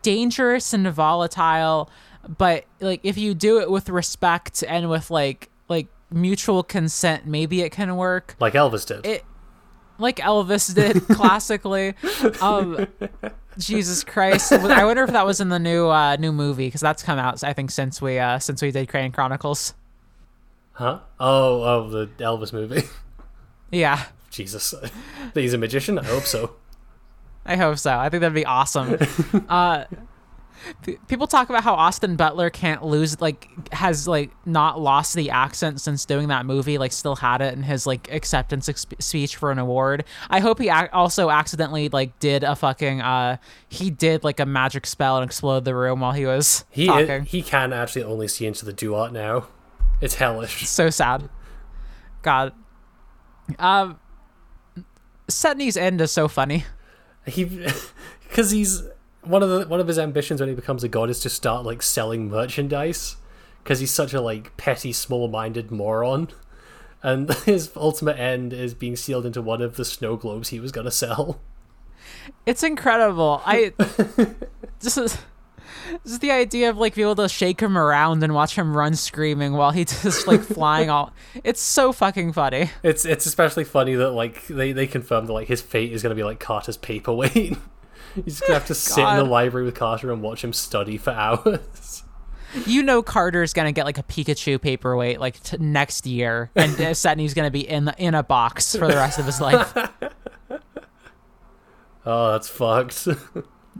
dangerous 0.01 0.73
and 0.73 0.87
volatile 0.89 1.89
but 2.37 2.65
like 2.79 2.99
if 3.03 3.17
you 3.17 3.33
do 3.33 3.59
it 3.59 3.69
with 3.71 3.89
respect 3.89 4.63
and 4.67 4.89
with 4.89 5.09
like 5.09 5.49
like 5.69 5.87
mutual 6.11 6.63
consent 6.63 7.25
maybe 7.25 7.61
it 7.61 7.71
can 7.71 7.95
work 7.95 8.35
like 8.39 8.53
Elvis 8.53 8.85
did. 8.85 9.05
it 9.05 9.23
like 9.99 10.17
Elvis 10.17 10.73
did 10.73 11.07
classically. 11.15 11.95
Um, 12.41 12.87
Jesus 13.57 14.03
Christ! 14.03 14.51
I 14.51 14.85
wonder 14.85 15.03
if 15.03 15.11
that 15.11 15.25
was 15.25 15.39
in 15.39 15.49
the 15.49 15.57
new 15.59 15.87
uh, 15.87 16.15
new 16.17 16.31
movie 16.31 16.67
because 16.67 16.81
that's 16.81 17.01
come 17.01 17.17
out 17.17 17.43
I 17.43 17.53
think 17.53 17.71
since 17.71 18.01
we 18.01 18.19
uh, 18.19 18.39
since 18.39 18.61
we 18.61 18.71
did 18.71 18.89
Kane 18.89 19.11
Chronicles. 19.11 19.73
Huh? 20.77 20.99
Oh, 21.19 21.61
oh, 21.63 21.89
the 21.89 22.07
Elvis 22.23 22.53
movie. 22.53 22.83
Yeah, 23.69 24.05
Jesus, 24.29 24.73
he's 25.33 25.53
a 25.53 25.57
magician. 25.57 25.99
I 25.99 26.05
hope 26.05 26.23
so. 26.23 26.55
I 27.45 27.57
hope 27.57 27.77
so. 27.77 27.97
I 27.97 28.07
think 28.07 28.21
that'd 28.21 28.33
be 28.33 28.45
awesome. 28.45 28.97
uh, 29.49 29.83
p- 30.83 30.97
people 31.09 31.27
talk 31.27 31.49
about 31.49 31.65
how 31.65 31.73
Austin 31.73 32.15
Butler 32.15 32.49
can't 32.49 32.81
lose 32.85 33.19
like 33.19 33.49
has 33.73 34.07
like 34.07 34.31
not 34.45 34.79
lost 34.79 35.15
the 35.15 35.29
accent 35.31 35.81
since 35.81 36.05
doing 36.05 36.29
that 36.29 36.45
movie 36.45 36.77
like 36.77 36.93
still 36.93 37.17
had 37.17 37.41
it 37.41 37.53
in 37.55 37.63
his 37.63 37.85
like 37.85 38.09
acceptance 38.09 38.69
speech 38.99 39.35
for 39.35 39.51
an 39.51 39.59
award 39.59 40.05
i 40.29 40.39
hope 40.39 40.59
he 40.59 40.69
ac- 40.69 40.87
also 40.93 41.29
accidentally 41.29 41.89
like 41.89 42.17
did 42.19 42.43
a 42.45 42.55
fucking 42.55 43.01
uh 43.01 43.35
he 43.67 43.89
did 43.89 44.23
like 44.23 44.39
a 44.39 44.45
magic 44.45 44.85
spell 44.87 45.17
and 45.17 45.25
explode 45.25 45.65
the 45.65 45.75
room 45.75 45.99
while 45.99 46.13
he 46.13 46.25
was 46.25 46.63
He 46.69 46.87
talking 46.87 47.25
he 47.25 47.41
can 47.41 47.73
actually 47.73 48.03
only 48.03 48.27
see 48.29 48.45
into 48.45 48.63
the 48.65 48.73
duat 48.73 49.11
now. 49.11 49.47
It's 50.01 50.15
hellish. 50.15 50.67
so 50.67 50.89
sad 50.89 51.29
god 52.21 52.53
um 53.59 53.99
Setne's 55.29 55.77
end 55.77 56.01
is 56.01 56.11
so 56.11 56.27
funny 56.27 56.65
He 57.25 57.43
because 58.27 58.51
he's 58.51 58.83
one 59.23 59.43
of 59.43 59.49
the 59.49 59.67
one 59.67 59.79
of 59.79 59.87
his 59.87 59.99
ambitions 59.99 60.39
when 60.39 60.49
he 60.49 60.55
becomes 60.55 60.83
a 60.83 60.87
god 60.87 61.09
is 61.09 61.19
to 61.21 61.29
start 61.29 61.65
like 61.65 61.81
selling 61.81 62.29
merchandise 62.29 63.17
because 63.67 63.81
he's 63.81 63.91
such 63.91 64.13
a 64.13 64.21
like 64.21 64.55
petty, 64.55 64.93
small-minded 64.93 65.71
moron. 65.71 66.29
And 67.03 67.33
his 67.45 67.69
ultimate 67.75 68.17
end 68.17 68.53
is 68.53 68.73
being 68.73 68.95
sealed 68.95 69.25
into 69.25 69.41
one 69.41 69.61
of 69.61 69.75
the 69.75 69.83
snow 69.83 70.15
globes 70.15 70.49
he 70.49 70.61
was 70.61 70.71
gonna 70.71 70.89
sell. 70.89 71.41
It's 72.45 72.63
incredible. 72.63 73.41
I 73.45 73.73
just 74.81 75.17
just 76.05 76.21
the 76.21 76.31
idea 76.31 76.69
of 76.69 76.77
like 76.77 76.95
being 76.95 77.07
able 77.07 77.15
to 77.15 77.29
shake 77.29 77.61
him 77.61 77.77
around 77.77 78.23
and 78.23 78.33
watch 78.33 78.55
him 78.55 78.75
run 78.75 78.95
screaming 78.95 79.53
while 79.53 79.71
he 79.71 79.85
just 80.03 80.27
like 80.27 80.41
flying 80.41 80.89
all. 80.89 81.13
It's 81.43 81.61
so 81.61 81.91
fucking 81.91 82.33
funny. 82.33 82.71
It's 82.83 83.05
it's 83.05 83.25
especially 83.25 83.63
funny 83.63 83.95
that 83.95 84.11
like 84.11 84.47
they 84.47 84.71
they 84.71 84.87
confirmed 84.87 85.27
that 85.27 85.33
like 85.33 85.47
his 85.47 85.61
fate 85.61 85.91
is 85.91 86.03
gonna 86.03 86.15
be 86.15 86.23
like 86.23 86.39
Carter's 86.39 86.77
paperweight. 86.77 87.57
He's 88.25 88.39
gonna 88.39 88.55
have 88.55 88.67
to 88.67 88.75
sit 88.75 89.07
in 89.07 89.17
the 89.17 89.23
library 89.23 89.65
with 89.65 89.75
Carter 89.75 90.11
and 90.11 90.21
watch 90.21 90.43
him 90.43 90.53
study 90.53 90.97
for 90.97 91.11
hours. 91.11 92.03
You 92.65 92.81
know 92.81 93.03
Carter's 93.03 93.53
gonna 93.53 93.73
get 93.73 93.85
like 93.85 93.97
a 93.97 94.03
Pikachu 94.03 94.59
paperweight 94.59 95.19
like 95.19 95.41
t- 95.43 95.57
next 95.59 96.07
year, 96.07 96.49
and 96.55 96.71
Setne's 96.95 97.33
gonna 97.33 97.51
be 97.51 97.67
in 97.67 97.85
the, 97.85 97.95
in 97.97 98.15
a 98.15 98.23
box 98.23 98.75
for 98.75 98.87
the 98.87 98.95
rest 98.95 99.19
of 99.19 99.25
his 99.25 99.39
life. 99.41 99.73
Oh, 102.05 102.31
that's 102.31 102.47
fucked. 102.47 103.07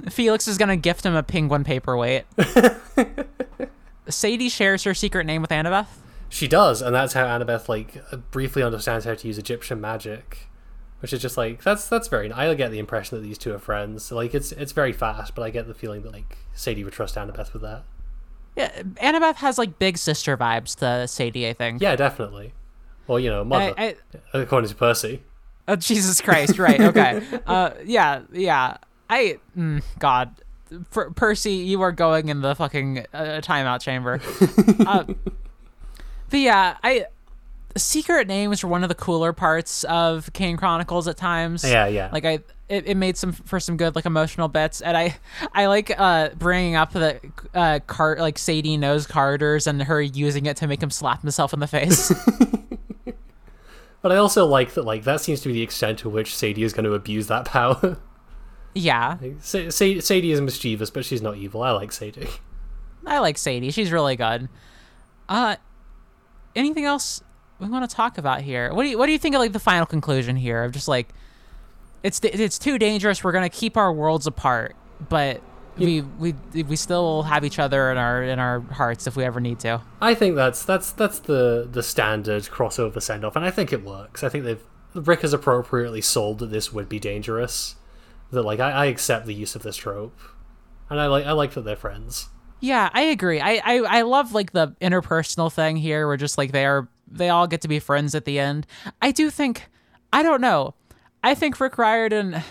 Felix 0.10 0.48
is 0.48 0.58
gonna 0.58 0.78
gift 0.78 1.06
him 1.06 1.16
a 1.16 1.24
penguin 1.24 1.64
paperweight. 1.64 2.26
Sadie 4.10 4.50
shares 4.50 4.84
her 4.84 4.94
secret 4.94 5.26
name 5.26 5.42
with 5.42 5.52
Annabeth. 5.52 5.88
She 6.30 6.48
does, 6.48 6.82
and 6.82 6.94
that's 6.96 7.14
how 7.14 7.26
Annabeth 7.26 7.70
like 7.70 8.04
briefly 8.32 8.64
understands 8.64 9.06
how 9.06 9.16
to 9.16 9.28
use 9.28 9.38
Egyptian 9.38 9.80
magic. 9.80 10.48
which 11.00 11.14
is 11.14 11.22
just 11.22 11.38
like 11.38 11.64
that's 11.64 11.88
that's 11.88 12.08
very. 12.08 12.32
I 12.32 12.54
get 12.54 12.72
the 12.72 12.80
impression 12.80 13.18
that 13.18 13.24
these 13.24 13.38
two 13.38 13.54
are 13.54 13.60
friends. 13.60 14.12
Like 14.12 14.34
it's 14.34 14.52
it's 14.52 14.72
very 14.72 14.94
fast, 14.94 15.36
but 15.36 15.44
I 15.44 15.50
get 15.50 15.68
the 15.68 15.74
feeling 15.74 16.02
that 16.04 16.12
like 16.12 16.38
Sadie 16.54 16.84
would 16.84 16.94
trust 16.94 17.16
Annabeth 17.16 17.54
with 17.54 17.62
that. 17.62 17.84
Yeah, 18.56 18.72
Annabeth 18.96 19.36
has 19.36 19.58
like 19.58 19.78
big 19.80 19.98
sister 19.98 20.36
vibes 20.36 20.76
to 20.78 21.08
Sadie. 21.08 21.48
I 21.48 21.54
think. 21.54 21.82
Yeah, 21.82 21.96
definitely. 21.96 22.54
Well, 23.06 23.20
you 23.20 23.30
know, 23.30 23.44
mother, 23.46 23.74
I, 23.78 23.96
I, 24.34 24.40
according 24.40 24.70
to 24.70 24.76
Percy. 24.76 25.22
Oh 25.68 25.76
Jesus 25.76 26.20
Christ! 26.22 26.60
Right? 26.60 26.80
Okay. 26.80 27.22
uh, 27.48 27.72
yeah, 27.86 28.22
yeah. 28.34 28.78
I 29.10 29.40
mm, 29.58 29.84
God, 30.00 30.36
per- 30.92 31.12
Percy, 31.12 31.54
you 31.54 31.82
are 31.82 31.92
going 31.92 32.30
in 32.30 32.42
the 32.42 32.56
fucking 32.56 33.06
uh, 33.14 33.42
timeout 33.42 33.82
chamber. 33.82 34.20
uh, 34.88 35.04
but 36.30 36.40
yeah, 36.40 36.78
I 36.84 37.06
secret 37.78 38.28
names 38.28 38.64
were 38.64 38.70
one 38.70 38.84
of 38.84 38.90
the 38.90 38.96
cooler 38.96 39.34
parts 39.34 39.84
of 39.86 40.32
Kane 40.34 40.58
Chronicles 40.58 41.08
at 41.08 41.18
times. 41.18 41.64
Yeah, 41.64 41.88
yeah. 41.88 42.10
Like 42.12 42.26
I, 42.26 42.40
it, 42.70 42.88
it 42.88 42.98
made 42.98 43.18
some 43.18 43.32
for 43.32 43.60
some 43.60 43.78
good 43.78 43.96
like 43.96 44.06
emotional 44.06 44.48
bits, 44.48 44.82
and 44.82 44.98
I, 44.98 45.18
I 45.54 45.68
like 45.68 45.98
uh 45.98 46.30
bringing 46.38 46.76
up 46.76 46.92
the 46.94 47.20
uh 47.54 47.80
cart 47.88 48.20
like 48.20 48.38
Sadie 48.38 48.78
knows 48.78 49.08
Carter's 49.08 49.68
and 49.68 49.82
her 49.84 50.02
using 50.02 50.46
it 50.46 50.58
to 50.58 50.68
make 50.68 50.82
him 50.82 50.90
slap 50.90 51.22
himself 51.22 51.54
in 51.54 51.60
the 51.60 51.68
face. 51.68 52.12
but 54.02 54.12
I 54.12 54.18
also 54.18 54.46
like 54.46 54.74
that 54.74 54.84
like 54.84 55.04
that 55.04 55.22
seems 55.22 55.42
to 55.42 55.48
be 55.50 55.54
the 55.54 55.64
extent 55.64 56.00
to 56.00 56.10
which 56.10 56.36
Sadie 56.36 56.64
is 56.64 56.74
going 56.74 56.86
to 56.86 56.94
abuse 56.94 57.28
that 57.28 57.46
power. 57.46 57.98
Yeah. 58.74 59.18
Sa- 59.42 59.70
Sa- 59.70 60.00
Sadie 60.00 60.32
is 60.32 60.42
mischievous, 60.42 60.90
but 60.90 61.04
she's 61.06 61.22
not 61.22 61.38
evil. 61.38 61.64
I 61.64 61.72
like 61.72 61.92
Sadie. 61.92 62.28
I 63.06 63.20
like 63.20 63.38
Sadie. 63.38 63.72
She's 63.72 63.92
really 63.92 64.16
good. 64.16 64.50
Uh, 65.30 65.56
anything 66.56 66.86
else 66.86 67.22
we 67.60 67.68
want 67.68 67.90
to 67.90 67.96
talk 67.96 68.18
about 68.18 68.42
here? 68.42 68.74
What 68.74 68.84
do 68.84 68.90
you 68.90 68.98
What 68.98 69.06
do 69.08 69.12
you 69.12 69.18
think 69.18 69.36
of 69.36 69.40
like 69.40 69.54
the 69.54 69.60
final 69.60 69.86
conclusion 69.86 70.36
here 70.36 70.64
of 70.64 70.72
just 70.72 70.88
like 70.88 71.10
it's 72.04 72.20
it's 72.24 72.60
too 72.60 72.78
dangerous. 72.78 73.24
We're 73.24 73.32
gonna 73.32 73.50
keep 73.50 73.78
our 73.78 73.92
worlds 73.92 74.28
apart, 74.28 74.76
but 75.10 75.42
we 75.78 76.02
we 76.02 76.34
we 76.64 76.76
still 76.76 77.24
have 77.24 77.44
each 77.46 77.60
other 77.60 77.92
in 77.92 77.98
our 77.98 78.24
in 78.24 78.40
our 78.40 78.60
hearts 78.62 79.08
if 79.08 79.16
we 79.16 79.24
ever 79.24 79.40
need 79.40 79.60
to. 79.62 79.82
I 80.02 80.14
think 80.14 80.36
that's 80.36 80.64
that's 80.64 80.92
that's 80.92 81.20
the 81.20 81.68
the 81.72 81.84
standard 81.84 82.44
crossover 82.44 83.02
send 83.02 83.26
off, 83.26 83.36
and 83.36 83.46
I 83.46 83.52
think 83.52 83.72
it 83.74 83.84
works. 83.84 84.24
I 84.24 84.30
think 84.30 84.44
they've 84.44 84.64
Rick 84.94 85.22
has 85.22 85.34
appropriately 85.34 86.02
sold 86.02 86.40
that 86.40 86.48
this 86.52 86.72
would 86.74 86.90
be 86.90 87.00
dangerous. 87.00 87.76
That 88.32 88.44
like 88.44 88.60
I, 88.60 88.72
I 88.72 88.86
accept 88.86 89.26
the 89.26 89.34
use 89.34 89.56
of 89.56 89.64
this 89.64 89.78
trope, 89.78 90.20
and 90.90 91.00
I 91.00 91.08
like 91.08 91.26
I 91.26 91.32
like 91.32 91.54
that 91.54 91.62
they're 91.62 91.76
friends. 91.76 92.28
Yeah, 92.60 92.90
I 92.94 93.02
agree. 93.04 93.40
I, 93.40 93.62
I 93.64 94.00
I 94.00 94.02
love 94.02 94.34
like 94.34 94.52
the 94.52 94.76
interpersonal 94.82 95.52
thing 95.52 95.78
here, 95.78 96.08
where 96.08 96.18
just 96.18 96.38
like 96.38 96.52
they 96.52 96.66
are 96.66 96.88
they 97.10 97.30
all 97.30 97.48
get 97.48 97.62
to 97.62 97.68
be 97.68 97.80
friends 97.80 98.16
at 98.16 98.26
the 98.26 98.40
end. 98.40 98.68
I 99.02 99.12
do 99.12 99.30
think 99.30 99.70
I 100.12 100.24
don't 100.24 100.42
know. 100.42 100.74
I 101.24 101.36
think 101.36 101.60
Rick 101.60 101.78
Riordan. 101.78 102.42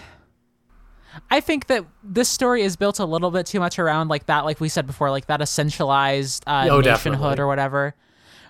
I 1.30 1.40
think 1.40 1.66
that 1.68 1.84
this 2.02 2.28
story 2.28 2.62
is 2.62 2.76
built 2.76 2.98
a 2.98 3.04
little 3.06 3.30
bit 3.30 3.46
too 3.46 3.58
much 3.58 3.78
around 3.78 4.08
like 4.08 4.26
that, 4.26 4.44
like 4.44 4.60
we 4.60 4.68
said 4.68 4.86
before, 4.86 5.10
like 5.10 5.26
that 5.26 5.40
essentialized 5.40 6.42
uh, 6.46 6.68
Oh, 6.70 6.80
nationhood 6.80 6.84
definitely. 7.20 7.42
or 7.42 7.46
whatever, 7.46 7.94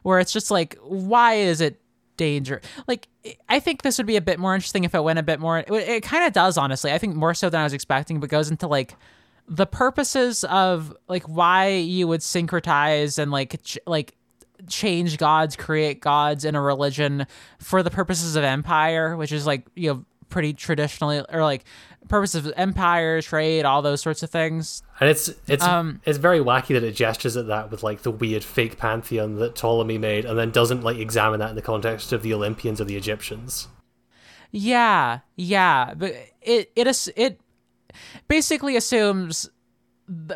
where 0.02 0.18
it's 0.18 0.32
just 0.32 0.50
like, 0.50 0.76
why 0.82 1.34
is 1.34 1.60
it 1.60 1.80
danger? 2.16 2.60
Like, 2.86 3.08
I 3.48 3.60
think 3.60 3.82
this 3.82 3.98
would 3.98 4.06
be 4.06 4.16
a 4.16 4.20
bit 4.20 4.38
more 4.38 4.54
interesting 4.54 4.84
if 4.84 4.94
it 4.94 5.02
went 5.02 5.18
a 5.18 5.22
bit 5.22 5.40
more. 5.40 5.58
It, 5.58 5.70
it 5.70 6.02
kind 6.02 6.24
of 6.24 6.32
does, 6.32 6.56
honestly. 6.56 6.92
I 6.92 6.98
think 6.98 7.14
more 7.14 7.34
so 7.34 7.50
than 7.50 7.60
I 7.60 7.64
was 7.64 7.72
expecting, 7.72 8.20
but 8.20 8.30
goes 8.30 8.50
into 8.50 8.66
like 8.66 8.94
the 9.48 9.66
purposes 9.66 10.44
of 10.44 10.96
like 11.08 11.24
why 11.24 11.68
you 11.68 12.08
would 12.08 12.20
syncretize 12.20 13.18
and 13.18 13.30
like 13.30 13.62
ch- 13.62 13.78
like 13.86 14.14
change 14.68 15.18
gods, 15.18 15.56
create 15.56 16.00
gods 16.00 16.44
in 16.44 16.54
a 16.54 16.60
religion 16.60 17.26
for 17.58 17.82
the 17.82 17.90
purposes 17.90 18.36
of 18.36 18.44
empire, 18.44 19.16
which 19.16 19.32
is 19.32 19.46
like 19.46 19.66
you 19.74 19.92
know 19.92 20.04
pretty 20.36 20.52
traditionally 20.52 21.24
or 21.32 21.42
like 21.42 21.64
purposes 22.08 22.44
of 22.46 22.52
empire, 22.58 23.22
trade, 23.22 23.64
all 23.64 23.80
those 23.80 24.02
sorts 24.02 24.22
of 24.22 24.28
things. 24.28 24.82
And 25.00 25.08
it's 25.08 25.30
it's 25.48 25.64
Um, 25.64 26.02
it's 26.04 26.18
very 26.18 26.40
wacky 26.40 26.68
that 26.74 26.84
it 26.84 26.94
gestures 26.94 27.38
at 27.38 27.46
that 27.46 27.70
with 27.70 27.82
like 27.82 28.02
the 28.02 28.10
weird 28.10 28.44
fake 28.44 28.76
pantheon 28.78 29.36
that 29.36 29.54
Ptolemy 29.56 29.96
made, 29.96 30.26
and 30.26 30.38
then 30.38 30.50
doesn't 30.50 30.82
like 30.82 30.98
examine 30.98 31.40
that 31.40 31.48
in 31.48 31.56
the 31.56 31.62
context 31.62 32.12
of 32.12 32.20
the 32.22 32.34
Olympians 32.34 32.82
or 32.82 32.84
the 32.84 32.96
Egyptians. 32.96 33.68
Yeah, 34.50 35.20
yeah, 35.36 35.94
but 35.96 36.12
it 36.42 36.70
it 36.76 36.86
is 36.86 37.10
it 37.16 37.40
basically 38.28 38.76
assumes. 38.76 39.48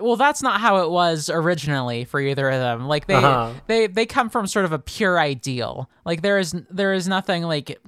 Well, 0.01 0.17
that's 0.17 0.43
not 0.43 0.61
how 0.61 0.79
it 0.79 0.91
was 0.91 1.31
originally 1.31 2.05
for 2.05 2.21
either 2.21 2.49
of 2.49 2.59
them. 2.59 2.89
Like 2.89 3.07
they 3.07 3.15
Uh-huh. 3.15 3.53
they 3.67 3.87
they 3.87 4.07
come 4.07 4.29
from 4.31 4.47
sort 4.47 4.65
of 4.65 4.73
a 4.73 4.79
pure 4.79 5.21
ideal. 5.21 5.89
Like 6.07 6.23
there 6.23 6.39
is 6.39 6.55
there 6.71 6.95
is 6.95 7.07
nothing 7.07 7.43
like. 7.45 7.79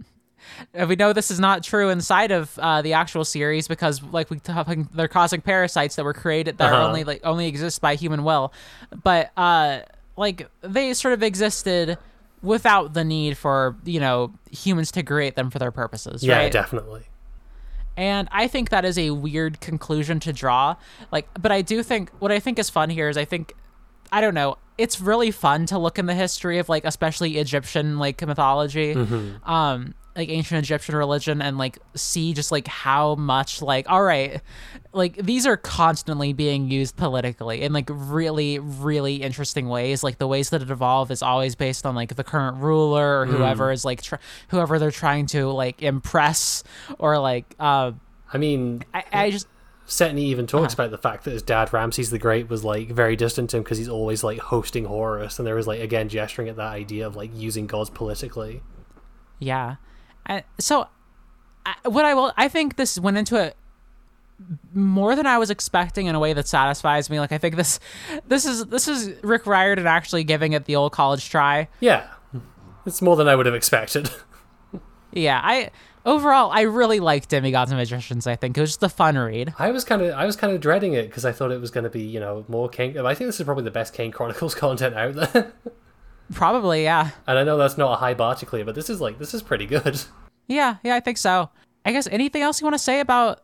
We 0.88 0.96
know 0.96 1.12
this 1.12 1.30
is 1.30 1.38
not 1.40 1.62
true 1.62 1.88
inside 1.90 2.30
of 2.30 2.58
uh, 2.58 2.82
the 2.82 2.92
actual 2.94 3.24
series 3.24 3.68
because, 3.68 4.02
like 4.02 4.30
we 4.30 4.38
talking, 4.38 4.88
they're 4.94 5.08
causing 5.08 5.40
parasites 5.40 5.96
that 5.96 6.04
were 6.04 6.14
created 6.14 6.58
that 6.58 6.70
are 6.70 6.74
Uh-huh. 6.74 6.88
only 6.88 7.04
like 7.04 7.20
only 7.24 7.46
exist 7.46 7.80
by 7.80 7.94
human 7.94 8.24
will. 8.24 8.52
But 9.02 9.30
uh, 9.36 9.80
like 10.16 10.48
they 10.62 10.94
sort 10.94 11.14
of 11.14 11.22
existed 11.22 11.98
without 12.42 12.92
the 12.94 13.04
need 13.04 13.36
for 13.38 13.76
you 13.84 14.00
know 14.00 14.32
humans 14.50 14.90
to 14.92 15.02
create 15.02 15.36
them 15.36 15.50
for 15.50 15.58
their 15.58 15.70
purposes. 15.70 16.22
Yeah, 16.24 16.38
right? 16.38 16.52
definitely. 16.52 17.02
And 17.96 18.26
I 18.32 18.48
think 18.48 18.70
that 18.70 18.84
is 18.86 18.96
a 18.98 19.10
weird 19.10 19.60
conclusion 19.60 20.18
to 20.20 20.32
draw. 20.32 20.76
Like, 21.10 21.28
but 21.40 21.52
I 21.52 21.60
do 21.60 21.82
think 21.82 22.10
what 22.20 22.32
I 22.32 22.40
think 22.40 22.58
is 22.58 22.70
fun 22.70 22.88
here 22.88 23.08
is 23.10 23.16
I 23.18 23.24
think 23.26 23.52
I 24.10 24.20
don't 24.20 24.34
know. 24.34 24.56
It's 24.78 25.00
really 25.00 25.30
fun 25.30 25.66
to 25.66 25.78
look 25.78 25.98
in 25.98 26.06
the 26.06 26.14
history 26.14 26.58
of 26.58 26.68
like 26.70 26.84
especially 26.86 27.36
Egyptian 27.38 27.98
like 27.98 28.26
mythology, 28.26 28.94
um, 29.44 29.94
like 30.14 30.28
ancient 30.28 30.58
Egyptian 30.64 30.94
religion, 30.94 31.40
and 31.40 31.56
like 31.58 31.78
see 31.94 32.34
just 32.34 32.52
like 32.52 32.66
how 32.68 33.14
much 33.14 33.62
like 33.62 33.88
all 33.88 34.02
right, 34.02 34.40
like 34.92 35.16
these 35.16 35.46
are 35.46 35.56
constantly 35.56 36.32
being 36.32 36.70
used 36.70 36.96
politically 36.96 37.62
in 37.62 37.72
like 37.72 37.88
really 37.90 38.58
really 38.58 39.16
interesting 39.22 39.68
ways. 39.68 40.02
Like 40.02 40.18
the 40.18 40.28
ways 40.28 40.50
that 40.50 40.60
it 40.62 40.70
evolve 40.70 41.10
is 41.10 41.22
always 41.22 41.54
based 41.54 41.86
on 41.86 41.94
like 41.94 42.14
the 42.16 42.24
current 42.24 42.58
ruler 42.58 43.20
or 43.20 43.26
whoever 43.26 43.72
is 43.72 43.84
like 43.84 44.02
tr- 44.02 44.16
whoever 44.48 44.78
they're 44.78 44.90
trying 44.90 45.26
to 45.26 45.48
like 45.48 45.82
impress 45.82 46.62
or 46.98 47.18
like 47.18 47.54
uh, 47.58 47.92
I 48.32 48.38
mean, 48.38 48.84
I, 48.92 49.04
I 49.12 49.30
just 49.30 49.46
Setne 49.88 50.18
even 50.18 50.46
talks 50.46 50.74
Uh-huh. 50.74 50.84
about 50.84 50.90
the 50.90 50.98
fact 50.98 51.24
that 51.24 51.32
his 51.32 51.42
dad 51.42 51.72
Ramses 51.72 52.10
the 52.10 52.18
Great 52.18 52.48
was 52.48 52.64
like 52.64 52.88
very 52.90 53.16
distant 53.16 53.50
to 53.50 53.56
him 53.58 53.62
because 53.62 53.78
he's 53.78 53.88
always 53.88 54.22
like 54.22 54.38
hosting 54.38 54.84
Horus, 54.84 55.38
and 55.38 55.46
there 55.46 55.54
was 55.54 55.66
like 55.66 55.80
again 55.80 56.08
gesturing 56.08 56.48
at 56.48 56.56
that 56.56 56.72
idea 56.72 57.06
of 57.06 57.16
like 57.16 57.30
using 57.34 57.66
gods 57.66 57.90
politically. 57.90 58.62
Yeah. 59.38 59.76
I, 60.26 60.44
so, 60.58 60.88
I, 61.66 61.74
what 61.88 62.04
I 62.04 62.14
will, 62.14 62.32
I 62.36 62.48
think 62.48 62.76
this 62.76 62.98
went 62.98 63.16
into 63.16 63.36
it 63.36 63.56
more 64.74 65.14
than 65.14 65.26
I 65.26 65.38
was 65.38 65.50
expecting 65.50 66.06
in 66.06 66.14
a 66.14 66.18
way 66.18 66.32
that 66.32 66.48
satisfies 66.48 67.08
me. 67.10 67.20
Like 67.20 67.32
I 67.32 67.38
think 67.38 67.56
this, 67.56 67.78
this 68.26 68.44
is 68.44 68.66
this 68.66 68.88
is 68.88 69.12
Rick 69.22 69.46
Riordan 69.46 69.86
actually 69.86 70.24
giving 70.24 70.52
it 70.52 70.64
the 70.64 70.76
old 70.76 70.92
college 70.92 71.30
try. 71.30 71.68
Yeah, 71.80 72.08
it's 72.86 73.00
more 73.02 73.16
than 73.16 73.28
I 73.28 73.36
would 73.36 73.46
have 73.46 73.54
expected. 73.54 74.10
Yeah. 75.12 75.40
I 75.42 75.70
overall 76.04 76.50
I 76.50 76.62
really 76.62 76.98
liked 76.98 77.28
Demigods 77.28 77.70
and 77.70 77.78
Magicians. 77.78 78.26
I 78.26 78.36
think 78.36 78.56
it 78.56 78.60
was 78.60 78.70
just 78.70 78.82
a 78.82 78.88
fun 78.88 79.16
read. 79.18 79.54
I 79.58 79.70
was 79.70 79.84
kind 79.84 80.02
of 80.02 80.14
I 80.14 80.24
was 80.24 80.36
kind 80.36 80.52
of 80.52 80.60
dreading 80.60 80.94
it 80.94 81.08
because 81.08 81.24
I 81.24 81.32
thought 81.32 81.50
it 81.50 81.60
was 81.60 81.70
going 81.70 81.84
to 81.84 81.90
be 81.90 82.00
you 82.02 82.18
know 82.18 82.44
more 82.48 82.68
Kane. 82.68 82.96
I 82.98 83.14
think 83.14 83.28
this 83.28 83.38
is 83.38 83.44
probably 83.44 83.64
the 83.64 83.70
best 83.70 83.92
Kane 83.92 84.10
Chronicles 84.10 84.54
content 84.64 84.94
out 84.94 85.14
there, 85.14 85.52
Probably, 86.32 86.84
yeah. 86.84 87.10
and 87.26 87.38
I 87.38 87.44
know 87.44 87.56
that's 87.56 87.78
not 87.78 87.92
a 87.92 87.96
high 87.96 88.14
bar 88.14 88.34
to 88.36 88.46
clear, 88.46 88.64
but 88.64 88.74
this 88.74 88.90
is 88.90 89.00
like 89.00 89.18
this 89.18 89.34
is 89.34 89.42
pretty 89.42 89.66
good. 89.66 90.00
Yeah, 90.48 90.76
yeah, 90.82 90.96
I 90.96 91.00
think 91.00 91.18
so. 91.18 91.50
I 91.84 91.92
guess 91.92 92.08
anything 92.08 92.42
else 92.42 92.60
you 92.60 92.64
want 92.64 92.74
to 92.74 92.78
say 92.78 92.98
about 93.00 93.42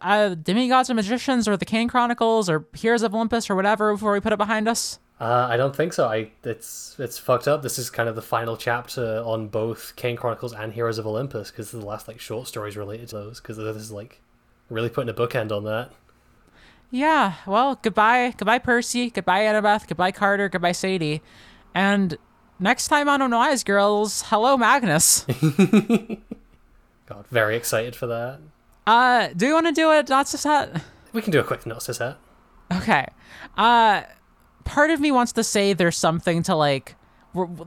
uh, 0.00 0.34
Demigods 0.34 0.88
and 0.88 0.96
Magicians 0.96 1.46
or 1.46 1.56
the 1.56 1.66
Kane 1.66 1.86
Chronicles 1.86 2.48
or 2.48 2.66
Heroes 2.74 3.02
of 3.02 3.14
Olympus 3.14 3.50
or 3.50 3.54
whatever 3.54 3.92
before 3.92 4.12
we 4.12 4.20
put 4.20 4.32
it 4.32 4.38
behind 4.38 4.66
us? 4.66 4.98
Uh, 5.20 5.46
I 5.50 5.58
don't 5.58 5.76
think 5.76 5.92
so. 5.92 6.08
I 6.08 6.30
it's 6.44 6.96
it's 6.98 7.18
fucked 7.18 7.46
up. 7.46 7.62
This 7.62 7.78
is 7.78 7.90
kind 7.90 8.08
of 8.08 8.16
the 8.16 8.22
final 8.22 8.56
chapter 8.56 9.22
on 9.24 9.48
both 9.48 9.94
Kane 9.96 10.16
Chronicles 10.16 10.54
and 10.54 10.72
Heroes 10.72 10.96
of 10.96 11.06
Olympus 11.06 11.50
because 11.50 11.70
the 11.70 11.84
last 11.84 12.08
like 12.08 12.20
short 12.20 12.48
stories 12.48 12.76
related 12.76 13.08
to 13.08 13.16
those 13.16 13.40
because 13.40 13.58
this 13.58 13.76
is 13.76 13.92
like 13.92 14.22
really 14.70 14.88
putting 14.88 15.10
a 15.10 15.14
bookend 15.14 15.52
on 15.52 15.64
that. 15.64 15.92
Yeah, 16.90 17.34
well, 17.46 17.78
goodbye, 17.80 18.34
goodbye, 18.36 18.58
Percy, 18.58 19.10
goodbye, 19.10 19.42
Annabeth, 19.42 19.86
goodbye, 19.86 20.10
Carter, 20.10 20.48
goodbye, 20.48 20.72
Sadie, 20.72 21.22
and 21.74 22.16
next 22.58 22.88
time 22.88 23.08
on 23.08 23.20
Unwise 23.22 23.64
Girls, 23.64 24.22
hello, 24.26 24.56
Magnus. 24.56 25.24
God, 27.06 27.26
very 27.30 27.56
excited 27.56 27.96
for 27.96 28.06
that. 28.06 28.40
uh, 28.86 29.28
do 29.36 29.46
you 29.46 29.54
want 29.54 29.66
to 29.66 29.72
do 29.72 29.90
it, 29.92 30.08
not 30.08 30.28
set? 30.28 30.82
We 31.12 31.22
can 31.22 31.32
do 31.32 31.40
a 31.40 31.44
quick 31.44 31.66
Gnosis 31.66 31.96
set. 31.96 32.16
Okay. 32.72 33.04
Uh, 33.56 34.02
part 34.64 34.90
of 34.90 35.00
me 35.00 35.10
wants 35.10 35.32
to 35.32 35.42
say 35.42 35.72
there's 35.72 35.96
something 35.96 36.42
to 36.44 36.54
like. 36.54 36.94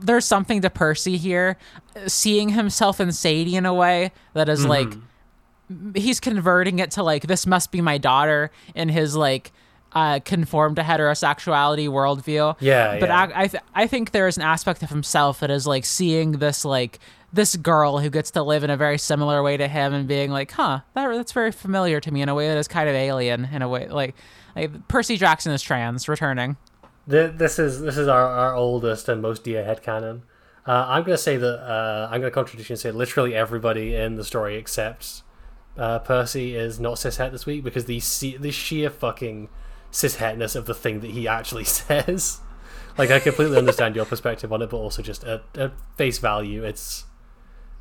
There's 0.00 0.26
something 0.26 0.60
to 0.62 0.68
Percy 0.70 1.16
here, 1.16 1.56
seeing 2.06 2.50
himself 2.50 3.00
in 3.00 3.12
Sadie 3.12 3.56
in 3.56 3.64
a 3.64 3.72
way 3.72 4.12
that 4.34 4.48
is 4.50 4.66
like 4.66 4.92
he's 5.94 6.20
converting 6.20 6.78
it 6.80 6.90
to 6.92 7.02
like 7.02 7.26
this 7.26 7.46
must 7.46 7.70
be 7.72 7.80
my 7.80 7.96
daughter 7.96 8.50
in 8.74 8.90
his 8.90 9.16
like 9.16 9.52
uh 9.94 10.20
conform 10.24 10.74
to 10.74 10.82
heterosexuality 10.82 11.88
worldview. 11.88 12.56
Yeah, 12.60 12.98
but 12.98 13.08
yeah. 13.08 13.18
I 13.18 13.42
I, 13.42 13.46
th- 13.48 13.62
I 13.74 13.86
think 13.86 14.10
there 14.10 14.28
is 14.28 14.36
an 14.36 14.42
aspect 14.42 14.82
of 14.82 14.90
himself 14.90 15.40
that 15.40 15.50
is 15.50 15.66
like 15.66 15.84
seeing 15.84 16.32
this 16.32 16.64
like 16.64 16.98
this 17.32 17.56
girl 17.56 17.98
who 17.98 18.10
gets 18.10 18.30
to 18.30 18.42
live 18.42 18.62
in 18.62 18.70
a 18.70 18.76
very 18.76 18.96
similar 18.96 19.42
way 19.42 19.56
to 19.56 19.66
him 19.66 19.92
and 19.92 20.06
being 20.06 20.30
like, 20.30 20.52
huh, 20.52 20.80
that, 20.94 21.08
that's 21.08 21.32
very 21.32 21.50
familiar 21.50 22.00
to 22.00 22.12
me 22.12 22.22
in 22.22 22.28
a 22.28 22.34
way 22.34 22.46
that 22.46 22.56
is 22.56 22.68
kind 22.68 22.88
of 22.88 22.94
alien 22.94 23.46
in 23.46 23.60
a 23.60 23.68
way 23.68 23.88
like 23.88 24.14
like 24.54 24.86
Percy 24.88 25.16
Jackson 25.16 25.52
is 25.52 25.62
trans 25.62 26.08
returning. 26.08 26.56
This 27.06 27.58
is 27.58 27.80
this 27.80 27.98
is 27.98 28.08
our, 28.08 28.26
our 28.26 28.54
oldest 28.54 29.08
and 29.08 29.20
most 29.20 29.44
dear 29.44 29.64
headcanon. 29.64 30.22
Uh, 30.66 30.86
I'm 30.88 31.04
gonna 31.04 31.18
say 31.18 31.36
that 31.36 31.60
uh, 31.60 32.08
I'm 32.10 32.20
gonna 32.20 32.30
contradict 32.30 32.70
you 32.70 32.74
and 32.74 32.80
say 32.80 32.90
literally 32.90 33.34
everybody 33.34 33.94
in 33.94 34.16
the 34.16 34.24
story 34.24 34.56
except 34.56 35.22
uh, 35.76 35.98
Percy 35.98 36.54
is 36.54 36.80
not 36.80 36.94
cishet 36.94 37.32
this 37.32 37.44
week 37.46 37.64
because 37.64 37.84
the 37.84 38.00
the 38.38 38.50
sheer 38.50 38.88
fucking 38.88 39.48
cishetness 39.94 40.56
of 40.56 40.66
the 40.66 40.74
thing 40.74 41.00
that 41.00 41.12
he 41.12 41.26
actually 41.28 41.64
says. 41.78 42.40
Like 42.98 43.10
I 43.10 43.18
completely 43.20 43.58
understand 43.58 43.96
your 43.96 44.04
perspective 44.04 44.52
on 44.52 44.62
it, 44.62 44.70
but 44.70 44.76
also 44.76 45.02
just 45.02 45.24
at, 45.24 45.42
at 45.56 45.72
face 45.96 46.18
value, 46.18 46.62
it's 46.64 47.04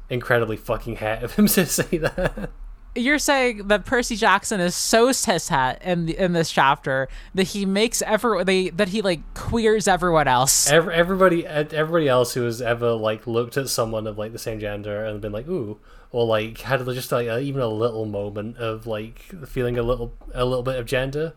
incredibly 0.10 0.58
fucking 0.58 0.98
het 0.98 1.24
of 1.24 1.36
him 1.36 1.48
to 1.48 1.66
say 1.66 1.98
that 1.98 2.50
you're 2.96 3.20
saying 3.20 3.68
that 3.70 3.86
Percy 3.86 4.16
Jackson 4.16 4.60
is 4.60 4.76
so 4.76 5.10
cishet 5.10 5.82
in 5.82 6.06
the, 6.06 6.18
in 6.18 6.34
this 6.34 6.52
chapter 6.52 7.08
that 7.34 7.48
he 7.48 7.66
makes 7.66 8.02
ever 8.04 8.44
they 8.44 8.70
that 8.70 8.90
he 8.90 9.02
like 9.02 9.22
queers 9.34 9.88
everyone 9.88 10.28
else. 10.28 10.70
Every, 10.70 10.94
everybody 10.94 11.46
everybody 11.46 12.08
else 12.08 12.34
who 12.34 12.44
has 12.44 12.62
ever 12.62 12.92
like 12.92 13.26
looked 13.26 13.58
at 13.58 13.70
someone 13.70 14.06
of 14.06 14.18
like 14.18 14.32
the 14.32 14.40
same 14.40 14.60
gender 14.60 15.04
and 15.06 15.22
been 15.22 15.32
like 15.32 15.48
ooh 15.48 15.80
or 16.12 16.26
like 16.26 16.60
had 16.60 16.86
just 16.86 17.12
like 17.12 17.28
a, 17.28 17.40
even 17.40 17.62
a 17.62 17.68
little 17.68 18.06
moment 18.06 18.58
of 18.58 18.86
like 18.86 19.20
feeling 19.48 19.78
a 19.78 19.84
little 19.84 20.14
a 20.34 20.46
little 20.46 20.64
bit 20.64 20.78
of 20.78 20.86
gender. 20.86 21.34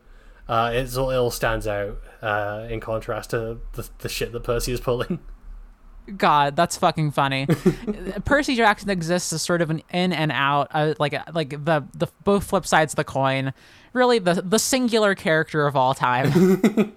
Uh, 0.48 0.70
it's 0.72 0.94
it 0.94 0.98
all 0.98 1.30
stands 1.30 1.66
out 1.66 1.98
uh, 2.22 2.66
in 2.70 2.80
contrast 2.80 3.30
to 3.30 3.58
the, 3.72 3.88
the 3.98 4.08
shit 4.08 4.32
that 4.32 4.44
Percy 4.44 4.72
is 4.72 4.80
pulling. 4.80 5.18
God, 6.16 6.54
that's 6.54 6.76
fucking 6.76 7.10
funny. 7.10 7.46
Percy 8.24 8.54
Jackson 8.54 8.90
exists 8.90 9.32
as 9.32 9.42
sort 9.42 9.60
of 9.60 9.70
an 9.70 9.82
in 9.90 10.12
and 10.12 10.30
out, 10.30 10.68
uh, 10.70 10.94
like 11.00 11.14
like 11.34 11.50
the 11.50 11.84
the 11.94 12.06
both 12.22 12.44
flip 12.44 12.64
sides 12.64 12.92
of 12.92 12.96
the 12.96 13.04
coin. 13.04 13.52
Really, 13.92 14.20
the 14.20 14.34
the 14.34 14.60
singular 14.60 15.16
character 15.16 15.66
of 15.66 15.74
all 15.74 15.94
time. 15.94 16.96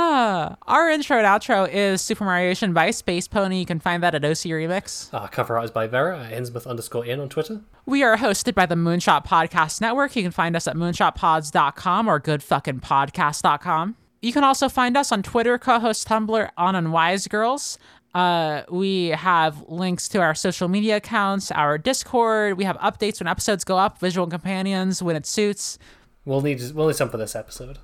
uh, 0.00 0.56
our 0.66 0.88
intro 0.88 1.18
and 1.18 1.26
outro 1.26 1.68
is 1.70 2.00
Super 2.00 2.24
Mariocean 2.24 2.72
by 2.72 2.88
spacepony. 2.88 3.60
You 3.60 3.66
can 3.66 3.80
find 3.80 4.02
that 4.02 4.14
at 4.14 4.24
OC 4.24 4.48
Remix. 4.48 5.12
Uh, 5.12 5.26
cover 5.26 5.56
art 5.56 5.66
is 5.66 5.70
by 5.70 5.86
Vera 5.86 6.24
at 6.24 6.32
Innsmouth 6.32 6.66
underscore 6.66 7.04
Inn 7.04 7.20
on 7.20 7.28
Twitter. 7.28 7.60
We 7.84 8.02
are 8.02 8.16
hosted 8.16 8.54
by 8.54 8.64
the 8.66 8.76
Moonshot 8.76 9.26
Podcast 9.26 9.80
Network. 9.80 10.16
You 10.16 10.22
can 10.22 10.32
find 10.32 10.56
us 10.56 10.66
at 10.66 10.74
moonshotpods.com 10.74 12.08
or 12.08 12.18
goodfuckingpodcast.com. 12.18 13.96
You 14.22 14.32
can 14.32 14.44
also 14.44 14.68
find 14.68 14.96
us 14.96 15.12
on 15.12 15.22
Twitter, 15.22 15.58
co-host 15.58 16.08
Tumblr, 16.08 16.50
on 16.56 16.74
Unwise 16.74 17.28
Girls. 17.28 17.78
Uh, 18.14 18.62
we 18.70 19.08
have 19.08 19.62
links 19.68 20.08
to 20.08 20.20
our 20.20 20.34
social 20.34 20.68
media 20.68 20.96
accounts, 20.96 21.50
our 21.52 21.78
Discord. 21.78 22.56
We 22.56 22.64
have 22.64 22.76
updates 22.78 23.20
when 23.20 23.28
episodes 23.28 23.64
go 23.64 23.78
up, 23.78 23.98
visual 24.00 24.26
companions 24.26 25.02
when 25.02 25.14
it 25.14 25.26
suits. 25.26 25.78
We'll 26.24 26.40
need 26.40 26.60
we'll 26.74 26.88
need 26.88 26.96
some 26.96 27.08
for 27.10 27.18
this 27.18 27.36
episode. 27.36 27.78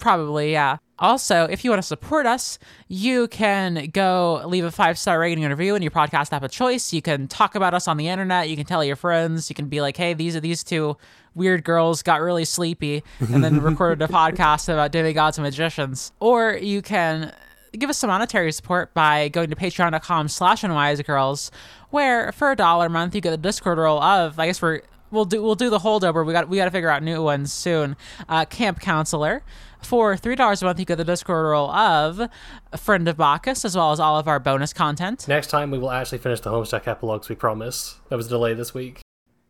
Probably, 0.00 0.52
yeah. 0.52 0.78
Also, 0.98 1.44
if 1.44 1.64
you 1.64 1.70
want 1.70 1.80
to 1.80 1.86
support 1.86 2.26
us, 2.26 2.58
you 2.88 3.28
can 3.28 3.88
go 3.92 4.42
leave 4.46 4.64
a 4.64 4.70
five 4.70 4.98
star 4.98 5.20
rating 5.20 5.44
and 5.44 5.56
review 5.56 5.76
in 5.76 5.82
your 5.82 5.92
podcast 5.92 6.32
app 6.32 6.42
of 6.42 6.50
choice. 6.50 6.92
You 6.92 7.02
can 7.02 7.28
talk 7.28 7.54
about 7.54 7.72
us 7.72 7.86
on 7.86 7.96
the 7.96 8.08
internet. 8.08 8.48
You 8.48 8.56
can 8.56 8.66
tell 8.66 8.82
your 8.82 8.96
friends. 8.96 9.48
You 9.48 9.54
can 9.54 9.68
be 9.68 9.80
like, 9.80 9.96
hey, 9.96 10.14
these 10.14 10.34
are 10.34 10.40
these 10.40 10.64
two 10.64 10.96
weird 11.34 11.62
girls 11.62 12.02
got 12.02 12.20
really 12.20 12.44
sleepy 12.44 13.04
and 13.20 13.44
then 13.44 13.60
recorded 13.62 14.02
a 14.02 14.12
podcast 14.12 14.68
about 14.68 14.90
demigods 14.90 15.38
and 15.38 15.44
magicians. 15.44 16.12
Or 16.18 16.54
you 16.54 16.82
can 16.82 17.32
give 17.72 17.90
us 17.90 17.98
some 17.98 18.08
monetary 18.08 18.50
support 18.50 18.92
by 18.92 19.28
going 19.28 19.50
to 19.50 19.56
patreon.com 19.56 20.28
slash 20.28 20.62
unwisegirls, 20.62 21.50
where 21.90 22.32
for 22.32 22.50
a 22.50 22.56
dollar 22.56 22.86
a 22.86 22.90
month 22.90 23.14
you 23.14 23.20
get 23.20 23.30
the 23.30 23.36
Discord 23.36 23.78
role 23.78 24.02
of, 24.02 24.38
I 24.38 24.46
guess 24.46 24.60
we're 24.60 24.82
we'll 25.10 25.24
do 25.24 25.42
we'll 25.42 25.54
do 25.54 25.70
the 25.70 25.78
holdover. 25.78 26.24
We 26.24 26.32
got 26.32 26.48
we 26.48 26.56
got 26.56 26.66
to 26.66 26.70
figure 26.70 26.90
out 26.90 27.02
new 27.02 27.22
ones 27.22 27.52
soon. 27.52 27.96
Uh, 28.28 28.44
camp 28.44 28.80
counselor. 28.80 29.42
For 29.82 30.16
three 30.16 30.34
dollars 30.34 30.60
a 30.60 30.64
month, 30.64 30.80
you 30.80 30.84
get 30.84 30.96
the 30.96 31.04
Discord 31.04 31.46
role 31.46 31.70
of 31.70 32.28
a 32.72 32.76
friend 32.76 33.06
of 33.06 33.16
Bacchus, 33.16 33.64
as 33.64 33.76
well 33.76 33.92
as 33.92 34.00
all 34.00 34.18
of 34.18 34.26
our 34.26 34.40
bonus 34.40 34.72
content. 34.72 35.28
Next 35.28 35.48
time, 35.48 35.70
we 35.70 35.78
will 35.78 35.92
actually 35.92 36.18
finish 36.18 36.40
the 36.40 36.50
Homestuck 36.50 36.88
epilogues. 36.88 37.28
We 37.28 37.36
promise. 37.36 37.96
There 38.08 38.18
was 38.18 38.26
a 38.26 38.30
delay 38.30 38.54
this 38.54 38.74
week. 38.74 39.00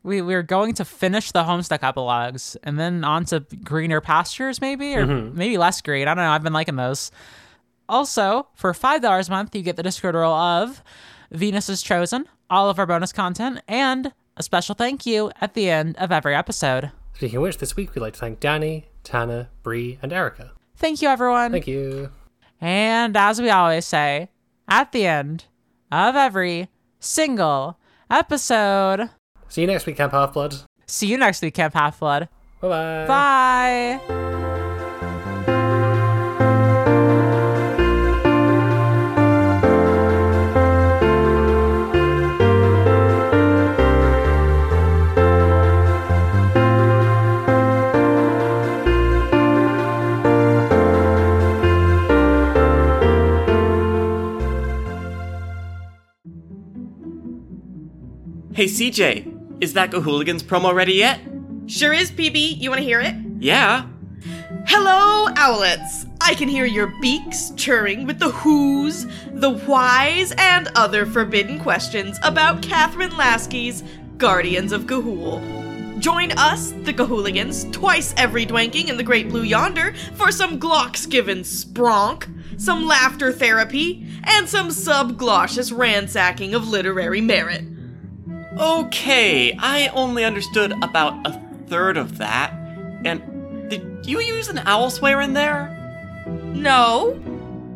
We 0.03 0.21
we're 0.21 0.43
going 0.43 0.75
to 0.75 0.85
finish 0.85 1.33
the 1.33 1.45
Homestuck 1.45 1.83
epilogues 1.83 2.57
and 2.63 2.79
then 2.79 3.05
on 3.05 3.25
to 3.27 3.41
greener 3.65 4.03
pastures, 4.03 4.61
maybe 4.61 4.95
or 4.95 5.07
mm-hmm. 5.07 5.37
maybe 5.37 5.57
less 5.57 5.81
green. 5.81 6.09
I 6.09 6.15
don't 6.15 6.25
know. 6.25 6.31
I've 6.31 6.43
been 6.43 6.53
liking 6.53 6.77
those. 6.77 7.11
Also, 7.89 8.49
for 8.55 8.75
five 8.75 9.01
dollars 9.01 9.29
a 9.29 9.31
month, 9.31 9.55
you 9.55 9.63
get 9.63 9.77
the 9.77 9.83
Discord 9.83 10.15
role 10.15 10.35
of 10.35 10.83
Venus 11.33 11.71
is 11.71 11.83
Chosen, 11.83 12.27
all 12.51 12.69
of 12.69 12.79
our 12.79 12.87
bonus 12.87 13.13
content, 13.13 13.61
and 13.67 14.13
a 14.39 14.43
special 14.43 14.75
thank 14.75 15.05
you 15.05 15.31
at 15.41 15.55
the 15.55 15.69
end 15.69 15.97
of 15.99 16.11
every 16.13 16.35
episode. 16.35 16.93
Speaking 17.15 17.37
of 17.39 17.43
which, 17.43 17.59
this 17.59 17.77
week 17.77 17.95
we'd 17.95 18.01
like 18.01 18.15
to 18.15 18.21
thank 18.21 18.41
Danny, 18.41 18.87
Tana, 19.03 19.49
Bree, 19.63 19.99
and 20.01 20.13
Erica. 20.13 20.53
Thank 20.77 21.03
you, 21.03 21.09
everyone. 21.09 21.51
Thank 21.53 21.67
you. 21.67 22.11
And 22.61 23.17
as 23.17 23.41
we 23.41 23.51
always 23.51 23.85
say, 23.85 24.29
at 24.69 24.93
the 24.93 25.07
end 25.07 25.47
of 25.91 26.15
every 26.15 26.69
single 27.01 27.79
episode. 28.11 29.11
See 29.49 29.63
you 29.63 29.67
next 29.67 29.87
week, 29.87 29.97
Camp 29.97 30.13
Half 30.13 30.35
Blood. 30.35 30.55
See 30.87 31.07
you 31.07 31.19
next 31.19 31.43
week, 31.43 31.55
Camp 31.55 31.75
Half 31.75 32.01
Blood. 32.01 32.29
Bye-bye. 32.61 33.07
Bye. 33.07 34.65
Hey 58.59 58.65
CJ, 58.65 59.63
is 59.63 59.75
that 59.75 59.93
Hooligans 59.93 60.43
promo 60.43 60.75
ready 60.75 60.95
yet? 60.95 61.21
Sure 61.69 61.93
is, 61.93 62.11
PB. 62.11 62.61
You 62.61 62.71
want 62.71 62.81
to 62.81 62.85
hear 62.85 62.99
it? 63.01 63.15
Yeah. 63.39 63.87
Hello, 64.67 65.33
owlets! 65.37 66.07
I 66.21 66.35
can 66.35 66.49
hear 66.49 66.65
your 66.65 66.89
beaks 67.01 67.53
churring 67.55 68.05
with 68.05 68.19
the 68.19 68.33
who's, 68.33 69.07
the 69.31 69.53
whys, 69.53 70.35
and 70.39 70.73
other 70.75 71.07
forbidden 71.07 71.61
questions 71.61 72.19
about 72.25 72.61
Kathryn 72.61 73.11
Lasky's 73.11 73.85
Guardians 74.17 74.73
of 74.73 74.87
Ga'Hoole. 74.87 76.01
Join 76.01 76.33
us, 76.33 76.73
the 76.83 76.93
Gahooligans, 76.93 77.73
twice 77.73 78.13
every 78.17 78.45
dwanking 78.45 78.89
in 78.89 78.97
the 78.97 79.05
Great 79.05 79.29
Blue 79.29 79.45
Yonder 79.45 79.95
for 80.15 80.33
some 80.33 80.59
Glaux 80.59 81.09
given 81.09 81.43
spronk, 81.43 82.27
some 82.61 82.89
laughter 82.89 83.31
therapy, 83.31 84.05
and 84.25 84.49
some 84.49 84.71
subglossus 84.71 85.73
ransacking 85.73 86.55
of 86.55 86.67
literary 86.67 87.21
merit. 87.21 87.63
Okay, 88.59 89.57
I 89.57 89.89
only 89.95 90.25
understood 90.25 90.73
about 90.83 91.15
a 91.25 91.41
third 91.69 91.97
of 91.97 92.19
that. 92.19 92.53
And 93.05 93.71
did 93.71 94.05
you 94.05 94.21
use 94.21 94.49
an 94.49 94.59
owl 94.59 94.91
swear 94.91 95.21
in 95.21 95.33
there? 95.33 95.75
No. 96.27 97.21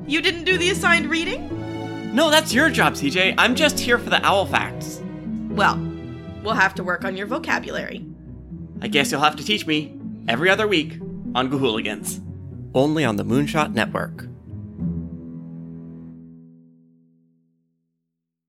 You 0.08 0.20
didn't 0.20 0.42
do 0.42 0.58
the 0.58 0.70
assigned 0.70 1.06
reading? 1.06 2.14
No, 2.14 2.30
that's 2.30 2.52
your 2.52 2.68
job, 2.68 2.94
CJ. 2.94 3.36
I'm 3.38 3.54
just 3.54 3.78
here 3.78 3.96
for 3.96 4.10
the 4.10 4.24
owl 4.26 4.44
facts. 4.44 5.00
Well, 5.50 5.78
we'll 6.42 6.54
have 6.54 6.74
to 6.74 6.84
work 6.84 7.04
on 7.04 7.16
your 7.16 7.28
vocabulary. 7.28 8.04
I 8.80 8.88
guess 8.88 9.12
you'll 9.12 9.20
have 9.20 9.36
to 9.36 9.44
teach 9.44 9.64
me 9.66 9.96
every 10.26 10.50
other 10.50 10.66
week 10.66 10.98
on 11.36 11.48
Gahooligans. 11.48 12.20
Only 12.74 13.04
on 13.04 13.16
the 13.16 13.24
Moonshot 13.24 13.72
Network. 13.72 14.26